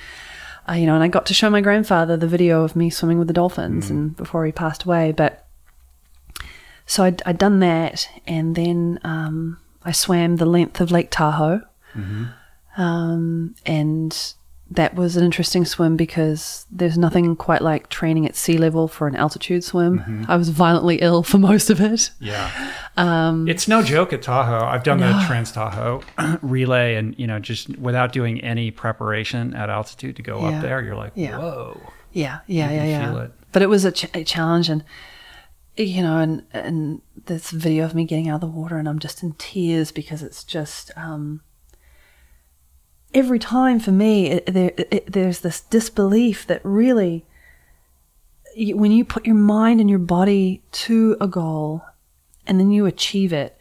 uh, 0.68 0.74
you 0.74 0.86
know, 0.86 0.96
and 0.96 1.04
I 1.04 1.08
got 1.08 1.26
to 1.28 1.34
show 1.34 1.50
my 1.50 1.62
grandfather 1.62 2.18
the 2.18 2.28
video 2.28 2.64
of 2.64 2.76
me 2.76 2.90
swimming 2.90 3.20
with 3.20 3.28
the 3.28 3.34
dolphins, 3.34 3.90
and 3.90 4.16
before 4.16 4.46
he 4.46 4.52
passed 4.52 4.84
away, 4.84 5.12
but 5.12 5.46
so 6.86 7.04
I'd, 7.04 7.22
I'd 7.26 7.38
done 7.38 7.60
that, 7.60 8.10
and 8.26 8.56
then 8.56 9.00
um, 9.04 9.60
I 9.84 9.92
swam 9.92 10.38
the 10.38 10.46
length 10.46 10.82
of 10.82 10.92
Lake 10.92 11.10
Tahoe, 11.12 11.62
um, 12.78 13.56
and 13.66 14.34
that 14.72 14.94
was 14.96 15.18
an 15.18 15.24
interesting 15.24 15.66
swim 15.66 15.98
because 15.98 16.68
there's 16.72 16.98
nothing 16.98 17.36
quite 17.36 17.62
like 17.62 17.90
training 17.90 18.26
at 18.28 18.36
sea 18.36 18.58
level 18.58 18.88
for 18.88 19.08
an 19.08 19.16
altitude 19.16 19.64
swim. 19.64 20.26
I 20.28 20.36
was 20.36 20.50
violently 20.50 20.98
ill 20.98 21.24
for 21.24 21.38
most 21.50 21.70
of 21.72 21.82
it. 21.82 22.12
Yeah. 22.20 22.74
it's 23.48 23.68
no 23.68 23.82
joke 23.82 24.14
at 24.14 24.22
Tahoe. 24.22 24.66
I've 24.66 24.84
done 24.84 25.00
the 25.00 25.24
Trans 25.26 25.52
Tahoe 25.52 26.04
relay 26.42 26.96
and, 26.96 27.18
you 27.18 27.26
know, 27.26 27.40
just 27.40 27.70
without 27.80 28.12
doing 28.14 28.42
any 28.42 28.70
preparation 28.72 29.56
at 29.56 29.70
altitude 29.70 30.16
to 30.18 30.22
go 30.22 30.40
Yeah. 30.48 30.58
up 30.58 30.62
there, 30.62 30.82
you're 30.84 30.96
like, 30.96 31.14
Yeah. 31.16 31.38
whoa. 31.40 31.80
Yeah, 32.12 32.40
yeah, 32.48 32.70
You 32.70 32.76
yeah, 32.78 32.86
yeah. 32.86 33.06
feel 33.12 33.18
it. 33.22 33.32
But 33.52 33.62
it 33.64 33.70
was 33.70 33.86
a, 33.86 33.92
ch- 33.92 34.16
a 34.16 34.24
challenge, 34.24 34.70
and 34.70 34.84
you 35.78 36.02
know, 36.04 36.18
and 36.20 36.44
and 36.52 37.02
this 37.26 37.52
video 37.52 37.86
of 37.86 37.96
me 37.96 38.04
getting 38.06 38.28
out 38.30 38.36
of 38.36 38.42
the 38.42 38.48
water, 38.48 38.78
and 38.78 38.88
I'm 38.90 39.00
just 39.00 39.24
in 39.24 39.34
tears 39.34 39.92
because 39.92 40.22
it's 40.22 40.44
just 40.44 40.92
um, 40.98 41.42
every 43.14 43.40
time 43.40 43.80
for 43.80 43.92
me, 43.92 44.28
it, 44.32 44.46
there 44.48 44.72
it, 44.78 45.12
there's 45.12 45.40
this 45.40 45.62
disbelief 45.62 46.48
that 46.48 46.62
really, 46.64 47.26
you, 48.56 48.78
when 48.78 48.92
you 48.92 49.06
put 49.06 49.26
your 49.26 49.36
mind 49.36 49.80
and 49.80 49.90
your 49.90 50.00
body 50.00 50.62
to 50.72 51.18
a 51.20 51.28
goal, 51.28 51.84
and 52.46 52.60
then 52.60 52.72
you 52.72 52.86
achieve 52.86 53.34
it, 53.34 53.58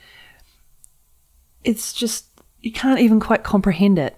it's 1.65 1.93
just 1.93 2.27
you 2.61 2.73
can't 2.73 3.01
even 3.01 3.21
quite 3.21 3.43
comprehend 3.43 3.99
it. 3.99 4.17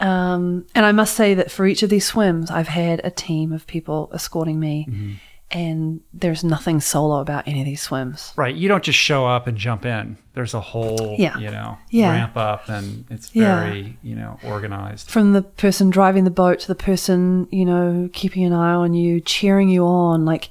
Um, 0.00 0.66
and 0.74 0.84
I 0.84 0.92
must 0.92 1.14
say 1.14 1.34
that 1.34 1.50
for 1.50 1.66
each 1.66 1.82
of 1.82 1.90
these 1.90 2.06
swims, 2.06 2.50
I've 2.50 2.68
had 2.68 3.00
a 3.04 3.10
team 3.10 3.52
of 3.52 3.66
people 3.66 4.10
escorting 4.12 4.58
me, 4.58 4.86
Mm-hmm. 4.88 5.12
And 5.52 6.00
there's 6.14 6.42
nothing 6.42 6.80
solo 6.80 7.20
about 7.20 7.46
any 7.46 7.60
of 7.60 7.66
these 7.66 7.82
swims. 7.82 8.32
Right. 8.36 8.54
You 8.54 8.68
don't 8.68 8.82
just 8.82 8.98
show 8.98 9.26
up 9.26 9.46
and 9.46 9.56
jump 9.58 9.84
in. 9.84 10.16
There's 10.34 10.54
a 10.54 10.60
whole, 10.60 11.16
Yeah. 11.18 11.36
you 11.38 11.50
know, 11.50 11.76
Yeah. 11.90 12.10
ramp 12.10 12.36
up 12.38 12.68
and 12.70 13.04
it's 13.10 13.34
Yeah. 13.34 13.60
very, 13.64 13.98
you 14.02 14.16
know, 14.16 14.38
organized. 14.44 15.10
From 15.10 15.34
the 15.34 15.42
person 15.42 15.90
driving 15.90 16.24
the 16.24 16.30
boat 16.30 16.58
to 16.60 16.68
the 16.68 16.74
person, 16.74 17.48
you 17.50 17.66
know, 17.66 18.08
keeping 18.14 18.44
an 18.44 18.54
eye 18.54 18.72
on 18.72 18.94
you, 18.94 19.20
cheering 19.20 19.68
you 19.68 19.84
on, 19.84 20.24
like 20.24 20.48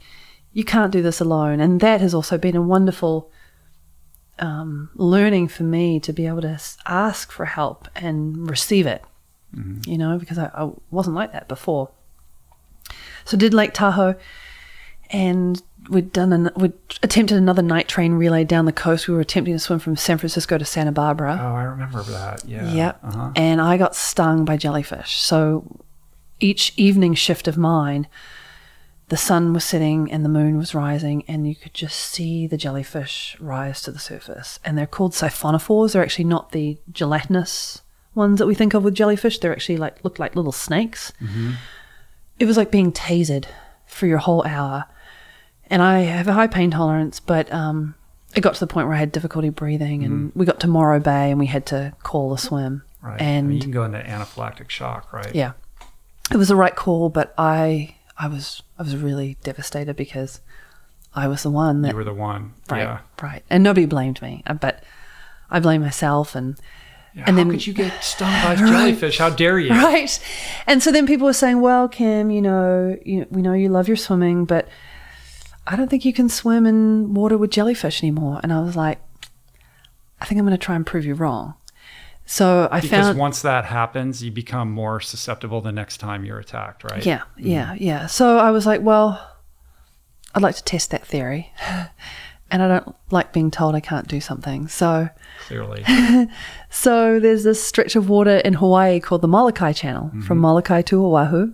you 0.53 0.64
can't 0.64 0.91
do 0.91 1.02
this 1.02 1.19
alone. 1.19 1.60
And 1.60 1.80
that 1.80 1.99
has 2.02 2.14
also 2.14 2.38
been 2.38 2.56
a 2.56 2.61
wonderful 2.61 3.30
um, 4.40 4.90
learning 4.95 5.48
for 5.48 5.64
me 5.64 5.99
to 5.99 6.11
be 6.11 6.26
able 6.26 6.41
to 6.41 6.60
ask 6.88 7.32
for 7.32 7.45
help 7.45 7.88
and 7.95 8.49
receive 8.49 8.88
it, 8.88 9.03
you 9.86 9.98
know, 9.99 10.18
because 10.18 10.38
I, 10.40 10.49
I 10.56 10.72
wasn't 10.90 11.15
like 11.15 11.32
that 11.34 11.48
before. 11.48 11.90
So 13.23 13.38
did 13.38 13.53
Lake 13.53 13.73
Tahoe, 13.73 14.15
and 15.11 15.61
we'd 15.89 16.11
done 16.13 16.31
an, 16.33 16.49
we'd 16.55 16.73
attempted 17.03 17.38
another 17.38 17.61
night 17.61 17.88
train 17.88 18.13
relay 18.13 18.43
down 18.43 18.65
the 18.65 18.71
coast. 18.71 19.07
We 19.07 19.13
were 19.13 19.21
attempting 19.21 19.53
to 19.53 19.59
swim 19.59 19.79
from 19.79 19.95
San 19.95 20.17
Francisco 20.17 20.57
to 20.57 20.65
Santa 20.65 20.91
Barbara. 20.91 21.39
Oh, 21.41 21.55
I 21.55 21.63
remember 21.63 22.01
that. 22.03 22.45
Yeah. 22.45 22.71
Yep. 22.71 22.99
Uh-huh. 23.03 23.31
And 23.35 23.61
I 23.61 23.77
got 23.77 23.95
stung 23.95 24.45
by 24.45 24.57
jellyfish. 24.57 25.21
So 25.21 25.79
each 26.39 26.73
evening 26.77 27.13
shift 27.13 27.47
of 27.47 27.57
mine, 27.57 28.07
the 29.09 29.17
sun 29.17 29.53
was 29.53 29.65
setting 29.65 30.11
and 30.11 30.23
the 30.23 30.29
moon 30.29 30.57
was 30.57 30.73
rising, 30.73 31.25
and 31.27 31.45
you 31.45 31.53
could 31.53 31.73
just 31.73 31.99
see 31.99 32.47
the 32.47 32.57
jellyfish 32.57 33.35
rise 33.39 33.81
to 33.81 33.91
the 33.91 33.99
surface. 33.99 34.59
And 34.63 34.77
they're 34.77 34.88
called 34.88 35.11
siphonophores. 35.11 35.93
They're 35.93 36.03
actually 36.03 36.25
not 36.25 36.53
the 36.53 36.77
gelatinous 36.91 37.81
ones 38.15 38.39
that 38.39 38.47
we 38.47 38.55
think 38.55 38.73
of 38.73 38.83
with 38.83 38.93
jellyfish. 38.93 39.39
They're 39.39 39.51
actually 39.51 39.77
like 39.77 40.03
look 40.03 40.17
like 40.19 40.35
little 40.35 40.53
snakes. 40.53 41.11
It 42.39 42.45
was 42.45 42.55
like 42.55 42.71
being 42.71 42.91
tasered 42.91 43.45
for 43.85 44.07
your 44.07 44.19
whole 44.19 44.43
hour. 44.45 44.85
And 45.72 45.81
I 45.81 46.02
have 46.02 46.27
a 46.27 46.34
high 46.34 46.48
pain 46.48 46.69
tolerance, 46.69 47.19
but 47.19 47.52
um, 47.52 47.95
it 48.35 48.41
got 48.41 48.53
to 48.56 48.60
the 48.60 48.68
point 48.68 48.88
where 48.88 48.95
I 48.95 48.99
had 48.99 49.11
difficulty 49.11 49.49
breathing, 49.49 50.03
and 50.03 50.31
we 50.35 50.45
got 50.45 50.60
to 50.60 50.68
Morro 50.68 50.99
Bay, 50.99 51.31
and 51.31 51.39
we 51.39 51.48
had 51.48 51.65
to 51.68 51.93
call 52.03 52.34
a 52.34 52.38
swim. 52.38 52.84
Right. 53.02 53.19
I 53.22 53.26
mean, 53.26 53.45
And 53.45 53.53
you 53.56 53.61
can 53.61 53.72
go 53.72 53.84
into 53.85 53.98
anaphylactic 53.99 54.69
shock, 54.69 55.11
right? 55.11 55.34
yeah, 55.34 55.53
it 56.31 56.38
was 56.38 56.49
the 56.49 56.56
right 56.56 56.76
call, 56.76 57.10
but 57.10 57.34
I 57.38 57.95
I 58.18 58.27
was 58.27 58.61
I 58.77 58.84
was 58.84 58.95
really 58.98 59.38
devastated 59.43 59.95
because 59.95 60.41
I 61.15 61.27
was 61.27 61.41
the 61.43 61.49
one 61.49 61.81
that 61.81 61.91
You 61.91 61.95
were 61.98 62.03
the 62.03 62.14
one. 62.14 62.53
right 62.69 62.81
Yeah. 62.81 62.99
right, 63.22 63.43
and 63.49 63.64
nobody 63.64 63.85
blamed 63.88 64.22
me, 64.22 64.43
uh, 64.45 64.53
but 64.53 64.84
I 65.49 65.60
blame 65.60 65.81
myself 65.81 66.35
and. 66.35 66.57
Yeah, 67.14 67.23
And 67.27 67.35
How 67.38 67.43
then- 67.43 67.52
could 67.52 67.68
you 67.68 67.73
get 67.73 68.02
stung 68.03 68.31
by 68.43 68.56
jellyfish? 68.57 69.18
How 69.18 69.30
dare 69.30 69.60
you? 69.60 69.72
Right. 69.72 70.18
And 70.65 70.81
so 70.81 70.93
then 70.93 71.06
people 71.06 71.26
were 71.26 71.34
saying, 71.34 71.60
well, 71.60 71.89
Kim, 71.89 72.31
you 72.31 72.41
know, 72.41 72.98
you, 73.06 73.26
we 73.30 73.41
know 73.41 73.52
you 73.52 73.68
love 73.68 73.89
your 73.89 73.98
swimming, 73.98 74.45
but 74.45 74.69
I 75.67 75.75
don't 75.75 75.89
think 75.89 76.05
you 76.05 76.13
can 76.13 76.27
swim 76.29 76.65
in 76.65 77.13
water 77.13 77.38
with 77.38 77.51
jellyfish 77.51 78.03
anymore. 78.03 78.39
And 78.43 78.51
I 78.51 78.59
was 78.61 78.75
like, 78.75 78.99
I 80.19 80.25
think 80.25 80.39
I'm 80.39 80.45
going 80.45 80.57
to 80.57 80.63
try 80.63 80.75
and 80.75 80.85
prove 80.85 81.05
you 81.05 81.13
wrong. 81.13 81.55
So 82.25 82.67
I 82.71 82.79
think 82.79 82.91
Because 82.91 83.07
found. 83.07 83.19
once 83.19 83.41
that 83.41 83.65
happens, 83.65 84.23
you 84.23 84.31
become 84.31 84.71
more 84.71 84.99
susceptible 84.99 85.61
the 85.61 85.71
next 85.71 85.97
time 85.97 86.23
you're 86.23 86.39
attacked, 86.39 86.83
right? 86.89 87.05
Yeah, 87.05 87.23
yeah, 87.38 87.73
yeah. 87.77 88.05
So 88.07 88.38
I 88.38 88.51
was 88.51 88.65
like, 88.65 88.81
well, 88.81 89.35
I'd 90.33 90.41
like 90.41 90.55
to 90.55 90.63
test 90.63 90.91
that 90.91 91.05
theory. 91.05 91.51
And 92.53 92.61
I 92.61 92.67
don't 92.67 92.93
like 93.11 93.31
being 93.31 93.49
told 93.49 93.75
I 93.75 93.79
can't 93.79 94.09
do 94.09 94.19
something. 94.19 94.67
So 94.67 95.07
Clearly. 95.47 95.85
So 96.69 97.17
there's 97.17 97.45
this 97.45 97.63
stretch 97.63 97.95
of 97.95 98.09
water 98.09 98.39
in 98.39 98.55
Hawaii 98.55 98.99
called 98.99 99.21
the 99.21 99.29
Molokai 99.29 99.71
Channel, 99.71 100.11
from 100.27 100.38
Molokai 100.39 100.81
to 100.81 101.05
Oahu. 101.05 101.53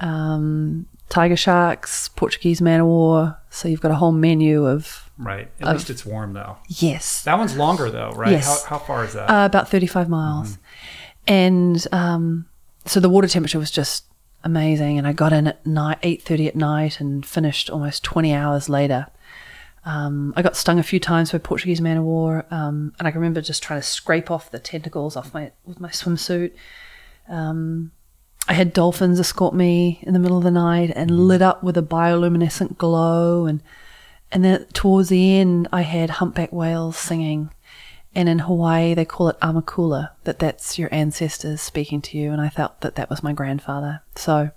Um, 0.00 0.86
tiger 1.08 1.36
sharks, 1.36 2.08
Portuguese 2.08 2.60
man 2.60 2.80
o' 2.80 2.86
war. 2.86 3.38
So 3.50 3.68
you've 3.68 3.80
got 3.80 3.90
a 3.90 3.96
whole 3.96 4.12
menu 4.12 4.66
of 4.66 5.10
right. 5.18 5.50
At 5.60 5.72
least 5.74 5.90
it's 5.90 6.04
warm, 6.06 6.32
though. 6.34 6.58
yes, 6.68 7.22
That 7.24 7.38
one's 7.38 7.56
longer, 7.56 7.90
though, 7.90 8.12
right? 8.12 8.32
Yes. 8.32 8.64
How, 8.64 8.78
how 8.78 8.84
far 8.84 9.04
is 9.04 9.14
that? 9.14 9.28
uh, 9.30 9.46
about 9.46 9.68
35 9.68 10.08
miles, 10.08 10.58
and 11.26 11.86
um, 11.92 12.46
so 12.84 13.00
the 13.00 13.08
water 13.08 13.28
temperature 13.28 13.58
was 13.58 13.70
just 13.70 14.04
amazing. 14.44 14.98
And 14.98 15.06
I 15.06 15.12
got 15.12 15.32
in 15.32 15.46
at 15.46 15.64
night, 15.66 15.98
8:30 16.02 16.48
at 16.48 16.56
night, 16.56 17.00
and 17.00 17.24
finished 17.26 17.70
almost 17.70 18.04
20 18.04 18.32
hours 18.34 18.68
later. 18.68 19.06
Um, 19.84 20.34
I 20.36 20.42
got 20.42 20.56
stung 20.56 20.78
a 20.78 20.82
few 20.82 21.00
times 21.00 21.32
by 21.32 21.38
Portuguese 21.38 21.80
man 21.80 21.96
o' 21.98 22.02
war, 22.02 22.44
um, 22.50 22.92
and 22.98 23.08
I 23.08 23.10
can 23.10 23.20
remember 23.20 23.40
just 23.40 23.62
trying 23.62 23.80
to 23.80 23.86
scrape 23.86 24.30
off 24.30 24.50
the 24.50 24.58
tentacles 24.58 25.16
off 25.16 25.32
my 25.32 25.52
with 25.64 25.80
my 25.80 25.88
swimsuit. 25.88 26.52
Um, 27.28 27.92
I 28.48 28.54
had 28.54 28.72
dolphins 28.72 29.20
escort 29.20 29.54
me 29.54 30.00
in 30.02 30.14
the 30.14 30.18
middle 30.18 30.38
of 30.38 30.44
the 30.44 30.50
night 30.50 30.90
and 30.96 31.10
mm. 31.10 31.18
lit 31.18 31.42
up 31.42 31.62
with 31.62 31.76
a 31.76 31.82
bioluminescent 31.82 32.78
glow, 32.78 33.46
and 33.46 33.62
and 34.32 34.44
then 34.44 34.66
towards 34.72 35.10
the 35.10 35.36
end, 35.36 35.68
I 35.72 35.82
had 35.82 36.10
humpback 36.10 36.52
whales 36.52 36.96
singing. 36.96 37.50
And 38.14 38.28
in 38.28 38.40
Hawaii, 38.40 38.94
they 38.94 39.04
call 39.04 39.28
it 39.28 39.38
aumakua, 39.40 40.10
that 40.24 40.38
that's 40.38 40.78
your 40.78 40.88
ancestors 40.92 41.60
speaking 41.60 42.00
to 42.02 42.18
you. 42.18 42.32
And 42.32 42.40
I 42.40 42.48
felt 42.48 42.80
that 42.80 42.96
that 42.96 43.10
was 43.10 43.22
my 43.22 43.32
grandfather. 43.32 44.00
So, 44.16 44.50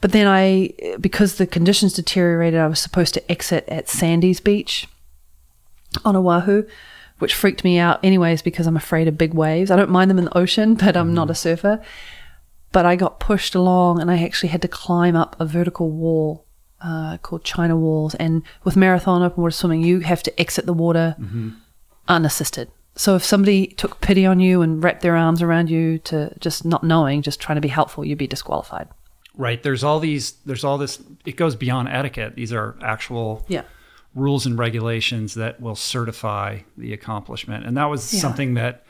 but 0.00 0.12
then 0.12 0.26
I, 0.26 0.72
because 1.00 1.36
the 1.36 1.46
conditions 1.46 1.94
deteriorated, 1.94 2.60
I 2.60 2.68
was 2.68 2.80
supposed 2.80 3.14
to 3.14 3.30
exit 3.30 3.64
at 3.66 3.88
Sandy's 3.88 4.40
Beach 4.40 4.86
on 6.04 6.16
Oahu, 6.16 6.64
which 7.18 7.34
freaked 7.34 7.64
me 7.64 7.78
out 7.78 7.98
anyways 8.04 8.42
because 8.42 8.66
I'm 8.66 8.76
afraid 8.76 9.08
of 9.08 9.18
big 9.18 9.34
waves. 9.34 9.70
I 9.70 9.76
don't 9.76 9.90
mind 9.90 10.10
them 10.10 10.18
in 10.18 10.26
the 10.26 10.38
ocean, 10.38 10.74
but 10.80 10.96
I'm 10.96 11.14
not 11.14 11.28
mm. 11.28 11.32
a 11.32 11.34
surfer. 11.34 11.82
But 12.72 12.84
I 12.86 12.96
got 12.96 13.18
pushed 13.20 13.54
along 13.54 14.00
and 14.00 14.10
I 14.10 14.22
actually 14.22 14.50
had 14.50 14.62
to 14.62 14.68
climb 14.68 15.16
up 15.16 15.36
a 15.40 15.46
vertical 15.46 15.90
wall 15.90 16.44
uh, 16.80 17.16
called 17.18 17.42
China 17.44 17.76
Walls. 17.76 18.14
And 18.16 18.42
with 18.64 18.76
marathon 18.76 19.22
open 19.22 19.42
water 19.42 19.52
swimming, 19.52 19.82
you 19.82 20.00
have 20.00 20.22
to 20.24 20.40
exit 20.40 20.66
the 20.66 20.72
water 20.74 21.16
unassisted. 22.08 22.70
So 22.94 23.14
if 23.14 23.24
somebody 23.24 23.68
took 23.68 24.00
pity 24.00 24.26
on 24.26 24.40
you 24.40 24.60
and 24.62 24.82
wrapped 24.82 25.02
their 25.02 25.16
arms 25.16 25.40
around 25.40 25.70
you 25.70 25.98
to 26.00 26.34
just 26.40 26.64
not 26.64 26.82
knowing, 26.82 27.22
just 27.22 27.40
trying 27.40 27.56
to 27.56 27.60
be 27.60 27.68
helpful, 27.68 28.04
you'd 28.04 28.18
be 28.18 28.26
disqualified. 28.26 28.88
right. 29.36 29.62
There's 29.62 29.84
all 29.84 30.00
these, 30.00 30.32
there's 30.46 30.64
all 30.64 30.78
this, 30.78 31.00
it 31.24 31.36
goes 31.36 31.54
beyond 31.54 31.88
etiquette. 31.90 32.34
These 32.34 32.52
are 32.52 32.74
actual 32.82 33.44
Yeah. 33.46 33.62
rules 34.16 34.46
and 34.46 34.58
regulations 34.58 35.34
that 35.34 35.60
will 35.60 35.76
certify 35.76 36.58
the 36.76 36.92
accomplishment. 36.92 37.64
And 37.64 37.76
that 37.76 37.84
was 37.84 38.12
Yeah. 38.12 38.18
something 38.20 38.54
that, 38.54 38.82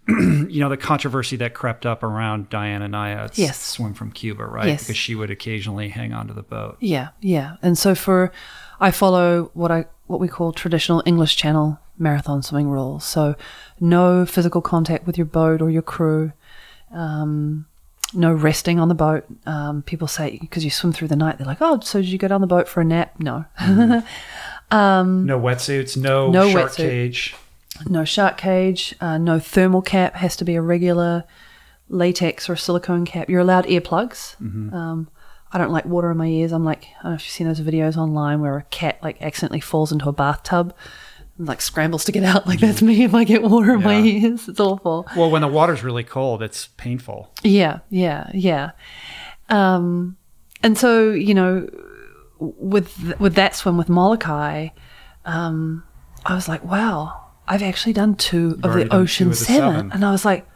you 0.08 0.60
know, 0.60 0.68
the 0.68 0.76
controversy 0.76 1.36
that 1.36 1.54
crept 1.54 1.86
up 1.86 2.02
around 2.02 2.48
Diana 2.48 2.88
Nyad's 2.88 3.38
Yes. 3.38 3.60
swim 3.60 3.94
from 3.94 4.10
Cuba, 4.10 4.44
right? 4.44 4.66
Yes. 4.68 4.82
Because 4.84 4.96
she 4.96 5.14
would 5.14 5.30
occasionally 5.30 5.88
hang 5.90 6.12
onto 6.12 6.34
the 6.34 6.42
boat. 6.42 6.76
Yeah, 6.80 7.10
yeah. 7.20 7.56
And 7.62 7.76
so 7.78 7.94
for 7.94 8.32
I 8.80 8.90
follow 8.90 9.50
what 9.54 9.70
I 9.70 9.84
what 10.06 10.18
we 10.20 10.26
call 10.28 10.52
traditional 10.52 11.02
English 11.06 11.36
Channel 11.36 11.78
marathon 11.98 12.42
swimming 12.42 12.68
rules. 12.68 13.04
So 13.04 13.36
no 13.78 14.24
physical 14.26 14.60
contact 14.62 15.06
with 15.06 15.16
your 15.18 15.26
boat 15.26 15.60
or 15.62 15.70
your 15.70 15.82
crew. 15.82 16.32
Um, 16.92 17.66
no 18.12 18.32
resting 18.32 18.80
on 18.80 18.88
the 18.88 18.94
boat. 18.96 19.24
Um, 19.46 19.82
people 19.82 20.08
say 20.08 20.38
because 20.40 20.64
you 20.64 20.70
swim 20.70 20.92
through 20.92 21.08
the 21.08 21.14
night, 21.16 21.38
they're 21.38 21.46
like, 21.46 21.58
"Oh, 21.60 21.78
so 21.80 22.00
did 22.00 22.08
you 22.08 22.18
go 22.18 22.26
down 22.26 22.40
the 22.40 22.46
boat 22.48 22.66
for 22.66 22.80
a 22.80 22.84
nap?" 22.84 23.14
No, 23.20 23.44
No 24.72 25.38
wetsuits, 25.40 25.96
no. 25.96 26.30
No 26.30 26.50
shark 26.50 26.72
wetsuit. 26.72 26.76
cage. 26.76 27.34
No 27.88 28.04
shark 28.04 28.36
cage. 28.36 28.94
Uh, 29.00 29.18
no 29.18 29.38
thermal 29.38 29.82
cap. 29.82 30.14
Has 30.16 30.36
to 30.36 30.44
be 30.44 30.54
a 30.54 30.62
regular 30.62 31.24
latex 31.88 32.48
or 32.48 32.56
silicone 32.56 33.04
cap. 33.04 33.28
You're 33.28 33.40
allowed 33.40 33.66
earplugs. 33.66 34.40
Um, 34.72 35.08
I 35.52 35.58
don't 35.58 35.72
like 35.72 35.84
water 35.84 36.10
in 36.10 36.16
my 36.16 36.26
ears. 36.26 36.52
I'm 36.52 36.64
like, 36.64 36.84
I 37.00 37.02
don't 37.02 37.12
know 37.12 37.16
if 37.16 37.24
you've 37.24 37.32
seen 37.32 37.48
those 37.48 37.60
videos 37.60 37.96
online 37.96 38.40
where 38.40 38.56
a 38.56 38.62
cat 38.64 38.98
like 39.02 39.20
accidentally 39.20 39.60
falls 39.60 39.90
into 39.92 40.08
a 40.08 40.12
bathtub. 40.12 40.74
And 41.38 41.48
like 41.48 41.60
scrambles 41.60 42.04
to 42.04 42.12
get 42.12 42.22
out. 42.22 42.46
Like 42.46 42.60
that's 42.60 42.82
me 42.82 43.02
if 43.02 43.14
I 43.14 43.24
get 43.24 43.42
water 43.42 43.74
in 43.74 43.82
my 43.82 43.98
ears. 44.00 44.46
It's 44.48 44.60
awful. 44.60 45.08
Well, 45.16 45.30
when 45.30 45.40
the 45.40 45.48
water's 45.48 45.82
really 45.82 46.04
cold, 46.04 46.42
it's 46.42 46.66
painful. 46.76 47.32
Yeah, 47.42 47.80
yeah, 47.88 48.30
yeah. 48.34 48.72
Um, 49.48 50.18
and 50.62 50.76
so 50.76 51.10
you 51.10 51.34
know, 51.34 51.68
with 52.38 53.18
with 53.18 53.34
that 53.34 53.56
swim 53.56 53.76
with 53.76 53.88
Molokai, 53.88 54.68
um, 55.24 55.82
I 56.26 56.34
was 56.34 56.46
like, 56.46 56.62
wow, 56.62 57.29
I've 57.50 57.64
actually 57.64 57.94
done 57.94 58.14
two 58.14 58.60
of 58.62 58.72
the 58.74 58.94
Ocean 58.94 59.26
of 59.26 59.32
the 59.32 59.44
seven. 59.44 59.72
seven. 59.74 59.92
and 59.92 60.04
I 60.04 60.12
was 60.12 60.24
like, 60.24 60.46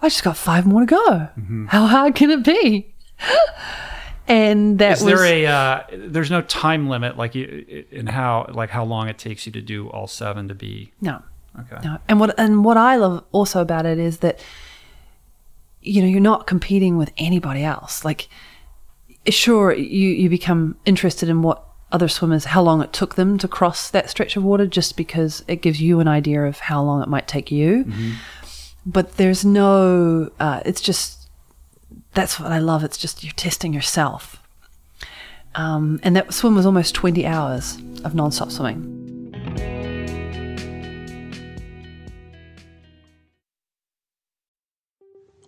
I 0.00 0.08
just 0.08 0.24
got 0.24 0.34
five 0.36 0.66
more 0.66 0.80
to 0.80 0.86
go. 0.86 1.06
Mm-hmm. 1.06 1.66
How 1.66 1.86
hard 1.86 2.14
can 2.14 2.30
it 2.30 2.42
be? 2.42 2.94
and 4.28 4.78
that 4.78 4.92
Is 4.98 5.04
was 5.04 5.20
there 5.20 5.24
a? 5.24 5.46
Uh, 5.46 5.82
there's 5.92 6.30
no 6.30 6.40
time 6.40 6.88
limit, 6.88 7.18
like 7.18 7.34
you, 7.34 7.84
in 7.90 8.06
how 8.06 8.50
like 8.54 8.70
how 8.70 8.82
long 8.82 9.08
it 9.08 9.18
takes 9.18 9.44
you 9.44 9.52
to 9.52 9.60
do 9.60 9.90
all 9.90 10.06
seven 10.06 10.48
to 10.48 10.54
be. 10.54 10.92
no. 11.00 11.22
Okay. 11.60 11.78
No. 11.82 11.98
And 12.08 12.20
what 12.20 12.38
and 12.38 12.64
what 12.64 12.76
I 12.76 12.96
love 12.96 13.24
also 13.32 13.60
about 13.60 13.84
it 13.84 13.98
is 13.98 14.18
that 14.18 14.40
you 15.82 16.00
know 16.00 16.08
you're 16.08 16.20
not 16.20 16.46
competing 16.46 16.96
with 16.96 17.12
anybody 17.18 17.62
else. 17.62 18.04
Like, 18.04 18.28
sure, 19.28 19.72
you 19.72 20.08
you 20.10 20.30
become 20.30 20.76
interested 20.86 21.28
in 21.28 21.42
what 21.42 21.67
other 21.90 22.08
swimmers 22.08 22.44
how 22.46 22.62
long 22.62 22.82
it 22.82 22.92
took 22.92 23.14
them 23.14 23.38
to 23.38 23.48
cross 23.48 23.90
that 23.90 24.10
stretch 24.10 24.36
of 24.36 24.44
water, 24.44 24.66
just 24.66 24.96
because 24.96 25.42
it 25.48 25.62
gives 25.62 25.80
you 25.80 26.00
an 26.00 26.08
idea 26.08 26.44
of 26.44 26.58
how 26.58 26.82
long 26.82 27.02
it 27.02 27.08
might 27.08 27.26
take 27.28 27.50
you. 27.50 27.90
But 28.84 29.16
there's 29.16 29.44
no. 29.44 30.30
Uh, 30.40 30.60
it's 30.64 30.80
just 30.80 31.28
that's 32.14 32.40
what 32.40 32.52
I 32.52 32.58
love. 32.58 32.84
It's 32.84 32.98
just 32.98 33.22
you're 33.24 33.32
testing 33.34 33.72
yourself. 33.72 34.42
Um, 35.54 35.98
and 36.02 36.14
that 36.14 36.32
swim 36.32 36.54
was 36.54 36.66
almost 36.66 36.94
20 36.94 37.26
hours 37.26 37.76
of 38.04 38.12
nonstop 38.12 38.52
swimming. 38.52 38.94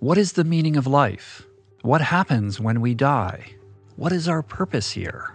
What 0.00 0.16
is 0.16 0.32
the 0.32 0.44
meaning 0.44 0.76
of 0.76 0.86
life? 0.86 1.46
What 1.82 2.00
happens 2.00 2.58
when 2.58 2.80
we 2.80 2.94
die? 2.94 3.52
What 3.96 4.12
is 4.12 4.28
our 4.28 4.42
purpose 4.42 4.92
here? 4.92 5.34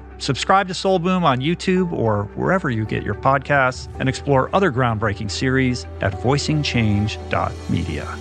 Subscribe 0.21 0.67
to 0.67 0.75
Soul 0.75 0.99
Boom 0.99 1.23
on 1.23 1.39
YouTube 1.39 1.91
or 1.91 2.25
wherever 2.35 2.69
you 2.69 2.85
get 2.85 3.01
your 3.01 3.15
podcasts 3.15 3.89
and 3.99 4.07
explore 4.07 4.51
other 4.53 4.71
groundbreaking 4.71 5.31
series 5.31 5.87
at 5.99 6.13
voicingchange.media. 6.13 8.17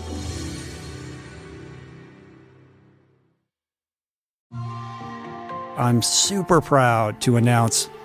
I'm 5.77 6.01
super 6.01 6.63
proud 6.63 7.21
to 7.21 7.37
announce 7.37 7.91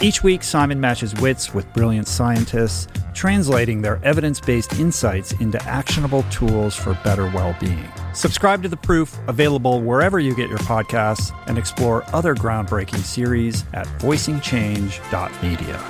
Each 0.00 0.22
week, 0.22 0.44
Simon 0.44 0.80
matches 0.80 1.12
wits 1.16 1.52
with 1.52 1.72
brilliant 1.74 2.06
scientists, 2.06 2.86
translating 3.14 3.82
their 3.82 3.98
evidence 4.04 4.38
based 4.38 4.78
insights 4.78 5.32
into 5.40 5.60
actionable 5.64 6.22
tools 6.30 6.76
for 6.76 6.94
better 7.02 7.24
well 7.34 7.56
being. 7.58 7.88
Subscribe 8.14 8.62
to 8.62 8.68
The 8.68 8.76
Proof, 8.76 9.18
available 9.26 9.80
wherever 9.82 10.20
you 10.20 10.36
get 10.36 10.48
your 10.48 10.58
podcasts, 10.58 11.36
and 11.48 11.58
explore 11.58 12.04
other 12.14 12.36
groundbreaking 12.36 12.98
series 12.98 13.64
at 13.74 13.88
voicingchange.media. 13.98 15.84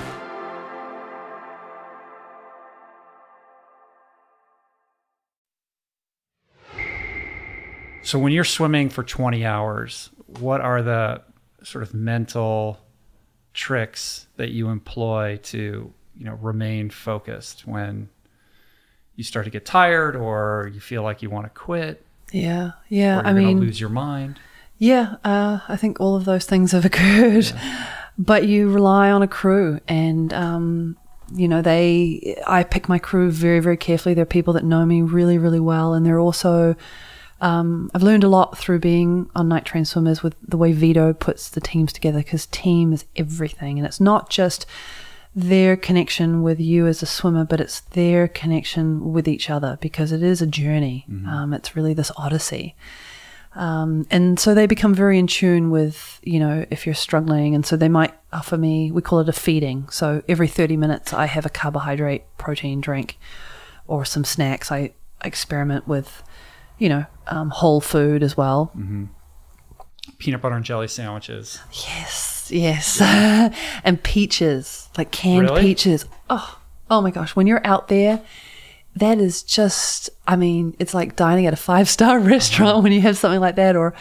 So, 8.01 8.17
when 8.17 8.31
you're 8.31 8.43
swimming 8.43 8.89
for 8.89 9.03
20 9.03 9.45
hours, 9.45 10.09
what 10.25 10.61
are 10.61 10.81
the 10.81 11.21
sort 11.61 11.83
of 11.83 11.93
mental 11.93 12.79
tricks 13.59 14.27
that 14.37 14.51
you 14.51 14.69
employ 14.69 15.37
to, 15.43 15.93
you 16.17 16.25
know, 16.25 16.35
remain 16.35 16.89
focused 16.89 17.67
when 17.67 18.07
you 19.17 19.23
start 19.25 19.43
to 19.43 19.51
get 19.51 19.65
tired 19.65 20.15
or 20.15 20.71
you 20.73 20.79
feel 20.79 21.03
like 21.03 21.21
you 21.21 21.29
want 21.29 21.45
to 21.45 21.49
quit 21.49 22.05
Yeah, 22.31 22.71
yeah. 22.87 23.21
I 23.23 23.33
mean, 23.33 23.59
lose 23.59 23.77
your 23.81 23.89
mind? 23.89 24.39
Yeah, 24.77 25.17
uh, 25.25 25.59
I 25.67 25.75
think 25.75 25.99
all 25.99 26.15
of 26.15 26.23
those 26.23 26.45
things 26.45 26.71
have 26.71 26.85
occurred. 26.85 27.51
But 28.21 28.49
you 28.49 28.69
rely 28.69 29.11
on 29.11 29.21
a 29.21 29.29
crew, 29.29 29.79
and 29.87 30.33
um, 30.33 30.97
you 31.33 31.47
know 31.47 31.61
they. 31.61 32.35
I 32.45 32.63
pick 32.63 32.89
my 32.89 32.99
crew 32.99 33.31
very, 33.31 33.61
very 33.61 33.77
carefully. 33.77 34.13
They're 34.13 34.25
people 34.25 34.51
that 34.55 34.65
know 34.65 34.85
me 34.85 35.01
really, 35.01 35.37
really 35.37 35.61
well, 35.61 35.93
and 35.93 36.05
they're 36.05 36.19
also. 36.19 36.75
Um, 37.41 37.89
I've 37.93 38.03
learned 38.03 38.23
a 38.23 38.29
lot 38.29 38.57
through 38.57 38.79
being 38.79 39.29
on 39.35 39.47
Night 39.47 39.65
Train 39.65 39.85
Swimmers 39.85 40.21
with 40.21 40.35
the 40.45 40.57
way 40.57 40.71
Vito 40.73 41.13
puts 41.13 41.49
the 41.49 41.61
teams 41.61 41.93
together 41.93 42.19
because 42.19 42.47
team 42.47 42.91
is 42.93 43.05
everything, 43.15 43.77
and 43.77 43.85
it's 43.85 44.01
not 44.01 44.29
just 44.29 44.65
their 45.35 45.77
connection 45.77 46.41
with 46.41 46.59
you 46.59 46.87
as 46.87 47.01
a 47.01 47.05
swimmer, 47.05 47.45
but 47.45 47.61
it's 47.61 47.81
their 47.81 48.27
connection 48.27 49.13
with 49.13 49.27
each 49.27 49.49
other 49.49 49.77
because 49.79 50.11
it 50.11 50.23
is 50.23 50.41
a 50.41 50.47
journey. 50.47 51.05
Um, 51.27 51.53
it's 51.53 51.75
really 51.75 51.93
this 51.93 52.11
odyssey. 52.17 52.75
Um, 53.55 54.05
and 54.11 54.39
so 54.39 54.53
they 54.53 54.67
become 54.67 54.93
very 54.93 55.17
in 55.17 55.27
tune 55.27 55.69
with, 55.69 56.19
you 56.23 56.39
know, 56.39 56.65
if 56.69 56.85
you're 56.85 56.95
struggling. 56.95 57.55
And 57.55 57.65
so 57.65 57.75
they 57.75 57.89
might 57.89 58.13
offer 58.31 58.57
me, 58.57 58.91
we 58.91 59.01
call 59.01 59.19
it 59.19 59.29
a 59.29 59.33
feeding. 59.33 59.87
So 59.89 60.23
every 60.27 60.47
30 60.47 60.77
minutes, 60.77 61.13
I 61.13 61.25
have 61.25 61.45
a 61.45 61.49
carbohydrate 61.49 62.23
protein 62.37 62.81
drink 62.81 63.17
or 63.87 64.05
some 64.05 64.23
snacks. 64.23 64.71
I 64.71 64.93
experiment 65.23 65.87
with, 65.87 66.23
you 66.79 66.89
know, 66.89 67.05
um, 67.27 67.49
whole 67.49 67.81
food 67.81 68.23
as 68.23 68.35
well. 68.35 68.71
Mm-hmm. 68.75 69.05
Peanut 70.17 70.41
butter 70.41 70.55
and 70.55 70.65
jelly 70.65 70.87
sandwiches. 70.87 71.59
Yes, 71.71 72.49
yes. 72.51 72.99
and 73.83 74.01
peaches, 74.01 74.89
like 74.97 75.11
canned 75.11 75.49
Really? 75.49 75.61
peaches. 75.61 76.05
Oh, 76.29 76.59
oh 76.89 77.01
my 77.01 77.11
gosh. 77.11 77.35
When 77.35 77.47
you're 77.47 77.65
out 77.65 77.87
there, 77.89 78.21
that 78.95 79.19
is 79.19 79.43
just, 79.43 80.09
I 80.27 80.35
mean, 80.35 80.75
it's 80.79 80.93
like 80.93 81.15
dining 81.15 81.45
at 81.45 81.53
a 81.53 81.57
five 81.57 81.87
star 81.87 82.19
restaurant 82.19 82.71
uh-huh. 82.71 82.81
when 82.81 82.91
you 82.91 83.01
have 83.01 83.17
something 83.17 83.39
like 83.39 83.55
that. 83.55 83.75
Or, 83.75 83.93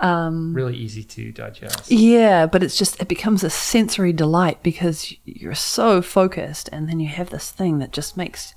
um, 0.00 0.52
Really 0.52 0.76
easy 0.76 1.04
to 1.04 1.32
digest. 1.32 1.90
Yeah, 1.90 2.46
but 2.46 2.62
it's 2.62 2.76
just 2.76 3.00
it 3.00 3.08
becomes 3.08 3.44
a 3.44 3.50
sensory 3.50 4.12
delight 4.12 4.62
because 4.62 5.14
you're 5.24 5.54
so 5.54 6.02
focused, 6.02 6.68
and 6.72 6.88
then 6.88 6.98
you 6.98 7.08
have 7.08 7.30
this 7.30 7.50
thing 7.50 7.78
that 7.78 7.92
just 7.92 8.16
makes 8.16 8.54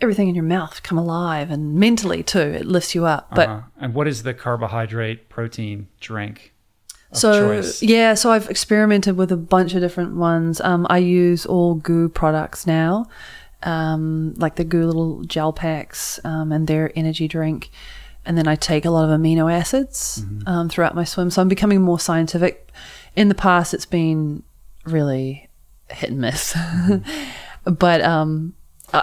everything 0.00 0.28
in 0.28 0.34
your 0.34 0.44
mouth 0.44 0.82
come 0.82 0.98
alive, 0.98 1.50
and 1.50 1.74
mentally 1.74 2.22
too, 2.22 2.38
it 2.38 2.66
lifts 2.66 2.94
you 2.94 3.04
up. 3.06 3.34
But 3.34 3.48
Uh-huh. 3.48 3.62
And 3.80 3.94
what 3.94 4.06
is 4.08 4.22
the 4.22 4.34
carbohydrate 4.34 5.28
protein 5.28 5.88
drink 6.00 6.52
so 7.12 7.60
choice? 7.60 7.82
yeah, 7.82 8.14
so 8.14 8.30
I've 8.30 8.48
experimented 8.48 9.16
with 9.16 9.32
a 9.32 9.36
bunch 9.36 9.74
of 9.74 9.80
different 9.80 10.16
ones. 10.16 10.60
Um, 10.60 10.86
I 10.88 10.98
use 10.98 11.44
all 11.46 11.74
GU 11.74 12.10
products 12.10 12.66
now, 12.66 13.06
um, 13.62 14.34
like 14.36 14.56
the 14.56 14.64
GU 14.64 14.86
little 14.86 15.24
gel 15.24 15.52
packs 15.52 16.20
um, 16.24 16.52
and 16.52 16.66
their 16.66 16.92
energy 16.96 17.26
drink. 17.28 17.70
and 18.26 18.36
then 18.36 18.46
I 18.46 18.54
take 18.54 18.84
a 18.84 18.90
lot 18.90 19.08
of 19.08 19.18
amino 19.18 19.50
acids 19.50 20.24
um, 20.46 20.68
throughout 20.68 20.94
my 20.94 21.04
swim. 21.04 21.30
So 21.30 21.40
I'm 21.40 21.48
becoming 21.48 21.80
more 21.80 21.98
scientific. 21.98 22.70
In 23.16 23.28
the 23.28 23.34
past, 23.34 23.72
it's 23.74 23.86
been 23.86 24.42
really 24.84 25.48
hit 25.88 26.10
and 26.10 26.20
miss, 26.20 26.54
but 27.64 28.02
um, 28.02 28.54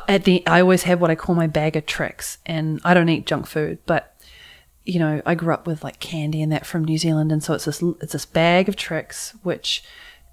at 0.08 0.24
the 0.24 0.46
I 0.48 0.62
always 0.62 0.84
have 0.84 1.00
what 1.02 1.10
I 1.12 1.16
call 1.16 1.36
my 1.36 1.48
bag 1.48 1.76
of 1.76 1.86
tricks, 1.86 2.38
and 2.46 2.80
I 2.84 2.94
don't 2.94 3.10
eat 3.10 3.26
junk 3.26 3.48
food, 3.48 3.80
but 3.86 4.14
you 4.86 5.00
know 5.00 5.22
I 5.26 5.36
grew 5.36 5.54
up 5.54 5.68
with 5.68 5.84
like 5.84 6.00
candy 6.00 6.42
and 6.42 6.52
that 6.52 6.66
from 6.66 6.84
New 6.86 6.98
Zealand, 6.98 7.32
and 7.32 7.44
so 7.44 7.54
it's 7.54 7.66
this 7.66 7.84
it's 8.02 8.14
this 8.14 8.26
bag 8.26 8.70
of 8.70 8.76
tricks 8.76 9.34
which, 9.44 9.84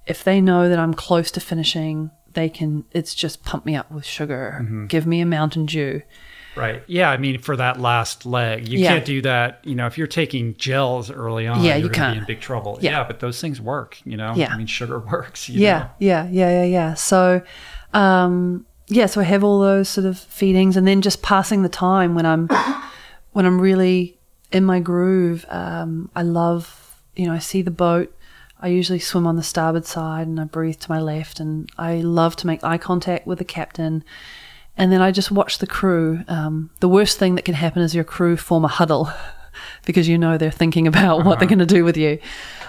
if 0.07 0.23
they 0.25 0.41
know 0.41 0.69
that 0.69 0.79
I'm 0.79 0.95
close 0.95 1.31
to 1.33 1.41
finishing, 1.41 2.11
they 2.35 2.49
can 2.49 2.85
it's 2.93 3.15
just 3.15 3.45
pump 3.45 3.65
me 3.67 3.75
up 3.77 3.91
with 3.91 4.05
sugar, 4.05 4.67
give 4.89 5.07
me 5.07 5.21
a 5.21 5.27
Mountain 5.27 5.67
Dew. 5.67 6.03
Right. 6.57 6.85
Yeah. 6.87 7.11
I 7.11 7.17
mean, 7.17 7.41
for 7.41 7.57
that 7.57 7.81
last 7.81 8.25
leg, 8.25 8.69
you 8.69 8.79
Yeah. 8.79 8.91
can't 8.93 9.05
do 9.05 9.23
that. 9.23 9.59
You 9.65 9.75
know, 9.75 9.87
if 9.89 9.99
you're 9.99 10.07
taking 10.07 10.55
gels 10.55 11.11
early 11.11 11.49
on, 11.49 11.65
Yeah, 11.65 11.75
you're 11.75 11.89
you 11.89 11.93
gonna 11.93 12.13
be 12.13 12.19
in 12.19 12.25
big 12.27 12.41
trouble. 12.41 12.79
Yeah. 12.81 12.93
Yeah. 13.01 13.05
but 13.09 13.19
those 13.19 13.41
things 13.41 13.61
work. 13.61 13.99
You 14.05 14.17
know. 14.17 14.35
Yeah. 14.37 14.53
I 14.53 14.57
mean, 14.57 14.69
sugar 14.69 15.01
works. 15.13 15.49
you 15.49 15.61
Yeah, 15.61 15.79
know? 15.79 15.91
yeah, 15.99 16.29
yeah, 16.31 16.51
yeah, 16.61 16.65
yeah. 16.65 16.95
So, 16.95 17.43
um, 17.93 18.67
yeah, 18.87 19.07
so 19.07 19.21
I 19.21 19.25
have 19.25 19.43
all 19.43 19.61
those 19.61 19.89
sort 19.89 20.07
of 20.07 20.19
feedings, 20.19 20.77
and 20.77 20.87
then 20.87 21.01
just 21.01 21.23
passing 21.23 21.63
the 21.63 21.69
time 21.69 22.15
when 22.15 22.27
I'm 22.27 22.49
when 23.33 23.47
I'm 23.47 23.61
really 23.61 24.19
in 24.53 24.65
my 24.65 24.81
groove. 24.81 25.45
Um, 25.49 26.11
I 26.15 26.23
love, 26.23 27.01
you 27.17 27.27
know, 27.27 27.33
I 27.33 27.39
see 27.39 27.63
the 27.63 27.71
boat. 27.71 28.15
I 28.61 28.69
usually 28.69 28.99
swim 28.99 29.27
on 29.27 29.37
the 29.37 29.43
starboard 29.43 29.87
side, 29.87 30.27
and 30.27 30.41
I 30.41 30.45
breathe 30.45 30.79
to 30.81 30.91
my 30.91 31.01
left, 31.01 31.41
and 31.41 31.71
I 31.79 31.97
love 31.97 32.37
to 32.37 32.47
make 32.47 32.63
eye 32.63 32.79
contact 32.79 33.27
with 33.27 33.39
the 33.39 33.45
captain. 33.45 34.05
And 34.77 34.91
then 34.91 35.01
I 35.01 35.13
just 35.13 35.31
watch 35.31 35.59
the 35.59 35.67
crew. 35.67 36.25
Um, 36.29 36.71
the 36.81 36.89
worst 36.89 37.19
thing 37.19 37.37
that 37.37 37.45
can 37.45 37.55
happen 37.55 37.83
is 37.83 37.95
your 37.95 38.05
crew 38.05 38.37
form 38.37 38.65
a 38.65 38.69
huddle 38.69 39.11
because 39.87 40.09
you 40.09 40.19
know 40.19 40.37
they're 40.37 40.51
thinking 40.51 40.87
about 40.87 41.25
what 41.25 41.39
they're 41.39 41.49
going 41.49 41.59
to 41.61 41.67
do 41.67 41.85
with 41.85 41.97
you. 41.97 42.19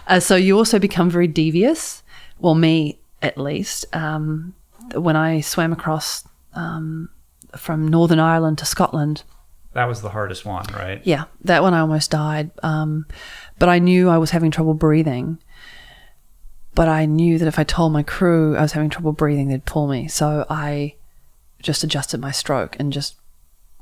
Uh, 0.07 0.19
so 0.19 0.35
you 0.35 0.55
also 0.57 0.77
become 0.77 1.09
very 1.09 1.27
devious. 1.27 2.03
Well, 2.39 2.55
me 2.55 2.99
at 3.21 3.37
least. 3.37 3.85
Um, 3.95 4.53
when 4.93 5.15
I 5.15 5.41
swam 5.41 5.73
across 5.73 6.27
um, 6.53 7.09
from 7.57 7.87
Northern 7.87 8.19
Ireland 8.19 8.57
to 8.59 8.65
Scotland, 8.65 9.23
That 9.73 9.85
was 9.87 10.01
the 10.01 10.09
hardest 10.09 10.45
one, 10.45 10.65
right? 10.73 11.01
yeah, 11.03 11.25
that 11.43 11.61
one 11.63 11.73
I 11.73 11.79
almost 11.79 12.11
died. 12.11 12.51
Um, 12.63 13.05
but 13.59 13.69
I 13.69 13.79
knew 13.79 14.09
I 14.09 14.17
was 14.17 14.31
having 14.31 14.51
trouble 14.51 14.73
breathing. 14.73 15.39
But 16.73 16.89
I 16.89 17.05
knew 17.05 17.37
that 17.39 17.47
if 17.47 17.57
I 17.57 17.63
told 17.63 17.93
my 17.93 18.03
crew 18.03 18.57
I 18.57 18.61
was 18.61 18.73
having 18.73 18.89
trouble 18.89 19.13
breathing, 19.13 19.47
they'd 19.47 19.63
pull 19.65 19.87
me. 19.87 20.09
So 20.09 20.45
I 20.49 20.95
just 21.61 21.83
adjusted 21.85 22.19
my 22.19 22.31
stroke 22.31 22.75
and 22.79 22.91
just 22.91 23.15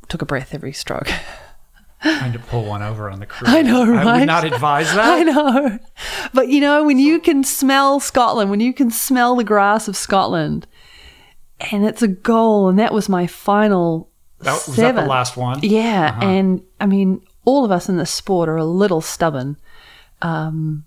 took 0.09 0.21
a 0.21 0.25
breath 0.25 0.53
every 0.53 0.73
stroke. 0.73 1.09
Trying 2.03 2.33
to 2.33 2.39
pull 2.39 2.65
one 2.65 2.83
over 2.83 3.09
on 3.09 3.19
the 3.19 3.25
crew. 3.25 3.47
I 3.47 3.61
know, 3.61 3.87
right? 3.87 4.05
I 4.05 4.19
would 4.19 4.25
not 4.27 4.43
advise 4.43 4.87
that. 4.93 4.99
I 5.11 5.23
know. 5.23 5.79
But 6.33 6.49
you 6.49 6.59
know, 6.61 6.83
when 6.83 6.99
you 6.99 7.19
can 7.19 7.43
smell 7.43 7.99
Scotland, 7.99 8.51
when 8.51 8.59
you 8.59 8.73
can 8.73 8.91
smell 8.91 9.35
the 9.37 9.43
grass 9.45 9.87
of 9.87 9.95
Scotland, 9.95 10.67
and 11.59 11.85
it's 11.85 12.01
a 12.01 12.07
goal, 12.07 12.69
and 12.69 12.79
that 12.79 12.93
was 12.93 13.09
my 13.09 13.27
final. 13.27 14.09
That, 14.39 14.53
was 14.67 14.75
that 14.75 14.95
the 14.95 15.05
last 15.05 15.37
one? 15.37 15.59
Yeah, 15.61 16.19
and 16.21 16.61
I 16.79 16.85
mean, 16.85 17.21
all 17.45 17.63
of 17.63 17.71
us 17.71 17.89
in 17.89 17.97
this 17.97 18.11
sport 18.11 18.49
are 18.49 18.57
a 18.57 18.65
little 18.65 19.01
stubborn, 19.01 19.57
um, 20.21 20.85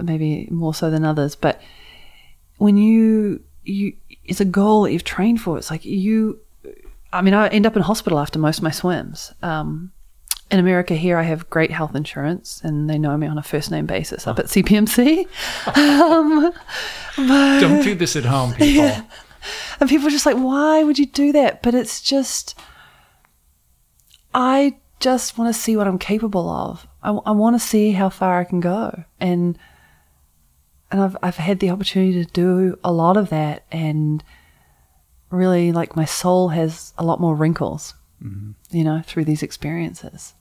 maybe 0.00 0.48
more 0.50 0.74
so 0.74 0.90
than 0.90 1.04
others. 1.04 1.36
But 1.36 1.60
when 2.56 2.76
you 2.76 3.42
you, 3.64 3.94
it's 4.24 4.40
a 4.40 4.44
goal 4.44 4.82
that 4.82 4.92
you've 4.92 5.04
trained 5.04 5.40
for. 5.40 5.58
It's 5.58 5.70
like 5.70 5.84
you. 5.84 6.40
I 7.12 7.22
mean, 7.22 7.34
I 7.34 7.48
end 7.48 7.66
up 7.66 7.76
in 7.76 7.82
hospital 7.82 8.18
after 8.18 8.38
most 8.38 8.58
of 8.58 8.64
my 8.64 8.70
swims. 8.70 9.32
Um, 9.42 9.92
in 10.50 10.58
America, 10.58 10.94
here 10.94 11.18
I 11.18 11.22
have 11.22 11.48
great 11.50 11.70
health 11.70 11.94
insurance, 11.94 12.60
and 12.64 12.88
they 12.88 12.98
know 12.98 13.16
me 13.16 13.26
on 13.26 13.38
a 13.38 13.42
first 13.42 13.70
name 13.70 13.86
basis 13.86 14.26
up 14.26 14.38
at 14.38 14.46
CPMC. 14.46 15.26
um, 15.76 16.52
Don't 17.60 17.82
do 17.82 17.94
this 17.94 18.16
at 18.16 18.24
home, 18.24 18.54
people. 18.54 18.90
and 19.80 19.88
people 19.88 20.06
are 20.06 20.10
just 20.10 20.26
like, 20.26 20.36
why 20.36 20.82
would 20.82 20.98
you 20.98 21.06
do 21.06 21.32
that? 21.32 21.62
But 21.62 21.74
it's 21.74 22.00
just, 22.00 22.58
I 24.34 24.76
just 25.00 25.38
want 25.38 25.54
to 25.54 25.60
see 25.60 25.76
what 25.76 25.86
I'm 25.86 25.98
capable 25.98 26.48
of. 26.48 26.86
I, 27.02 27.10
I 27.10 27.30
want 27.30 27.54
to 27.54 27.66
see 27.66 27.92
how 27.92 28.08
far 28.08 28.40
I 28.40 28.44
can 28.44 28.60
go. 28.60 29.04
And, 29.20 29.58
and 30.90 31.00
I've, 31.00 31.16
I've 31.22 31.36
had 31.36 31.60
the 31.60 31.70
opportunity 31.70 32.24
to 32.24 32.30
do 32.30 32.78
a 32.82 32.92
lot 32.92 33.16
of 33.16 33.30
that. 33.30 33.64
And 33.70 34.24
really, 35.30 35.72
like, 35.72 35.96
my 35.96 36.04
soul 36.04 36.48
has 36.48 36.92
a 36.98 37.04
lot 37.04 37.20
more 37.20 37.34
wrinkles, 37.34 37.94
mm-hmm. 38.22 38.52
you 38.76 38.84
know, 38.84 39.02
through 39.04 39.24
these 39.24 39.42
experiences. 39.42 40.34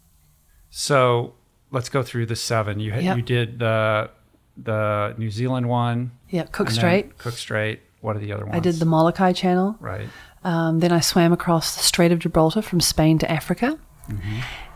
So 0.69 1.33
let's 1.71 1.89
go 1.89 2.03
through 2.03 2.27
the 2.27 2.35
seven. 2.35 2.79
You 2.79 2.93
Yep. 2.93 3.17
you 3.17 3.23
did 3.23 3.59
the 3.59 4.09
the 4.57 5.13
New 5.17 5.29
Zealand 5.29 5.69
one. 5.69 6.11
Yeah, 6.29 6.43
Cook 6.43 6.71
Strait. 6.71 7.17
Cook 7.17 7.35
Strait. 7.35 7.81
What 8.07 8.15
are 8.15 8.19
the 8.19 8.31
other 8.31 8.45
ones? 8.45 8.55
I 8.55 8.59
did 8.59 8.75
the 8.75 8.85
Molokai 8.85 9.33
Channel. 9.33 9.75
right. 9.79 10.07
Um, 10.43 10.79
then 10.79 10.91
I 10.93 11.01
swam 11.01 11.33
across 11.33 11.75
the 11.75 11.83
Strait 11.83 12.11
of 12.13 12.19
Gibraltar 12.19 12.61
from 12.61 12.79
Spain 12.79 13.17
to 13.19 13.29
Africa. 13.29 13.77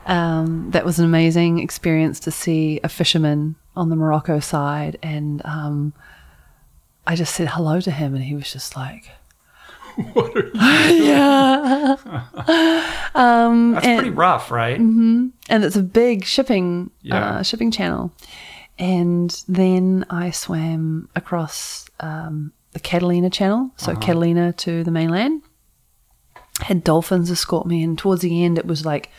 Um, 0.05 0.71
that 0.71 0.83
was 0.83 0.99
an 0.99 1.05
amazing 1.05 1.59
experience 1.59 2.19
to 2.21 2.31
see 2.31 2.79
a 2.83 2.89
fisherman 2.89 3.55
on 3.75 3.89
the 3.89 3.95
Morocco 3.95 4.39
side, 4.41 4.97
and 5.01 5.41
um, 5.45 5.93
I 7.07 7.15
just 7.15 7.33
said 7.35 7.47
hello 7.49 7.79
to 7.79 7.91
him, 7.91 8.15
and 8.15 8.23
he 8.23 8.35
was 8.35 8.51
just 8.51 8.75
like, 8.75 9.05
What 10.13 10.35
are 10.35 10.45
you? 10.47 10.51
"Yeah." 11.05 11.95
um, 13.15 13.71
That's 13.73 13.85
and, 13.87 13.99
pretty 13.99 14.09
rough, 14.15 14.51
right? 14.51 14.77
and 14.79 15.31
it's 15.49 15.75
a 15.77 15.83
big 15.83 16.25
shipping 16.25 16.91
Yeah. 17.01 17.35
uh, 17.37 17.43
shipping 17.43 17.71
channel. 17.71 18.11
And 18.79 19.43
then 19.47 20.05
I 20.09 20.31
swam 20.31 21.07
across 21.15 21.87
um, 21.99 22.51
the 22.71 22.79
Catalina 22.79 23.29
Channel, 23.29 23.71
so 23.77 23.91
uh-huh. 23.91 24.01
Catalina 24.01 24.53
to 24.53 24.83
the 24.83 24.91
mainland. 24.91 25.43
Had 26.61 26.83
dolphins 26.83 27.31
escort 27.31 27.65
me, 27.65 27.83
and 27.83 27.97
towards 27.97 28.21
the 28.21 28.43
end, 28.43 28.57
it 28.57 28.65
was 28.65 28.85
like 28.85 29.09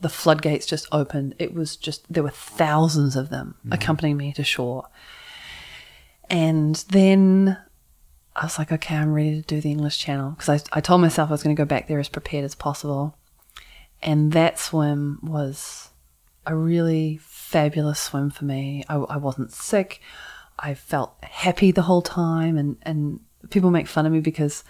the 0.00 0.08
floodgates 0.08 0.66
just 0.66 0.86
opened. 0.92 1.34
It 1.38 1.54
was 1.54 1.76
just 1.76 2.10
there 2.12 2.22
were 2.22 2.30
thousands 2.30 3.16
of 3.16 3.28
them 3.30 3.56
mm. 3.66 3.74
accompanying 3.74 4.16
me 4.16 4.32
to 4.34 4.44
shore. 4.44 4.88
And 6.28 6.76
then 6.90 7.58
I 8.34 8.44
was 8.44 8.58
like, 8.58 8.72
okay, 8.72 8.96
I'm 8.96 9.14
ready 9.14 9.40
to 9.40 9.42
do 9.42 9.60
the 9.60 9.70
English 9.70 9.98
Channel 9.98 10.30
because 10.30 10.48
I, 10.72 10.78
I 10.78 10.80
told 10.80 11.00
myself 11.00 11.30
I 11.30 11.32
was 11.32 11.42
going 11.42 11.54
to 11.54 11.60
go 11.60 11.66
back 11.66 11.86
there 11.86 12.00
as 12.00 12.08
prepared 12.08 12.44
as 12.44 12.54
possible. 12.54 13.16
And 14.02 14.32
that 14.32 14.58
swim 14.58 15.20
was 15.22 15.90
a 16.46 16.54
really 16.54 17.18
fabulous 17.22 18.00
swim 18.00 18.30
for 18.30 18.44
me. 18.44 18.84
I, 18.88 18.96
I 18.96 19.16
wasn't 19.16 19.52
sick. 19.52 20.00
I 20.58 20.74
felt 20.74 21.14
happy 21.22 21.70
the 21.70 21.82
whole 21.82 22.02
time. 22.02 22.56
And, 22.56 22.76
and 22.82 23.20
people 23.50 23.70
make 23.70 23.86
fun 23.86 24.06
of 24.06 24.12
me 24.12 24.20
because, 24.20 24.64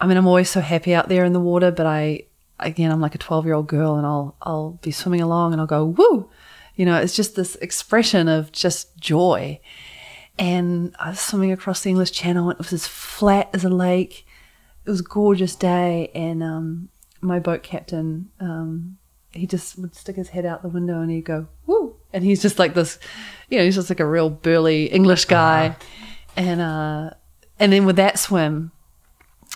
I 0.00 0.06
mean, 0.06 0.16
I'm 0.16 0.26
always 0.26 0.50
so 0.50 0.60
happy 0.60 0.94
out 0.94 1.08
there 1.08 1.24
in 1.24 1.32
the 1.32 1.40
water, 1.40 1.70
but 1.70 1.86
I, 1.86 2.24
again, 2.58 2.90
I'm 2.90 3.00
like 3.00 3.14
a 3.14 3.18
12 3.18 3.44
year 3.44 3.54
old 3.54 3.66
girl 3.66 3.96
and 3.96 4.06
I'll, 4.06 4.36
I'll 4.42 4.78
be 4.82 4.90
swimming 4.90 5.20
along 5.20 5.52
and 5.52 5.60
I'll 5.60 5.66
go, 5.66 5.84
woo. 5.84 6.30
You 6.76 6.86
know, 6.86 6.96
it's 6.96 7.16
just 7.16 7.36
this 7.36 7.56
expression 7.56 8.28
of 8.28 8.52
just 8.52 8.96
joy. 8.98 9.60
And 10.38 10.94
I 10.98 11.10
was 11.10 11.20
swimming 11.20 11.52
across 11.52 11.82
the 11.82 11.90
English 11.90 12.12
Channel. 12.12 12.48
And 12.48 12.54
it 12.54 12.58
was 12.58 12.72
as 12.72 12.86
flat 12.86 13.50
as 13.52 13.64
a 13.64 13.68
lake. 13.68 14.26
It 14.86 14.90
was 14.90 15.00
a 15.00 15.04
gorgeous 15.04 15.54
day. 15.54 16.10
And 16.14 16.42
um, 16.42 16.88
my 17.20 17.38
boat 17.38 17.62
captain, 17.62 18.30
um, 18.40 18.96
he 19.32 19.46
just 19.46 19.78
would 19.78 19.94
stick 19.94 20.16
his 20.16 20.30
head 20.30 20.46
out 20.46 20.62
the 20.62 20.68
window 20.68 21.00
and 21.00 21.10
he'd 21.10 21.24
go, 21.24 21.48
woo. 21.66 21.96
And 22.12 22.24
he's 22.24 22.42
just 22.42 22.58
like 22.58 22.74
this, 22.74 22.98
you 23.48 23.58
know, 23.58 23.64
he's 23.64 23.76
just 23.76 23.90
like 23.90 24.00
a 24.00 24.06
real 24.06 24.30
burly 24.30 24.86
English 24.86 25.26
guy. 25.26 25.76
And, 26.36 26.60
uh, 26.60 27.10
and 27.58 27.72
then 27.72 27.86
with 27.86 27.96
that 27.96 28.18
swim, 28.18 28.72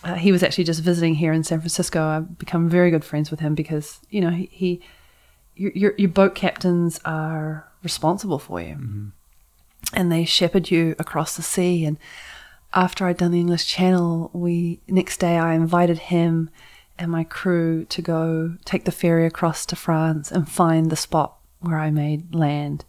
uh, 0.02 0.14
he 0.14 0.32
was 0.32 0.42
actually 0.42 0.64
just 0.64 0.82
visiting 0.82 1.14
here 1.14 1.32
in 1.32 1.44
San 1.44 1.60
Francisco. 1.60 2.04
I've 2.04 2.38
become 2.38 2.68
very 2.68 2.90
good 2.90 3.04
friends 3.04 3.30
with 3.30 3.40
him 3.40 3.54
because, 3.54 4.00
you 4.10 4.20
know, 4.20 4.30
he, 4.30 4.48
he 4.52 4.80
your, 5.56 5.72
your, 5.72 5.94
your 5.96 6.08
boat 6.10 6.34
captains 6.34 7.00
are 7.04 7.66
responsible 7.82 8.38
for 8.38 8.60
you 8.60 9.12
and 9.92 10.10
they 10.10 10.24
shepherd 10.24 10.70
you 10.70 10.94
across 10.98 11.36
the 11.36 11.42
sea. 11.42 11.84
And 11.84 11.98
after 12.72 13.06
I'd 13.06 13.18
done 13.18 13.30
the 13.30 13.40
English 13.40 13.66
Channel, 13.66 14.30
we 14.32 14.80
next 14.88 15.18
day 15.18 15.38
I 15.38 15.54
invited 15.54 15.98
him 15.98 16.50
and 16.98 17.10
my 17.10 17.24
crew 17.24 17.84
to 17.86 18.02
go 18.02 18.56
take 18.64 18.84
the 18.84 18.92
ferry 18.92 19.26
across 19.26 19.66
to 19.66 19.76
France 19.76 20.30
and 20.30 20.48
find 20.48 20.90
the 20.90 20.96
spot 20.96 21.36
where 21.64 21.78
I 21.78 21.90
made 21.90 22.34
land. 22.34 22.84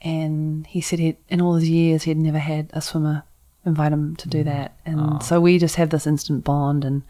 And 0.00 0.66
he 0.66 0.80
said 0.80 0.98
he 0.98 1.16
in 1.28 1.40
all 1.40 1.54
his 1.54 1.68
years 1.68 2.02
he 2.04 2.10
had 2.10 2.18
never 2.18 2.38
had 2.38 2.70
a 2.72 2.80
swimmer 2.80 3.24
invite 3.64 3.92
him 3.92 4.14
to 4.16 4.28
do 4.28 4.44
that, 4.44 4.78
and 4.86 5.20
so 5.22 5.40
we 5.40 5.58
just 5.58 5.74
have 5.74 5.90
this 5.90 6.06
instant 6.06 6.44
bond. 6.44 6.84
And 6.84 7.02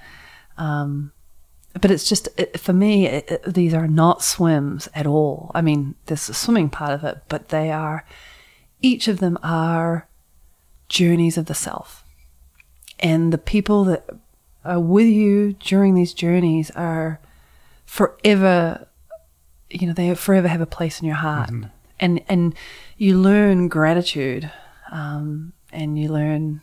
um, 0.57 1.13
but 1.79 1.91
it's 1.91 2.09
just 2.09 2.29
it, 2.39 2.59
for 2.59 2.73
me, 2.73 3.07
it, 3.07 3.31
it- 3.31 3.55
these 3.55 3.75
are 3.75 3.87
not 3.89 4.23
swims 4.23 4.89
at 4.95 5.07
all. 5.07 5.51
I 5.55 5.61
mean, 5.61 5.97
there's 6.07 6.29
a 6.31 6.35
swimming 6.35 6.71
part 6.71 6.93
of 6.93 7.05
it, 7.05 7.19
but 7.29 7.49
they 7.51 7.71
are 7.71 8.07
each 8.81 9.09
of 9.09 9.19
them 9.19 9.37
are 9.43 10.09
journeys 10.89 11.37
of 11.37 11.47
the 11.47 11.55
self. 11.55 12.05
And 13.01 13.33
the 13.33 13.39
people 13.39 13.85
that 13.85 14.09
are 14.65 14.81
with 14.81 15.07
you 15.09 15.53
during 15.55 15.95
these 15.95 16.15
journeys 16.15 16.71
are 16.71 17.21
forever 17.85 18.86
you 19.71 19.87
know, 19.87 19.93
they 19.93 20.15
forever 20.15 20.49
have 20.49 20.61
a 20.61 20.67
place 20.67 21.01
in 21.01 21.07
your 21.07 21.17
heart. 21.17 21.51
And, 21.99 22.21
and 22.29 22.55
you 22.99 23.19
learn 23.19 23.69
gratitude 23.69 24.51
um, 24.93 25.53
and 25.73 25.99
you 25.99 26.09
learn 26.11 26.61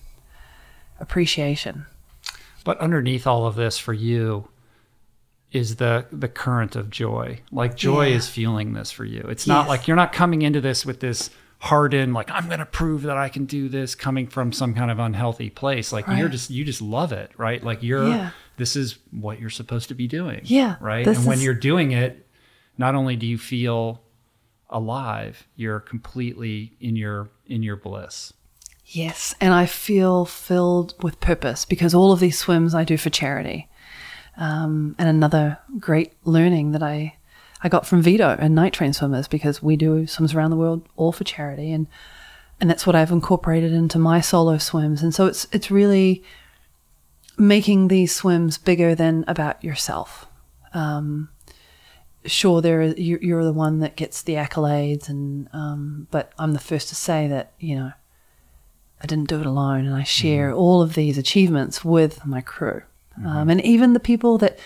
appreciation. 1.00 1.86
But 2.64 2.80
underneath 2.80 3.28
all 3.28 3.46
of 3.46 3.56
this 3.56 3.78
for 3.78 3.94
you 3.94 4.48
is 5.52 5.76
the 5.76 6.06
the 6.12 6.28
current 6.28 6.76
of 6.76 6.90
joy. 6.90 7.40
Like 7.52 7.76
joy 7.76 8.08
Yeah. 8.08 8.16
is 8.16 8.30
fueling 8.30 8.74
this 8.74 8.92
for 8.92 9.06
you. 9.06 9.22
It's 9.30 9.46
not 9.46 9.62
Yes. 9.64 9.70
like 9.70 9.88
you're 9.88 9.98
not 9.98 10.14
coming 10.14 10.42
into 10.42 10.62
this 10.62 10.86
with 10.86 11.00
this 11.00 11.30
hardened 11.60 12.14
like 12.14 12.30
I'm 12.32 12.48
going 12.48 12.60
to 12.60 12.66
prove 12.66 13.04
that 13.04 13.18
I 13.18 13.30
can 13.30 13.46
do 13.46 13.70
this 13.70 13.96
coming 13.96 14.28
from 14.28 14.52
some 14.52 14.74
kind 14.74 14.90
of 14.92 15.00
unhealthy 15.00 15.50
place. 15.50 15.92
Like 15.94 16.06
you're 16.08 16.30
just 16.30 16.50
you 16.50 16.64
just 16.66 16.82
love 16.82 17.12
it, 17.12 17.32
right? 17.38 17.64
Like 17.64 17.84
you're 17.84 18.08
Yeah. 18.08 18.30
this 18.58 18.76
is 18.76 18.98
what 19.12 19.40
you're 19.40 19.50
supposed 19.50 19.90
to 19.90 19.96
be 19.96 20.08
doing. 20.08 20.42
Yeah, 20.44 20.76
Right? 20.80 21.06
And 21.08 21.26
when 21.26 21.38
is- 21.38 21.44
you're 21.44 21.54
doing 21.54 21.92
it, 21.92 22.23
not 22.78 22.96
only 22.96 23.16
do 23.16 23.26
you 23.26 23.38
feel 23.38 24.02
alive, 24.70 25.48
you're 25.56 25.80
completely 25.80 26.76
in 26.80 26.96
your 26.96 27.30
in 27.46 27.64
your 27.64 27.76
bliss. 27.76 28.34
Yes, 28.86 29.34
and 29.40 29.54
I 29.54 29.66
feel 29.66 30.26
filled 30.26 31.02
with 31.02 31.20
purpose 31.20 31.66
because 31.66 31.94
all 31.94 32.12
of 32.12 32.20
these 32.20 32.38
swims 32.38 32.76
I 32.76 32.84
do 32.84 32.98
for 32.98 33.10
charity. 33.10 33.70
Um, 34.36 34.96
and 34.98 35.08
another 35.08 35.60
great 35.80 36.14
learning 36.24 36.72
that 36.72 36.84
I 36.84 37.16
I 37.62 37.70
got 37.70 37.86
from 37.86 38.02
Vito 38.02 38.36
and 38.40 38.54
Night 38.54 38.74
Train 38.74 38.92
Swimmers 38.92 39.28
because 39.28 39.64
we 39.64 39.78
do 39.78 40.06
swims 40.06 40.34
around 40.34 40.50
the 40.52 40.58
world 40.58 40.88
all 40.98 41.12
for 41.12 41.24
charity, 41.24 41.72
and 41.72 41.88
and 42.60 42.70
that's 42.70 42.86
what 42.86 42.96
I've 42.96 43.12
incorporated 43.12 43.74
into 43.74 44.00
my 44.00 44.22
solo 44.22 44.58
swims. 44.58 45.02
And 45.02 45.14
so 45.14 45.28
it's 45.28 45.48
it's 45.52 45.72
really 45.72 46.24
making 47.38 47.88
these 47.88 48.14
swims 48.14 48.58
bigger 48.58 48.96
than 48.96 49.24
about 49.28 49.64
yourself. 49.64 50.28
Um, 50.74 51.30
sure, 52.26 52.62
there 52.62 52.82
is, 52.82 52.98
you, 52.98 53.20
you're 53.22 53.44
the 53.44 53.54
one 53.54 53.80
that 53.80 53.96
gets 53.96 54.22
the 54.22 54.34
accolades, 54.34 55.10
and 55.10 55.50
um, 55.54 56.08
but 56.12 56.32
I'm 56.38 56.54
the 56.54 56.60
first 56.60 56.90
to 56.90 56.96
say 56.96 57.28
that 57.28 57.54
you 57.60 57.76
know 57.76 57.92
I 59.02 59.08
didn't 59.08 59.30
do 59.30 59.40
it 59.40 59.46
alone, 59.46 59.86
and 59.86 59.96
I 59.96 60.04
share 60.04 60.54
all 60.54 60.82
of 60.82 60.96
these 60.96 61.18
achievements 61.18 61.84
with 61.84 62.26
my 62.26 62.42
crew, 62.42 62.84
um, 63.26 63.50
and 63.50 63.62
even 63.62 63.94
the 63.94 64.00
people 64.00 64.38
that 64.40 64.60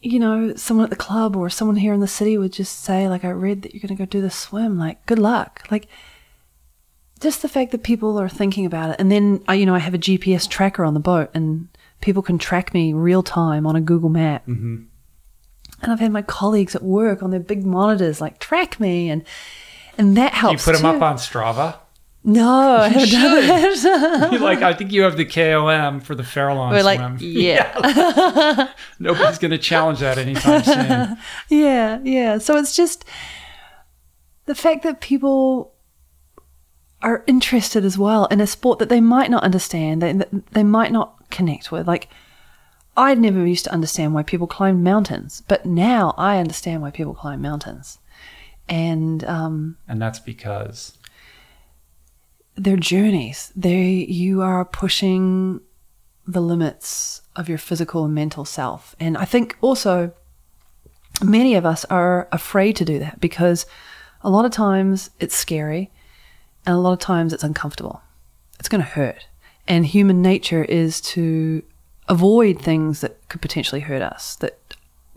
you 0.00 0.18
know, 0.18 0.54
someone 0.54 0.84
at 0.84 0.90
the 0.90 0.96
club 0.96 1.34
or 1.34 1.50
someone 1.50 1.76
here 1.76 1.92
in 1.92 2.00
the 2.00 2.06
city 2.06 2.38
would 2.38 2.52
just 2.52 2.84
say, 2.84 3.08
like, 3.08 3.24
I 3.24 3.30
read 3.30 3.62
that 3.62 3.74
you're 3.74 3.80
going 3.80 3.96
to 3.96 4.00
go 4.00 4.06
do 4.06 4.20
the 4.20 4.30
swim. 4.30 4.78
Like, 4.78 5.04
good 5.06 5.18
luck. 5.18 5.64
Like, 5.70 5.88
just 7.20 7.42
the 7.42 7.48
fact 7.48 7.72
that 7.72 7.82
people 7.82 8.18
are 8.18 8.28
thinking 8.28 8.64
about 8.64 8.90
it. 8.90 8.96
And 9.00 9.10
then, 9.10 9.42
I, 9.48 9.54
you 9.54 9.66
know, 9.66 9.74
I 9.74 9.80
have 9.80 9.94
a 9.94 9.98
GPS 9.98 10.48
tracker 10.48 10.84
on 10.84 10.94
the 10.94 11.00
boat 11.00 11.30
and 11.34 11.68
people 12.00 12.22
can 12.22 12.38
track 12.38 12.72
me 12.72 12.92
real 12.92 13.24
time 13.24 13.66
on 13.66 13.74
a 13.74 13.80
Google 13.80 14.08
map. 14.08 14.46
Mm-hmm. 14.46 14.84
And 15.82 15.92
I've 15.92 16.00
had 16.00 16.12
my 16.12 16.22
colleagues 16.22 16.74
at 16.74 16.82
work 16.82 17.22
on 17.22 17.30
their 17.30 17.40
big 17.40 17.64
monitors, 17.64 18.20
like, 18.20 18.38
track 18.40 18.80
me. 18.80 19.10
And, 19.10 19.24
and 19.96 20.16
that 20.16 20.32
helps. 20.34 20.66
You 20.66 20.72
put 20.72 20.80
them 20.80 20.90
too. 20.90 20.96
up 20.96 21.02
on 21.02 21.16
Strava. 21.16 21.76
No, 22.24 22.78
I 22.80 22.88
haven't 22.88 23.82
done. 23.82 24.32
You 24.32 24.38
like 24.40 24.60
I 24.60 24.74
think 24.74 24.92
you 24.92 25.02
have 25.02 25.16
the 25.16 25.24
KOM 25.24 26.00
for 26.00 26.14
the 26.14 26.24
Farallon 26.24 26.70
We're 26.72 26.82
like, 26.82 26.98
swim. 26.98 27.16
yeah. 27.20 28.72
Nobody's 28.98 29.38
going 29.38 29.52
to 29.52 29.58
challenge 29.58 30.00
that 30.00 30.18
anytime 30.18 30.62
soon. 30.64 31.16
Yeah, 31.48 32.00
yeah. 32.02 32.38
So 32.38 32.56
it's 32.56 32.76
just 32.76 33.04
the 34.46 34.54
fact 34.54 34.82
that 34.82 35.00
people 35.00 35.72
are 37.00 37.22
interested 37.28 37.84
as 37.84 37.96
well 37.96 38.26
in 38.26 38.40
a 38.40 38.46
sport 38.46 38.80
that 38.80 38.88
they 38.88 39.00
might 39.00 39.30
not 39.30 39.44
understand, 39.44 40.02
they, 40.02 40.12
that 40.12 40.46
they 40.50 40.64
might 40.64 40.90
not 40.92 41.30
connect 41.30 41.70
with. 41.70 41.86
Like, 41.86 42.08
I 42.98 43.14
never 43.14 43.46
used 43.46 43.64
to 43.64 43.72
understand 43.72 44.12
why 44.12 44.24
people 44.24 44.48
climbed 44.48 44.82
mountains, 44.82 45.42
but 45.46 45.64
now 45.64 46.14
I 46.18 46.38
understand 46.38 46.82
why 46.82 46.90
people 46.90 47.14
climb 47.14 47.40
mountains. 47.40 47.98
And 48.68 49.22
um, 49.24 49.78
And 49.86 50.02
that's 50.02 50.18
because 50.18 50.98
their 52.56 52.76
journeys, 52.76 53.52
they 53.54 53.86
you 53.86 54.42
are 54.42 54.64
pushing 54.64 55.60
the 56.26 56.42
limits 56.42 57.22
of 57.36 57.48
your 57.48 57.56
physical 57.56 58.04
and 58.04 58.14
mental 58.14 58.44
self. 58.44 58.96
And 58.98 59.16
I 59.16 59.24
think 59.24 59.56
also 59.60 60.12
many 61.22 61.54
of 61.54 61.64
us 61.64 61.84
are 61.86 62.28
afraid 62.32 62.74
to 62.76 62.84
do 62.84 62.98
that 62.98 63.20
because 63.20 63.64
a 64.22 64.28
lot 64.28 64.44
of 64.44 64.50
times 64.50 65.10
it's 65.20 65.36
scary 65.36 65.90
and 66.66 66.74
a 66.74 66.78
lot 66.78 66.92
of 66.92 66.98
times 66.98 67.32
it's 67.32 67.44
uncomfortable. 67.44 68.02
It's 68.58 68.68
going 68.68 68.82
to 68.82 68.90
hurt. 68.90 69.28
And 69.68 69.86
human 69.86 70.20
nature 70.20 70.64
is 70.64 71.00
to 71.12 71.62
avoid 72.08 72.60
things 72.60 73.00
that 73.00 73.28
could 73.28 73.42
potentially 73.42 73.80
hurt 73.80 74.02
us, 74.02 74.36
that 74.36 74.58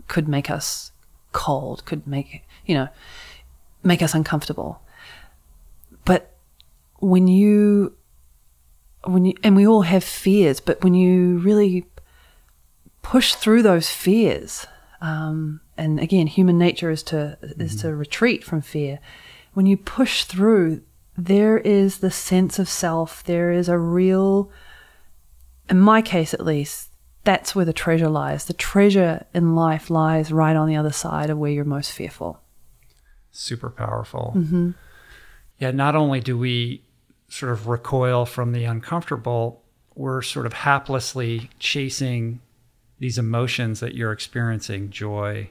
could 0.08 0.28
make 0.28 0.50
us 0.50 0.92
cold, 1.32 1.84
could 1.84 2.06
make, 2.06 2.44
you 2.66 2.74
know, 2.74 2.88
make 3.82 4.02
us 4.02 4.14
uncomfortable. 4.14 4.82
But 6.04 6.34
when 6.98 7.28
you 7.28 7.94
when 9.04 9.24
you 9.24 9.34
and 9.42 9.56
we 9.56 9.66
all 9.66 9.82
have 9.82 10.04
fears, 10.04 10.60
but 10.60 10.82
when 10.84 10.94
you 10.94 11.38
really 11.38 11.86
push 13.02 13.34
through 13.34 13.62
those 13.62 13.90
fears, 13.90 14.66
um, 15.00 15.60
and 15.76 15.98
again, 15.98 16.26
human 16.28 16.58
nature 16.58 16.90
is 16.90 17.02
to 17.04 17.38
is 17.42 17.76
to 17.76 17.94
retreat 17.94 18.44
from 18.44 18.60
fear. 18.60 19.00
When 19.54 19.66
you 19.66 19.76
push 19.76 20.24
through, 20.24 20.82
there 21.16 21.58
is 21.58 21.98
the 21.98 22.10
sense 22.10 22.58
of 22.58 22.68
self. 22.68 23.22
There 23.24 23.50
is 23.50 23.68
a 23.68 23.78
real, 23.78 24.50
in 25.68 25.78
my 25.78 26.02
case 26.02 26.34
at 26.34 26.44
least, 26.44 26.90
that's 27.24 27.54
where 27.54 27.64
the 27.64 27.72
treasure 27.72 28.08
lies. 28.08 28.46
The 28.46 28.52
treasure 28.52 29.24
in 29.32 29.54
life 29.54 29.90
lies 29.90 30.32
right 30.32 30.56
on 30.56 30.68
the 30.68 30.76
other 30.76 30.92
side 30.92 31.30
of 31.30 31.38
where 31.38 31.50
you're 31.52 31.64
most 31.64 31.92
fearful. 31.92 32.40
super 33.32 33.70
powerful. 33.70 34.34
Mm-hmm. 34.36 34.70
Yeah, 35.58 35.70
not 35.72 35.96
only 35.96 36.20
do 36.20 36.38
we 36.38 36.82
sort 37.28 37.52
of 37.52 37.66
recoil 37.66 38.26
from 38.26 38.52
the 38.52 38.64
uncomfortable, 38.64 39.62
we're 39.94 40.22
sort 40.22 40.46
of 40.46 40.52
haplessly 40.52 41.48
chasing 41.58 42.40
these 42.98 43.18
emotions 43.18 43.80
that 43.80 43.94
you're 43.94 44.12
experiencing 44.12 44.90
joy, 44.90 45.50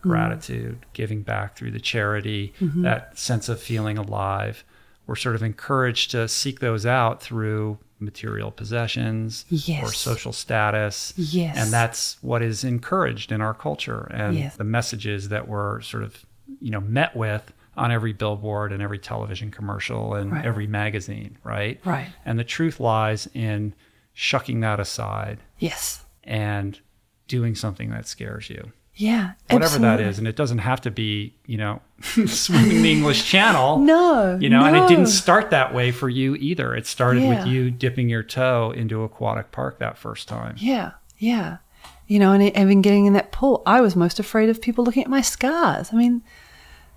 mm-hmm. 0.00 0.10
gratitude, 0.10 0.86
giving 0.92 1.22
back 1.22 1.56
through 1.56 1.70
the 1.70 1.80
charity, 1.80 2.52
mm-hmm. 2.60 2.82
that 2.82 3.18
sense 3.18 3.48
of 3.48 3.60
feeling 3.60 3.98
alive. 3.98 4.64
We're 5.06 5.16
sort 5.16 5.34
of 5.34 5.42
encouraged 5.42 6.12
to 6.12 6.28
seek 6.28 6.60
those 6.60 6.86
out 6.86 7.22
through 7.22 7.78
material 8.04 8.50
possessions 8.50 9.44
or 9.82 9.92
social 9.92 10.32
status. 10.32 11.12
Yes. 11.16 11.56
And 11.56 11.72
that's 11.72 12.16
what 12.22 12.42
is 12.42 12.64
encouraged 12.64 13.32
in 13.32 13.40
our 13.40 13.54
culture 13.54 14.08
and 14.12 14.36
Yes. 14.36 14.56
the 14.56 14.64
messages 14.64 15.28
that 15.30 15.48
we're 15.48 15.80
sort 15.80 16.02
of, 16.02 16.24
you 16.60 16.70
know, 16.70 16.80
met 16.80 17.16
with 17.16 17.52
on 17.76 17.90
every 17.90 18.12
billboard 18.12 18.72
and 18.72 18.80
every 18.82 18.98
television 18.98 19.50
commercial 19.50 20.14
and 20.14 20.30
Right. 20.32 20.44
every 20.44 20.66
magazine, 20.66 21.36
right? 21.42 21.80
Right. 21.84 22.08
And 22.24 22.38
the 22.38 22.44
truth 22.44 22.78
lies 22.78 23.26
in 23.34 23.74
shucking 24.12 24.60
that 24.60 24.78
aside 24.78 25.38
Yes. 25.58 26.04
and 26.22 26.78
doing 27.26 27.54
something 27.56 27.90
that 27.90 28.06
scares 28.06 28.48
you. 28.50 28.70
Yeah. 28.96 29.32
Whatever 29.50 29.78
that 29.78 29.84
absolutely. 29.84 30.04
is. 30.04 30.18
And 30.18 30.28
it 30.28 30.36
doesn't 30.36 30.58
have 30.58 30.80
to 30.82 30.90
be, 30.90 31.34
you 31.46 31.56
know, 31.56 31.80
swimming 32.26 32.82
the 32.82 32.92
English 32.92 33.24
Channel. 33.30 33.78
No. 33.78 34.38
You 34.40 34.48
know, 34.48 34.64
and 34.64 34.76
it 34.76 34.88
didn't 34.88 35.08
start 35.08 35.50
that 35.50 35.74
way 35.74 35.90
for 35.90 36.08
you 36.08 36.36
either. 36.36 36.74
It 36.74 36.86
started 36.86 37.28
with 37.28 37.46
you 37.46 37.70
dipping 37.70 38.08
your 38.08 38.22
toe 38.22 38.72
into 38.74 39.02
aquatic 39.02 39.50
park 39.52 39.78
that 39.78 39.98
first 39.98 40.28
time. 40.28 40.54
Yeah, 40.58 40.92
yeah. 41.18 41.58
You 42.06 42.18
know, 42.18 42.32
and 42.32 42.42
even 42.42 42.82
getting 42.82 43.06
in 43.06 43.14
that 43.14 43.32
pool, 43.32 43.62
I 43.66 43.80
was 43.80 43.96
most 43.96 44.20
afraid 44.20 44.48
of 44.48 44.60
people 44.60 44.84
looking 44.84 45.02
at 45.02 45.10
my 45.10 45.22
scars. 45.22 45.90
I 45.92 45.96
mean, 45.96 46.22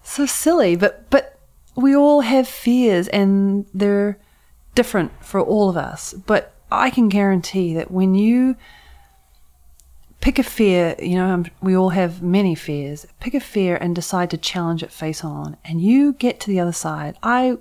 so 0.03 0.25
silly, 0.25 0.75
but 0.75 1.09
but 1.09 1.39
we 1.75 1.95
all 1.95 2.21
have 2.21 2.47
fears, 2.47 3.07
and 3.07 3.65
they're 3.73 4.19
different 4.75 5.11
for 5.23 5.39
all 5.39 5.69
of 5.69 5.77
us. 5.77 6.13
But 6.13 6.53
I 6.71 6.89
can 6.89 7.07
guarantee 7.07 7.73
that 7.75 7.89
when 7.89 8.15
you 8.15 8.57
pick 10.21 10.39
a 10.39 10.43
fear, 10.43 10.95
you 10.99 11.15
know, 11.15 11.29
um, 11.29 11.45
we 11.61 11.75
all 11.75 11.89
have 11.89 12.21
many 12.21 12.55
fears. 12.55 13.05
Pick 13.19 13.33
a 13.33 13.39
fear 13.39 13.75
and 13.77 13.95
decide 13.95 14.29
to 14.31 14.37
challenge 14.37 14.83
it 14.83 14.91
face 14.91 15.23
on, 15.23 15.57
and 15.63 15.81
you 15.81 16.13
get 16.13 16.39
to 16.41 16.47
the 16.47 16.59
other 16.59 16.71
side. 16.71 17.17
I 17.23 17.57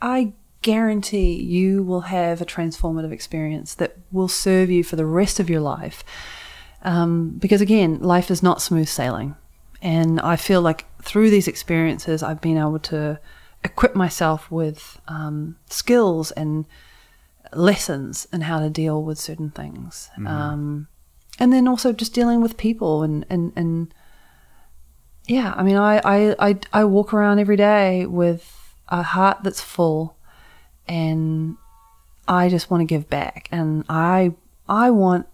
I 0.00 0.32
guarantee 0.62 1.32
you 1.32 1.82
will 1.82 2.02
have 2.02 2.40
a 2.40 2.44
transformative 2.44 3.12
experience 3.12 3.74
that 3.74 3.96
will 4.12 4.28
serve 4.28 4.70
you 4.70 4.84
for 4.84 4.96
the 4.96 5.06
rest 5.06 5.40
of 5.40 5.48
your 5.48 5.60
life. 5.60 6.04
Um, 6.82 7.30
because 7.38 7.60
again, 7.60 8.00
life 8.00 8.30
is 8.30 8.42
not 8.42 8.62
smooth 8.62 8.88
sailing. 8.88 9.36
And 9.82 10.20
I 10.20 10.36
feel 10.36 10.60
like 10.60 10.84
through 11.02 11.30
these 11.30 11.48
experiences, 11.48 12.22
I've 12.22 12.40
been 12.40 12.58
able 12.58 12.78
to 12.80 13.18
equip 13.64 13.94
myself 13.94 14.50
with 14.50 15.00
um, 15.08 15.56
skills 15.68 16.30
and 16.32 16.66
lessons 17.52 18.26
in 18.32 18.42
how 18.42 18.60
to 18.60 18.70
deal 18.70 19.02
with 19.02 19.18
certain 19.18 19.50
things. 19.50 20.10
Um, 20.26 20.88
and 21.40 21.52
then 21.52 21.66
also 21.66 21.92
just 21.92 22.14
dealing 22.14 22.40
with 22.40 22.56
people 22.56 23.02
and, 23.02 23.26
and, 23.28 23.52
and 23.56 23.94
yeah, 25.26 25.54
I 25.56 25.62
mean, 25.62 25.76
I, 25.76 26.00
I, 26.04 26.36
I, 26.38 26.58
I 26.72 26.84
walk 26.84 27.14
around 27.14 27.38
every 27.38 27.56
day 27.56 28.06
with 28.06 28.74
a 28.88 29.02
heart 29.02 29.38
that's 29.42 29.60
full 29.60 30.16
and 30.86 31.56
I 32.28 32.48
just 32.48 32.70
want 32.70 32.82
to 32.82 32.84
give 32.84 33.08
back. 33.08 33.48
And 33.50 33.84
I, 33.88 34.34
I 34.68 34.90
want 34.90 35.26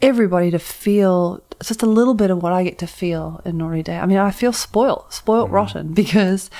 everybody 0.00 0.50
to 0.50 0.58
feel 0.58 1.42
just 1.62 1.82
a 1.82 1.86
little 1.86 2.14
bit 2.14 2.30
of 2.30 2.42
what 2.42 2.52
I 2.52 2.64
get 2.64 2.78
to 2.78 2.86
feel 2.86 3.40
in 3.44 3.58
Nori 3.58 3.82
Day. 3.82 3.96
I 3.98 4.06
mean, 4.06 4.18
I 4.18 4.30
feel 4.30 4.52
spoiled, 4.52 5.12
spoiled 5.12 5.46
mm-hmm. 5.46 5.54
rotten 5.54 5.94
because 5.94 6.50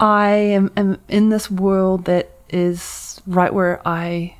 I 0.00 0.30
am, 0.30 0.72
am 0.76 1.00
in 1.08 1.28
this 1.28 1.50
world 1.50 2.04
that 2.06 2.30
is 2.48 3.20
right 3.26 3.52
where 3.52 3.86
I 3.86 4.36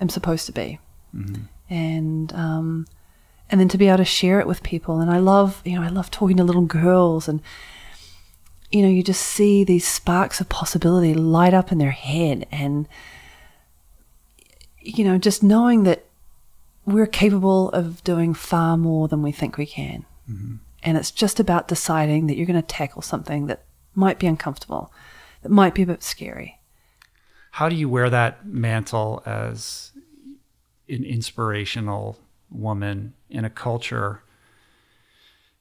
am 0.00 0.08
supposed 0.08 0.46
to 0.46 0.52
be, 0.52 0.78
mm-hmm. 1.14 1.42
And 1.72 2.32
um, 2.34 2.86
and 3.50 3.60
then 3.60 3.68
to 3.68 3.78
be 3.78 3.88
able 3.88 3.98
to 3.98 4.04
share 4.04 4.40
it 4.40 4.46
with 4.46 4.62
people. 4.62 5.00
And 5.00 5.10
I 5.10 5.18
love, 5.18 5.62
you 5.64 5.74
know, 5.74 5.82
I 5.82 5.88
love 5.88 6.10
talking 6.10 6.36
to 6.36 6.44
little 6.44 6.66
girls 6.66 7.28
and 7.28 7.40
you 8.70 8.82
know, 8.82 8.88
you 8.88 9.02
just 9.02 9.22
see 9.22 9.64
these 9.64 9.86
sparks 9.86 10.40
of 10.40 10.48
possibility 10.48 11.12
light 11.12 11.52
up 11.52 11.72
in 11.72 11.78
their 11.78 11.90
head 11.90 12.46
and 12.50 12.88
you 14.80 15.04
know, 15.04 15.18
just 15.18 15.42
knowing 15.42 15.84
that 15.84 16.04
we're 16.84 17.06
capable 17.06 17.70
of 17.70 18.02
doing 18.02 18.34
far 18.34 18.76
more 18.76 19.08
than 19.08 19.22
we 19.22 19.30
think 19.30 19.56
we 19.56 19.66
can. 19.66 20.04
And 20.82 20.96
it's 20.98 21.12
just 21.12 21.38
about 21.38 21.68
deciding 21.68 22.26
that 22.26 22.36
you're 22.36 22.46
going 22.46 22.60
to 22.60 22.66
tackle 22.66 23.02
something 23.02 23.46
that 23.46 23.62
might 23.94 24.18
be 24.18 24.26
uncomfortable, 24.26 24.92
that 25.42 25.50
might 25.50 25.74
be 25.74 25.82
a 25.82 25.86
bit 25.86 26.02
scary. 26.02 26.58
How 27.52 27.68
do 27.68 27.76
you 27.76 27.88
wear 27.88 28.10
that 28.10 28.44
mantle 28.46 29.22
as 29.24 29.91
an 30.92 31.04
inspirational 31.04 32.18
woman 32.50 33.14
in 33.30 33.44
a 33.44 33.50
culture 33.50 34.22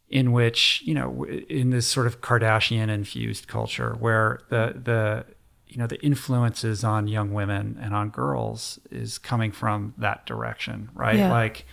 in 0.10 0.34
which, 0.34 0.82
you 0.84 0.94
know, 0.94 1.26
in 1.26 1.70
this 1.70 1.88
sort 1.88 2.06
of 2.06 2.20
Kardashian 2.20 2.90
infused 2.90 3.48
culture 3.48 3.95
where 3.99 4.41
the, 4.49 4.76
the, 4.84 5.26
you 5.68 5.78
know, 5.78 5.88
the 5.88 6.02
influences 6.03 6.84
on 6.84 7.08
young 7.08 7.34
women 7.34 7.80
and 7.82 7.95
on 7.95 8.10
girls 8.10 8.78
is 8.91 9.18
coming 9.18 9.53
from 9.53 9.94
that 9.98 10.26
direction, 10.26 10.90
right? 10.94 11.18
Yeah. 11.18 11.32
Like, 11.32 11.66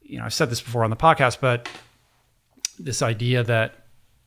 you 0.00 0.18
know, 0.18 0.24
I've 0.24 0.32
said 0.32 0.48
this 0.48 0.62
before 0.62 0.84
on 0.84 0.90
the 0.90 0.96
podcast, 0.96 1.38
but 1.40 1.68
this 2.78 3.02
idea 3.02 3.44
that 3.44 3.74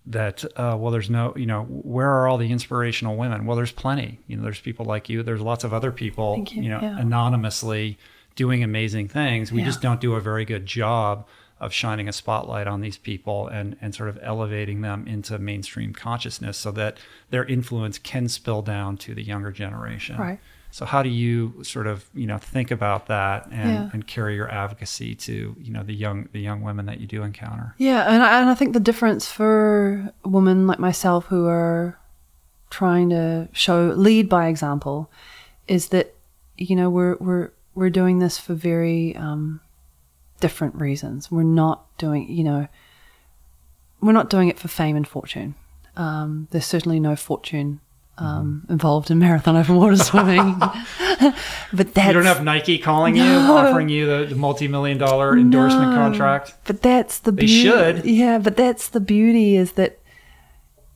that 0.05 0.43
uh, 0.57 0.75
well 0.77 0.91
there's 0.91 1.09
no 1.09 1.33
you 1.35 1.45
know 1.45 1.63
where 1.63 2.09
are 2.09 2.27
all 2.27 2.37
the 2.37 2.51
inspirational 2.51 3.15
women 3.15 3.45
well 3.45 3.55
there's 3.55 3.71
plenty 3.71 4.19
you 4.27 4.35
know 4.35 4.43
there's 4.43 4.59
people 4.59 4.85
like 4.85 5.07
you 5.07 5.23
there's 5.23 5.39
lots 5.39 5.63
of 5.63 5.73
other 5.73 5.93
people 5.93 6.35
Thank 6.35 6.55
you, 6.55 6.67
know 6.67 6.79
yeah. 6.81 6.99
anonymously 6.99 7.97
doing 8.35 8.63
amazing 8.63 9.07
things 9.07 9.51
we 9.51 9.59
Yeah. 9.59 9.65
just 9.65 9.81
don't 9.81 10.01
do 10.01 10.15
a 10.15 10.21
very 10.21 10.45
good 10.45 10.65
job 10.65 11.25
of 11.59 11.71
shining 11.71 12.09
a 12.09 12.13
spotlight 12.13 12.67
on 12.67 12.81
these 12.81 12.97
people 12.97 13.47
and 13.47 13.75
and 13.81 13.93
sort 13.95 14.09
of 14.09 14.19
elevating 14.21 14.81
them 14.81 15.07
into 15.07 15.37
mainstream 15.39 15.93
consciousness 15.93 16.57
so 16.57 16.71
that 16.71 16.97
their 17.29 17.45
influence 17.45 17.97
can 17.97 18.27
spill 18.27 18.61
down 18.61 18.97
to 18.97 19.13
the 19.15 19.21
younger 19.23 19.51
generation 19.51 20.17
Right. 20.17 20.39
so 20.71 20.85
how 20.85 21.01
do 21.03 21.09
you 21.09 21.63
sort 21.63 21.87
of 21.87 22.05
you 22.13 22.25
know 22.27 22.37
think 22.37 22.69
about 22.71 23.05
that 23.07 23.47
and, 23.51 23.71
Yeah. 23.71 23.89
and 23.93 24.05
carry 24.07 24.35
your 24.35 24.49
advocacy 24.51 25.15
to 25.15 25.55
you 25.59 25.71
know 25.71 25.83
the 25.83 25.93
young 25.95 26.27
the 26.33 26.41
young 26.41 26.61
women 26.63 26.85
that 26.87 26.99
you 26.99 27.07
do 27.07 27.23
encounter 27.23 27.75
Yeah, 27.77 28.11
and 28.13 28.21
I, 28.23 28.41
and 28.41 28.49
I 28.49 28.55
think 28.55 28.73
the 28.73 28.79
difference 28.91 29.31
for 29.31 30.11
women 30.25 30.67
like 30.67 30.79
myself 30.79 31.27
who 31.27 31.45
are 31.47 31.97
trying 32.71 33.09
to 33.11 33.47
show 33.53 33.93
lead 33.95 34.27
by 34.27 34.47
example 34.47 35.09
is 35.67 35.89
that 35.89 36.15
you 36.57 36.75
know 36.75 36.89
we're 36.89 37.15
we're 37.19 37.51
we're 37.75 37.89
doing 37.89 38.19
this 38.19 38.37
for 38.37 38.53
very 38.53 39.15
um, 39.15 39.59
different 40.39 40.75
reasons. 40.75 41.31
We're 41.31 41.43
not 41.43 41.85
doing 41.97 42.29
you 42.29 42.43
know 42.43 42.67
we're 44.01 44.11
not 44.11 44.29
doing 44.29 44.49
it 44.49 44.59
for 44.59 44.67
fame 44.67 44.95
and 44.95 45.07
fortune. 45.07 45.55
Um, 45.95 46.47
there's 46.51 46.65
certainly 46.65 46.99
no 46.99 47.15
fortune 47.15 47.79
um, 48.17 48.65
involved 48.69 49.09
in 49.11 49.17
marathon 49.19 49.55
open 49.55 49.75
water 49.75 49.95
swimming, 50.09 50.59
but 50.59 51.93
that's 51.93 52.07
you 52.07 52.13
don't 52.13 52.25
have 52.25 52.43
Nike 52.43 52.77
calling 52.77 53.15
you, 53.15 53.23
offering 53.23 53.89
you 53.89 54.05
the, 54.05 54.25
the 54.29 54.35
multi-million 54.35 54.97
dollar 54.97 55.37
endorsement 55.37 55.91
No. 55.91 55.97
contract. 55.97 56.53
But 56.65 56.81
that's 56.81 57.19
the 57.19 57.31
They 57.31 57.45
beauty. 57.45 57.61
should. 57.63 58.05
Yeah, 58.05 58.37
but 58.39 58.55
that's 58.57 58.89
the 58.89 58.99
beauty 58.99 59.55
is 59.55 59.73
that 59.73 59.99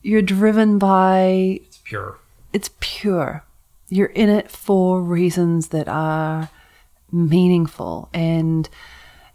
you're 0.02 0.22
driven 0.22 0.78
by 0.78 1.60
It's 1.64 1.78
pure. 1.78 2.18
it's 2.52 2.70
pure. 2.80 3.44
You're 3.88 4.06
in 4.08 4.28
it 4.28 4.50
for 4.50 5.00
reasons 5.02 5.68
that 5.68 5.88
are 5.88 6.50
meaningful 7.10 8.08
and 8.12 8.68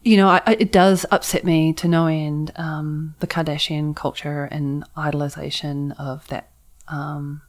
you 0.05 0.17
know, 0.17 0.27
I, 0.27 0.41
it 0.59 0.73
does 0.73 1.05
upset 1.11 1.45
me 1.45 1.71
to 1.73 1.87
no 1.87 2.07
end 2.07 2.51
um, 2.57 3.15
the 3.21 3.27
Kardashian 3.27 3.95
culture 3.95 4.49
and 4.51 4.83
idolization 4.97 5.97
of 5.97 6.27
that 6.27 6.51
um, 6.89 7.41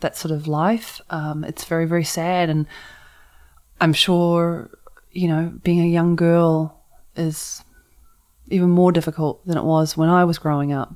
that 0.00 0.16
sort 0.16 0.32
of 0.32 0.48
life. 0.48 1.00
Um, 1.10 1.44
it's 1.44 1.64
very, 1.64 1.86
very 1.86 2.02
sad, 2.02 2.50
and 2.50 2.66
I'm 3.80 3.92
sure 3.92 4.68
you 5.12 5.28
know, 5.28 5.52
being 5.62 5.80
a 5.80 5.86
young 5.86 6.16
girl 6.16 6.82
is 7.16 7.62
even 8.48 8.70
more 8.70 8.92
difficult 8.92 9.44
than 9.46 9.56
it 9.56 9.64
was 9.64 9.96
when 9.96 10.08
I 10.08 10.24
was 10.24 10.38
growing 10.38 10.72
up. 10.72 10.94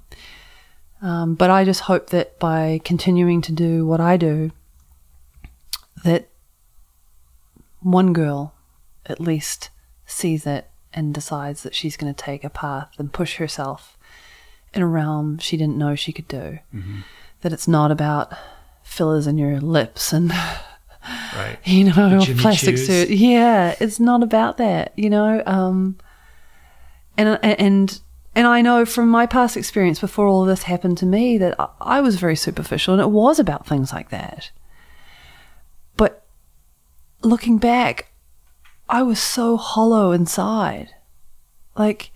Um, 1.03 1.35
but 1.35 1.51
I 1.51 1.65
just 1.65 1.83
hope 1.83 2.11
that 2.11 2.39
by 2.39 2.81
continuing 2.85 3.43
to 3.43 3.53
do 3.53 3.87
what 3.87 4.01
I 4.01 4.17
do, 4.17 4.53
that 6.05 6.29
one 7.85 8.13
girl 8.13 8.55
at 9.07 9.21
least 9.21 9.71
sees 10.07 10.47
it 10.47 10.69
and 10.93 11.15
decides 11.15 11.63
that 11.63 11.75
she's 11.75 11.97
going 11.97 12.13
to 12.13 12.23
take 12.25 12.43
a 12.45 12.51
path 12.51 12.91
and 12.99 13.13
push 13.13 13.37
herself 13.37 13.97
in 14.73 14.83
a 14.83 14.87
realm 14.87 15.39
she 15.39 15.57
didn't 15.57 15.77
know 15.79 15.95
she 15.95 16.13
could 16.13 16.27
do. 16.29 16.59
That 17.43 17.53
it's 17.53 17.69
not 17.69 17.91
about 17.93 18.33
fillers 18.83 19.27
in 19.27 19.39
your 19.39 19.61
lips 19.61 20.13
and 20.13 20.33
Right. 21.37 21.59
you 21.65 21.85
know, 21.85 22.11
The 22.11 22.17
a 22.17 22.21
Jimmy 22.21 22.41
plastic 22.41 22.77
Choos. 22.77 22.87
suit. 22.87 23.11
Yeah, 23.11 23.75
it's 23.79 24.01
not 24.01 24.23
about 24.23 24.57
that, 24.57 24.93
you 24.97 25.11
know. 25.11 25.43
Um, 25.45 25.99
and 27.19 27.39
and 27.43 28.01
and 28.35 28.47
I 28.47 28.63
know 28.63 28.85
from 28.87 29.09
my 29.11 29.27
past 29.27 29.57
experience 29.57 30.01
before 30.01 30.27
all 30.27 30.45
this 30.45 30.63
happened 30.63 30.97
to 30.99 31.07
me 31.07 31.37
that 31.39 31.55
I 31.81 32.01
was 32.01 32.17
very 32.17 32.37
superficial, 32.37 32.95
and 32.95 33.03
it 33.03 33.11
was 33.11 33.39
about 33.39 33.67
things 33.67 33.93
like 33.93 34.09
that. 34.11 34.51
Looking 37.25 37.57
back, 37.57 38.13
I 38.87 39.03
was 39.03 39.19
so 39.19 39.57
hollow 39.57 40.13
inside, 40.13 40.91
like 41.75 42.11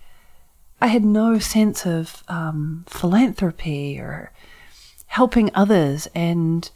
I 0.79 0.87
had 0.87 1.03
no 1.03 1.39
sense 1.39 1.85
of 1.85 2.23
um, 2.27 2.85
philanthropy 2.87 3.99
or 3.99 4.31
helping 5.07 5.49
others 5.55 6.07
and 6.13 6.69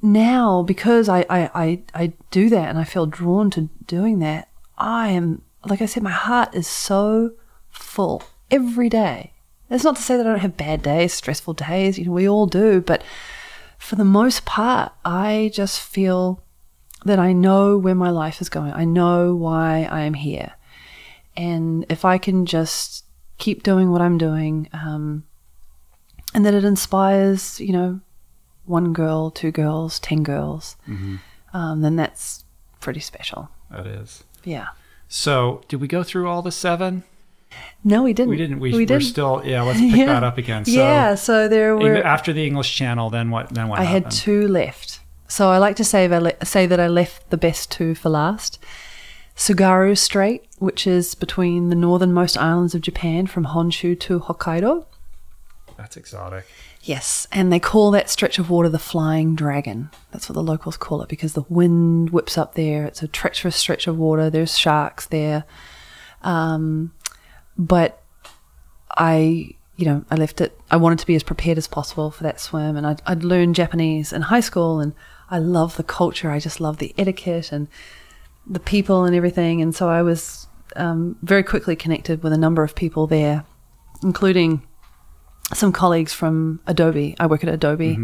now 0.00 0.62
because 0.62 1.08
I, 1.08 1.26
I, 1.28 1.50
I, 1.54 1.82
I 1.94 2.12
do 2.30 2.48
that 2.48 2.70
and 2.70 2.78
I 2.78 2.84
feel 2.84 3.04
drawn 3.04 3.50
to 3.50 3.68
doing 3.86 4.18
that, 4.20 4.48
I 4.78 5.08
am 5.10 5.42
like 5.66 5.82
I 5.82 5.86
said, 5.86 6.02
my 6.02 6.10
heart 6.10 6.54
is 6.54 6.66
so 6.66 7.32
full 7.68 8.22
every 8.50 8.88
day. 8.88 9.32
That's 9.68 9.84
not 9.84 9.96
to 9.96 10.02
say 10.02 10.16
that 10.16 10.26
I 10.26 10.30
don't 10.30 10.40
have 10.40 10.56
bad 10.56 10.82
days, 10.82 11.12
stressful 11.12 11.54
days, 11.54 11.98
you 11.98 12.06
know, 12.06 12.12
we 12.12 12.28
all 12.28 12.46
do, 12.46 12.80
but 12.80 13.04
for 13.78 13.96
the 13.96 14.04
most 14.04 14.44
part, 14.46 14.92
I 15.04 15.50
just 15.52 15.78
feel 15.78 16.42
that 17.04 17.18
I 17.18 17.32
know 17.32 17.76
where 17.78 17.94
my 17.94 18.10
life 18.10 18.40
is 18.40 18.48
going. 18.48 18.72
I 18.72 18.84
know 18.84 19.34
why 19.34 19.88
I 19.90 20.00
am 20.02 20.14
here. 20.14 20.52
And 21.36 21.84
if 21.88 22.04
I 22.04 22.18
can 22.18 22.46
just 22.46 23.04
keep 23.38 23.62
doing 23.62 23.90
what 23.90 24.00
I'm 24.02 24.18
doing, 24.18 24.68
um, 24.72 25.24
and 26.34 26.44
that 26.46 26.54
it 26.54 26.64
inspires, 26.64 27.60
you 27.60 27.72
know, 27.72 28.00
one 28.64 28.92
girl, 28.92 29.30
two 29.30 29.50
girls, 29.50 29.98
ten 30.00 30.22
girls, 30.22 30.76
um, 31.52 31.80
then 31.82 31.96
that's 31.96 32.44
pretty 32.80 33.00
special. 33.00 33.48
That 33.70 33.86
is. 33.86 34.24
Yeah. 34.44 34.68
So, 35.08 35.62
did 35.68 35.80
we 35.80 35.88
go 35.88 36.02
through 36.02 36.28
all 36.28 36.42
the 36.42 36.52
seven? 36.52 37.02
No, 37.84 38.02
we 38.02 38.12
didn't. 38.14 38.30
We 38.30 38.36
didn't. 38.36 38.60
We, 38.60 38.72
we 38.72 38.86
didn't. 38.86 39.02
still. 39.02 39.42
Yeah. 39.44 39.62
Let's 39.62 39.80
pick 39.80 39.94
Yeah. 39.96 40.06
that 40.06 40.24
up 40.24 40.38
again. 40.38 40.64
So, 40.64 40.70
yeah. 40.72 41.14
So 41.16 41.48
there 41.48 41.76
were. 41.76 42.02
after 42.02 42.32
the 42.32 42.46
English 42.46 42.74
Channel, 42.74 43.10
then 43.10 43.30
what? 43.30 43.50
Then 43.50 43.68
what? 43.68 43.78
I 43.78 43.84
had 43.84 44.10
two 44.10 44.48
left. 44.48 45.00
So 45.32 45.48
I 45.48 45.56
like 45.56 45.76
to 45.76 45.84
say, 45.84 46.04
I 46.04 46.18
le- 46.18 46.44
say 46.44 46.66
that 46.66 46.78
I 46.78 46.88
left 46.88 47.30
the 47.30 47.38
best 47.38 47.70
two 47.70 47.94
for 47.94 48.10
last. 48.10 48.58
Tsugaru 49.34 49.96
Strait, 49.96 50.44
which 50.58 50.86
is 50.86 51.14
between 51.14 51.70
the 51.70 51.74
northernmost 51.74 52.36
islands 52.36 52.74
of 52.74 52.82
Japan 52.82 53.26
from 53.26 53.46
Honshu 53.46 53.98
to 54.00 54.20
Hokkaido. 54.20 54.84
That's 55.78 55.96
exotic. 55.96 56.44
Yes, 56.82 57.26
and 57.32 57.50
they 57.50 57.58
call 57.58 57.90
that 57.92 58.10
stretch 58.10 58.38
of 58.38 58.50
water 58.50 58.68
the 58.68 58.78
Flying 58.78 59.34
Dragon. 59.34 59.88
That's 60.10 60.28
what 60.28 60.34
the 60.34 60.42
locals 60.42 60.76
call 60.76 61.00
it 61.00 61.08
because 61.08 61.32
the 61.32 61.46
wind 61.48 62.10
whips 62.10 62.36
up 62.36 62.54
there. 62.54 62.84
It's 62.84 63.02
a 63.02 63.08
treacherous 63.08 63.56
stretch 63.56 63.86
of 63.86 63.96
water. 63.96 64.28
There's 64.28 64.58
sharks 64.58 65.06
there. 65.06 65.44
Um, 66.20 66.92
but 67.56 68.02
I, 68.98 69.54
you 69.76 69.86
know, 69.86 70.04
I 70.10 70.16
left 70.16 70.42
it. 70.42 70.60
I 70.70 70.76
wanted 70.76 70.98
to 70.98 71.06
be 71.06 71.14
as 71.14 71.22
prepared 71.22 71.56
as 71.56 71.68
possible 71.68 72.10
for 72.10 72.22
that 72.22 72.38
swim, 72.38 72.76
and 72.76 72.86
I'd, 72.86 73.00
I'd 73.06 73.24
learned 73.24 73.54
Japanese 73.54 74.12
in 74.12 74.20
high 74.20 74.40
school, 74.40 74.78
and 74.78 74.92
I 75.32 75.38
love 75.38 75.76
the 75.76 75.82
culture. 75.82 76.30
I 76.30 76.38
just 76.38 76.60
love 76.60 76.76
the 76.76 76.94
etiquette 76.98 77.52
and 77.52 77.66
the 78.46 78.60
people 78.60 79.04
and 79.04 79.16
everything, 79.16 79.62
and 79.62 79.74
so 79.74 79.88
I 79.88 80.02
was 80.02 80.46
um, 80.76 81.16
very 81.22 81.42
quickly 81.42 81.74
connected 81.74 82.22
with 82.22 82.34
a 82.34 82.38
number 82.38 82.62
of 82.62 82.74
people 82.74 83.06
there, 83.06 83.44
including 84.02 84.62
some 85.54 85.72
colleagues 85.72 86.12
from 86.12 86.60
Adobe. 86.66 87.16
I 87.18 87.26
work 87.26 87.42
at 87.44 87.52
Adobe 87.52 87.96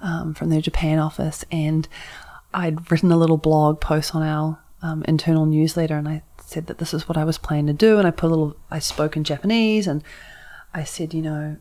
um, 0.00 0.34
from 0.34 0.50
their 0.50 0.60
Japan 0.60 0.98
office, 0.98 1.44
and 1.52 1.86
I'd 2.52 2.90
written 2.90 3.12
a 3.12 3.16
little 3.16 3.36
blog 3.38 3.80
post 3.80 4.12
on 4.14 4.22
our 4.24 4.58
um, 4.82 5.04
internal 5.06 5.46
newsletter, 5.46 5.96
and 5.96 6.08
I 6.08 6.22
said 6.44 6.66
that 6.66 6.78
this 6.78 6.92
is 6.92 7.08
what 7.08 7.16
I 7.16 7.24
was 7.24 7.38
planning 7.38 7.68
to 7.68 7.72
do, 7.72 7.98
and 7.98 8.08
I 8.08 8.10
put 8.10 8.26
a 8.26 8.30
little. 8.30 8.56
I 8.72 8.80
spoke 8.80 9.16
in 9.16 9.22
Japanese, 9.22 9.86
and 9.86 10.02
I 10.74 10.82
said, 10.82 11.14
you 11.14 11.22
know, 11.22 11.58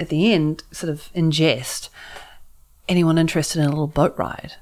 at 0.00 0.08
the 0.08 0.32
end, 0.32 0.64
sort 0.72 0.90
of 0.90 1.10
in 1.14 1.30
jest, 1.30 1.90
anyone 2.88 3.18
interested 3.18 3.60
in 3.60 3.66
a 3.66 3.70
little 3.70 3.86
boat 3.86 4.14
ride? 4.18 4.54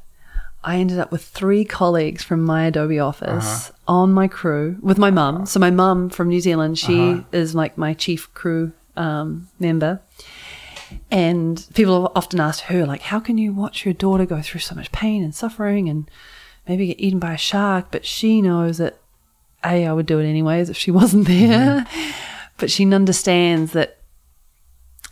I 0.65 0.77
ended 0.77 0.99
up 0.99 1.11
with 1.11 1.25
three 1.25 1.65
colleagues 1.65 2.23
from 2.23 2.45
my 2.45 2.67
Adobe 2.67 2.99
office 2.99 3.71
uh-huh. 3.71 3.73
on 3.89 4.13
my 4.13 4.29
crew 4.29 4.77
with 4.81 4.97
my 4.97 5.11
mum. 5.11 5.45
So 5.47 5.59
my 5.59 5.71
mum 5.71 6.09
from 6.09 6.29
New 6.29 6.41
Zealand, 6.41 6.79
she 6.79 6.99
uh-huh. 6.99 7.23
is 7.33 7.55
like 7.55 7.77
my 7.77 7.95
chief 7.95 8.33
crew 8.33 8.73
um, 8.97 9.49
member. 9.59 10.01
And 11.11 11.67
people 11.75 12.03
have 12.03 12.13
often 12.15 12.39
asked 12.39 12.63
her, 12.63 12.87
like, 12.87 13.03
how 13.03 13.19
can 13.19 13.39
you 13.39 13.53
watch 13.53 13.85
your 13.85 13.95
daughter 13.95 14.27
go 14.27 14.41
through 14.41 14.61
so 14.61 14.75
much 14.75 14.93
pain 14.93 15.25
and 15.25 15.35
suffering 15.35 15.89
and 15.89 16.09
maybe 16.69 16.87
get 16.87 17.01
eaten 17.01 17.19
by 17.19 17.33
a 17.33 17.39
shark? 17.39 17.87
But 17.91 18.05
she 18.05 18.43
knows 18.43 18.79
that, 18.79 18.99
A, 19.65 19.87
I 19.87 19.93
would 19.93 20.07
do 20.07 20.21
it 20.21 20.29
anyways 20.29 20.71
if 20.71 20.77
she 20.77 20.91
wasn't 20.93 21.27
there. 21.27 21.81
Mm-hmm. 21.81 22.11
But 22.59 22.71
she 22.71 22.93
understands 22.93 23.73
that 23.73 23.99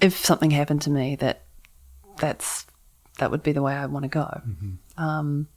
if 0.01 0.17
something 0.17 0.51
happened 0.51 0.83
to 0.83 0.91
me, 0.91 1.17
that 1.17 1.43
that's 2.19 2.67
that 3.19 3.31
would 3.31 3.43
be 3.43 3.53
the 3.53 3.63
way 3.63 3.75
I 3.75 3.87
want 3.87 4.05
to 4.05 4.09
go. 4.09 4.41
Mm-hmm. 4.47 4.71
Um, 5.01 5.49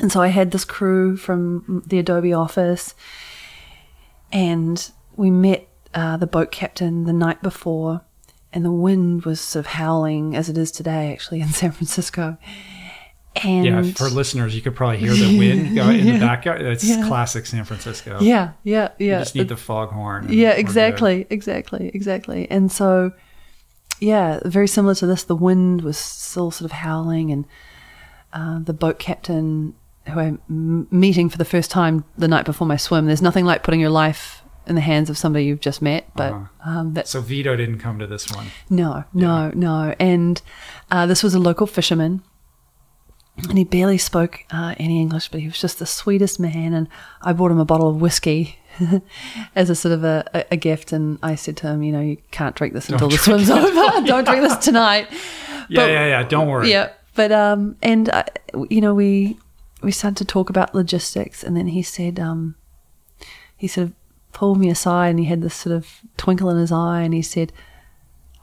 and 0.00 0.10
so 0.12 0.20
I 0.20 0.28
had 0.28 0.50
this 0.50 0.64
crew 0.64 1.16
from 1.16 1.82
the 1.86 1.98
Adobe 1.98 2.32
office, 2.32 2.94
and 4.32 4.90
we 5.16 5.30
met 5.30 5.68
uh, 5.94 6.16
the 6.16 6.26
boat 6.26 6.50
captain 6.52 7.04
the 7.04 7.12
night 7.12 7.42
before, 7.42 8.02
and 8.52 8.64
the 8.64 8.72
wind 8.72 9.24
was 9.24 9.40
sort 9.40 9.64
of 9.64 9.72
howling 9.72 10.36
as 10.36 10.48
it 10.48 10.58
is 10.58 10.70
today, 10.70 11.12
actually 11.12 11.40
in 11.40 11.48
San 11.60 11.72
Francisco. 11.72 12.36
And 13.44 13.64
Yeah, 13.64 13.82
for 13.92 14.08
listeners, 14.08 14.54
you 14.56 14.62
could 14.62 14.74
probably 14.74 14.98
hear 14.98 15.12
the 15.14 15.38
wind 15.38 15.74
go 15.76 15.88
in 15.90 16.06
the 16.06 16.18
backyard. 16.18 16.64
That's 16.64 16.82
Yeah. 16.84 17.06
classic 17.06 17.46
San 17.46 17.64
Francisco. 17.64 18.18
yeah, 18.20 18.52
yeah, 18.64 18.90
You 18.98 19.08
yeah. 19.08 19.18
just 19.20 19.34
need 19.36 19.48
the 19.48 19.56
foghorn. 19.56 20.26
yeah 20.30 20.50
exactly 20.50 21.26
exactly 21.30 21.90
exactly 21.94 22.50
and 22.50 22.72
so 22.72 23.12
yeah 24.00 24.40
very 24.44 24.66
similar 24.66 24.94
to 24.96 25.06
this 25.06 25.22
the 25.24 25.36
wind 25.36 25.82
was 25.82 25.96
still 25.98 26.50
sort 26.50 26.64
of 26.70 26.72
howling 26.78 27.30
and 27.30 27.44
uh, 28.32 28.58
the 28.60 28.72
boat 28.72 28.98
captain 28.98 29.74
who 30.06 30.18
i'm 30.20 30.40
m- 30.50 30.86
meeting 30.90 31.28
for 31.28 31.38
the 31.38 31.44
first 31.44 31.70
time 31.70 32.04
the 32.16 32.28
night 32.28 32.44
before 32.44 32.66
my 32.66 32.76
swim 32.76 33.06
there's 33.06 33.22
nothing 33.22 33.44
like 33.44 33.62
putting 33.62 33.80
your 33.80 33.90
life 33.90 34.42
in 34.66 34.74
the 34.74 34.80
hands 34.82 35.08
of 35.08 35.16
somebody 35.16 35.44
you've 35.46 35.60
just 35.60 35.80
met 35.80 36.06
but 36.14 36.32
Uh-huh. 36.32 36.70
um, 36.70 36.92
that's 36.94 37.10
So 37.10 37.20
Vito 37.22 37.56
didn't 37.56 37.78
come 37.78 37.98
to 38.00 38.06
this 38.06 38.30
one. 38.30 38.48
no, 38.68 39.04
no, 39.14 39.50
no. 39.54 39.94
And 39.98 40.42
uh, 40.90 41.06
this 41.06 41.22
was 41.22 41.32
a 41.34 41.38
local 41.38 41.66
fisherman, 41.66 42.20
and 43.48 43.56
he 43.56 43.64
barely 43.64 43.96
spoke 43.96 44.44
uh, 44.50 44.74
any 44.78 45.00
English, 45.00 45.28
but 45.30 45.40
he 45.40 45.46
was 45.46 45.58
just 45.58 45.78
the 45.78 45.86
sweetest 45.86 46.38
man. 46.38 46.74
And 46.74 46.86
I 47.22 47.32
bought 47.32 47.50
him 47.50 47.58
a 47.60 47.64
bottle 47.64 47.88
of 47.88 48.00
whiskey 48.02 48.58
as 49.56 49.70
a 49.70 49.74
sort 49.74 49.92
of 49.92 50.04
a, 50.04 50.28
a, 50.34 50.44
a 50.52 50.56
gift. 50.56 50.92
And 50.92 51.18
I 51.22 51.34
said 51.36 51.56
to 51.58 51.68
him, 51.68 51.82
you 51.82 51.92
know, 51.92 52.02
you 52.02 52.18
can't 52.30 52.54
drink 52.54 52.74
this 52.74 52.90
until 52.90 53.08
the 53.08 53.16
drink 53.16 53.46
swim's 53.46 53.50
over. 53.50 54.06
Don't 54.06 54.24
drink 54.24 54.42
this 54.42 54.56
tonight. 54.58 55.08
Yeah, 55.70 55.82
But- 55.82 55.90
yeah, 55.90 56.06
yeah. 56.06 56.22
Don't 56.22 56.48
worry. 56.48 56.70
Yeah, 56.70 56.88
but 57.18 57.32
um, 57.32 57.76
and 57.82 58.08
uh, 58.10 58.22
you 58.70 58.80
know, 58.80 58.94
we 58.94 59.40
we 59.82 59.90
started 59.90 60.18
to 60.18 60.24
talk 60.24 60.50
about 60.50 60.72
logistics, 60.72 61.42
and 61.42 61.56
then 61.56 61.66
he 61.66 61.82
said, 61.82 62.20
um, 62.20 62.54
he 63.56 63.66
sort 63.66 63.88
of 63.88 63.94
pulled 64.32 64.60
me 64.60 64.70
aside, 64.70 65.08
and 65.08 65.18
he 65.18 65.24
had 65.24 65.42
this 65.42 65.56
sort 65.56 65.74
of 65.74 66.00
twinkle 66.16 66.48
in 66.48 66.58
his 66.58 66.70
eye, 66.70 67.00
and 67.00 67.12
he 67.12 67.22
said, 67.22 67.52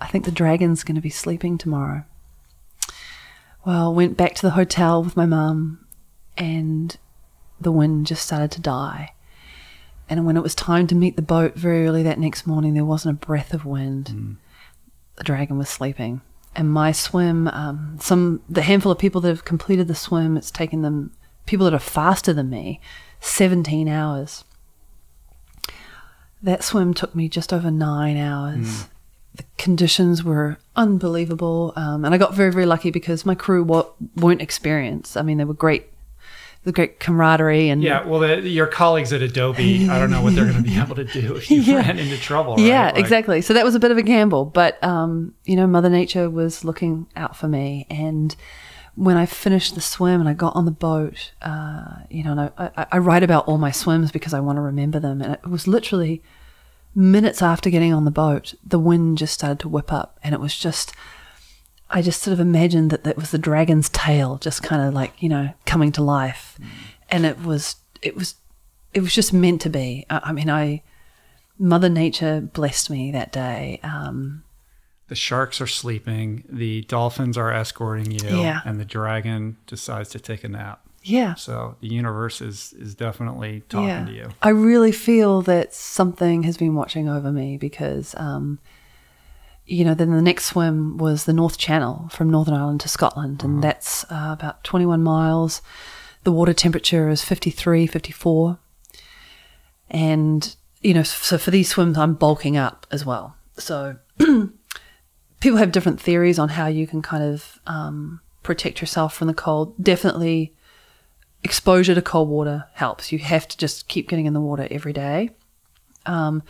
"I 0.01 0.07
think 0.07 0.25
the 0.25 0.31
dragon's 0.31 0.83
going 0.83 0.95
to 0.95 1.01
be 1.01 1.09
sleeping 1.09 1.57
tomorrow." 1.57 2.03
Well, 3.65 3.93
went 3.93 4.17
back 4.17 4.35
to 4.35 4.41
the 4.41 4.51
hotel 4.51 5.01
with 5.01 5.15
my 5.15 5.25
mum, 5.25 5.87
and 6.35 6.97
the 7.61 7.71
wind 7.71 8.07
just 8.07 8.25
started 8.25 8.51
to 8.51 8.61
die. 8.61 9.13
And 10.09 10.25
when 10.25 10.35
it 10.35 10.43
was 10.43 10.53
time 10.53 10.85
to 10.87 10.95
meet 10.95 11.15
the 11.15 11.21
boat 11.21 11.55
very 11.55 11.87
early 11.87 12.03
that 12.03 12.19
next 12.19 12.45
morning, 12.45 12.73
there 12.73 12.83
wasn't 12.83 13.23
a 13.23 13.25
breath 13.25 13.53
of 13.53 13.63
wind 13.63 14.37
the 15.15 15.23
dragon 15.23 15.57
was 15.57 15.69
sleeping. 15.69 16.19
And 16.55 16.71
my 16.71 16.93
swim, 16.93 17.49
um, 17.49 17.97
some 17.99 18.41
the 18.49 18.61
handful 18.61 18.91
of 18.91 18.97
people 18.97 19.19
that 19.21 19.27
have 19.29 19.43
completed 19.43 19.87
the 19.87 19.95
swim, 19.95 20.37
it's 20.37 20.51
taken 20.51 20.83
them 20.83 21.11
people 21.45 21.65
that 21.65 21.73
are 21.73 21.79
faster 21.79 22.31
than 22.31 22.49
me, 22.49 22.79
seventeen 23.19 23.89
hours. 23.89 24.45
That 26.41 26.63
swim 26.63 26.93
took 26.93 27.13
me 27.15 27.27
just 27.27 27.51
over 27.51 27.69
nine 27.71 28.17
hours. 28.17 28.87
The 29.35 29.43
conditions 29.57 30.23
were 30.23 30.59
unbelievable, 30.77 31.73
um, 31.75 32.05
and 32.05 32.13
I 32.13 32.17
got 32.17 32.33
very, 32.33 32.51
very 32.53 32.65
lucky 32.65 32.89
because 32.89 33.25
my 33.25 33.35
crew 33.35 33.63
wa- 33.63 33.87
weren't 34.15 34.41
experienced. 34.41 35.17
I 35.17 35.23
mean, 35.23 35.37
they 35.39 35.43
were 35.43 35.53
great, 35.53 35.89
the 36.65 36.71
great 36.71 36.99
camaraderie 36.99 37.69
and 37.69 37.81
Yeah, 37.81 38.03
well, 38.05 38.19
the, 38.19 38.41
your 38.41 38.67
colleagues 38.67 39.13
at 39.13 39.21
Adobe, 39.21 39.87
I 39.89 39.97
don't 39.97 40.09
know 40.11 40.21
what 40.21 40.35
they're 40.35 40.45
going 40.51 40.61
to 40.61 40.69
be 40.69 40.77
able 40.77 40.95
to 40.95 41.05
do 41.05 41.35
if 41.35 41.49
you 41.49 41.61
Yeah. 41.61 41.77
ran 41.77 41.97
into 41.99 42.17
trouble. 42.17 42.55
Right? 42.57 42.65
Yeah, 42.65 42.85
Like, 42.87 42.97
exactly. 42.97 43.41
So 43.41 43.53
that 43.53 43.63
was 43.63 43.75
a 43.75 43.79
bit 43.79 43.91
of 43.91 43.97
a 43.97 44.01
gamble, 44.01 44.45
but 44.45 44.83
um, 44.83 45.33
you 45.45 45.55
know, 45.55 45.67
Mother 45.67 45.89
Nature 45.89 46.29
was 46.29 46.65
looking 46.65 47.07
out 47.15 47.37
for 47.37 47.47
me. 47.47 47.85
And 47.89 48.35
when 48.95 49.15
I 49.15 49.25
finished 49.25 49.75
the 49.75 49.81
swim 49.81 50.19
and 50.19 50.27
I 50.27 50.33
got 50.33 50.55
on 50.55 50.65
the 50.65 50.71
boat, 50.71 51.31
uh, 51.41 51.97
you 52.09 52.23
know, 52.23 52.31
and 52.31 52.39
I, 52.41 52.51
I, 52.75 52.87
I 52.93 52.97
write 52.97 53.23
about 53.23 53.47
all 53.47 53.57
my 53.57 53.71
swims 53.71 54.11
because 54.11 54.33
I 54.33 54.39
want 54.39 54.57
to 54.57 54.61
remember 54.61 54.99
them. 54.99 55.21
And 55.21 55.33
it 55.33 55.47
was 55.47 55.67
literally 55.67 56.21
minutes 56.95 57.41
after 57.41 57.69
getting 57.69 57.93
on 57.93 58.05
the 58.05 58.11
boat, 58.11 58.53
the 58.65 58.79
wind 58.79 59.17
just 59.17 59.33
started 59.33 59.59
to 59.59 59.69
whip 59.69 59.93
up, 59.93 60.19
and 60.23 60.33
it 60.33 60.39
was 60.41 60.57
just. 60.57 60.93
I 61.95 62.01
just 62.01 62.21
sort 62.21 62.33
of 62.33 62.39
imagined 62.39 62.91
that 62.91 63.05
that 63.05 63.15
was 63.15 63.31
the 63.31 63.37
dragon's 63.39 63.89
tail, 63.89 64.37
just 64.37 64.61
kind 64.61 64.81
of 64.87 64.93
like 64.93 65.13
you 65.23 65.29
know 65.29 65.53
coming 65.65 65.91
to 65.93 66.03
life, 66.03 66.59
and 67.09 67.25
it 67.25 67.41
was 67.41 67.77
it 68.01 68.15
was 68.15 68.35
it 68.93 69.01
was 69.01 69.13
just 69.15 69.33
meant 69.33 69.61
to 69.61 69.69
be. 69.69 70.05
I, 70.09 70.19
I 70.25 70.31
mean, 70.33 70.49
I 70.49 70.83
Mother 71.57 71.89
Nature 71.89 72.41
blessed 72.41 72.89
me 72.89 73.11
that 73.11 73.31
day. 73.31 73.79
Um, 73.81 74.43
The 75.07 75.15
sharks 75.15 75.61
are 75.61 75.67
sleeping, 75.67 76.43
the 76.49 76.81
dolphins 76.81 77.37
are 77.37 77.51
escorting 77.51 78.11
you, 78.11 78.39
Yeah. 78.41 78.59
and 78.65 78.79
the 78.79 78.85
dragon 78.85 79.55
decides 79.67 80.09
to 80.09 80.19
take 80.19 80.43
a 80.43 80.49
nap. 80.49 80.81
yeah, 81.03 81.35
So 81.35 81.75
the 81.81 81.87
universe 81.87 82.41
is 82.41 82.73
is 82.73 82.95
definitely 82.95 83.63
talking 83.69 83.87
yeah. 83.87 84.05
to 84.05 84.11
you. 84.11 84.27
I 84.41 84.49
really 84.49 84.91
feel 84.91 85.41
that 85.43 85.73
something 85.73 86.43
has 86.43 86.57
been 86.57 86.73
watching 86.75 87.07
over 87.07 87.31
me 87.31 87.57
because, 87.57 88.15
um, 88.17 88.59
you 89.65 89.83
know, 89.83 89.93
then 89.93 90.11
the 90.11 90.21
next 90.21 90.45
swim 90.45 90.97
was 90.97 91.25
the 91.25 91.33
North 91.33 91.57
Channel 91.57 92.09
from 92.09 92.29
Northern 92.29 92.53
Ireland 92.53 92.81
to 92.81 92.89
Scotland, 92.89 93.43
and 93.43 93.63
that's 93.63 94.03
uh, 94.05 94.29
about 94.31 94.63
21 94.63 95.01
miles. 95.01 95.61
The 96.23 96.31
water 96.31 96.53
temperature 96.53 97.09
is 97.09 97.23
53, 97.23 97.87
54. 97.87 98.59
And, 99.89 100.55
you 100.81 100.93
know, 100.93 101.03
so 101.03 101.37
for 101.37 101.51
these 101.51 101.69
swims, 101.69 101.97
I'm 101.97 102.15
bulking 102.15 102.57
up 102.57 102.87
as 102.91 103.05
well. 103.05 103.35
So 103.57 103.97
people 104.17 105.57
have 105.57 105.71
different 105.71 106.01
theories 106.01 106.39
on 106.39 106.49
how 106.49 106.67
you 106.67 106.87
can 106.87 107.01
kind 107.01 107.23
of 107.23 107.59
um, 107.67 108.21
protect 108.43 108.81
yourself 108.81 109.13
from 109.13 109.27
the 109.27 109.33
cold. 109.33 109.75
Definitely 109.81 110.55
exposure 111.43 111.93
to 111.93 112.01
cold 112.01 112.29
water 112.29 112.65
helps. 112.73 113.11
You 113.11 113.19
have 113.19 113.47
to 113.47 113.57
just 113.57 113.87
keep 113.87 114.09
getting 114.09 114.25
in 114.25 114.33
the 114.33 114.41
water 114.41 114.67
every 114.71 114.93
day. 114.93 115.29
Um, 116.05 116.43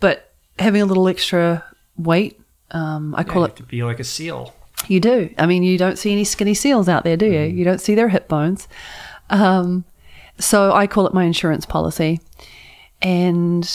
but 0.00 0.34
having 0.58 0.82
a 0.82 0.86
little 0.86 1.08
extra 1.08 1.64
weight, 1.96 2.38
um, 2.72 3.14
I 3.14 3.20
Yeah, 3.20 3.24
call 3.24 3.42
you 3.42 3.46
it 3.48 3.56
to 3.56 3.62
be 3.62 3.82
like 3.84 4.00
a 4.00 4.04
seal. 4.04 4.54
you 4.88 4.98
do. 5.00 5.32
I 5.38 5.46
mean, 5.46 5.62
you 5.62 5.78
don't 5.78 5.98
see 5.98 6.10
any 6.12 6.24
skinny 6.24 6.54
seals 6.54 6.88
out 6.88 7.04
there, 7.04 7.16
do 7.16 7.26
you? 7.26 7.40
You 7.42 7.64
don't 7.64 7.80
see 7.80 7.94
their 7.94 8.08
hip 8.08 8.26
bones. 8.28 8.66
Um, 9.30 9.84
so 10.38 10.72
I 10.72 10.86
call 10.86 11.06
it 11.06 11.14
my 11.14 11.24
insurance 11.24 11.64
policy. 11.66 12.20
And 13.00 13.68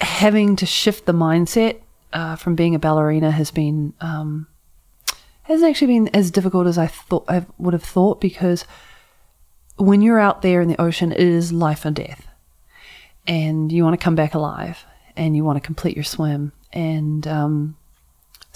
having 0.00 0.56
to 0.56 0.66
shift 0.66 1.06
the 1.06 1.12
mindset 1.12 1.80
uh, 2.12 2.36
from 2.36 2.54
being 2.54 2.74
a 2.74 2.78
ballerina 2.78 3.30
has 3.30 3.50
been 3.50 3.92
um, 4.00 4.46
hasn't 5.44 5.68
actually 5.70 5.88
been 5.88 6.08
as 6.08 6.30
difficult 6.30 6.66
as 6.66 6.76
I 6.78 6.86
thought 6.86 7.24
I 7.28 7.46
would 7.58 7.72
have 7.74 7.82
thought 7.84 8.20
because 8.20 8.64
when 9.76 10.00
you're 10.02 10.18
out 10.20 10.42
there 10.42 10.60
in 10.60 10.68
the 10.68 10.80
ocean, 10.80 11.12
it 11.12 11.20
is 11.20 11.52
life 11.52 11.84
or 11.84 11.90
death, 11.90 12.26
and 13.26 13.70
you 13.70 13.84
want 13.84 13.98
to 13.98 14.02
come 14.04 14.14
back 14.14 14.34
alive, 14.34 14.84
and 15.16 15.36
you 15.36 15.44
want 15.44 15.56
to 15.56 15.66
complete 15.66 15.94
your 15.96 16.04
swim, 16.04 16.52
and 16.72 17.26
um, 17.26 17.76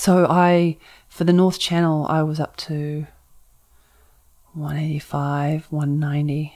so 0.01 0.27
I, 0.31 0.79
for 1.11 1.25
the 1.25 1.33
North 1.33 1.59
Channel, 1.59 2.07
I 2.09 2.23
was 2.23 2.41
up 2.41 2.57
to 2.69 3.07
185, 4.55 5.67
190. 5.71 6.55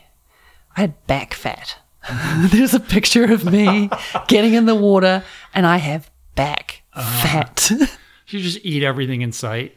I 0.77 0.81
had 0.81 1.07
back 1.07 1.35
fat. 1.35 1.77
There's 2.51 2.75
a 2.75 2.81
picture 2.81 3.25
of 3.33 3.45
me 3.51 3.91
getting 4.29 4.55
in 4.55 4.67
the 4.67 4.75
water, 4.75 5.23
and 5.55 5.67
I 5.67 5.77
have 5.77 6.11
back 6.35 6.83
fat. 6.95 7.71
You 8.29 8.41
just 8.41 8.59
eat 8.65 8.83
everything 8.83 9.21
in 9.21 9.33
sight. 9.33 9.77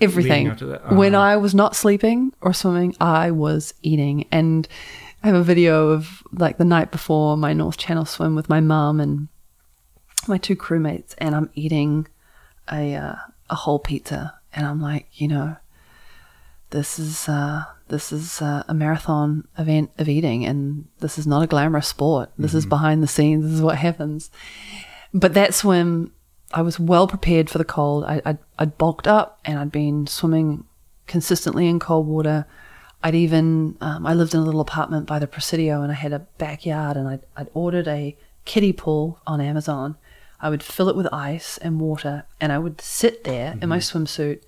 Everything. 0.00 0.44
Leading 0.44 0.50
up 0.52 0.58
to 0.58 0.66
that. 0.66 0.92
When 0.92 1.16
Uh-huh. 1.16 1.24
I 1.24 1.36
was 1.36 1.56
not 1.56 1.74
sleeping 1.74 2.32
or 2.40 2.52
swimming, 2.54 2.94
I 3.00 3.32
was 3.32 3.74
eating. 3.82 4.26
And 4.30 4.66
I 5.24 5.26
have 5.26 5.34
a 5.36 5.42
video 5.42 5.88
of 5.90 6.22
like 6.32 6.56
the 6.56 6.64
night 6.64 6.92
before 6.92 7.36
my 7.36 7.52
North 7.52 7.76
Channel 7.78 8.04
swim 8.04 8.36
with 8.36 8.48
my 8.48 8.60
mum 8.60 9.00
and 9.00 9.26
my 10.28 10.38
two 10.38 10.54
crewmates, 10.54 11.14
and 11.18 11.34
I'm 11.34 11.50
eating 11.54 12.06
a 12.70 12.94
uh, 12.94 13.16
a 13.48 13.54
whole 13.54 13.78
pizza, 13.78 14.34
and 14.52 14.66
I'm 14.66 14.80
like, 14.80 15.06
you 15.12 15.28
know, 15.28 15.56
this 16.70 16.98
is 16.98 17.28
uh, 17.28 17.64
this 17.88 18.12
is 18.12 18.40
uh, 18.40 18.62
a 18.68 18.74
marathon 18.74 19.46
event 19.58 19.90
of 19.98 20.08
eating, 20.08 20.46
and 20.46 20.86
this 21.00 21.18
is 21.18 21.26
not 21.26 21.42
a 21.42 21.46
glamorous 21.46 21.88
sport. 21.88 22.30
This 22.38 22.54
is 22.54 22.66
behind 22.66 23.02
the 23.02 23.08
scenes. 23.08 23.44
This 23.44 23.54
is 23.54 23.62
what 23.62 23.76
happens. 23.76 24.30
But 25.12 25.34
that 25.34 25.54
swim, 25.54 26.12
I 26.52 26.62
was 26.62 26.78
well 26.78 27.08
prepared 27.08 27.50
for 27.50 27.58
the 27.58 27.64
cold. 27.64 28.04
I, 28.04 28.22
I'd, 28.24 28.38
I'd 28.58 28.78
bulked 28.78 29.08
up, 29.08 29.40
and 29.44 29.58
I'd 29.58 29.72
been 29.72 30.06
swimming 30.06 30.64
consistently 31.06 31.68
in 31.68 31.80
cold 31.80 32.06
water. 32.06 32.46
I'd 33.02 33.14
even 33.14 33.76
um, 33.80 34.06
I 34.06 34.14
lived 34.14 34.34
in 34.34 34.40
a 34.40 34.44
little 34.44 34.60
apartment 34.60 35.06
by 35.06 35.18
the 35.18 35.26
Presidio, 35.26 35.82
and 35.82 35.90
I 35.90 35.96
had 35.96 36.12
a 36.12 36.20
backyard, 36.38 36.96
and 36.96 37.08
I'd, 37.08 37.22
I'd 37.36 37.48
ordered 37.54 37.88
a 37.88 38.16
kiddie 38.44 38.72
pool 38.72 39.18
on 39.26 39.40
Amazon. 39.40 39.96
I 40.42 40.50
would 40.50 40.62
fill 40.62 40.88
it 40.88 40.96
with 40.96 41.12
ice 41.12 41.58
and 41.58 41.80
water, 41.80 42.24
and 42.40 42.52
I 42.52 42.58
would 42.58 42.80
sit 42.80 43.24
there 43.24 43.58
in 43.60 43.68
my 43.68 43.78
mm-hmm. 43.78 43.98
swimsuit 43.98 44.42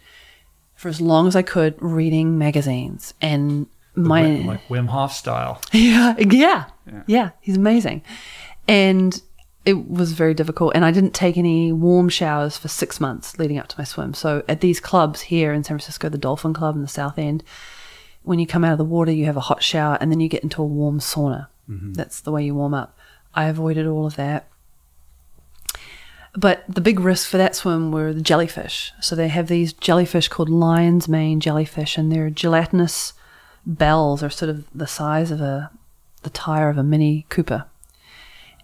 for 0.74 0.89
as 0.89 1.01
long 1.01 1.28
as 1.28 1.36
I 1.36 1.43
could, 1.43 1.74
reading 1.81 2.39
magazines. 2.39 3.14
And 3.20 3.66
my 3.94 4.23
Wim- 4.23 4.47
like 4.47 4.69
Wim 4.69 4.89
Hof 4.89 5.12
style. 5.12 5.60
yeah, 5.73 6.14
yeah, 6.19 6.64
yeah, 7.06 7.31
he's 7.40 7.56
amazing. 7.56 8.02
And 8.66 9.20
it 9.64 9.89
was 9.89 10.12
very 10.12 10.35
difficult. 10.35 10.73
And 10.74 10.85
I 10.85 10.90
didn't 10.90 11.14
take 11.14 11.36
any 11.36 11.73
warm 11.73 12.09
showers 12.09 12.56
for 12.56 12.69
six 12.69 13.01
months 13.01 13.39
leading 13.39 13.59
up 13.59 13.69
to 13.69 13.78
my 13.78 13.85
swim. 13.85 14.14
So 14.14 14.43
at 14.48 14.60
these 14.60 14.81
clubs 14.81 15.23
here 15.23 15.52
in 15.52 15.62
San 15.62 15.77
Francisco, 15.77 16.09
the 16.09 16.19
Dolphin 16.19 16.52
Club 16.52 16.74
in 16.74 16.82
the 16.82 16.89
South 16.89 17.19
End, 17.19 17.44
when 18.23 18.39
you 18.39 18.47
come 18.47 18.64
out 18.64 18.73
of 18.73 18.78
the 18.78 18.85
water, 18.85 19.12
you 19.12 19.27
have 19.27 19.36
a 19.36 19.40
hot 19.40 19.62
shower 19.62 19.98
and 20.01 20.10
then 20.10 20.20
you 20.20 20.28
get 20.28 20.43
into 20.43 20.62
a 20.62 20.66
warm 20.66 20.98
sauna. 20.98 21.47
Mm-hmm. 21.69 21.93
That's 21.93 22.20
the 22.20 22.32
way 22.32 22.44
you 22.44 22.55
warm 22.55 22.74
up. 22.74 22.97
I 23.35 23.44
avoided 23.44 23.86
all 23.86 24.06
of 24.06 24.16
that. 24.16 24.48
But 26.35 26.65
the 26.67 26.81
big 26.81 27.01
risk 27.01 27.29
for 27.29 27.37
that 27.37 27.55
swim 27.55 27.93
were 27.93 28.13
the 28.13 28.23
jellyfish. 28.23 28.93
So 29.01 29.15
they 29.15 29.29
have 29.29 29.49
these 29.49 29.73
jellyfish 29.73 30.29
called 30.29 30.49
lion's 30.49 31.09
mane 31.09 31.41
jellyfish, 31.41 31.99
and 31.99 32.11
they're 32.11 32.31
gelatinous 32.31 33.13
bells, 33.67 34.23
are 34.23 34.31
sort 34.31 34.49
of 34.49 34.65
the 34.75 34.87
size 34.87 35.31
of 35.31 35.41
a 35.41 35.71
the 36.23 36.31
tire 36.31 36.69
of 36.69 36.79
a 36.79 36.83
Mini 36.85 37.27
Cooper, 37.29 37.67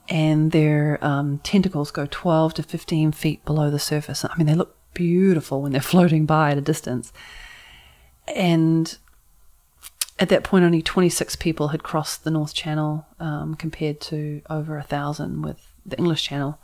and 0.09 0.53
their 0.53 1.05
um, 1.05 1.39
tentacles 1.43 1.90
go 1.90 2.07
12 2.09 2.55
to 2.55 2.62
15 2.62 3.12
feet 3.12 3.45
below 3.45 3.70
the 3.70 3.78
surface. 3.78 4.24
I 4.24 4.36
mean, 4.36 4.47
they 4.47 4.55
look 4.55 4.77
beautiful 4.95 5.61
when 5.61 5.73
they're 5.73 5.81
floating 5.95 6.24
by 6.24 6.53
at 6.53 6.59
a 6.59 6.62
distance. 6.62 7.12
And 8.35 8.97
at 10.19 10.28
that 10.28 10.45
point, 10.45 10.65
only 10.65 10.82
26 10.82 11.36
people 11.36 11.69
had 11.69 11.82
crossed 11.82 12.24
the 12.24 12.31
North 12.31 12.55
Channel 12.55 13.07
um, 13.20 13.55
compared 13.55 14.01
to 14.03 14.43
over 14.49 14.78
a 14.78 14.82
thousand 14.82 15.43
with 15.43 15.66
the 15.85 15.97
English 15.99 16.23
Channel. 16.24 16.59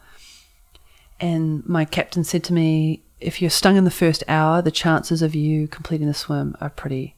And 1.24 1.64
my 1.64 1.86
captain 1.86 2.22
said 2.22 2.44
to 2.44 2.52
me, 2.52 3.02
if 3.18 3.40
you're 3.40 3.48
stung 3.48 3.76
in 3.76 3.84
the 3.84 3.90
first 3.90 4.22
hour, 4.28 4.60
the 4.60 4.70
chances 4.70 5.22
of 5.22 5.34
you 5.34 5.66
completing 5.66 6.06
the 6.06 6.12
swim 6.12 6.54
are 6.60 6.68
pretty 6.68 7.16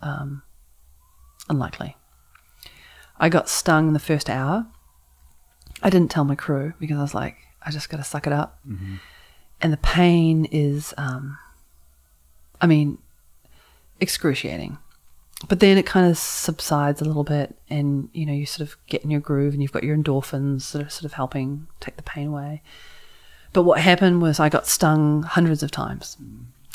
um, 0.00 0.42
unlikely. 1.48 1.96
I 3.18 3.28
got 3.28 3.48
stung 3.48 3.88
in 3.88 3.94
the 3.94 3.98
first 3.98 4.30
hour. 4.30 4.68
I 5.82 5.90
didn't 5.90 6.12
tell 6.12 6.22
my 6.22 6.36
crew 6.36 6.74
because 6.78 6.98
I 6.98 7.02
was 7.02 7.14
like, 7.16 7.34
I 7.60 7.72
just 7.72 7.90
got 7.90 7.96
to 7.96 8.04
suck 8.04 8.28
it 8.28 8.32
up. 8.32 8.60
And 9.60 9.72
the 9.72 9.78
pain 9.78 10.44
is, 10.52 10.94
um, 10.96 11.36
I 12.60 12.68
mean, 12.68 12.98
excruciating. 13.98 14.78
But 15.48 15.58
then 15.58 15.78
it 15.78 15.84
kind 15.84 16.08
of 16.08 16.16
subsides 16.16 17.00
a 17.00 17.04
little 17.04 17.24
bit, 17.24 17.56
and 17.68 18.08
you 18.12 18.24
know, 18.24 18.32
you 18.32 18.46
sort 18.46 18.68
of 18.68 18.76
get 18.86 19.02
in 19.02 19.10
your 19.10 19.20
groove, 19.20 19.52
and 19.52 19.60
you've 19.62 19.72
got 19.72 19.82
your 19.82 19.96
endorphins 19.96 20.70
that 20.70 20.86
are 20.86 20.88
sort 20.88 21.06
of 21.06 21.14
helping 21.14 21.66
take 21.80 21.96
the 21.96 22.04
pain 22.04 22.28
away. 22.28 22.62
But 23.52 23.62
what 23.62 23.80
happened 23.80 24.22
was 24.22 24.38
I 24.38 24.48
got 24.48 24.66
stung 24.66 25.22
hundreds 25.22 25.62
of 25.62 25.70
times. 25.70 26.16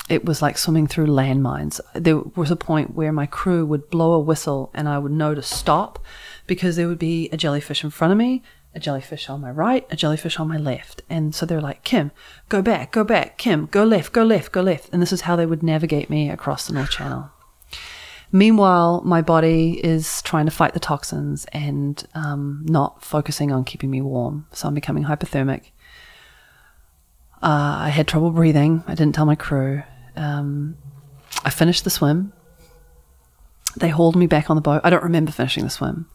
It 0.09 0.25
was 0.25 0.41
like 0.41 0.57
swimming 0.57 0.87
through 0.87 1.07
landmines. 1.07 1.79
There 1.93 2.19
was 2.35 2.51
a 2.51 2.55
point 2.55 2.93
where 2.93 3.13
my 3.13 3.25
crew 3.25 3.65
would 3.65 3.89
blow 3.89 4.13
a 4.13 4.19
whistle 4.19 4.69
and 4.73 4.89
I 4.89 4.97
would 4.97 5.11
know 5.11 5.33
to 5.33 5.41
stop 5.41 5.99
because 6.45 6.75
there 6.75 6.87
would 6.87 6.99
be 6.99 7.29
a 7.31 7.37
jellyfish 7.37 7.83
in 7.83 7.89
front 7.89 8.11
of 8.11 8.17
me, 8.17 8.43
a 8.75 8.79
jellyfish 8.79 9.29
on 9.29 9.39
my 9.39 9.51
right, 9.51 9.87
a 9.89 9.95
jellyfish 9.95 10.39
on 10.39 10.49
my 10.49 10.57
left. 10.57 11.03
And 11.09 11.33
so 11.33 11.45
they're 11.45 11.61
like, 11.61 11.83
Kim, 11.83 12.11
go 12.49 12.61
back, 12.61 12.91
go 12.91 13.03
back. 13.03 13.37
Kim, 13.37 13.67
go 13.67 13.85
left, 13.85 14.11
go 14.11 14.23
left, 14.23 14.51
go 14.51 14.61
left. 14.61 14.89
And 14.91 15.01
this 15.01 15.13
is 15.13 15.21
how 15.21 15.35
they 15.35 15.45
would 15.45 15.63
navigate 15.63 16.09
me 16.09 16.29
across 16.29 16.67
the 16.67 16.73
North 16.73 16.89
Channel. 16.89 17.29
Meanwhile, 18.31 19.03
my 19.05 19.21
body 19.21 19.79
is 19.83 20.23
trying 20.23 20.45
to 20.45 20.51
fight 20.51 20.73
the 20.73 20.79
toxins 20.79 21.45
and 21.53 22.03
um, 22.15 22.65
not 22.67 23.03
focusing 23.03 23.51
on 23.51 23.63
keeping 23.63 23.91
me 23.91 24.01
warm. 24.01 24.47
So 24.51 24.67
I'm 24.67 24.73
becoming 24.73 25.03
hypothermic. 25.03 25.65
Uh, 27.43 27.75
I 27.81 27.89
had 27.89 28.07
trouble 28.07 28.31
breathing. 28.31 28.85
I 28.87 28.95
didn't 28.95 29.15
tell 29.15 29.25
my 29.25 29.35
crew. 29.35 29.83
Um, 30.15 30.77
I 31.43 31.49
finished 31.49 31.83
the 31.83 31.89
swim. 31.89 32.31
They 33.75 33.89
hauled 33.89 34.15
me 34.15 34.27
back 34.27 34.49
on 34.49 34.55
the 34.55 34.61
boat. 34.61 34.79
I 34.85 34.89
don't 34.89 35.03
remember 35.03 35.33
finishing 35.33 35.65
the 35.65 35.69
swim. 35.69 36.07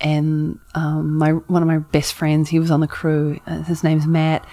And 0.00 0.58
um, 0.74 1.18
my 1.18 1.32
one 1.32 1.60
of 1.60 1.68
my 1.68 1.78
best 1.78 2.14
friends, 2.14 2.48
he 2.48 2.58
was 2.58 2.70
on 2.70 2.80
the 2.80 2.86
crew. 2.86 3.38
Uh, 3.46 3.64
his 3.64 3.84
name's 3.84 4.06
Matt, 4.06 4.46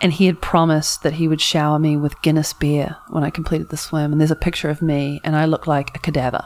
and 0.00 0.12
he 0.12 0.26
had 0.26 0.42
promised 0.42 1.04
that 1.04 1.12
he 1.12 1.28
would 1.28 1.40
shower 1.40 1.78
me 1.78 1.96
with 1.96 2.20
Guinness 2.22 2.52
beer 2.52 2.96
when 3.10 3.22
I 3.22 3.30
completed 3.30 3.68
the 3.68 3.76
swim. 3.76 4.10
And 4.10 4.20
there's 4.20 4.32
a 4.32 4.36
picture 4.36 4.70
of 4.70 4.82
me, 4.82 5.20
and 5.22 5.36
I 5.36 5.44
look 5.44 5.68
like 5.68 5.94
a 5.94 6.00
cadaver, 6.00 6.44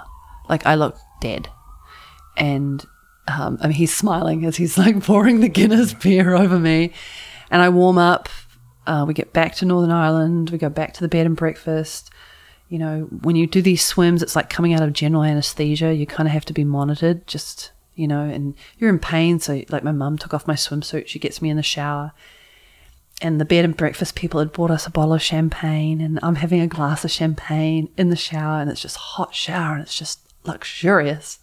like 0.50 0.66
I 0.66 0.74
look 0.74 0.96
dead. 1.22 1.48
And 2.36 2.84
um, 3.28 3.56
I 3.62 3.68
mean, 3.68 3.76
he's 3.76 3.94
smiling 3.94 4.44
as 4.44 4.56
he's 4.56 4.76
like 4.76 5.02
pouring 5.04 5.40
the 5.40 5.48
Guinness 5.48 5.94
beer 5.94 6.34
over 6.34 6.58
me, 6.58 6.92
and 7.50 7.62
I 7.62 7.70
warm 7.70 7.96
up. 7.96 8.28
Uh, 8.90 9.04
we 9.04 9.14
get 9.14 9.32
back 9.32 9.54
to 9.54 9.64
Northern 9.64 9.92
Ireland. 9.92 10.50
We 10.50 10.58
go 10.58 10.68
back 10.68 10.92
to 10.94 11.00
the 11.00 11.06
bed 11.06 11.24
and 11.24 11.36
breakfast. 11.36 12.10
You 12.68 12.80
know, 12.80 13.02
when 13.22 13.36
you 13.36 13.46
do 13.46 13.62
these 13.62 13.84
swims, 13.84 14.20
it's 14.20 14.34
like 14.34 14.50
coming 14.50 14.74
out 14.74 14.82
of 14.82 14.92
general 14.92 15.22
anesthesia. 15.22 15.94
You 15.94 16.06
kind 16.06 16.26
of 16.26 16.32
have 16.32 16.44
to 16.46 16.52
be 16.52 16.64
monitored, 16.64 17.24
just 17.28 17.70
you 17.94 18.08
know, 18.08 18.22
and 18.22 18.54
you're 18.78 18.90
in 18.90 18.98
pain. 18.98 19.38
So, 19.38 19.62
like, 19.68 19.84
my 19.84 19.92
mum 19.92 20.18
took 20.18 20.34
off 20.34 20.48
my 20.48 20.54
swimsuit. 20.54 21.06
She 21.06 21.20
gets 21.20 21.40
me 21.40 21.50
in 21.50 21.56
the 21.56 21.62
shower, 21.62 22.10
and 23.22 23.40
the 23.40 23.44
bed 23.44 23.64
and 23.64 23.76
breakfast 23.76 24.16
people 24.16 24.40
had 24.40 24.52
bought 24.52 24.72
us 24.72 24.88
a 24.88 24.90
bottle 24.90 25.14
of 25.14 25.22
champagne, 25.22 26.00
and 26.00 26.18
I'm 26.20 26.36
having 26.36 26.60
a 26.60 26.66
glass 26.66 27.04
of 27.04 27.12
champagne 27.12 27.90
in 27.96 28.10
the 28.10 28.16
shower, 28.16 28.60
and 28.60 28.68
it's 28.68 28.82
just 28.82 28.96
hot 28.96 29.36
shower, 29.36 29.74
and 29.74 29.82
it's 29.82 29.96
just 29.96 30.18
luxurious. 30.42 31.38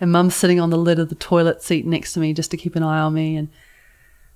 And 0.00 0.12
mum's 0.12 0.34
sitting 0.34 0.60
on 0.60 0.70
the 0.70 0.78
lid 0.78 0.98
of 0.98 1.10
the 1.10 1.14
toilet 1.14 1.62
seat 1.62 1.84
next 1.84 2.14
to 2.14 2.20
me 2.20 2.32
just 2.32 2.50
to 2.52 2.56
keep 2.56 2.74
an 2.74 2.82
eye 2.82 3.00
on 3.00 3.12
me, 3.12 3.36
and 3.36 3.48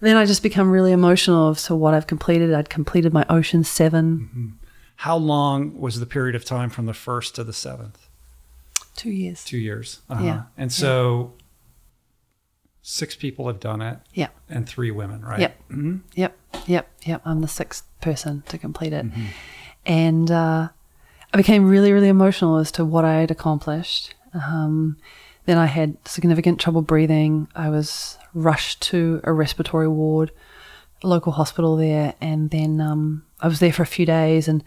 then 0.00 0.16
I 0.16 0.24
just 0.26 0.42
become 0.42 0.70
really 0.70 0.92
emotional 0.92 1.50
as 1.50 1.64
to 1.64 1.74
what 1.74 1.94
I've 1.94 2.06
completed. 2.06 2.52
I'd 2.54 2.70
completed 2.70 3.12
my 3.12 3.24
Ocean 3.28 3.64
7 3.64 4.56
How 4.96 5.16
long 5.16 5.78
was 5.80 6.00
the 6.00 6.06
period 6.06 6.34
of 6.34 6.44
time 6.44 6.70
from 6.70 6.86
the 6.86 6.94
first 6.94 7.34
to 7.36 7.44
the 7.44 7.52
seventh? 7.52 8.06
two 8.96 9.10
years. 9.10 9.44
Two 9.44 9.56
years. 9.58 10.00
Uh-huh. 10.10 10.22
Yeah. 10.24 10.42
And 10.58 10.70
so 10.70 11.32
six 12.82 13.14
people 13.14 13.46
have 13.46 13.60
done 13.60 13.80
it 13.82 13.98
Yeah. 14.14 14.28
and 14.48 14.68
three 14.68 14.90
women, 14.90 15.22
right? 15.22 15.40
Yep. 15.40 15.62
hmm 15.68 15.96
Yep. 16.14 16.36
Yep. 16.66 16.88
Yep. 17.06 17.22
I'm 17.24 17.40
the 17.40 17.48
sixth 17.48 17.84
person 18.00 18.42
to 18.48 18.58
complete 18.58 18.92
it. 18.92 19.06
And 19.86 20.30
uh, 20.30 20.68
I 21.32 21.36
became 21.36 21.66
really, 21.68 21.92
really 21.92 22.08
emotional 22.08 22.56
as 22.58 22.70
to 22.72 22.84
what 22.84 23.04
I 23.04 23.20
had 23.20 23.30
accomplished. 23.30 24.14
Um, 24.34 24.96
then 25.46 25.56
I 25.58 25.66
had 25.66 25.96
significant 26.06 26.60
trouble 26.60 26.82
breathing. 26.82 27.48
I 27.54 27.68
was 27.70 28.18
rushed 28.34 28.80
to 28.82 29.20
a 29.24 29.32
respiratory 29.32 29.88
ward, 29.88 30.30
local 31.02 31.32
hospital 31.32 31.76
there, 31.76 32.14
and 32.20 32.50
then 32.50 32.80
um, 32.80 33.24
I 33.40 33.48
was 33.48 33.60
there 33.60 33.72
for 33.72 33.82
a 33.82 33.86
few 33.86 34.06
days 34.06 34.48
and 34.48 34.62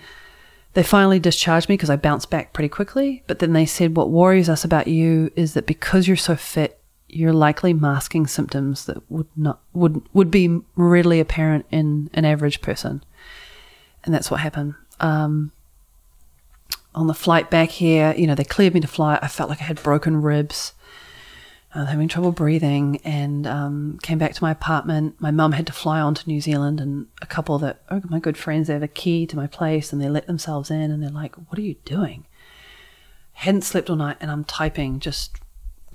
they 0.73 0.83
finally 0.83 1.19
discharged 1.19 1.69
me 1.69 1.75
because 1.75 1.89
I 1.89 1.95
bounced 1.95 2.29
back 2.29 2.51
pretty 2.53 2.69
quickly. 2.69 3.23
But 3.27 3.39
then 3.39 3.53
they 3.53 3.65
said, 3.65 3.95
What 3.95 4.09
worries 4.09 4.49
us 4.49 4.65
about 4.65 4.87
you 4.87 5.31
is 5.35 5.53
that 5.53 5.67
because 5.67 6.07
you're 6.07 6.17
so 6.17 6.35
fit, 6.35 6.79
you're 7.07 7.33
likely 7.33 7.73
masking 7.73 8.25
symptoms 8.25 8.85
that 8.85 9.09
would 9.09 9.27
not 9.35 9.61
would 9.73 10.01
would 10.13 10.31
be 10.31 10.61
readily 10.75 11.19
apparent 11.19 11.65
in 11.69 12.09
an 12.13 12.25
average 12.25 12.61
person. 12.61 13.03
And 14.03 14.13
that's 14.13 14.31
what 14.31 14.39
happened. 14.39 14.73
Um, 14.99 15.51
on 16.95 17.07
the 17.07 17.13
flight 17.13 17.49
back 17.49 17.69
here, 17.69 18.13
you 18.17 18.27
know, 18.27 18.35
they 18.35 18.43
cleared 18.43 18.73
me 18.73 18.79
to 18.79 18.87
fly. 18.87 19.19
I 19.21 19.27
felt 19.27 19.49
like 19.49 19.61
I 19.61 19.65
had 19.65 19.81
broken 19.81 20.21
ribs. 20.21 20.73
I 21.75 21.79
was 21.79 21.89
having 21.89 22.07
trouble 22.07 22.31
breathing 22.31 23.01
and 23.03 23.47
um, 23.47 23.99
came 24.03 24.19
back 24.19 24.33
to 24.33 24.43
my 24.43 24.51
apartment. 24.51 25.19
My 25.19 25.31
mum 25.31 25.53
had 25.53 25.65
to 25.67 25.73
fly 25.73 25.99
on 25.99 26.13
to 26.13 26.27
New 26.27 26.39
Zealand, 26.39 26.79
and 26.79 27.07
a 27.21 27.25
couple 27.25 27.57
that 27.59 27.81
oh, 27.89 28.01
my 28.09 28.19
good 28.19 28.37
friends, 28.37 28.67
they 28.67 28.73
have 28.73 28.83
a 28.83 28.87
key 28.87 29.25
to 29.27 29.35
my 29.35 29.47
place 29.47 29.91
and 29.91 29.99
they 30.01 30.09
let 30.09 30.27
themselves 30.27 30.69
in 30.69 30.91
and 30.91 31.01
they're 31.01 31.09
like, 31.09 31.35
What 31.35 31.57
are 31.57 31.63
you 31.63 31.75
doing? 31.85 32.27
Hadn't 33.33 33.63
slept 33.63 33.89
all 33.89 33.95
night 33.95 34.17
and 34.19 34.29
I'm 34.29 34.43
typing 34.43 34.99
just 34.99 35.37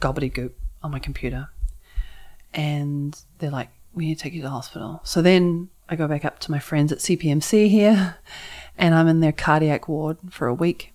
gobbledygook 0.01 0.53
on 0.83 0.91
my 0.91 0.99
computer. 0.99 1.51
And 2.53 3.17
they're 3.39 3.51
like, 3.51 3.71
We 3.95 4.07
need 4.07 4.17
to 4.17 4.23
take 4.23 4.33
you 4.33 4.41
to 4.41 4.49
the 4.49 4.53
hospital. 4.53 5.01
So 5.05 5.23
then 5.23 5.69
I 5.89 5.95
go 5.95 6.09
back 6.09 6.25
up 6.25 6.41
to 6.41 6.51
my 6.51 6.59
friends 6.59 6.91
at 6.91 6.99
CPMC 6.99 7.71
here 7.71 8.17
and 8.77 8.97
I'm 8.97 9.07
in 9.07 9.21
their 9.21 9.33
cardiac 9.33 9.87
ward 9.87 10.19
for 10.31 10.49
a 10.49 10.55
week. 10.55 10.93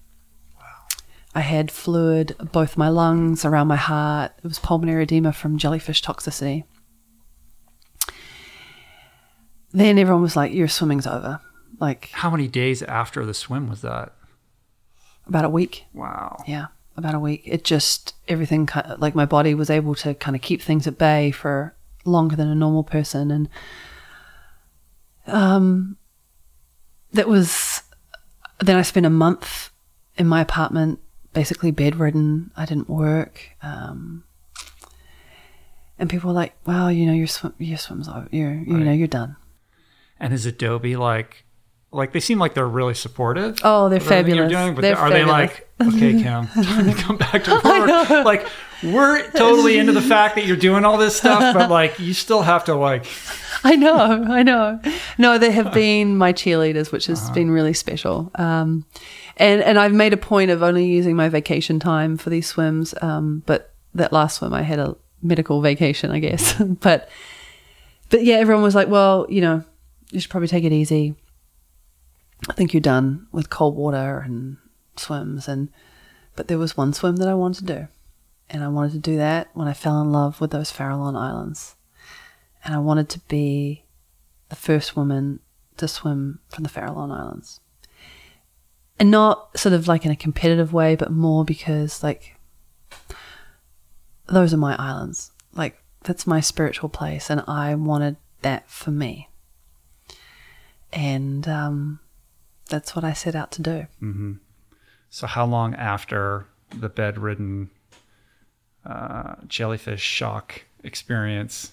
I 1.36 1.42
had 1.42 1.72
fluid 1.72 2.36
both 2.52 2.78
my 2.78 2.90
lungs, 2.90 3.44
around 3.44 3.68
my 3.68 3.76
heart. 3.76 4.34
It 4.38 4.44
was 4.44 4.60
pulmonary 4.60 5.04
edema 5.04 5.34
from 5.34 5.58
jellyfish 5.58 6.02
toxicity. 6.04 6.64
Then 9.72 9.98
everyone 9.98 10.22
was 10.22 10.36
like, 10.36 10.54
Your 10.54 10.68
swimming's 10.68 11.08
over. 11.08 11.40
Like 11.80 12.10
How 12.12 12.30
many 12.30 12.48
days 12.48 12.84
after 12.84 13.26
the 13.26 13.34
swim 13.34 13.68
was 13.70 13.82
that? 13.82 14.14
about 15.26 15.46
a 15.46 15.50
week. 15.50 15.86
Wow. 15.94 16.44
Yeah. 16.48 16.66
about 16.98 17.16
a 17.16 17.20
week. 17.20 17.44
It 17.46 17.64
just 17.64 18.14
everything 18.28 18.68
like 18.98 19.16
my 19.16 19.26
body 19.26 19.54
was 19.54 19.70
able 19.70 19.96
to 19.96 20.14
kind 20.16 20.36
of 20.36 20.42
keep 20.42 20.62
things 20.62 20.86
at 20.86 20.98
bay 20.98 21.32
for 21.32 21.74
longer 22.06 22.36
than 22.36 22.50
a 22.50 22.56
normal 22.56 22.84
person, 22.84 23.32
and 23.32 23.50
um, 25.26 25.98
that 27.14 27.28
was. 27.28 27.82
Then 28.60 28.76
I 28.76 28.82
spent 28.82 29.06
a 29.06 29.10
month 29.10 29.72
in 30.18 30.28
my 30.28 30.42
apartment, 30.42 31.00
basically 31.34 31.72
bedridden. 31.72 32.52
I 32.56 32.66
didn't 32.66 32.90
work. 32.90 33.50
Um, 33.62 34.24
and 36.00 36.10
people 36.10 36.30
were 36.30 36.36
like, 36.36 36.54
"Well, 36.66 36.92
you 36.92 37.06
know, 37.06 37.14
your 37.14 37.28
swim, 37.28 37.54
your 37.58 37.78
swim's 37.78 38.08
over. 38.08 38.28
You're, 38.32 38.54
you 38.54 38.78
know, 38.78 38.92
you're 38.92 39.08
done." 39.08 39.36
And 40.20 40.34
is 40.34 40.46
Adobe 40.46 40.96
like, 40.96 41.44
like 41.92 42.14
they 42.14 42.20
seem 42.20 42.40
like 42.40 42.54
they're 42.54 42.68
really 42.68 42.94
supportive? 42.94 43.60
Oh, 43.64 43.90
they're 43.90 43.98
of 43.98 44.12
everything 44.12 44.36
you're 44.36 44.46
fabulous. 44.46 44.64
doing, 44.64 44.76
but 44.76 44.82
They're 44.82 44.98
are 44.98 45.10
fabulous. 45.10 45.60
they 45.80 45.88
like, 45.90 45.96
okay, 45.96 46.24
Kim, 46.24 46.48
time 46.64 46.86
to 46.92 47.02
come 47.02 47.18
back 47.18 47.44
to 47.44 47.52
work? 47.64 48.26
Like, 48.26 48.48
we're 48.84 49.30
totally 49.32 49.78
into 49.78 49.92
the 49.92 50.02
fact 50.02 50.36
that 50.36 50.46
you're 50.46 50.58
doing 50.58 50.86
all 50.86 50.98
this 50.98 51.18
stuff, 51.18 51.54
but 51.54 51.70
like, 51.70 52.00
you 52.00 52.14
still 52.14 52.42
have 52.42 52.66
to 52.66 52.76
like, 52.76 53.06
I 53.64 53.76
know, 53.76 53.96
I 54.30 54.44
know. 54.44 54.80
No, 55.18 55.38
they 55.38 55.52
have 55.52 55.74
been 55.74 56.18
my 56.18 56.34
cheerleaders, 56.34 56.92
which 56.92 57.06
has 57.06 57.30
been 57.32 57.52
really 57.52 57.74
special. 57.74 58.32
Um, 58.36 58.86
and 59.38 59.62
and 59.62 59.80
I've 59.80 59.94
made 59.94 60.14
a 60.14 60.18
point 60.18 60.52
of 60.52 60.64
only 60.64 60.86
using 60.86 61.16
my 61.16 61.30
vacation 61.30 61.80
time 61.80 62.18
for 62.18 62.30
these 62.30 62.48
swims. 62.48 62.94
Um, 63.02 63.44
but 63.46 63.74
that 63.94 64.14
last 64.14 64.38
swim, 64.38 64.54
I 64.54 64.64
had 64.64 64.80
a 64.80 64.96
medical 65.22 65.62
vacation, 65.62 66.12
I 66.12 66.20
guess. 66.20 66.54
but 66.60 67.10
but 68.10 68.24
yeah, 68.24 68.36
everyone 68.36 68.64
was 68.64 68.76
like, 68.76 68.88
"Well, 68.88 69.26
you 69.30 69.42
know, 69.42 69.64
you 70.12 70.20
should 70.20 70.32
probably 70.32 70.48
take 70.48 70.64
it 70.64 70.74
easy. 70.74 71.16
I 72.50 72.54
think 72.54 72.74
you're 72.74 72.82
done 72.82 73.28
with 73.32 73.50
cold 73.50 73.76
water 73.76 74.20
and 74.26 74.58
swims." 74.98 75.48
And 75.48 75.70
but 76.36 76.48
there 76.48 76.58
was 76.58 76.78
one 76.78 76.94
swim 76.94 77.18
that 77.18 77.28
I 77.28 77.34
wanted 77.34 77.68
to 77.68 77.74
do, 77.74 77.88
and 78.50 78.64
I 78.64 78.68
wanted 78.68 78.92
to 78.94 79.00
do 79.00 79.18
that 79.18 79.50
when 79.54 79.68
I 79.68 79.74
fell 79.74 80.02
in 80.02 80.12
love 80.12 80.42
with 80.42 80.52
those 80.52 80.72
Farallon 80.72 81.16
Islands 81.16 81.76
and 82.64 82.74
I 82.74 82.80
wanted 82.80 83.10
to 83.10 83.20
be 83.28 83.84
the 84.50 84.56
first 84.56 84.96
woman 84.96 85.40
to 85.78 85.88
swim 85.88 86.40
from 86.50 86.64
the 86.64 86.70
Farallon 86.70 87.12
Islands. 87.12 87.60
And 89.00 89.10
not 89.12 89.58
sort 89.58 89.74
of 89.74 89.88
like 89.88 90.06
in 90.06 90.12
a 90.12 90.16
competitive 90.16 90.72
way, 90.72 90.96
but 90.96 91.12
more 91.12 91.44
because, 91.44 92.04
like, 92.04 92.36
those 94.28 94.54
are 94.54 94.58
my 94.58 94.76
islands. 94.78 95.32
Like, 95.54 95.82
that's 96.04 96.28
my 96.28 96.40
spiritual 96.40 96.90
place, 96.90 97.30
and 97.30 97.44
I 97.48 97.76
wanted 97.76 98.18
that 98.42 98.70
for 98.70 98.92
me. 98.92 99.30
And 100.92 101.48
um, 101.48 102.00
that's 102.70 102.96
what 102.96 103.04
I 103.04 103.14
set 103.14 103.36
out 103.36 103.52
to 103.54 103.62
do. 103.62 103.88
so 105.10 105.28
how 105.28 105.46
long 105.46 105.74
after 105.76 106.46
the 106.70 106.90
bedridden 106.90 107.70
uh, 108.86 109.36
jellyfish 109.48 110.02
shock 110.02 110.64
experience 110.84 111.72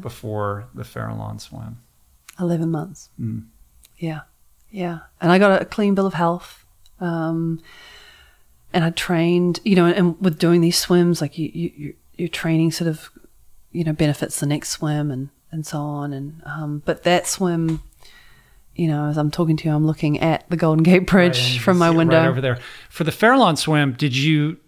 before 0.00 0.68
the 0.74 0.82
Farallon 0.82 1.40
swim? 1.40 1.80
11 2.38 2.70
months. 2.70 3.08
Yeah. 3.98 4.20
Yeah. 4.72 4.98
And 5.20 5.30
I 5.30 5.38
got 5.38 5.62
a 5.62 5.64
clean 5.64 5.94
bill 5.94 6.06
of 6.06 6.14
health. 6.14 6.64
Um, 6.98 7.60
and 8.72 8.84
I 8.84 8.90
trained, 8.90 9.60
you 9.64 9.76
know, 9.76 9.86
and 9.86 10.18
with 10.20 10.38
doing 10.38 10.60
these 10.62 10.78
swims, 10.78 11.20
like 11.20 11.38
you, 11.38 11.50
you, 11.54 11.72
you- 11.76 11.94
your 12.18 12.28
training 12.28 12.70
sort 12.70 12.88
of, 12.88 13.08
you 13.72 13.84
know, 13.84 13.92
benefits 13.92 14.38
the 14.40 14.46
next 14.46 14.68
swim 14.70 15.10
and, 15.10 15.30
and 15.50 15.66
so 15.66 15.78
on. 15.78 16.12
And, 16.12 16.42
um, 16.44 16.82
but 16.84 17.04
that 17.04 17.26
swim, 17.26 17.82
you 18.76 18.86
know, 18.86 19.06
as 19.06 19.16
I'm 19.16 19.30
talking 19.30 19.56
to 19.56 19.68
you, 19.68 19.74
I'm 19.74 19.86
looking 19.86 20.20
at 20.20 20.48
the 20.50 20.56
Golden 20.56 20.82
Gate 20.82 21.06
Bridge 21.06 21.54
Right, 21.54 21.60
from 21.60 21.78
my 21.78 21.90
window. 21.90 22.18
right 22.18 22.28
over 22.28 22.40
there. 22.42 22.58
For 22.90 23.04
the 23.04 23.10
Farallon 23.10 23.56
swim, 23.58 23.92
did 23.94 24.14
you 24.16 24.58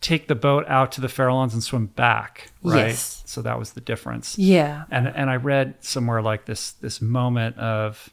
take 0.00 0.28
the 0.28 0.34
boat 0.34 0.64
out 0.66 0.92
to 0.92 1.00
the 1.02 1.08
Farallons 1.08 1.52
and 1.52 1.62
swim 1.62 1.86
back? 1.86 2.50
Right. 2.62 2.88
Yes. 2.88 3.22
So 3.26 3.42
that 3.42 3.58
was 3.58 3.72
the 3.72 3.80
difference. 3.82 4.38
Yeah. 4.38 4.84
And 4.90 5.06
and 5.08 5.28
I 5.30 5.36
read 5.36 5.76
somewhere 5.80 6.20
like 6.22 6.46
this 6.46 6.72
this 6.72 7.00
moment 7.02 7.56
of 7.58 8.10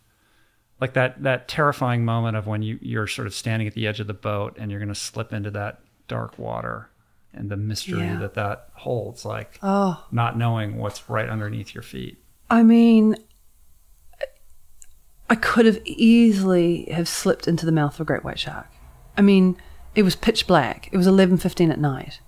like 0.82 0.94
that 0.94 1.22
that 1.24 1.48
terrifying 1.48 2.04
moment 2.04 2.36
of 2.36 2.48
when 2.48 2.62
you 2.64 2.78
you're 2.82 3.08
sort 3.08 3.28
of 3.28 3.34
standing 3.34 3.68
at 3.68 3.74
the 3.76 3.88
edge 3.88 4.00
of 4.02 4.08
the 4.08 4.14
boat 4.14 4.58
and 4.60 4.70
you're 4.72 4.80
going 4.80 4.90
to 4.94 4.96
slip 5.00 5.32
into 5.32 5.52
that 5.52 5.80
dark 6.08 6.38
water 6.40 6.90
and 7.34 7.50
the 7.50 7.56
mystery 7.56 8.00
Yeah. 8.00 8.18
that 8.18 8.34
that 8.34 8.70
holds 8.74 9.24
like 9.24 9.60
Oh, 9.64 10.04
not 10.12 10.38
knowing 10.38 10.78
what's 10.78 11.08
right 11.10 11.30
underneath 11.30 11.74
your 11.74 11.84
feet. 11.84 12.18
I 12.50 12.64
mean, 12.64 13.16
I 15.30 15.36
could 15.36 15.66
have 15.66 15.80
easily 15.86 16.86
have 16.92 17.08
slipped 17.08 17.48
into 17.48 17.66
the 17.66 17.72
mouth 17.72 17.94
of 17.96 18.02
a 18.02 18.06
great 18.06 18.24
white 18.26 18.40
shark. 18.40 18.68
I 19.18 19.22
mean, 19.22 19.56
it 19.96 20.04
was 20.04 20.16
pitch 20.16 20.46
black. 20.48 20.90
It 20.92 20.98
was 20.98 21.08
eleven 21.08 21.38
fifteen 21.38 21.72
at 21.72 21.80
night, 21.80 22.20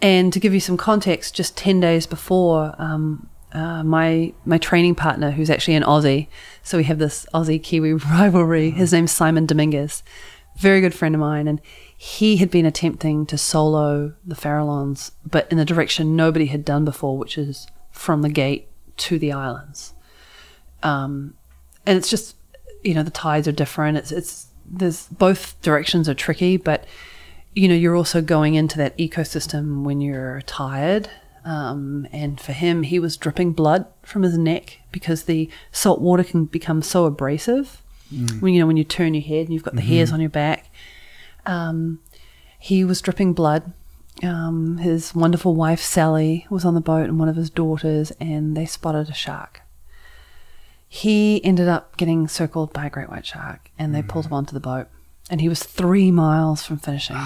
and 0.00 0.32
to 0.32 0.38
give 0.38 0.54
you 0.54 0.60
some 0.60 0.76
context, 0.76 1.34
just 1.34 1.56
ten 1.56 1.80
days 1.80 2.06
before, 2.06 2.74
um, 2.78 3.28
uh, 3.52 3.82
my 3.82 4.32
my 4.44 4.58
training 4.58 4.94
partner, 4.94 5.30
who's 5.30 5.50
actually 5.50 5.74
an 5.74 5.82
Aussie, 5.82 6.28
so 6.62 6.76
we 6.78 6.84
have 6.84 6.98
this 6.98 7.26
Aussie 7.32 7.62
Kiwi 7.62 7.92
rivalry. 8.10 8.70
His 8.70 8.92
name's 8.92 9.12
Simon 9.12 9.46
Dominguez, 9.46 10.02
very 10.56 10.80
good 10.80 10.94
friend 10.94 11.14
of 11.14 11.20
mine, 11.20 11.48
and 11.48 11.60
he 11.96 12.36
had 12.36 12.50
been 12.50 12.66
attempting 12.66 13.26
to 13.26 13.38
solo 13.38 14.14
the 14.24 14.34
Farallons, 14.34 15.12
but 15.24 15.50
in 15.50 15.58
the 15.58 15.64
direction 15.64 16.16
nobody 16.16 16.46
had 16.46 16.64
done 16.64 16.84
before, 16.84 17.16
which 17.16 17.38
is 17.38 17.66
from 17.90 18.22
the 18.22 18.28
gate 18.28 18.68
to 18.98 19.18
the 19.18 19.32
islands. 19.32 19.94
Um, 20.82 21.34
and 21.86 21.96
it's 21.96 22.10
just, 22.10 22.36
you 22.84 22.94
know, 22.94 23.02
the 23.02 23.10
tides 23.10 23.48
are 23.48 23.52
different. 23.52 23.98
It's 23.98 24.12
it's 24.12 24.46
there's 24.70 25.06
both 25.06 25.60
directions 25.62 26.08
are 26.08 26.14
tricky, 26.14 26.56
but 26.56 26.84
you 27.54 27.66
know, 27.66 27.74
you're 27.74 27.96
also 27.96 28.20
going 28.20 28.54
into 28.54 28.76
that 28.78 28.96
ecosystem 28.98 29.82
when 29.82 30.00
you're 30.00 30.42
tired. 30.42 31.08
Um, 31.48 32.06
and 32.12 32.38
for 32.38 32.52
him, 32.52 32.82
he 32.82 32.98
was 32.98 33.16
dripping 33.16 33.52
blood 33.52 33.86
from 34.02 34.22
his 34.22 34.36
neck 34.36 34.80
because 34.92 35.24
the 35.24 35.48
salt 35.72 35.98
water 35.98 36.22
can 36.22 36.44
become 36.44 36.82
so 36.82 37.06
abrasive. 37.06 37.82
When 38.40 38.52
you 38.52 38.60
know 38.60 38.66
when 38.66 38.76
you 38.76 38.84
turn 38.84 39.14
your 39.14 39.22
head 39.22 39.46
and 39.46 39.54
you've 39.54 39.62
got 39.62 39.74
the 39.74 39.80
hairs 39.80 40.12
on 40.12 40.20
your 40.20 40.28
back, 40.28 40.70
um, 41.46 42.00
he 42.58 42.84
was 42.84 43.00
dripping 43.00 43.32
blood. 43.32 43.72
Um, 44.22 44.76
his 44.78 45.14
wonderful 45.14 45.54
wife 45.54 45.80
Sally 45.80 46.46
was 46.50 46.66
on 46.66 46.74
the 46.74 46.82
boat 46.82 47.04
and 47.08 47.18
one 47.18 47.30
of 47.30 47.36
his 47.36 47.48
daughters, 47.48 48.10
and 48.20 48.54
they 48.54 48.66
spotted 48.66 49.08
a 49.08 49.14
shark. 49.14 49.62
He 50.86 51.42
ended 51.44 51.68
up 51.68 51.96
getting 51.96 52.28
circled 52.28 52.74
by 52.74 52.86
a 52.86 52.90
great 52.90 53.08
white 53.08 53.24
shark, 53.24 53.70
and 53.78 53.94
they 53.94 54.02
pulled 54.02 54.26
him 54.26 54.34
onto 54.34 54.52
the 54.52 54.60
boat. 54.60 54.88
And 55.30 55.40
he 55.40 55.48
was 55.48 55.62
three 55.62 56.10
miles 56.10 56.62
from 56.62 56.78
finishing. 56.78 57.16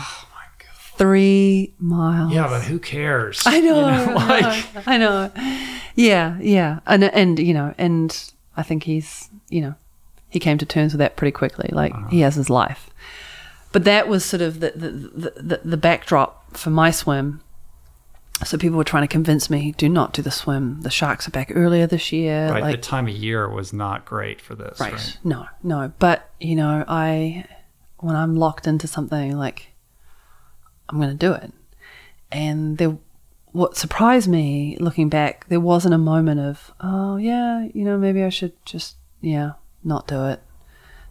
Three 0.96 1.72
miles. 1.78 2.32
Yeah, 2.32 2.48
but 2.48 2.62
who 2.62 2.78
cares? 2.78 3.42
I 3.46 3.60
know, 3.60 3.88
You 3.88 4.06
know, 4.06 4.14
I 4.16 4.40
like 4.40 4.74
know, 4.74 4.82
I 4.86 4.98
know. 4.98 5.32
Yeah, 5.94 6.38
yeah, 6.40 6.80
and 6.86 7.04
and 7.04 7.38
you 7.38 7.54
know, 7.54 7.74
and 7.78 8.32
I 8.56 8.62
think 8.62 8.84
he's 8.84 9.30
you 9.48 9.60
know, 9.62 9.74
he 10.28 10.38
came 10.38 10.58
to 10.58 10.66
terms 10.66 10.92
with 10.92 10.98
that 10.98 11.16
pretty 11.16 11.32
quickly. 11.32 11.70
Like 11.72 11.92
he 12.10 12.18
uh-huh. 12.18 12.24
has 12.24 12.34
his 12.34 12.50
life, 12.50 12.90
but 13.72 13.84
that 13.84 14.08
was 14.08 14.24
sort 14.24 14.42
of 14.42 14.60
the 14.60 14.72
the, 14.74 14.88
the 14.90 15.42
the 15.42 15.60
the 15.64 15.76
backdrop 15.76 16.56
for 16.56 16.70
my 16.70 16.90
swim. 16.90 17.40
So 18.44 18.58
people 18.58 18.76
were 18.76 18.84
trying 18.84 19.04
to 19.04 19.08
convince 19.08 19.48
me, 19.50 19.72
do 19.76 19.88
not 19.88 20.12
do 20.12 20.22
the 20.22 20.30
swim. 20.30 20.80
The 20.80 20.90
sharks 20.90 21.28
are 21.28 21.30
back 21.30 21.52
earlier 21.54 21.86
this 21.86 22.10
year. 22.12 22.50
right, 22.50 22.62
like 22.62 22.76
the 22.76 22.82
time 22.82 23.06
of 23.06 23.14
year 23.14 23.48
was 23.48 23.72
not 23.72 24.04
great 24.04 24.40
for 24.40 24.54
this, 24.56 24.80
right? 24.80 24.92
Right. 24.94 25.18
No, 25.22 25.46
no. 25.62 25.92
But, 26.00 26.28
you 26.40 26.56
know, 26.56 26.84
I, 26.88 27.44
when 27.98 28.16
I'm 28.16 28.34
locked 28.34 28.66
into 28.66 28.88
something, 28.88 29.36
like, 29.36 29.71
I'm 30.92 30.98
going 30.98 31.10
to 31.10 31.14
do 31.16 31.32
it. 31.32 31.52
And 32.30 32.78
there, 32.78 32.98
what 33.52 33.76
surprised 33.76 34.28
me 34.28 34.76
looking 34.78 35.08
back, 35.08 35.48
there 35.48 35.60
wasn't 35.60 35.94
a 35.94 35.98
moment 35.98 36.40
of, 36.40 36.72
oh, 36.80 37.16
yeah, 37.16 37.66
you 37.72 37.84
know, 37.84 37.96
maybe 37.96 38.22
I 38.22 38.28
should 38.28 38.52
just, 38.64 38.96
yeah, 39.20 39.52
not 39.82 40.06
do 40.06 40.26
it. 40.26 40.42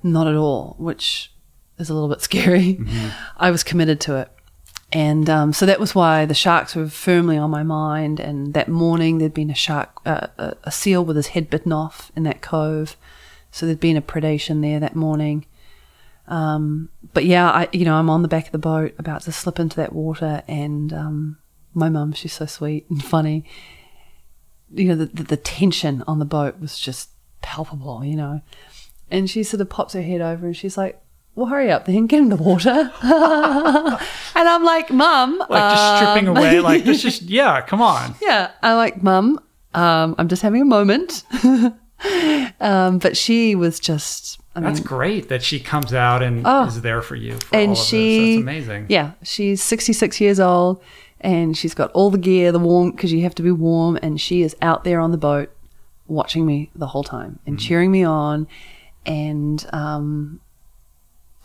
Not 0.03 0.27
at 0.27 0.35
all, 0.35 0.75
which 0.77 1.31
is 1.77 1.89
a 1.89 1.93
little 1.93 2.09
bit 2.09 2.21
scary. 2.29 2.79
I 3.37 3.51
was 3.51 3.63
committed 3.63 3.99
to 4.01 4.17
it. 4.17 4.31
And 4.93 5.29
um, 5.29 5.53
so 5.53 5.65
that 5.65 5.79
was 5.79 5.95
why 5.95 6.25
the 6.25 6.33
sharks 6.33 6.75
were 6.75 6.89
firmly 6.89 7.37
on 7.37 7.49
my 7.49 7.63
mind. 7.63 8.19
And 8.19 8.53
that 8.53 8.67
morning, 8.67 9.17
there'd 9.17 9.33
been 9.33 9.49
a 9.49 9.55
shark, 9.55 9.99
uh, 10.05 10.27
a, 10.37 10.55
a 10.65 10.71
seal 10.71 11.03
with 11.03 11.15
his 11.15 11.27
head 11.27 11.49
bitten 11.49 11.71
off 11.71 12.11
in 12.15 12.23
that 12.23 12.41
cove. 12.41 12.97
So 13.51 13.65
there'd 13.65 13.79
been 13.79 13.97
a 13.97 14.01
predation 14.01 14.61
there 14.61 14.79
that 14.79 14.95
morning. 14.95 15.45
Um, 16.31 16.89
but 17.13 17.25
yeah, 17.25 17.51
I, 17.51 17.67
you 17.73 17.83
know, 17.83 17.95
I'm 17.95 18.09
on 18.09 18.21
the 18.21 18.29
back 18.29 18.45
of 18.45 18.51
the 18.53 18.57
boat 18.57 18.95
about 18.97 19.21
to 19.23 19.33
slip 19.33 19.59
into 19.59 19.75
that 19.75 19.91
water, 19.91 20.43
and 20.47 20.93
um, 20.93 21.37
my 21.73 21.89
mum, 21.89 22.13
she's 22.13 22.33
so 22.33 22.45
sweet 22.45 22.89
and 22.89 23.03
funny. 23.03 23.45
You 24.73 24.87
know, 24.87 24.95
the, 24.95 25.07
the, 25.07 25.23
the 25.23 25.37
tension 25.37 26.03
on 26.07 26.19
the 26.19 26.25
boat 26.25 26.59
was 26.59 26.79
just 26.79 27.09
palpable, 27.41 28.05
you 28.05 28.15
know. 28.15 28.41
And 29.09 29.29
she 29.29 29.43
sort 29.43 29.59
of 29.59 29.69
pops 29.69 29.93
her 29.93 30.01
head 30.01 30.21
over 30.21 30.45
and 30.45 30.55
she's 30.55 30.77
like, 30.77 31.01
well, 31.35 31.47
hurry 31.47 31.69
up 31.69 31.85
then, 31.85 32.07
get 32.07 32.19
in 32.19 32.29
the 32.29 32.37
water. 32.37 32.69
and 33.01 33.99
I'm 34.35 34.63
like, 34.63 34.89
Mum. 34.89 35.43
Like 35.49 35.75
just 35.75 35.97
stripping 35.97 36.29
um, 36.29 36.37
away, 36.37 36.61
like 36.61 36.83
this 36.85 37.01
just 37.01 37.23
yeah, 37.23 37.59
come 37.61 37.81
on. 37.81 38.15
yeah, 38.21 38.51
I'm 38.63 38.77
like, 38.77 39.03
Mum, 39.03 39.39
um, 39.73 40.15
I'm 40.17 40.29
just 40.29 40.41
having 40.41 40.61
a 40.61 40.65
moment. 40.65 41.23
um, 42.61 42.99
but 42.99 43.17
she 43.17 43.55
was 43.55 43.81
just 43.81 44.40
I 44.55 44.59
That's 44.59 44.79
mean, 44.79 44.85
great 44.85 45.29
that 45.29 45.41
she 45.43 45.59
comes 45.61 45.93
out 45.93 46.21
and 46.21 46.41
Oh. 46.45 46.65
is 46.65 46.81
there 46.81 47.01
for 47.01 47.15
you 47.15 47.37
for 47.39 47.55
and 47.55 47.69
all 47.69 47.71
of 47.71 47.77
she, 47.77 48.17
this. 48.17 48.35
That's 48.35 48.41
amazing. 48.43 48.85
Yeah, 48.89 49.11
she's 49.23 49.63
66 49.63 50.19
years 50.19 50.39
old, 50.41 50.81
and 51.21 51.57
she's 51.57 51.73
got 51.73 51.89
all 51.91 52.09
the 52.09 52.17
gear, 52.17 52.51
the 52.51 52.59
warm, 52.59 52.91
because 52.91 53.13
you 53.13 53.21
have 53.21 53.35
to 53.35 53.43
be 53.43 53.51
warm, 53.51 53.97
and 54.01 54.19
she 54.19 54.41
is 54.41 54.55
out 54.61 54.83
there 54.83 54.99
on 54.99 55.11
the 55.11 55.17
boat, 55.17 55.49
watching 56.07 56.45
me 56.45 56.69
the 56.75 56.87
whole 56.87 57.03
time 57.03 57.39
and 57.45 57.57
cheering 57.57 57.91
me 57.91 58.03
on, 58.03 58.45
and 59.05 59.65
um, 59.71 60.41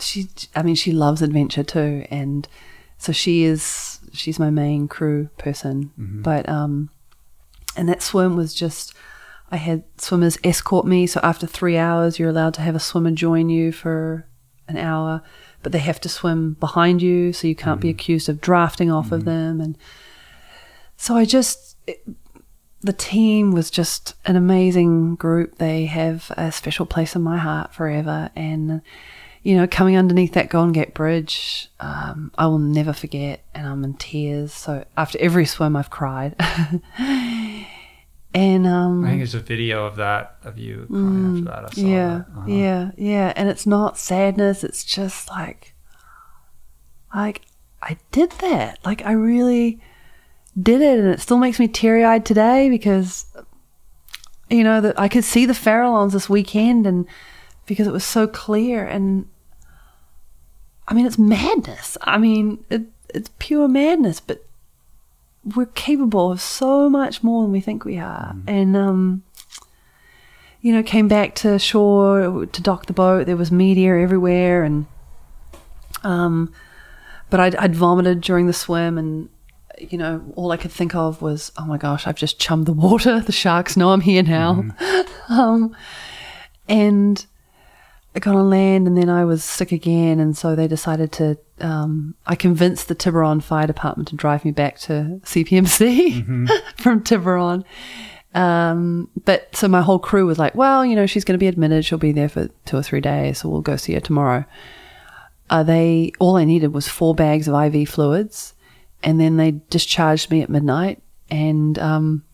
she, 0.00 0.26
I 0.56 0.62
mean, 0.62 0.74
she 0.74 0.90
loves 0.90 1.22
adventure 1.22 1.62
too, 1.62 2.04
and 2.10 2.48
so 2.98 3.12
she 3.12 3.44
is, 3.44 4.00
she's 4.12 4.40
my 4.40 4.50
main 4.50 4.88
crew 4.88 5.28
person, 5.38 5.92
but 5.96 6.48
um, 6.48 6.90
and 7.76 7.88
that 7.88 8.02
swim 8.02 8.34
was 8.36 8.52
just. 8.52 8.92
I 9.50 9.56
had 9.56 9.84
swimmers 9.96 10.38
escort 10.42 10.86
me, 10.86 11.06
so 11.06 11.20
after 11.22 11.46
three 11.46 11.76
hours, 11.76 12.18
you're 12.18 12.30
allowed 12.30 12.54
to 12.54 12.62
have 12.62 12.74
a 12.74 12.80
swimmer 12.80 13.12
join 13.12 13.48
you 13.48 13.70
for 13.70 14.26
an 14.68 14.76
hour, 14.76 15.22
but 15.62 15.72
they 15.72 15.78
have 15.78 16.00
to 16.00 16.08
swim 16.08 16.54
behind 16.54 17.00
you, 17.00 17.32
so 17.32 17.46
you 17.46 17.54
can't 17.54 17.80
be 17.80 17.88
accused 17.88 18.28
of 18.28 18.40
drafting 18.40 18.90
off 18.90 19.12
of 19.12 19.24
them. 19.24 19.60
And 19.60 19.78
so 20.96 21.14
I 21.16 21.24
just, 21.24 21.76
it, 21.86 22.02
the 22.80 22.92
team 22.92 23.52
was 23.52 23.70
just 23.70 24.14
an 24.24 24.34
amazing 24.34 25.14
group. 25.14 25.58
They 25.58 25.86
have 25.86 26.32
a 26.36 26.50
special 26.50 26.86
place 26.86 27.14
in 27.14 27.22
my 27.22 27.38
heart 27.38 27.72
forever. 27.72 28.30
And, 28.34 28.82
you 29.44 29.56
know, 29.56 29.68
coming 29.68 29.96
underneath 29.96 30.32
that 30.32 30.48
Golden 30.48 30.72
Gate 30.72 30.94
Bridge, 30.94 31.70
um, 31.78 32.32
I 32.36 32.46
will 32.46 32.58
never 32.58 32.92
forget, 32.92 33.44
and 33.54 33.68
I'm 33.68 33.84
in 33.84 33.94
tears. 33.94 34.52
So 34.52 34.84
after 34.96 35.18
every 35.20 35.46
swim, 35.46 35.76
I've 35.76 35.90
cried. 35.90 36.34
and, 38.36 38.66
um, 38.66 39.04
I 39.04 39.08
think 39.08 39.20
there's 39.20 39.34
a 39.34 39.40
video 39.40 39.86
of 39.86 39.96
that 39.96 40.36
of 40.44 40.58
you 40.58 40.86
crying 40.88 41.26
after 41.38 41.44
that. 41.44 41.64
I 41.64 41.74
saw 41.74 41.80
Mm, 41.80 41.88
yeah, 41.88 42.08
that. 42.18 42.26
Uh-huh. 42.38 42.46
yeah, 42.46 42.90
yeah. 42.96 43.32
And 43.36 43.48
it's 43.48 43.66
not 43.66 43.96
sadness. 43.98 44.62
It's 44.64 44.84
just 44.84 45.28
like, 45.30 45.74
like 47.14 47.42
I 47.82 47.96
did 48.12 48.32
that. 48.32 48.78
Like 48.84 49.04
I 49.04 49.12
really 49.12 49.80
did 50.60 50.80
it, 50.80 50.98
and 50.98 51.08
it 51.08 51.20
still 51.20 51.38
makes 51.38 51.58
me 51.58 51.68
teary 51.68 52.04
eyed 52.04 52.24
today 52.26 52.68
because, 52.70 53.26
you 54.50 54.64
know, 54.64 54.80
that 54.80 54.98
I 54.98 55.08
could 55.08 55.24
see 55.24 55.46
the 55.46 55.52
Farallons 55.52 56.12
this 56.12 56.28
weekend, 56.28 56.86
and 56.86 57.06
because 57.66 57.86
it 57.86 57.92
was 57.92 58.04
so 58.04 58.26
clear. 58.26 58.84
And 58.86 59.28
I 60.88 60.94
mean, 60.94 61.04
it's 61.06 61.18
madness. 61.18 61.98
I 62.02 62.16
mean, 62.18 62.64
it, 62.70 62.82
it's 63.14 63.30
pure 63.38 63.68
madness. 63.68 64.20
But 64.20 64.45
we're 65.54 65.66
capable 65.66 66.32
of 66.32 66.40
so 66.40 66.90
much 66.90 67.22
more 67.22 67.42
than 67.42 67.52
we 67.52 67.60
think 67.60 67.84
we 67.84 67.98
are, 67.98 68.34
and 68.46 68.76
um 68.76 69.22
you 70.66 70.72
know, 70.72 70.82
came 70.82 71.06
back 71.06 71.36
to 71.36 71.60
shore 71.60 72.44
to 72.46 72.60
dock 72.60 72.86
the 72.86 72.92
boat. 72.92 73.26
There 73.26 73.36
was 73.36 73.52
media 73.52 73.96
everywhere, 74.00 74.64
and 74.64 74.86
um, 76.02 76.52
but 77.30 77.38
I'd, 77.38 77.54
I'd 77.54 77.76
vomited 77.76 78.20
during 78.20 78.48
the 78.48 78.52
swim, 78.52 78.98
and 78.98 79.28
you 79.78 79.96
know, 79.96 80.24
all 80.34 80.50
I 80.50 80.56
could 80.56 80.72
think 80.72 80.92
of 80.96 81.22
was, 81.22 81.52
oh 81.56 81.66
my 81.66 81.78
gosh, 81.78 82.08
I've 82.08 82.16
just 82.16 82.40
chummed 82.40 82.66
the 82.66 82.72
water. 82.72 83.20
The 83.24 83.30
sharks 83.30 83.76
know 83.76 83.90
I'm 83.90 84.00
here 84.00 84.24
now, 84.24 84.64
um, 85.28 85.76
and 86.68 87.24
I 88.16 88.18
got 88.18 88.34
on 88.34 88.48
land, 88.48 88.86
and 88.86 88.96
then 88.96 89.10
I 89.10 89.26
was 89.26 89.44
sick 89.44 89.72
again, 89.72 90.20
and 90.20 90.34
so 90.34 90.56
they 90.56 90.66
decided 90.66 91.12
to. 91.12 91.36
Um, 91.60 92.14
I 92.26 92.34
convinced 92.34 92.88
the 92.88 92.94
Tiburon 92.94 93.42
Fire 93.42 93.66
Department 93.66 94.08
to 94.08 94.16
drive 94.16 94.42
me 94.42 94.52
back 94.52 94.78
to 94.80 95.20
CPMC 95.22 96.48
from 96.78 97.04
Tiburon. 97.04 97.62
Um, 98.34 99.10
but 99.26 99.54
so 99.54 99.68
my 99.68 99.82
whole 99.82 99.98
crew 99.98 100.24
was 100.24 100.38
like, 100.38 100.54
well, 100.54 100.84
you 100.84 100.96
know, 100.96 101.04
she's 101.04 101.24
going 101.24 101.34
to 101.34 101.38
be 101.38 101.46
admitted. 101.46 101.84
She'll 101.84 101.98
be 101.98 102.12
there 102.12 102.30
for 102.30 102.48
two 102.64 102.78
or 102.78 102.82
three 102.82 103.02
days, 103.02 103.38
so 103.38 103.50
we'll 103.50 103.60
go 103.60 103.76
see 103.76 103.92
her 103.92 104.00
tomorrow. 104.00 104.46
Uh, 105.50 105.62
they 105.62 106.12
all 106.18 106.36
I 106.36 106.44
needed 106.44 106.72
was 106.72 106.88
four 106.88 107.14
bags 107.14 107.48
of 107.48 107.54
IV 107.54 107.86
fluids, 107.86 108.54
and 109.02 109.20
then 109.20 109.36
they 109.36 109.60
discharged 109.68 110.30
me 110.30 110.40
at 110.40 110.48
midnight. 110.48 111.02
And 111.30 111.78
um, 111.78 112.24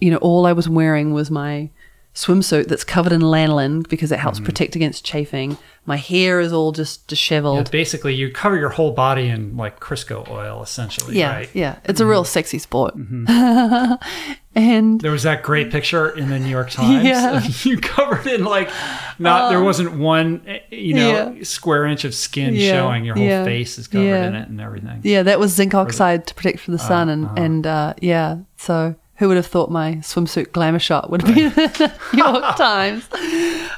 you 0.00 0.10
know, 0.10 0.16
all 0.16 0.46
I 0.46 0.54
was 0.54 0.66
wearing 0.66 1.12
was 1.12 1.30
my 1.30 1.68
swimsuit 2.14 2.66
that's 2.68 2.84
covered 2.84 3.12
in 3.12 3.20
lanolin 3.20 3.88
because 3.88 4.10
it 4.12 4.18
helps 4.18 4.40
protect 4.40 4.74
against 4.76 5.04
chafing. 5.04 5.56
My 5.86 5.96
hair 5.96 6.40
is 6.40 6.52
all 6.52 6.72
just 6.72 7.00
Yeah, 7.02 7.04
disheveled. 7.08 7.70
basically, 7.70 8.14
you 8.14 8.30
cover 8.30 8.56
your 8.56 8.68
whole 8.70 8.90
body 8.92 9.28
in 9.28 9.56
like 9.56 9.80
Crisco 9.80 10.28
oil, 10.28 10.62
essentially. 10.62 11.16
Yeah, 11.18 11.32
right? 11.34 11.50
yeah, 11.54 11.78
it's 11.84 12.00
a 12.00 12.06
real 12.06 12.24
sexy 12.24 12.58
sport. 12.58 12.94
and 14.54 15.00
There 15.00 15.12
was 15.12 15.22
that 15.22 15.42
great 15.42 15.70
picture 15.70 16.08
in 16.10 16.28
the 16.28 16.38
New 16.38 16.48
York 16.48 16.70
Times 16.78 17.04
Yeah. 17.04 17.42
you 17.70 17.78
covered 17.78 18.26
in 18.26 18.44
like 18.44 18.70
not 19.18 19.50
there 19.50 19.62
wasn't 19.62 19.92
one 19.98 20.42
eh, 20.46 20.58
you 20.70 20.94
know 20.94 21.34
Yeah. 21.36 21.42
square 21.44 21.86
inch 21.86 22.04
of 22.04 22.14
skin 22.14 22.54
Yeah, 22.54 22.72
showing. 22.72 23.04
Your 23.04 23.14
whole 23.16 23.24
yeah, 23.24 23.44
face 23.44 23.78
is 23.78 23.86
covered 23.88 24.04
yeah. 24.06 24.26
in 24.28 24.34
it 24.34 24.48
and 24.48 24.60
everything. 24.60 25.00
Yeah, 25.04 25.22
that 25.22 25.38
was 25.38 25.54
zinc 25.54 25.74
oxide 25.74 26.26
to 26.26 26.34
protect 26.34 26.60
from 26.60 26.72
the 26.72 26.78
sun, 26.78 27.08
and 27.08 27.24
uh-huh. 27.26 27.34
and 27.36 27.66
uh, 27.66 27.94
yeah. 28.00 28.38
So 28.56 28.96
who 29.20 29.28
would 29.28 29.36
have 29.36 29.46
thought 29.46 29.70
my 29.70 29.96
swimsuit 29.96 30.50
glamour 30.50 30.78
shot 30.78 31.10
would 31.10 31.20
have 31.20 31.34
been 31.34 31.44
in 31.44 31.52
the 31.52 31.92
New 32.14 32.24
York 32.24 32.56
Times? 32.56 33.06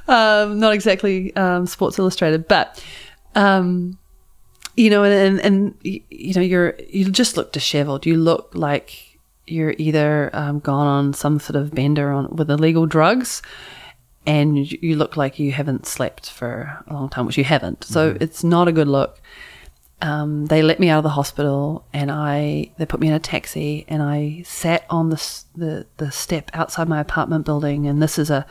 Um, 0.06 0.60
not 0.60 0.72
exactly 0.72 1.34
um, 1.34 1.66
Sports 1.66 1.98
Illustrated, 1.98 2.46
but 2.46 2.82
um, 3.34 3.98
you 4.76 4.88
know, 4.88 5.02
and, 5.02 5.40
and 5.40 5.40
and 5.40 5.74
you 5.82 6.32
know, 6.34 6.40
you're 6.40 6.76
you 6.88 7.10
just 7.10 7.36
look 7.36 7.50
dishevelled. 7.50 8.06
You 8.06 8.18
look 8.18 8.52
like 8.54 9.18
you're 9.48 9.74
either 9.78 10.30
um, 10.32 10.60
gone 10.60 10.86
on 10.86 11.12
some 11.12 11.40
sort 11.40 11.56
of 11.56 11.74
bender 11.74 12.12
on 12.12 12.36
with 12.36 12.48
illegal 12.48 12.86
drugs. 12.86 13.42
And 14.24 14.56
you 14.56 14.78
you 14.80 14.94
look 14.94 15.16
like 15.16 15.40
you 15.40 15.50
haven't 15.50 15.86
slept 15.86 16.30
for 16.30 16.84
a 16.86 16.94
long 16.94 17.08
time, 17.08 17.26
which 17.26 17.36
you 17.36 17.42
haven't. 17.42 17.82
So 17.82 18.16
it's 18.20 18.44
not 18.44 18.68
a 18.68 18.72
good 18.72 18.86
look 18.86 19.20
um, 20.02 20.46
they 20.46 20.62
let 20.62 20.80
me 20.80 20.88
out 20.88 20.98
of 20.98 21.04
the 21.04 21.10
hospital 21.10 21.84
and 21.92 22.10
I 22.10 22.72
they 22.76 22.84
put 22.84 23.00
me 23.00 23.06
in 23.06 23.14
a 23.14 23.20
taxi 23.20 23.84
and 23.86 24.02
I 24.02 24.42
sat 24.44 24.84
on 24.90 25.10
the 25.10 25.44
the, 25.54 25.86
the 25.98 26.10
step 26.10 26.50
outside 26.52 26.88
my 26.88 27.00
apartment 27.00 27.46
building 27.46 27.86
and 27.86 28.02
this 28.02 28.18
is 28.18 28.28
a 28.28 28.44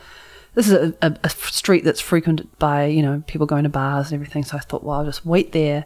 this 0.54 0.68
is 0.68 0.72
a, 0.72 0.94
a, 1.02 1.16
a 1.24 1.28
street 1.28 1.84
that's 1.84 2.00
frequented 2.00 2.48
by 2.58 2.86
you 2.86 3.02
know 3.02 3.22
people 3.26 3.46
going 3.46 3.64
to 3.64 3.68
bars 3.68 4.10
and 4.10 4.14
everything. 4.14 4.44
So 4.44 4.56
I 4.56 4.60
thought 4.60 4.82
well 4.82 5.00
I'll 5.00 5.04
just 5.04 5.26
wait 5.26 5.52
there 5.52 5.84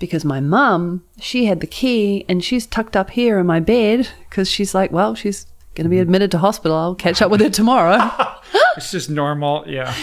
because 0.00 0.24
my 0.24 0.40
mum 0.40 1.04
she 1.20 1.44
had 1.44 1.60
the 1.60 1.68
key 1.68 2.24
and 2.28 2.42
she's 2.42 2.66
tucked 2.66 2.96
up 2.96 3.10
here 3.10 3.38
in 3.38 3.46
my 3.46 3.60
bed 3.60 4.08
because 4.28 4.50
she's 4.50 4.74
like 4.74 4.90
well 4.90 5.14
she's 5.14 5.46
going 5.74 5.84
to 5.84 5.90
be 5.90 5.98
admitted 5.98 6.30
to 6.32 6.38
hospital 6.38 6.76
I'll 6.76 6.94
catch 6.94 7.20
up 7.22 7.30
with 7.30 7.40
her 7.40 7.50
tomorrow 7.50 7.98
It's 8.76 8.90
just 8.90 9.08
normal. 9.10 9.64
Yeah. 9.68 9.94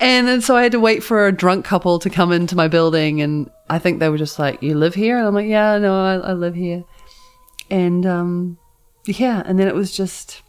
and 0.00 0.28
then 0.28 0.40
so 0.40 0.56
I 0.56 0.62
had 0.62 0.72
to 0.72 0.78
wait 0.80 1.02
for 1.02 1.26
a 1.26 1.32
drunk 1.32 1.64
couple 1.64 1.98
to 1.98 2.08
come 2.10 2.30
into 2.30 2.54
my 2.54 2.68
building, 2.68 3.20
and 3.20 3.50
I 3.68 3.78
think 3.80 3.98
they 3.98 4.08
were 4.08 4.18
just 4.18 4.38
like, 4.38 4.62
"You 4.62 4.76
live 4.76 4.94
here?" 4.94 5.18
And 5.18 5.26
I'm 5.26 5.34
like, 5.34 5.48
"Yeah, 5.48 5.78
no, 5.78 5.94
I, 6.00 6.14
I 6.30 6.32
live 6.32 6.54
here." 6.54 6.84
And 7.70 8.06
um, 8.06 8.58
yeah, 9.06 9.42
and 9.44 9.58
then 9.58 9.66
it 9.66 9.74
was 9.74 9.90
just, 9.96 10.42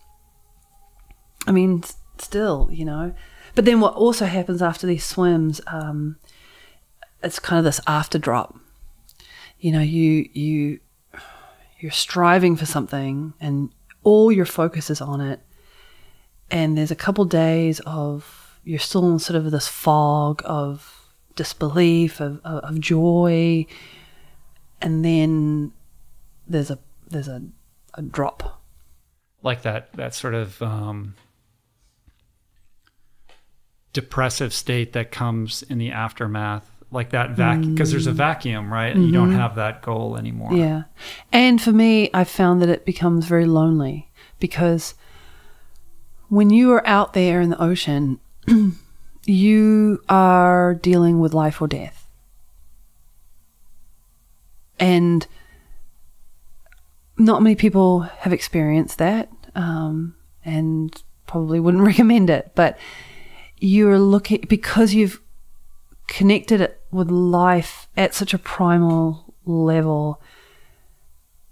I 1.48 1.52
mean, 1.52 1.82
s- 1.84 1.96
still, 2.20 2.70
you 2.72 2.86
know. 2.86 3.14
But 3.56 3.66
then 3.66 3.80
what 3.80 3.96
also 3.96 4.26
happens 4.26 4.62
after 4.62 4.86
these 4.86 5.04
swims, 5.06 5.60
um, 5.66 6.18
it's 7.24 7.40
kind 7.40 7.58
of 7.58 7.66
this 7.66 7.82
after 7.88 8.20
drop. 8.20 8.56
You 9.60 9.72
know, 9.72 9.82
you 9.82 10.30
you 10.34 10.80
you're 11.80 11.92
striving 11.92 12.56
for 12.56 12.66
something, 12.68 13.34
and 13.40 13.72
all 14.06 14.32
your 14.32 14.45
focus 14.45 14.90
is 14.90 15.02
on 15.02 15.19
it. 15.19 15.41
And 16.49 16.77
there's 16.77 16.91
a 16.91 16.95
couple 16.95 17.26
days 17.26 17.82
of 17.86 18.61
you're 18.64 18.80
still 18.80 19.11
in 19.11 19.19
sort 19.19 19.36
of 19.36 19.52
this 19.52 19.68
fog 19.68 20.41
of 20.45 21.10
disbelief 21.36 22.22
of, 22.22 22.40
of, 22.45 22.64
of 22.64 22.80
joy. 22.80 23.65
And 24.82 25.03
then 25.03 25.73
there's 26.48 26.72
a 26.72 26.80
there's 27.10 27.27
a, 27.27 27.41
a 27.95 28.02
drop. 28.02 28.61
Like 29.41 29.64
that 29.64 29.91
that 29.94 30.14
sort 30.14 30.36
of 30.36 30.61
um, 30.61 31.15
depressive 33.91 34.53
state 34.53 34.94
that 34.94 35.11
comes 35.11 35.64
in 35.64 35.80
the 35.80 35.91
aftermath, 35.91 36.69
like 36.95 37.11
that 37.11 37.31
vacuum, 37.31 37.76
because 37.76 37.91
there's 37.91 38.07
a 38.07 38.11
vacuum, 38.11 38.72
right? 38.73 38.95
You 38.95 39.11
don't 39.11 39.34
have 39.34 39.55
that 39.55 39.81
goal 39.81 40.17
anymore. 40.17 40.53
yeah 40.53 40.84
and 41.31 41.61
for 41.61 41.72
me 41.72 42.09
i 42.13 42.23
found 42.23 42.61
that 42.61 42.69
it 42.69 42.85
becomes 42.85 43.26
very 43.27 43.45
lonely 43.45 44.09
because 44.39 44.95
when 46.30 46.49
you 46.49 46.72
are 46.72 46.85
out 46.88 47.13
there 47.13 47.41
in 47.41 47.49
the 47.49 47.61
ocean 47.61 48.19
you 49.26 50.01
are 50.09 50.73
dealing 50.76 51.19
with 51.19 51.34
life 51.34 51.61
or 51.61 51.67
death 51.67 52.07
and 54.80 55.27
not 57.17 57.41
many 57.41 57.55
people 57.55 58.01
have 58.01 58.34
experienced 58.34 58.97
that 58.97 59.30
um, 59.55 60.15
and 60.43 61.03
probably 61.27 61.59
wouldn't 61.59 61.84
recommend 61.91 62.30
it 62.30 62.51
but 62.55 62.77
you're 63.59 63.99
looking 63.99 64.43
because 64.49 64.93
you've 64.93 65.22
connected 66.07 66.61
it 66.61 66.81
with 66.95 67.09
life 67.11 67.88
at 67.95 68.13
such 68.13 68.34
a 68.34 68.38
primal 68.39 69.34
level 69.45 70.22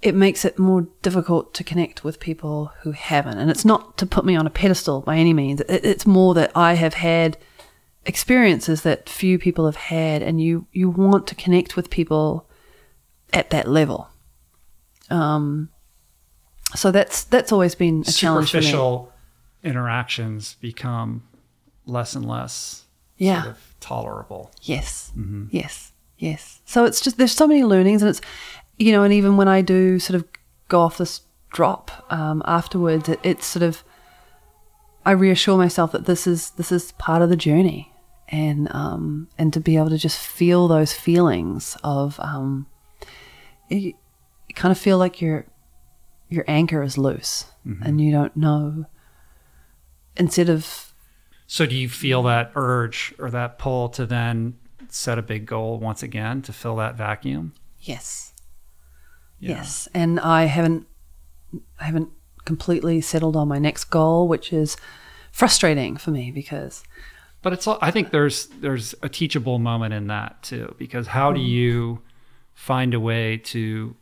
it 0.02 0.14
makes 0.16 0.44
it 0.44 0.60
more 0.60 0.88
difficult 1.02 1.54
to 1.54 1.64
connect 1.64 2.04
with 2.04 2.20
people 2.20 2.72
who 2.82 2.92
haven't 2.92 3.38
and 3.38 3.50
it's 3.50 3.64
not 3.66 3.98
to 3.98 4.06
put 4.06 4.26
me 4.26 4.36
on 4.36 4.46
a 4.48 4.50
pedestal 4.50 5.02
by 5.02 5.16
any 5.18 5.34
means 5.34 5.62
it's 5.70 6.06
more 6.06 6.34
that 6.34 6.52
i 6.56 6.74
have 6.74 6.96
had 6.96 7.38
experiences 8.06 8.82
that 8.82 9.08
few 9.08 9.40
people 9.40 9.66
have 9.66 9.78
had, 9.78 10.22
and 10.22 10.42
you 10.42 10.68
you 10.74 10.90
want 10.90 11.26
to 11.28 11.36
connect 11.36 11.78
with 11.78 11.90
people 11.90 12.50
at 13.32 13.50
that 13.52 13.66
level. 13.68 14.10
Um, 15.10 15.70
so 16.76 16.92
that's 16.92 17.24
that's 17.24 17.54
always 17.54 17.76
been 17.76 18.02
a 18.06 18.12
challenge. 18.12 18.50
Superficial 18.52 19.14
interactions 19.64 20.56
become 20.60 21.24
less 21.86 22.14
and 22.16 22.28
less 22.28 22.86
Yeah. 23.18 23.44
sort 23.44 23.56
of 23.56 23.73
tolerable. 23.84 24.52
Yes. 24.62 25.12
Yes. 25.52 25.92
Yes. 26.18 26.62
So 26.66 26.86
it's 26.86 27.02
just 27.02 27.18
there's 27.18 27.34
so 27.34 27.48
many 27.48 27.64
learnings, 27.64 28.02
and 28.02 28.10
it's 28.10 28.22
you 28.78 28.92
know, 28.92 29.04
and 29.04 29.14
even 29.14 29.38
when 29.38 29.48
I 29.48 29.62
do 29.62 30.00
sort 30.00 30.16
of 30.16 30.26
go 30.70 30.80
off 30.82 30.98
this 30.98 31.22
drop 31.52 31.92
um, 32.12 32.42
afterwards, 32.46 33.10
it, 33.10 33.20
it's 33.24 33.46
sort 33.46 33.64
of 33.64 33.84
I 35.06 35.12
reassure 35.12 35.58
myself 35.58 35.92
that 35.92 36.06
this 36.06 36.26
is 36.26 36.52
this 36.52 36.72
is 36.72 36.94
part 36.94 37.22
of 37.22 37.30
the 37.30 37.36
journey, 37.36 37.92
and 38.30 38.74
um, 38.74 39.28
and 39.38 39.52
to 39.54 39.60
be 39.60 39.76
able 39.76 39.90
to 39.90 39.98
just 39.98 40.18
feel 40.18 40.68
those 40.68 40.94
feelings 40.94 41.78
of 41.84 42.20
um, 42.22 42.68
you, 43.70 43.94
you 44.48 44.56
kind 44.56 44.72
of 44.72 44.78
feel 44.78 44.98
like 44.98 45.22
your 45.22 45.46
your 46.30 46.46
anchor 46.48 46.82
is 46.82 46.98
loose, 46.98 47.46
and 47.84 48.00
you 48.00 48.12
don't 48.12 48.36
know. 48.38 48.86
Instead 50.16 50.48
of 50.48 50.93
So 51.54 51.68
do 51.68 51.76
you 51.76 51.88
feel 51.88 52.24
that 52.24 52.52
urge 52.56 53.14
or 53.20 53.30
that 53.30 53.60
pull 53.60 53.88
to 53.90 54.08
then 54.08 54.58
set 54.90 55.20
a 55.20 55.22
big 55.22 55.46
goal 55.46 55.78
once 55.78 56.02
again 56.02 56.42
to 56.42 56.52
fill 56.52 56.78
that 56.78 56.96
vacuum? 56.96 57.54
Yes. 57.80 58.34
Yeah. 59.40 59.58
Yes, 59.58 59.88
and 59.94 60.20
I 60.20 60.46
haven't 60.46 60.88
I 61.80 61.84
haven't 61.84 62.10
completely 62.46 63.02
settled 63.02 63.36
on 63.36 63.48
my 63.50 63.60
next 63.60 63.84
goal, 63.84 64.28
which 64.28 64.52
is 64.52 64.78
frustrating 65.32 65.96
for 65.96 66.10
me 66.10 66.32
because 66.32 66.84
But 67.44 67.54
it's 67.54 67.68
all, 67.68 67.78
I 67.82 67.92
think 67.92 68.10
there's 68.10 68.48
there's 68.48 68.96
a 69.04 69.10
teachable 69.10 69.60
moment 69.60 69.94
in 69.94 70.08
that 70.08 70.42
too 70.42 70.74
because 70.80 71.06
how 71.06 71.32
do 71.32 71.40
hmm. 71.40 71.46
you 71.46 72.02
find 72.56 72.96
a 72.96 73.00
way 73.00 73.38
to 73.38 73.96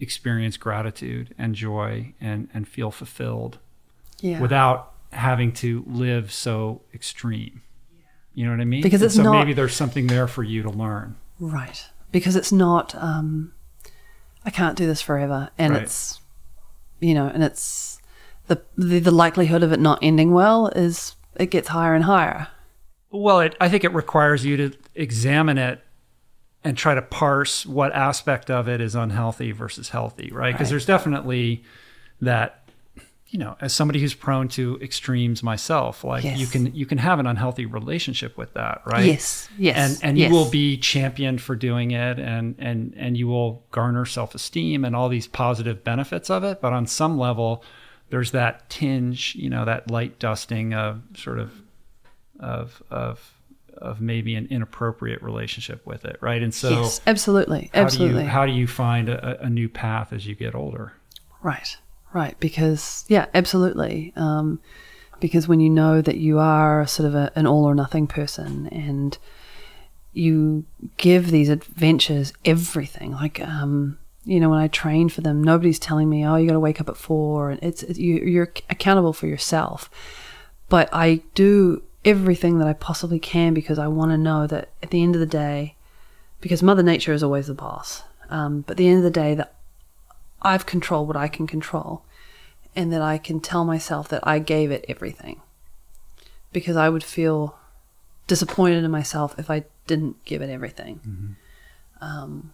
experience 0.00 0.56
gratitude 0.56 1.32
and 1.38 1.54
joy 1.54 2.12
and 2.20 2.48
and 2.52 2.66
feel 2.66 2.90
fulfilled 2.90 3.60
yeah, 4.18 4.40
without 4.40 4.94
having 5.12 5.52
to 5.52 5.84
live 5.86 6.32
so 6.32 6.82
extreme. 6.94 7.62
You 8.34 8.44
know 8.46 8.52
what 8.52 8.60
I 8.60 8.64
mean? 8.64 8.82
Because 8.82 9.02
And 9.02 9.06
it's 9.06 9.16
so 9.16 9.22
not- 9.24 9.32
maybe 9.40 9.52
there's 9.52 9.74
something 9.74 10.06
there 10.06 10.26
for 10.28 10.42
you 10.42 10.62
to 10.62 10.70
learn. 10.70 11.16
right 11.38 11.86
because 12.12 12.34
it's 12.36 12.50
not 12.52 12.94
um, 12.96 13.52
I 14.44 14.50
can't 14.50 14.76
do 14.76 14.86
this 14.86 15.00
forever, 15.00 15.50
and 15.58 15.72
Right. 15.74 15.82
it's 15.82 16.20
you 17.00 17.14
know, 17.14 17.28
and 17.28 17.42
it's 17.42 17.98
the, 18.48 18.60
the 18.76 18.98
the 19.00 19.10
likelihood 19.10 19.62
of 19.62 19.72
it 19.72 19.80
not 19.80 19.98
ending 20.02 20.32
well 20.32 20.68
is 20.68 21.14
it 21.36 21.46
gets 21.50 21.68
higher 21.68 21.94
and 21.94 22.04
higher. 22.04 22.48
Well, 23.10 23.40
it, 23.40 23.56
I 23.60 23.68
think 23.68 23.84
it 23.84 23.92
requires 23.94 24.44
you 24.44 24.56
to 24.58 24.72
examine 24.94 25.56
it 25.58 25.82
and 26.62 26.76
try 26.76 26.94
to 26.94 27.02
parse 27.02 27.64
what 27.66 27.92
aspect 27.94 28.50
of 28.50 28.68
it 28.68 28.80
is 28.80 28.94
unhealthy 28.94 29.50
versus 29.52 29.88
healthy, 29.88 30.30
right? 30.30 30.52
Because 30.52 30.66
Right. 30.66 30.70
there's 30.70 30.86
definitely 30.86 31.64
that, 32.20 32.59
you 33.30 33.38
know, 33.38 33.56
as 33.60 33.72
somebody 33.72 34.00
who's 34.00 34.12
prone 34.12 34.48
to 34.48 34.76
extremes 34.82 35.40
myself, 35.40 36.02
like 36.02 36.24
you 36.24 36.48
can 36.48 36.74
you 36.74 36.84
can 36.84 36.98
have 36.98 37.20
an 37.20 37.26
unhealthy 37.26 37.64
relationship 37.64 38.36
with 38.36 38.54
that, 38.54 38.82
right? 38.84 39.06
Yes, 39.06 39.48
yes, 39.56 39.76
and 39.76 40.04
and 40.04 40.18
yes. 40.18 40.28
you 40.28 40.34
will 40.34 40.50
be 40.50 40.76
championed 40.76 41.40
for 41.40 41.54
doing 41.54 41.92
it, 41.92 42.18
and 42.18 42.56
and 42.58 42.92
and 42.96 43.16
you 43.16 43.28
will 43.28 43.64
garner 43.70 44.04
self 44.04 44.34
esteem 44.34 44.84
and 44.84 44.96
all 44.96 45.08
these 45.08 45.28
positive 45.28 45.84
benefits 45.84 46.28
of 46.28 46.42
it. 46.42 46.60
But 46.60 46.72
on 46.72 46.88
some 46.88 47.18
level, 47.18 47.62
there's 48.10 48.32
that 48.32 48.68
tinge, 48.68 49.36
you 49.36 49.48
know, 49.48 49.64
that 49.64 49.92
light 49.92 50.18
dusting 50.18 50.74
of 50.74 51.00
sort 51.14 51.38
of 51.38 51.52
of 52.40 52.82
of 52.90 53.32
of 53.78 54.00
maybe 54.00 54.34
an 54.34 54.48
inappropriate 54.50 55.22
relationship 55.22 55.86
with 55.86 56.04
it, 56.04 56.18
right? 56.20 56.42
And 56.42 56.52
so, 56.52 56.70
yes, 56.82 57.00
absolutely, 57.06 57.70
how 57.72 57.82
absolutely. 57.82 58.18
do 58.18 58.24
you 58.24 58.28
how 58.28 58.44
do 58.44 58.52
you 58.52 58.66
find 58.66 59.08
a, 59.08 59.40
a 59.44 59.48
new 59.48 59.68
path 59.68 60.12
as 60.12 60.26
you 60.26 60.34
get 60.34 60.56
older? 60.56 60.94
Right, 61.42 61.76
right. 62.12 62.38
Because, 62.40 63.04
yeah, 63.08 63.26
absolutely. 63.34 64.12
Um, 64.16 64.60
because 65.20 65.46
when 65.46 65.60
you 65.60 65.70
know 65.70 66.00
that 66.00 66.16
you 66.16 66.38
are 66.38 66.86
sort 66.86 67.06
of 67.06 67.14
a, 67.14 67.30
an 67.36 67.46
all 67.46 67.64
or 67.64 67.74
nothing 67.74 68.06
person 68.06 68.68
and 68.68 69.18
you 70.12 70.64
give 70.96 71.30
these 71.30 71.48
adventures 71.48 72.32
everything, 72.44 73.12
like, 73.12 73.40
um, 73.40 73.98
you 74.24 74.40
know, 74.40 74.50
when 74.50 74.58
I 74.58 74.68
train 74.68 75.08
for 75.08 75.20
them, 75.20 75.42
nobody's 75.42 75.78
telling 75.78 76.08
me, 76.08 76.26
oh, 76.26 76.36
you 76.36 76.46
got 76.46 76.54
to 76.54 76.60
wake 76.60 76.80
up 76.80 76.88
at 76.88 76.96
four. 76.96 77.50
And 77.50 77.62
it's, 77.62 77.82
you, 77.98 78.16
you're 78.16 78.52
accountable 78.68 79.12
for 79.12 79.26
yourself. 79.26 79.90
But 80.68 80.88
I 80.92 81.22
do 81.34 81.82
everything 82.04 82.58
that 82.58 82.68
I 82.68 82.72
possibly 82.72 83.18
can 83.18 83.54
because 83.54 83.78
I 83.78 83.88
want 83.88 84.10
to 84.10 84.18
know 84.18 84.46
that 84.46 84.70
at 84.82 84.90
the 84.90 85.02
end 85.02 85.14
of 85.14 85.20
the 85.20 85.26
day, 85.26 85.76
because 86.40 86.62
Mother 86.62 86.82
Nature 86.82 87.12
is 87.12 87.22
always 87.22 87.46
the 87.48 87.54
boss. 87.54 88.02
Um, 88.30 88.62
but 88.62 88.72
at 88.72 88.76
the 88.78 88.88
end 88.88 88.98
of 88.98 89.04
the 89.04 89.10
day, 89.10 89.34
that 89.34 89.54
I've 90.42 90.66
controlled 90.66 91.08
what 91.08 91.16
I 91.16 91.28
can 91.28 91.46
control, 91.46 92.04
and 92.74 92.92
that 92.92 93.02
I 93.02 93.18
can 93.18 93.40
tell 93.40 93.64
myself 93.64 94.08
that 94.08 94.26
I 94.26 94.38
gave 94.38 94.70
it 94.70 94.84
everything. 94.88 95.40
Because 96.52 96.76
I 96.76 96.88
would 96.88 97.04
feel 97.04 97.56
disappointed 98.26 98.84
in 98.84 98.90
myself 98.90 99.38
if 99.38 99.50
I 99.50 99.64
didn't 99.86 100.24
give 100.24 100.42
it 100.42 100.50
everything. 100.50 101.36
Um, 102.00 102.52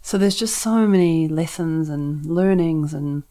so 0.00 0.18
there's 0.18 0.36
just 0.36 0.58
so 0.58 0.86
many 0.86 1.28
lessons 1.28 1.88
and 1.88 2.24
learnings, 2.24 2.94
and 2.94 3.22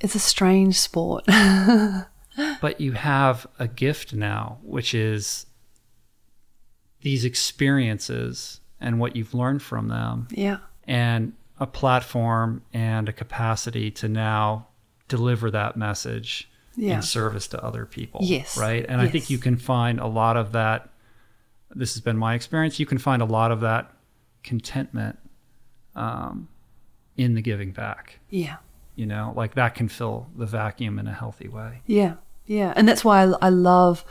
it's 0.00 0.14
a 0.14 0.18
strange 0.20 0.78
sport. 0.78 1.24
but 2.60 2.80
you 2.80 2.92
have 2.92 3.46
a 3.58 3.68
gift 3.68 4.14
now, 4.14 4.58
which 4.62 4.94
is 4.94 5.46
these 7.02 7.24
experiences 7.24 8.60
and 8.80 8.98
what 8.98 9.16
you've 9.16 9.34
learned 9.34 9.62
from 9.62 9.88
them, 9.88 10.28
yeah, 10.30 10.58
and 10.86 11.34
a 11.60 11.66
platform 11.66 12.62
and 12.72 13.08
a 13.08 13.12
capacity 13.12 13.90
to 13.90 14.08
now 14.08 14.66
deliver 15.08 15.50
that 15.50 15.76
message 15.76 16.48
Yeah. 16.76 16.96
in 16.96 17.02
service 17.02 17.46
to 17.48 17.62
other 17.62 17.84
people. 17.86 18.20
Yes. 18.22 18.56
Right. 18.58 18.84
And 18.88 19.00
I 19.00 19.08
think 19.08 19.28
you 19.30 19.38
can 19.38 19.56
find 19.56 20.00
a 20.00 20.06
lot 20.06 20.36
of 20.36 20.52
that. 20.52 20.88
This 21.74 21.92
has 21.94 22.00
been 22.00 22.16
my 22.16 22.34
experience. 22.34 22.80
You 22.80 22.86
can 22.86 22.98
find 22.98 23.20
a 23.22 23.26
lot 23.26 23.52
of 23.52 23.60
that 23.60 23.92
contentment 24.42 25.18
um, 25.94 26.48
in 27.16 27.34
the 27.34 27.42
giving 27.42 27.72
back. 27.72 28.18
yeah. 28.30 28.56
You 28.96 29.06
know, 29.06 29.32
like 29.34 29.54
that 29.54 29.74
can 29.74 29.88
fill 29.88 30.26
the 30.36 30.44
vacuum 30.44 30.98
in 30.98 31.06
a 31.06 31.12
healthy 31.14 31.48
way. 31.48 31.80
Yeah, 31.86 32.14
yeah, 32.44 32.74
and 32.76 32.86
that's 32.86 33.02
why 33.02 33.22
I, 33.22 33.32
I 33.40 33.48
love. 33.48 34.04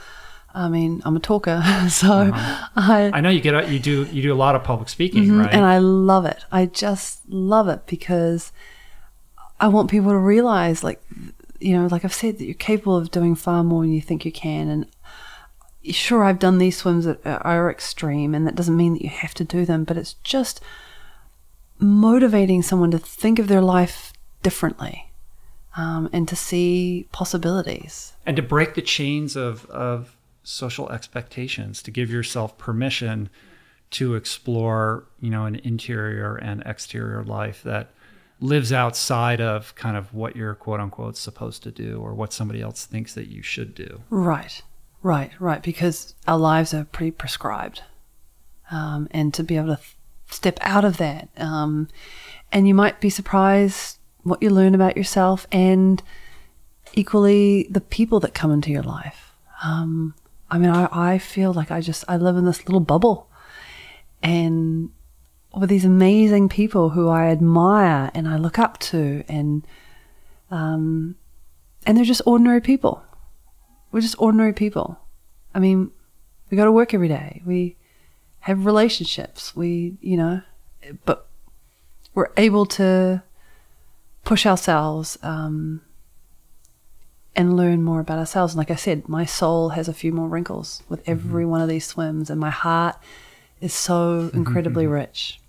I 0.54 0.68
mean, 0.68 1.00
I'm 1.04 1.16
a 1.16 1.20
talker, 1.20 1.62
so 1.88 2.30
I, 2.34 3.10
I 3.14 3.20
know 3.20 3.28
you 3.30 3.40
get 3.40 3.54
out- 3.54 3.68
you 3.68 3.78
do 3.78 4.04
you 4.12 4.22
do 4.22 4.32
a 4.32 4.34
lot 4.34 4.54
of 4.56 4.64
public 4.64 4.88
speaking, 4.88 5.24
Mhm, 5.24 5.44
right? 5.44 5.52
and 5.54 5.64
I 5.64 5.78
love 5.78 6.24
it. 6.26 6.44
I 6.50 6.66
just 6.66 7.28
love 7.28 7.68
it 7.68 7.86
because 7.86 8.52
I 9.60 9.68
want 9.68 9.90
people 9.90 10.10
to 10.10 10.16
realize, 10.18 10.82
like, 10.82 11.00
you 11.60 11.76
know, 11.76 11.86
like 11.86 12.04
I've 12.04 12.14
said, 12.14 12.38
that 12.38 12.44
you're 12.46 12.54
capable 12.54 12.96
of 12.96 13.10
doing 13.10 13.34
far 13.34 13.62
more 13.62 13.82
than 13.82 13.92
you 13.92 14.00
think 14.00 14.24
you 14.24 14.32
can. 14.32 14.68
And 14.68 14.86
sure, 15.94 16.24
I've 16.24 16.38
done 16.38 16.58
these 16.58 16.78
swims 16.78 17.04
that 17.04 17.20
are 17.24 17.70
extreme, 17.70 18.34
and 18.34 18.46
that 18.46 18.54
doesn't 18.56 18.76
mean 18.76 18.94
that 18.94 19.02
you 19.02 19.10
have 19.10 19.34
to 19.34 19.44
do 19.44 19.64
them, 19.64 19.84
but 19.84 19.96
it's 19.96 20.14
just 20.24 20.60
motivating 21.78 22.62
someone 22.62 22.90
to 22.90 22.98
think 22.98 23.38
of 23.38 23.48
their 23.48 23.60
life 23.62 24.12
differently 24.42 25.10
um, 25.76 26.08
and 26.12 26.26
to 26.28 26.36
see 26.36 27.06
possibilities. 27.12 28.12
and 28.26 28.36
to 28.36 28.42
break 28.42 28.74
the 28.74 28.82
chains 28.82 29.36
of 29.36 29.64
of 29.70 30.16
social 30.42 30.90
expectations, 30.90 31.82
to 31.82 31.90
give 31.90 32.10
yourself 32.10 32.56
permission 32.58 33.28
to 33.90 34.14
explore, 34.14 35.04
you 35.20 35.30
know, 35.30 35.44
an 35.44 35.56
interior 35.56 36.36
and 36.36 36.62
exterior 36.64 37.24
life 37.24 37.62
that 37.64 37.90
lives 38.40 38.72
outside 38.72 39.40
of 39.40 39.74
kind 39.74 39.96
of 39.96 40.14
what 40.14 40.34
you're 40.34 40.54
quote 40.54 40.80
unquote 40.80 41.16
supposed 41.16 41.62
to 41.62 41.70
do 41.70 42.00
or 42.00 42.14
what 42.14 42.32
somebody 42.32 42.62
else 42.62 42.86
thinks 42.86 43.14
that 43.14 43.28
you 43.28 43.42
should 43.42 43.74
do. 43.74 44.00
Right, 44.08 44.62
right, 45.02 45.32
right. 45.38 45.62
Because 45.62 46.14
our 46.26 46.38
lives 46.38 46.72
are 46.72 46.84
pretty 46.84 47.10
prescribed, 47.10 47.82
um, 48.70 49.08
and 49.10 49.34
to 49.34 49.42
be 49.42 49.56
able 49.56 49.76
to 49.76 49.82
th- 49.82 49.96
step 50.30 50.58
out 50.62 50.84
of 50.84 50.96
that, 50.98 51.28
um, 51.36 51.88
and 52.52 52.66
you 52.66 52.74
might 52.74 53.00
be 53.00 53.10
surprised 53.10 53.98
what 54.22 54.42
you 54.42 54.50
learn 54.50 54.74
about 54.74 54.96
yourself, 54.96 55.46
and 55.50 56.02
equally 56.94 57.66
the 57.70 57.80
people 57.80 58.20
that 58.20 58.34
come 58.34 58.52
into 58.52 58.70
your 58.70 58.82
life. 58.82 59.32
Um, 59.64 60.14
I 60.50 60.58
mean, 60.58 60.70
I, 60.70 60.88
I 60.90 61.18
feel 61.18 61.52
like 61.52 61.70
I 61.70 61.80
just 61.80 62.04
I 62.08 62.16
live 62.16 62.36
in 62.36 62.44
this 62.44 62.66
little 62.66 62.80
bubble, 62.80 63.30
and 64.22 64.90
with 65.54 65.68
these 65.68 65.84
amazing 65.84 66.48
people 66.48 66.90
who 66.90 67.08
I 67.08 67.26
admire 67.26 68.10
and 68.14 68.28
I 68.28 68.36
look 68.36 68.58
up 68.58 68.78
to, 68.78 69.24
and 69.28 69.66
um, 70.50 71.16
and 71.86 71.96
they're 71.96 72.04
just 72.04 72.22
ordinary 72.26 72.60
people 72.60 73.02
we're 73.92 74.00
just 74.00 74.16
ordinary 74.18 74.52
people. 74.52 74.98
I 75.54 75.58
mean, 75.58 75.90
we 76.50 76.56
go 76.56 76.64
to 76.64 76.72
work 76.72 76.94
every 76.94 77.08
day. 77.08 77.42
We 77.44 77.76
have 78.40 78.66
relationships. 78.66 79.54
We, 79.56 79.96
you 80.00 80.16
know, 80.16 80.42
but 81.04 81.28
we're 82.14 82.30
able 82.36 82.66
to 82.66 83.22
push 84.24 84.46
ourselves 84.46 85.18
um, 85.22 85.82
and 87.36 87.56
learn 87.56 87.82
more 87.82 88.00
about 88.00 88.18
ourselves. 88.18 88.54
And 88.54 88.58
like 88.58 88.70
I 88.70 88.76
said, 88.76 89.08
my 89.08 89.24
soul 89.24 89.70
has 89.70 89.88
a 89.88 89.94
few 89.94 90.12
more 90.12 90.28
wrinkles 90.28 90.82
with 90.88 91.02
every 91.08 91.46
one 91.46 91.60
of 91.60 91.68
these 91.68 91.86
swims, 91.86 92.30
and 92.30 92.40
my 92.40 92.50
heart 92.50 92.96
is 93.60 93.72
so 93.72 94.30
incredibly 94.34 94.86
rich. 94.86 95.40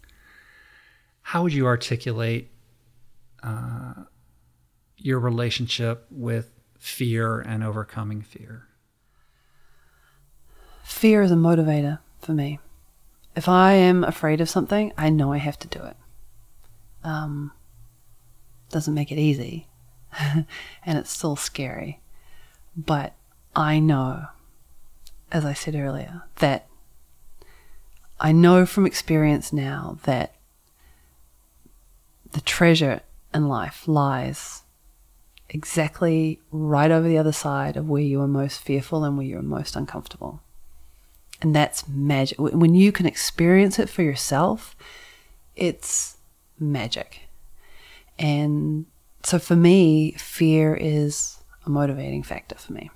How 1.22 1.44
would 1.44 1.54
you 1.54 1.66
articulate 1.66 2.52
uh, 3.42 3.94
your 4.98 5.20
relationship 5.20 6.06
with 6.12 6.52
fear 6.78 7.40
and 7.40 7.64
overcoming 7.64 8.22
fear? 8.22 8.68
Fear 10.84 11.24
is 11.24 11.32
a 11.32 11.36
motivator 11.36 12.00
for 12.20 12.34
me. 12.34 12.60
If 13.36 13.48
I 13.48 13.74
am 13.74 14.04
afraid 14.04 14.42
of 14.42 14.50
something, 14.50 14.92
I 14.98 15.10
know 15.10 15.32
I 15.32 15.38
have 15.38 15.58
to 15.60 15.68
do 15.68 15.84
it. 15.84 15.96
Um, 17.04 17.52
doesn't 18.70 18.94
make 18.94 19.12
it 19.12 19.18
easy, 19.18 19.68
and 20.86 20.98
it's 20.98 21.12
still 21.12 21.36
scary. 21.36 22.00
But 22.76 23.14
I 23.56 23.80
know, 23.80 24.28
as 25.32 25.46
I 25.46 25.54
said 25.54 25.76
earlier, 25.76 26.24
that 26.38 26.68
I 28.20 28.32
know 28.32 28.66
from 28.66 28.86
experience 28.86 29.52
now 29.52 29.98
that 30.04 30.36
the 32.32 32.42
treasure 32.42 33.02
in 33.34 33.48
life 33.48 33.88
lies 33.88 34.64
exactly 35.50 36.40
right 36.52 36.92
over 36.92 37.08
the 37.08 37.18
other 37.18 37.34
side 37.34 37.76
of 37.76 37.90
where 37.90 38.02
you 38.02 38.22
are 38.22 38.28
most 38.28 38.62
fearful 38.62 39.04
and 39.04 39.18
where 39.18 39.26
you're 39.26 39.42
most 39.42 39.76
uncomfortable. 39.76 40.42
And 41.42 41.56
that's 41.56 41.88
magic. 41.88 42.40
When 42.40 42.76
you 42.76 42.92
can 42.92 43.06
experience 43.06 43.80
it 43.80 43.90
for 43.90 44.04
yourself, 44.04 44.76
it's 45.56 46.18
magic. 46.60 47.22
And 48.20 48.86
so 49.24 49.40
for 49.40 49.56
me, 49.56 50.12
fear 50.14 50.76
is 50.76 51.38
a 51.66 51.70
motivating 51.70 52.24
factor 52.24 52.56
for 52.56 52.74
me. 52.74 52.90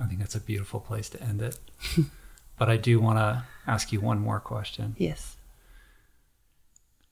I 0.00 0.06
think 0.06 0.20
that's 0.20 0.34
a 0.34 0.40
beautiful 0.40 0.80
place 0.80 1.08
to 1.10 1.22
end 1.22 1.42
it. 1.42 1.58
but 2.58 2.68
I 2.68 2.76
do 2.76 3.00
want 3.00 3.18
to 3.18 3.44
ask 3.66 3.92
you 3.92 4.00
one 4.00 4.18
more 4.18 4.40
question. 4.40 4.94
Yes. 4.98 5.36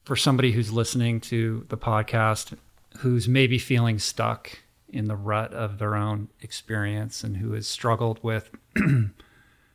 For 0.05 0.17
somebody 0.17 0.53
who's 0.53 0.73
listening 0.73 1.21
to 1.23 1.67
the 1.69 1.77
podcast, 1.77 2.57
who's 2.99 3.29
maybe 3.29 3.59
feeling 3.59 3.99
stuck 3.99 4.59
in 4.89 5.07
the 5.07 5.17
rut 5.17 5.53
of 5.53 5.79
their 5.79 5.95
own 5.95 6.29
experience 6.41 7.23
and 7.23 7.37
who 7.37 7.53
has 7.53 7.69
struggled 7.69 8.19
with 8.23 8.51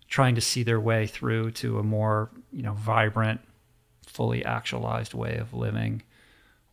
trying 0.10 0.36
to 0.36 0.42
see 0.42 0.64
their 0.64 0.80
way 0.80 1.08
through 1.08 1.52
to 1.52 1.80
a 1.80 1.84
more, 1.84 2.30
you 2.52 2.62
know, 2.62 2.74
vibrant, 2.74 3.40
fully 4.06 4.44
actualized 4.44 5.14
way 5.14 5.38
of 5.38 5.54
living 5.54 6.04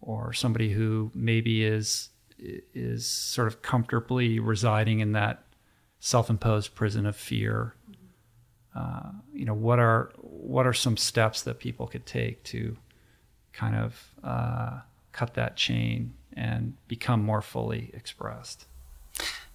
or 0.02 0.32
somebody 0.32 0.72
who 0.72 1.10
maybe 1.14 1.64
is 1.64 2.10
is 2.38 3.06
sort 3.06 3.46
of 3.46 3.62
comfortably 3.62 4.38
residing 4.40 5.00
in 5.00 5.12
that 5.12 5.44
self-imposed 6.00 6.74
prison 6.74 7.06
of 7.06 7.14
fear 7.14 7.74
uh, 8.74 9.10
you 9.32 9.44
know 9.44 9.54
what 9.54 9.78
are 9.78 10.10
what 10.16 10.66
are 10.66 10.72
some 10.72 10.96
steps 10.96 11.42
that 11.42 11.58
people 11.58 11.86
could 11.86 12.04
take 12.04 12.42
to 12.42 12.76
kind 13.52 13.76
of 13.76 14.10
uh, 14.24 14.80
cut 15.12 15.34
that 15.34 15.56
chain 15.56 16.14
and 16.34 16.74
become 16.88 17.22
more 17.22 17.42
fully 17.42 17.90
expressed? 17.92 18.66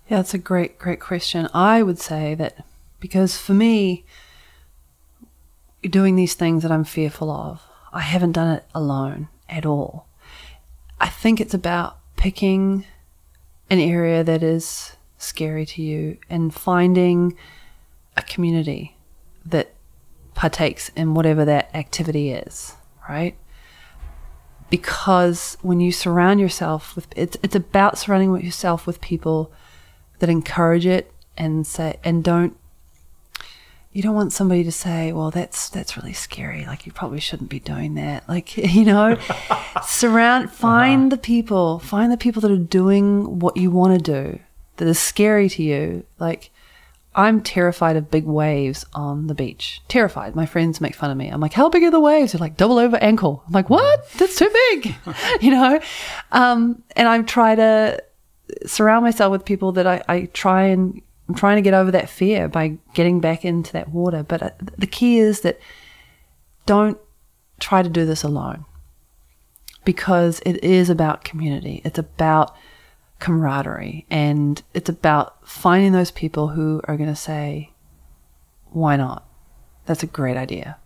Yeah 0.08 0.18
that's 0.18 0.34
a 0.34 0.38
great 0.38 0.78
great 0.80 1.00
question. 1.00 1.50
I 1.54 1.84
would 1.84 2.00
say 2.00 2.36
that 2.36 2.64
because 3.00 3.38
for 3.38 3.54
me 3.54 4.06
doing 5.82 6.16
these 6.16 6.34
things 6.34 6.64
that 6.64 6.72
i'm 6.72 6.84
fearful 6.84 7.32
of 7.32 7.62
i 7.94 8.02
haven't 8.02 8.34
done 8.34 8.56
it 8.56 8.66
alone 8.74 9.28
at 9.48 9.66
all 9.66 10.08
i 11.00 11.08
think 11.08 11.40
it's 11.40 11.54
about 11.54 11.98
picking 12.16 12.86
an 13.70 13.80
area 13.80 14.24
that 14.24 14.44
is 14.44 14.96
scary 15.18 15.66
to 15.66 15.82
you 15.82 16.18
and 16.30 16.54
finding 16.54 17.36
a 18.16 18.22
community 18.22 18.96
that 19.46 19.74
partakes 20.34 20.90
in 20.96 21.14
whatever 21.14 21.44
that 21.46 21.70
activity 21.74 22.32
is, 22.32 22.76
right? 23.10 23.36
Because 24.70 25.58
when 25.62 25.80
you 25.80 25.92
surround 25.92 26.40
yourself 26.40 26.96
with 26.96 27.08
it's 27.16 27.38
it's 27.42 27.56
about 27.56 27.98
surrounding 27.98 28.44
yourself 28.44 28.86
with 28.86 29.02
people 29.02 29.52
that 30.20 30.30
encourage 30.30 30.86
it 30.86 31.12
and 31.38 31.66
say 31.66 31.98
and 32.04 32.24
don't 32.24 32.58
you 33.98 34.04
don't 34.04 34.14
want 34.14 34.32
somebody 34.32 34.64
to 34.64 34.72
say, 34.72 35.12
"Well, 35.12 35.32
that's 35.32 35.70
that's 35.70 35.98
really 35.98 36.14
scary. 36.14 36.68
Like 36.68 36.86
you 36.86 36.92
probably 36.92 37.20
shouldn't 37.20 37.50
be 37.50 37.60
doing 37.60 37.96
that." 37.96 38.26
Like 38.38 38.56
you 38.56 38.86
know, 38.86 39.18
surround, 39.84 40.52
find 40.70 41.02
uh-huh. 41.02 41.10
the 41.10 41.18
people, 41.18 41.80
find 41.80 42.12
the 42.12 42.18
people 42.18 42.42
that 42.42 42.52
are 42.52 42.58
doing 42.58 43.40
what 43.40 43.58
you 43.58 43.72
want 43.72 43.98
to 43.98 44.12
do, 44.12 44.40
that 44.76 44.88
is 44.88 45.00
scary 45.00 45.50
to 45.50 45.64
you. 45.64 46.06
Like 46.20 46.52
I'm 47.16 47.42
terrified 47.42 47.96
of 47.96 48.12
big 48.12 48.26
waves 48.26 48.86
on 48.94 49.26
the 49.26 49.34
beach. 49.34 49.82
Terrified. 49.88 50.36
My 50.36 50.46
friends 50.46 50.80
make 50.80 50.94
fun 50.94 51.10
of 51.10 51.18
me. 51.18 51.30
I'm 51.30 51.42
like, 51.42 51.54
how 51.54 51.68
big 51.68 51.82
are 51.82 51.90
the 51.90 52.00
waves? 52.00 52.34
They're 52.34 52.40
like 52.40 52.58
double 52.58 52.78
over 52.78 52.98
ankle. 52.98 53.42
I'm 53.48 53.54
like, 53.54 53.72
what? 53.72 54.08
That's 54.12 54.38
too 54.38 54.52
big. 54.70 54.94
you 55.42 55.50
know? 55.50 55.80
Um, 56.32 56.84
and 56.96 57.08
I 57.08 57.20
try 57.24 57.56
to 57.56 58.04
surround 58.68 59.04
myself 59.04 59.32
with 59.32 59.46
people 59.46 59.72
that 59.74 59.88
I, 59.88 60.04
I 60.08 60.26
try 60.34 60.66
and 60.66 61.02
I'm 61.28 61.36
trying 61.36 61.58
to 61.58 61.62
get 61.62 61.74
over 61.74 61.92
that 61.92 62.10
fear 62.10 62.48
by 62.48 62.78
getting 62.94 63.20
back 63.20 63.44
into 63.44 63.74
that 63.74 63.90
water. 63.90 64.24
But 64.24 64.44
uh, 64.44 64.50
the 64.78 64.88
key 64.88 65.20
is 65.20 65.42
that 65.42 65.60
don't 66.66 66.98
try 67.60 67.82
to 67.82 67.90
do 67.90 68.06
this 68.06 68.24
alone 68.24 68.66
because 69.84 70.40
it 70.46 70.64
is 70.64 70.90
about 70.90 71.24
community. 71.24 71.82
It's 71.84 72.00
about 72.00 72.56
camaraderie 73.20 74.06
and 74.10 74.62
it's 74.74 74.90
about 74.90 75.48
finding 75.48 75.92
those 75.92 76.12
people 76.12 76.50
who 76.50 76.82
are 76.86 76.98
going 76.98 77.10
to 77.10 77.16
say, 77.16 77.72
why 78.70 78.96
not? 78.96 79.26
That's 79.86 80.04
a 80.04 80.08
great 80.08 80.38
idea. 80.38 80.78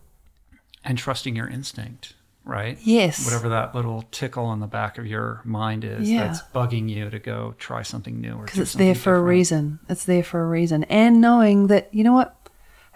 And 0.84 0.97
trusting 0.97 1.35
your 1.35 1.47
instinct, 1.47 2.13
right? 2.43 2.77
Yes. 2.81 3.23
Whatever 3.26 3.49
that 3.49 3.76
little 3.76 4.03
tickle 4.11 4.45
on 4.45 4.59
the 4.59 4.68
back 4.68 4.97
of 4.97 5.05
your 5.05 5.41
mind 5.43 5.84
is 5.84 6.09
yeah. 6.09 6.26
that's 6.27 6.41
bugging 6.53 6.89
you 6.89 7.09
to 7.09 7.19
go 7.19 7.55
try 7.59 7.81
something 7.84 8.19
new 8.19 8.38
Because 8.38 8.59
it's 8.59 8.73
there 8.73 8.93
for 8.93 8.99
different. 8.99 9.19
a 9.19 9.23
reason. 9.23 9.80
It's 9.89 10.05
there 10.05 10.23
for 10.23 10.41
a 10.41 10.47
reason. 10.47 10.84
And 10.85 11.22
knowing 11.22 11.68
that, 11.68 11.93
you 11.93 12.03
know 12.03 12.13
what? 12.13 12.35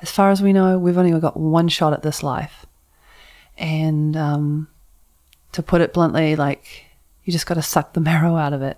As 0.01 0.11
far 0.11 0.31
as 0.31 0.41
we 0.41 0.53
know, 0.53 0.77
we've 0.77 0.97
only 0.97 1.17
got 1.19 1.37
one 1.37 1.67
shot 1.67 1.93
at 1.93 2.01
this 2.01 2.23
life. 2.23 2.65
And 3.57 4.17
um, 4.17 4.67
to 5.53 5.63
put 5.63 5.81
it 5.81 5.93
bluntly, 5.93 6.35
like, 6.35 6.85
you 7.23 7.31
just 7.31 7.45
got 7.45 7.53
to 7.55 7.61
suck 7.61 7.93
the 7.93 8.01
marrow 8.01 8.35
out 8.35 8.53
of 8.53 8.61
it 8.61 8.77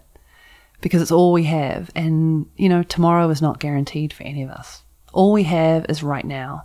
because 0.81 1.01
it's 1.01 1.11
all 1.11 1.33
we 1.33 1.45
have. 1.45 1.89
And, 1.95 2.45
you 2.55 2.69
know, 2.69 2.83
tomorrow 2.83 3.29
is 3.29 3.41
not 3.41 3.59
guaranteed 3.59 4.13
for 4.13 4.23
any 4.23 4.43
of 4.43 4.49
us. 4.49 4.83
All 5.13 5.31
we 5.31 5.43
have 5.43 5.85
is 5.89 6.03
right 6.03 6.25
now. 6.25 6.63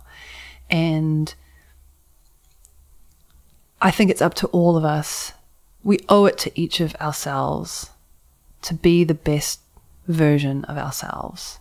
And 0.69 1.33
I 3.83 3.91
think 3.91 4.09
it's 4.09 4.21
up 4.21 4.33
to 4.35 4.47
all 4.47 4.77
of 4.77 4.85
us. 4.85 5.33
We 5.83 5.99
owe 6.07 6.25
it 6.25 6.37
to 6.39 6.59
each 6.59 6.79
of 6.79 6.95
ourselves 6.95 7.91
to 8.61 8.73
be 8.73 9.03
the 9.03 9.13
best 9.13 9.59
version 10.07 10.63
of 10.65 10.77
ourselves. 10.77 11.59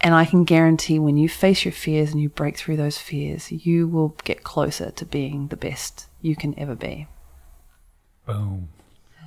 And 0.00 0.12
I 0.12 0.24
can 0.24 0.42
guarantee 0.42 0.98
when 0.98 1.16
you 1.16 1.28
face 1.28 1.64
your 1.64 1.72
fears 1.72 2.10
and 2.10 2.20
you 2.20 2.28
break 2.28 2.56
through 2.56 2.76
those 2.76 2.98
fears, 2.98 3.52
you 3.52 3.86
will 3.86 4.16
get 4.24 4.42
closer 4.42 4.90
to 4.90 5.04
being 5.04 5.48
the 5.48 5.56
best 5.56 6.06
you 6.20 6.34
can 6.34 6.58
ever 6.58 6.74
be. 6.74 7.06
Boom. 8.26 8.68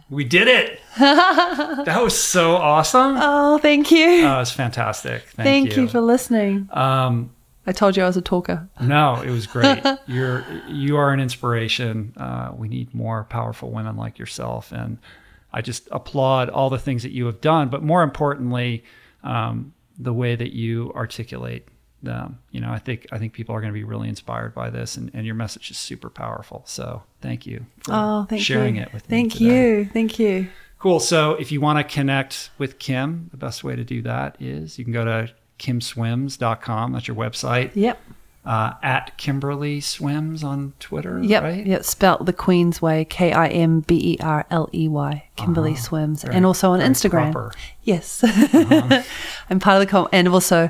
We 0.09 0.25
did 0.25 0.49
it. 0.49 0.79
that 0.99 2.01
was 2.03 2.21
so 2.21 2.55
awesome. 2.55 3.15
Oh, 3.17 3.59
thank 3.59 3.91
you. 3.91 4.25
Oh, 4.25 4.41
it's 4.41 4.51
fantastic. 4.51 5.23
Thank, 5.23 5.47
thank 5.47 5.77
you. 5.77 5.83
you. 5.83 5.87
for 5.87 6.01
listening. 6.01 6.67
Um, 6.71 7.31
I 7.65 7.71
told 7.71 7.95
you 7.95 8.03
I 8.03 8.07
was 8.07 8.17
a 8.17 8.21
talker. 8.21 8.67
No, 8.81 9.21
it 9.21 9.29
was 9.29 9.47
great. 9.47 9.83
You're 10.07 10.45
you 10.67 10.97
are 10.97 11.11
an 11.11 11.19
inspiration. 11.19 12.13
Uh, 12.17 12.51
we 12.55 12.67
need 12.67 12.93
more 12.93 13.23
powerful 13.25 13.71
women 13.71 13.95
like 13.95 14.19
yourself, 14.19 14.71
and 14.71 14.97
I 15.51 15.61
just 15.61 15.87
applaud 15.91 16.49
all 16.49 16.69
the 16.69 16.79
things 16.79 17.03
that 17.03 17.11
you 17.11 17.25
have 17.27 17.41
done. 17.41 17.69
But 17.69 17.83
more 17.83 18.03
importantly, 18.03 18.83
um, 19.23 19.73
the 19.97 20.13
way 20.13 20.35
that 20.35 20.53
you 20.53 20.91
articulate 20.95 21.67
um, 22.07 22.39
you 22.51 22.59
know, 22.59 22.71
I 22.71 22.79
think 22.79 23.07
I 23.11 23.17
think 23.17 23.33
people 23.33 23.55
are 23.55 23.61
going 23.61 23.71
to 23.71 23.77
be 23.77 23.83
really 23.83 24.09
inspired 24.09 24.53
by 24.53 24.69
this, 24.69 24.97
and, 24.97 25.11
and 25.13 25.25
your 25.25 25.35
message 25.35 25.71
is 25.71 25.77
super 25.77 26.09
powerful. 26.09 26.63
So 26.65 27.03
thank 27.21 27.45
you 27.45 27.65
for 27.83 27.93
oh, 27.93 28.25
thank 28.29 28.41
sharing 28.41 28.75
you. 28.75 28.83
it 28.83 28.93
with 28.93 29.03
thank 29.03 29.39
me. 29.39 29.39
Thank 29.39 29.41
you, 29.41 29.85
thank 29.85 30.19
you. 30.19 30.47
Cool. 30.79 30.99
So 30.99 31.35
if 31.35 31.51
you 31.51 31.61
want 31.61 31.79
to 31.79 31.93
connect 31.93 32.49
with 32.57 32.77
Kim, 32.77 33.29
the 33.31 33.37
best 33.37 33.63
way 33.63 33.75
to 33.75 33.85
do 33.85 34.01
that 34.01 34.35
is 34.41 34.77
you 34.77 34.83
can 34.83 34.93
go 34.93 35.05
to 35.05 35.33
kimswims.com. 35.63 36.91
That's 36.91 37.07
your 37.07 37.17
website. 37.17 37.71
Yep. 37.73 37.99
Uh, 38.45 38.73
at 38.83 39.17
Kimberley 39.17 39.79
Swims 39.79 40.43
on 40.43 40.73
Twitter. 40.79 41.23
Yep. 41.23 41.43
Right? 41.43 41.65
Yep. 41.65 41.83
Spelt 41.85 42.25
the 42.25 42.33
Queen's 42.33 42.81
Way, 42.81 43.05
K 43.05 43.31
I 43.31 43.47
M 43.47 43.79
B 43.79 43.95
E 43.95 44.17
R 44.21 44.45
L 44.51 44.69
E 44.73 44.89
Y, 44.89 45.29
Kimberley 45.37 45.71
uh-huh. 45.71 45.81
Swims, 45.81 46.23
very, 46.23 46.35
and 46.35 46.45
also 46.45 46.71
on 46.71 46.81
Instagram. 46.81 47.31
Proper. 47.31 47.53
Yes. 47.83 48.21
Uh-huh. 48.21 49.01
I'm 49.49 49.61
part 49.61 49.81
of 49.81 49.87
the 49.87 49.89
com- 49.89 50.09
and 50.11 50.27
also 50.27 50.69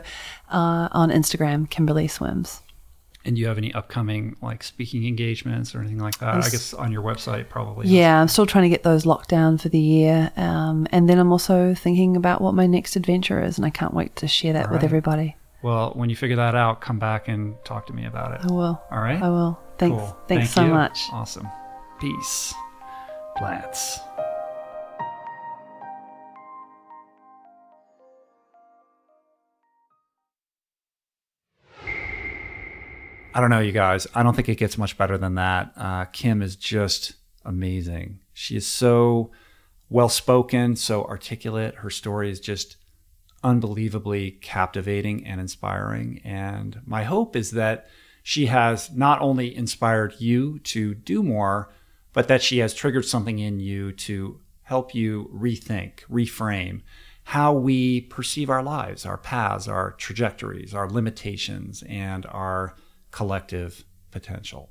uh, 0.49 0.87
on 0.91 1.09
Instagram, 1.09 1.67
Kimberley 1.67 2.07
Swims. 2.07 2.61
And 3.25 3.35
do 3.35 3.41
you 3.41 3.47
have 3.47 3.57
any 3.57 3.73
upcoming 3.73 4.35
like 4.41 4.63
speaking 4.63 5.07
engagements 5.07 5.73
or 5.73 5.79
anything 5.79 5.99
like 5.99 6.17
that? 6.19 6.35
I 6.35 6.49
guess 6.49 6.73
on 6.73 6.91
your 6.91 7.01
website 7.01 7.47
probably. 7.47 7.87
Yeah, 7.87 8.19
I'm 8.19 8.27
still 8.27 8.45
trying 8.45 8.63
to 8.63 8.69
get 8.69 8.83
those 8.83 9.05
locked 9.05 9.29
down 9.29 9.57
for 9.57 9.69
the 9.69 9.79
year. 9.79 10.31
Um, 10.35 10.87
and 10.91 11.07
then 11.07 11.19
I'm 11.19 11.31
also 11.31 11.73
thinking 11.73 12.17
about 12.17 12.41
what 12.41 12.53
my 12.53 12.67
next 12.67 12.95
adventure 12.97 13.41
is, 13.41 13.57
and 13.57 13.65
I 13.65 13.69
can't 13.69 13.93
wait 13.93 14.15
to 14.17 14.27
share 14.27 14.53
that 14.53 14.69
with 14.71 14.83
everybody. 14.83 15.37
Well, 15.61 15.93
when 15.95 16.09
you 16.09 16.15
figure 16.17 16.35
that 16.35 16.55
out, 16.55 16.81
come 16.81 16.99
back 16.99 17.29
and 17.29 17.55
talk 17.63 17.87
to 17.87 17.93
me 17.93 18.05
about 18.05 18.33
it. 18.33 18.41
I 18.43 18.53
will. 18.53 18.81
All 18.91 18.99
right. 18.99 19.21
I 19.21 19.29
will. 19.29 19.57
Thanks. 19.77 19.97
Cool. 19.97 20.17
Thanks 20.27 20.27
Thank 20.27 20.49
so 20.49 20.65
you. 20.65 20.73
much. 20.73 20.99
Awesome. 21.13 21.47
Peace. 22.01 22.53
Plants. 23.37 23.99
I 33.35 33.41
don't 33.41 33.49
know, 33.49 33.59
you 33.59 33.71
guys. 33.71 34.05
I 34.13 34.21
don't 34.23 34.35
think 34.35 34.49
it 34.49 34.57
gets 34.57 34.77
much 34.77 34.97
better 34.97 35.17
than 35.17 35.35
that. 35.35 35.71
Uh, 35.75 36.05
Kim 36.05 36.41
is 36.41 36.55
just 36.55 37.13
amazing. 37.43 38.19
She 38.33 38.55
is 38.55 38.67
so 38.67 39.31
well 39.89 40.09
spoken, 40.09 40.75
so 40.75 41.03
articulate. 41.05 41.75
Her 41.75 41.89
story 41.89 42.29
is 42.29 42.39
just 42.39 42.77
unbelievably 43.43 44.31
captivating 44.41 45.25
and 45.25 45.41
inspiring. 45.41 46.21
And 46.23 46.81
my 46.85 47.03
hope 47.03 47.35
is 47.35 47.51
that 47.51 47.87
she 48.21 48.45
has 48.45 48.91
not 48.91 49.21
only 49.21 49.55
inspired 49.55 50.15
you 50.19 50.59
to 50.59 50.93
do 50.93 51.23
more, 51.23 51.69
but 52.13 52.27
that 52.27 52.41
she 52.41 52.59
has 52.59 52.73
triggered 52.73 53.05
something 53.05 53.39
in 53.39 53.59
you 53.59 53.91
to 53.91 54.39
help 54.61 54.95
you 54.95 55.29
rethink, 55.33 56.01
reframe 56.09 56.81
how 57.25 57.53
we 57.53 58.01
perceive 58.01 58.49
our 58.49 58.63
lives, 58.63 59.05
our 59.05 59.17
paths, 59.17 59.67
our 59.67 59.91
trajectories, 59.91 60.73
our 60.73 60.89
limitations, 60.89 61.83
and 61.87 62.25
our 62.27 62.75
collective 63.13 63.85
potential. 64.11 64.69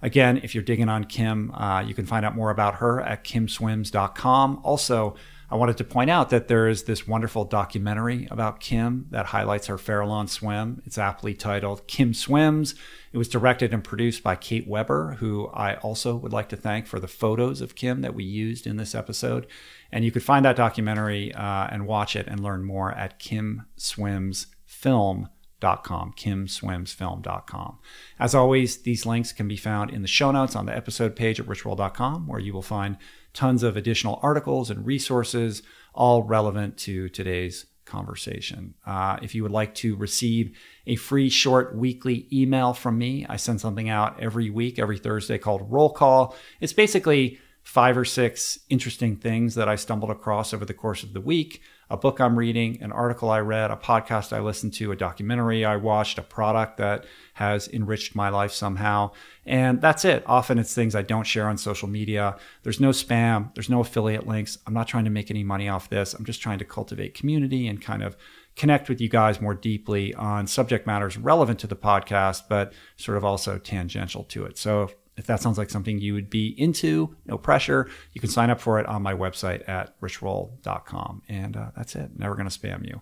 Again, 0.00 0.40
if 0.42 0.54
you're 0.54 0.64
digging 0.64 0.88
on 0.88 1.04
Kim, 1.04 1.50
uh, 1.52 1.80
you 1.80 1.94
can 1.94 2.06
find 2.06 2.24
out 2.24 2.34
more 2.34 2.50
about 2.50 2.76
her 2.76 3.00
at 3.00 3.24
kimswims.com. 3.24 4.60
Also, 4.62 5.16
I 5.50 5.56
wanted 5.56 5.76
to 5.78 5.84
point 5.84 6.10
out 6.10 6.30
that 6.30 6.48
there 6.48 6.68
is 6.68 6.84
this 6.84 7.06
wonderful 7.06 7.44
documentary 7.44 8.26
about 8.30 8.60
Kim 8.60 9.06
that 9.10 9.26
highlights 9.26 9.68
her 9.68 9.76
Farallon 9.76 10.28
swim. 10.28 10.82
It's 10.84 10.98
aptly 10.98 11.34
titled 11.34 11.86
Kim 11.86 12.14
Swims. 12.14 12.74
It 13.12 13.18
was 13.18 13.28
directed 13.28 13.72
and 13.72 13.82
produced 13.82 14.22
by 14.22 14.36
Kate 14.36 14.68
Weber, 14.68 15.16
who 15.20 15.46
I 15.48 15.76
also 15.76 16.14
would 16.16 16.32
like 16.32 16.48
to 16.50 16.56
thank 16.56 16.86
for 16.86 17.00
the 17.00 17.08
photos 17.08 17.60
of 17.60 17.74
Kim 17.74 18.02
that 18.02 18.14
we 18.14 18.24
used 18.24 18.66
in 18.66 18.76
this 18.76 18.94
episode. 18.94 19.46
And 19.90 20.04
you 20.04 20.12
could 20.12 20.24
find 20.24 20.44
that 20.44 20.56
documentary 20.56 21.32
uh, 21.32 21.68
and 21.70 21.86
watch 21.86 22.16
it 22.16 22.26
and 22.26 22.40
learn 22.40 22.64
more 22.64 22.92
at 22.92 23.18
kimswimsfilm.com 23.18 25.30
kimswimsfilm.com, 25.60 26.12
kimswimsfilm.com. 26.16 27.78
As 28.18 28.34
always, 28.34 28.82
these 28.82 29.06
links 29.06 29.32
can 29.32 29.48
be 29.48 29.56
found 29.56 29.90
in 29.90 30.02
the 30.02 30.08
show 30.08 30.30
notes 30.30 30.56
on 30.56 30.66
the 30.66 30.76
episode 30.76 31.16
page 31.16 31.40
at 31.40 31.46
richroll.com, 31.46 32.26
where 32.26 32.40
you 32.40 32.52
will 32.52 32.62
find 32.62 32.96
tons 33.32 33.62
of 33.62 33.76
additional 33.76 34.18
articles 34.22 34.70
and 34.70 34.86
resources, 34.86 35.62
all 35.94 36.22
relevant 36.22 36.76
to 36.78 37.08
today's 37.08 37.66
conversation. 37.84 38.74
Uh, 38.84 39.16
if 39.22 39.34
you 39.34 39.42
would 39.42 39.52
like 39.52 39.74
to 39.76 39.94
receive 39.96 40.56
a 40.86 40.96
free 40.96 41.28
short 41.28 41.76
weekly 41.76 42.26
email 42.32 42.72
from 42.72 42.98
me, 42.98 43.24
I 43.28 43.36
send 43.36 43.60
something 43.60 43.88
out 43.88 44.20
every 44.20 44.50
week, 44.50 44.78
every 44.78 44.98
Thursday 44.98 45.38
called 45.38 45.70
Roll 45.70 45.92
Call. 45.92 46.34
It's 46.60 46.72
basically 46.72 47.38
five 47.62 47.96
or 47.96 48.04
six 48.04 48.58
interesting 48.68 49.16
things 49.16 49.54
that 49.54 49.68
I 49.68 49.76
stumbled 49.76 50.10
across 50.10 50.52
over 50.52 50.64
the 50.64 50.74
course 50.74 51.02
of 51.02 51.12
the 51.12 51.20
week 51.20 51.60
a 51.88 51.96
book 51.96 52.20
I'm 52.20 52.38
reading, 52.38 52.82
an 52.82 52.90
article 52.92 53.30
I 53.30 53.40
read, 53.40 53.70
a 53.70 53.76
podcast 53.76 54.32
I 54.32 54.40
listened 54.40 54.74
to, 54.74 54.90
a 54.90 54.96
documentary 54.96 55.64
I 55.64 55.76
watched, 55.76 56.18
a 56.18 56.22
product 56.22 56.78
that 56.78 57.04
has 57.34 57.68
enriched 57.68 58.16
my 58.16 58.28
life 58.28 58.52
somehow. 58.52 59.12
And 59.44 59.80
that's 59.80 60.04
it. 60.04 60.24
Often 60.26 60.58
it's 60.58 60.74
things 60.74 60.94
I 60.94 61.02
don't 61.02 61.26
share 61.26 61.48
on 61.48 61.58
social 61.58 61.88
media. 61.88 62.36
There's 62.64 62.80
no 62.80 62.90
spam, 62.90 63.54
there's 63.54 63.70
no 63.70 63.80
affiliate 63.80 64.26
links. 64.26 64.58
I'm 64.66 64.74
not 64.74 64.88
trying 64.88 65.04
to 65.04 65.10
make 65.10 65.30
any 65.30 65.44
money 65.44 65.68
off 65.68 65.88
this. 65.88 66.14
I'm 66.14 66.24
just 66.24 66.42
trying 66.42 66.58
to 66.58 66.64
cultivate 66.64 67.14
community 67.14 67.68
and 67.68 67.80
kind 67.80 68.02
of 68.02 68.16
connect 68.56 68.88
with 68.88 69.00
you 69.00 69.08
guys 69.08 69.40
more 69.40 69.54
deeply 69.54 70.14
on 70.14 70.46
subject 70.46 70.86
matters 70.86 71.16
relevant 71.16 71.60
to 71.60 71.66
the 71.66 71.76
podcast, 71.76 72.44
but 72.48 72.72
sort 72.96 73.16
of 73.16 73.24
also 73.24 73.58
tangential 73.58 74.24
to 74.24 74.44
it. 74.44 74.58
So 74.58 74.90
if 75.16 75.26
that 75.26 75.40
sounds 75.40 75.58
like 75.58 75.70
something 75.70 75.98
you 75.98 76.14
would 76.14 76.28
be 76.28 76.48
into, 76.60 77.16
no 77.24 77.38
pressure, 77.38 77.88
you 78.12 78.20
can 78.20 78.30
sign 78.30 78.50
up 78.50 78.60
for 78.60 78.78
it 78.78 78.86
on 78.86 79.02
my 79.02 79.14
website 79.14 79.66
at 79.68 79.98
richroll.com. 80.00 81.22
And 81.28 81.56
uh, 81.56 81.70
that's 81.76 81.96
it. 81.96 82.10
Never 82.18 82.34
going 82.34 82.48
to 82.48 82.58
spam 82.58 82.86
you. 82.86 83.00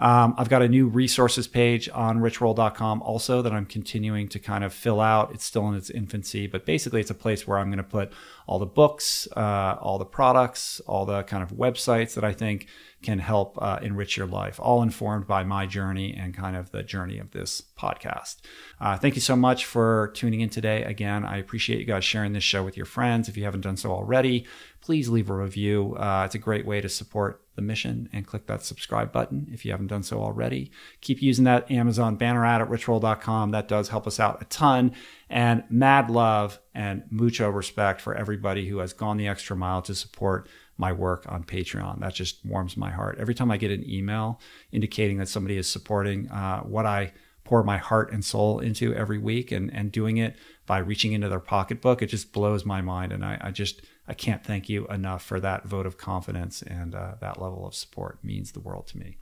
Um, 0.00 0.34
I've 0.38 0.48
got 0.48 0.62
a 0.62 0.68
new 0.68 0.88
resources 0.88 1.46
page 1.46 1.88
on 1.92 2.20
richroll.com 2.20 3.02
also 3.02 3.42
that 3.42 3.52
I'm 3.52 3.66
continuing 3.66 4.28
to 4.28 4.38
kind 4.38 4.64
of 4.64 4.72
fill 4.72 4.98
out. 4.98 5.32
It's 5.34 5.44
still 5.44 5.68
in 5.68 5.74
its 5.74 5.90
infancy, 5.90 6.46
but 6.46 6.64
basically 6.64 7.02
it's 7.02 7.10
a 7.10 7.14
place 7.14 7.46
where 7.46 7.58
I'm 7.58 7.68
going 7.68 7.76
to 7.76 7.84
put 7.84 8.10
all 8.46 8.58
the 8.58 8.66
books, 8.66 9.28
uh, 9.36 9.76
all 9.80 9.98
the 9.98 10.06
products, 10.06 10.80
all 10.86 11.04
the 11.04 11.22
kind 11.24 11.42
of 11.42 11.50
websites 11.50 12.14
that 12.14 12.24
I 12.24 12.32
think 12.32 12.66
can 13.02 13.18
help 13.18 13.58
uh, 13.60 13.78
enrich 13.82 14.16
your 14.16 14.26
life, 14.26 14.58
all 14.60 14.82
informed 14.82 15.26
by 15.26 15.44
my 15.44 15.66
journey 15.66 16.14
and 16.14 16.34
kind 16.34 16.56
of 16.56 16.70
the 16.70 16.82
journey 16.82 17.18
of 17.18 17.30
this 17.30 17.62
podcast. 17.78 18.36
Uh, 18.80 18.96
thank 18.96 19.14
you 19.14 19.20
so 19.20 19.36
much 19.36 19.66
for 19.66 20.10
tuning 20.14 20.40
in 20.40 20.48
today. 20.48 20.82
Again, 20.82 21.24
I 21.24 21.36
appreciate 21.36 21.78
you 21.78 21.86
guys 21.86 22.04
sharing 22.04 22.32
this 22.32 22.44
show 22.44 22.62
with 22.62 22.76
your 22.76 22.86
friends. 22.86 23.28
If 23.28 23.36
you 23.36 23.44
haven't 23.44 23.62
done 23.62 23.76
so 23.76 23.92
already, 23.92 24.46
please 24.90 25.08
leave 25.08 25.30
a 25.30 25.34
review. 25.34 25.94
Uh, 25.94 26.24
it's 26.26 26.34
a 26.34 26.38
great 26.38 26.66
way 26.66 26.80
to 26.80 26.88
support 26.88 27.44
the 27.54 27.62
mission 27.62 28.08
and 28.12 28.26
click 28.26 28.48
that 28.48 28.60
subscribe 28.60 29.12
button 29.12 29.48
if 29.52 29.64
you 29.64 29.70
haven't 29.70 29.86
done 29.86 30.02
so 30.02 30.20
already. 30.20 30.68
Keep 31.00 31.22
using 31.22 31.44
that 31.44 31.70
Amazon 31.70 32.16
banner 32.16 32.44
ad 32.44 32.60
at 32.60 32.68
richroll.com. 32.68 33.52
That 33.52 33.68
does 33.68 33.90
help 33.90 34.08
us 34.08 34.18
out 34.18 34.42
a 34.42 34.46
ton. 34.46 34.90
And 35.28 35.62
mad 35.70 36.10
love 36.10 36.58
and 36.74 37.04
mucho 37.08 37.48
respect 37.48 38.00
for 38.00 38.16
everybody 38.16 38.68
who 38.68 38.78
has 38.78 38.92
gone 38.92 39.16
the 39.16 39.28
extra 39.28 39.54
mile 39.54 39.80
to 39.82 39.94
support 39.94 40.48
my 40.76 40.90
work 40.90 41.24
on 41.28 41.44
Patreon. 41.44 42.00
That 42.00 42.14
just 42.14 42.44
warms 42.44 42.76
my 42.76 42.90
heart. 42.90 43.16
Every 43.20 43.36
time 43.36 43.52
I 43.52 43.58
get 43.58 43.70
an 43.70 43.88
email 43.88 44.40
indicating 44.72 45.18
that 45.18 45.28
somebody 45.28 45.56
is 45.56 45.68
supporting 45.68 46.28
uh, 46.32 46.62
what 46.62 46.84
I 46.84 47.12
pour 47.44 47.62
my 47.62 47.76
heart 47.76 48.12
and 48.12 48.24
soul 48.24 48.58
into 48.58 48.92
every 48.92 49.18
week 49.18 49.52
and, 49.52 49.72
and 49.72 49.92
doing 49.92 50.16
it 50.16 50.34
by 50.66 50.78
reaching 50.78 51.12
into 51.12 51.28
their 51.28 51.38
pocketbook, 51.38 52.02
it 52.02 52.06
just 52.06 52.32
blows 52.32 52.64
my 52.64 52.80
mind. 52.80 53.12
And 53.12 53.24
I, 53.24 53.38
I 53.40 53.50
just, 53.52 53.82
I 54.10 54.14
can't 54.14 54.44
thank 54.44 54.68
you 54.68 54.88
enough 54.88 55.22
for 55.22 55.38
that 55.38 55.66
vote 55.66 55.86
of 55.86 55.96
confidence 55.96 56.62
and 56.62 56.96
uh, 56.96 57.14
that 57.20 57.40
level 57.40 57.64
of 57.64 57.76
support 57.76 58.18
it 58.20 58.26
means 58.26 58.50
the 58.50 58.58
world 58.58 58.88
to 58.88 58.98
me. 58.98 59.18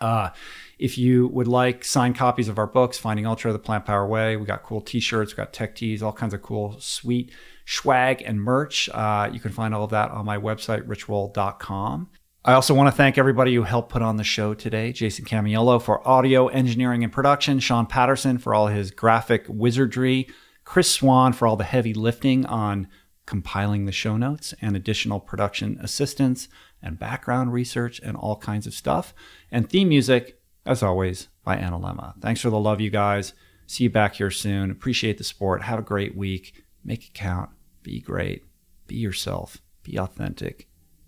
Uh, 0.00 0.30
if 0.78 0.96
you 0.96 1.28
would 1.28 1.46
like 1.46 1.84
signed 1.84 2.16
copies 2.16 2.48
of 2.48 2.58
our 2.58 2.66
books, 2.66 2.96
Finding 2.96 3.26
Ultra, 3.26 3.52
The 3.52 3.58
Plant 3.58 3.84
Power 3.84 4.06
Way, 4.06 4.38
we 4.38 4.46
got 4.46 4.62
cool 4.62 4.80
t-shirts, 4.80 5.32
we 5.32 5.36
got 5.36 5.52
tech 5.52 5.74
tees, 5.74 6.02
all 6.02 6.14
kinds 6.14 6.32
of 6.32 6.40
cool, 6.40 6.80
sweet 6.80 7.30
swag 7.66 8.22
and 8.22 8.40
merch. 8.40 8.88
Uh, 8.88 9.28
you 9.30 9.38
can 9.38 9.52
find 9.52 9.74
all 9.74 9.84
of 9.84 9.90
that 9.90 10.10
on 10.10 10.24
my 10.24 10.38
website, 10.38 10.86
richroll.com. 10.86 12.08
I 12.42 12.54
also 12.54 12.72
want 12.72 12.86
to 12.86 12.96
thank 12.96 13.18
everybody 13.18 13.54
who 13.54 13.64
helped 13.64 13.90
put 13.90 14.00
on 14.00 14.16
the 14.16 14.24
show 14.24 14.54
today. 14.54 14.92
Jason 14.92 15.26
Camiolo 15.26 15.82
for 15.82 16.06
audio 16.08 16.48
engineering 16.48 17.04
and 17.04 17.12
production, 17.12 17.60
Sean 17.60 17.84
Patterson 17.84 18.38
for 18.38 18.54
all 18.54 18.68
his 18.68 18.90
graphic 18.90 19.44
wizardry, 19.46 20.26
Chris 20.64 20.90
Swan 20.90 21.34
for 21.34 21.46
all 21.46 21.56
the 21.56 21.64
heavy 21.64 21.92
lifting 21.92 22.46
on 22.46 22.88
compiling 23.30 23.86
the 23.86 23.92
show 23.92 24.16
notes 24.16 24.52
and 24.60 24.74
additional 24.74 25.20
production 25.20 25.78
assistance 25.80 26.48
and 26.82 26.98
background 26.98 27.52
research 27.52 28.00
and 28.00 28.16
all 28.16 28.34
kinds 28.34 28.66
of 28.66 28.74
stuff. 28.74 29.14
And 29.52 29.70
theme 29.70 29.88
music, 29.88 30.40
as 30.66 30.82
always, 30.82 31.28
by 31.44 31.56
Analemma. 31.56 32.20
Thanks 32.20 32.40
for 32.40 32.50
the 32.50 32.58
love, 32.58 32.80
you 32.80 32.90
guys. 32.90 33.32
See 33.68 33.84
you 33.84 33.90
back 33.90 34.16
here 34.16 34.32
soon. 34.32 34.72
Appreciate 34.72 35.16
the 35.16 35.22
support. 35.22 35.62
Have 35.62 35.78
a 35.78 35.82
great 35.82 36.16
week. 36.16 36.64
Make 36.84 37.06
it 37.06 37.14
count. 37.14 37.50
Be 37.84 38.00
great. 38.00 38.42
Be 38.88 38.96
yourself. 38.96 39.58
Be 39.84 39.96
authentic. 39.96 40.66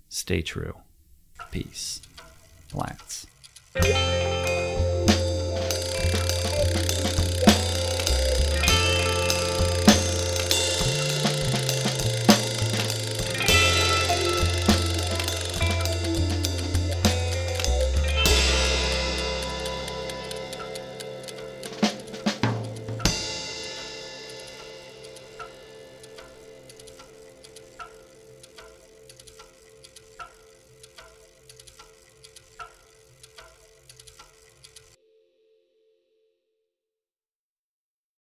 Stay 0.09 0.43
true. 0.43 0.77
Peace. 1.51 2.03
Lance. 2.73 3.27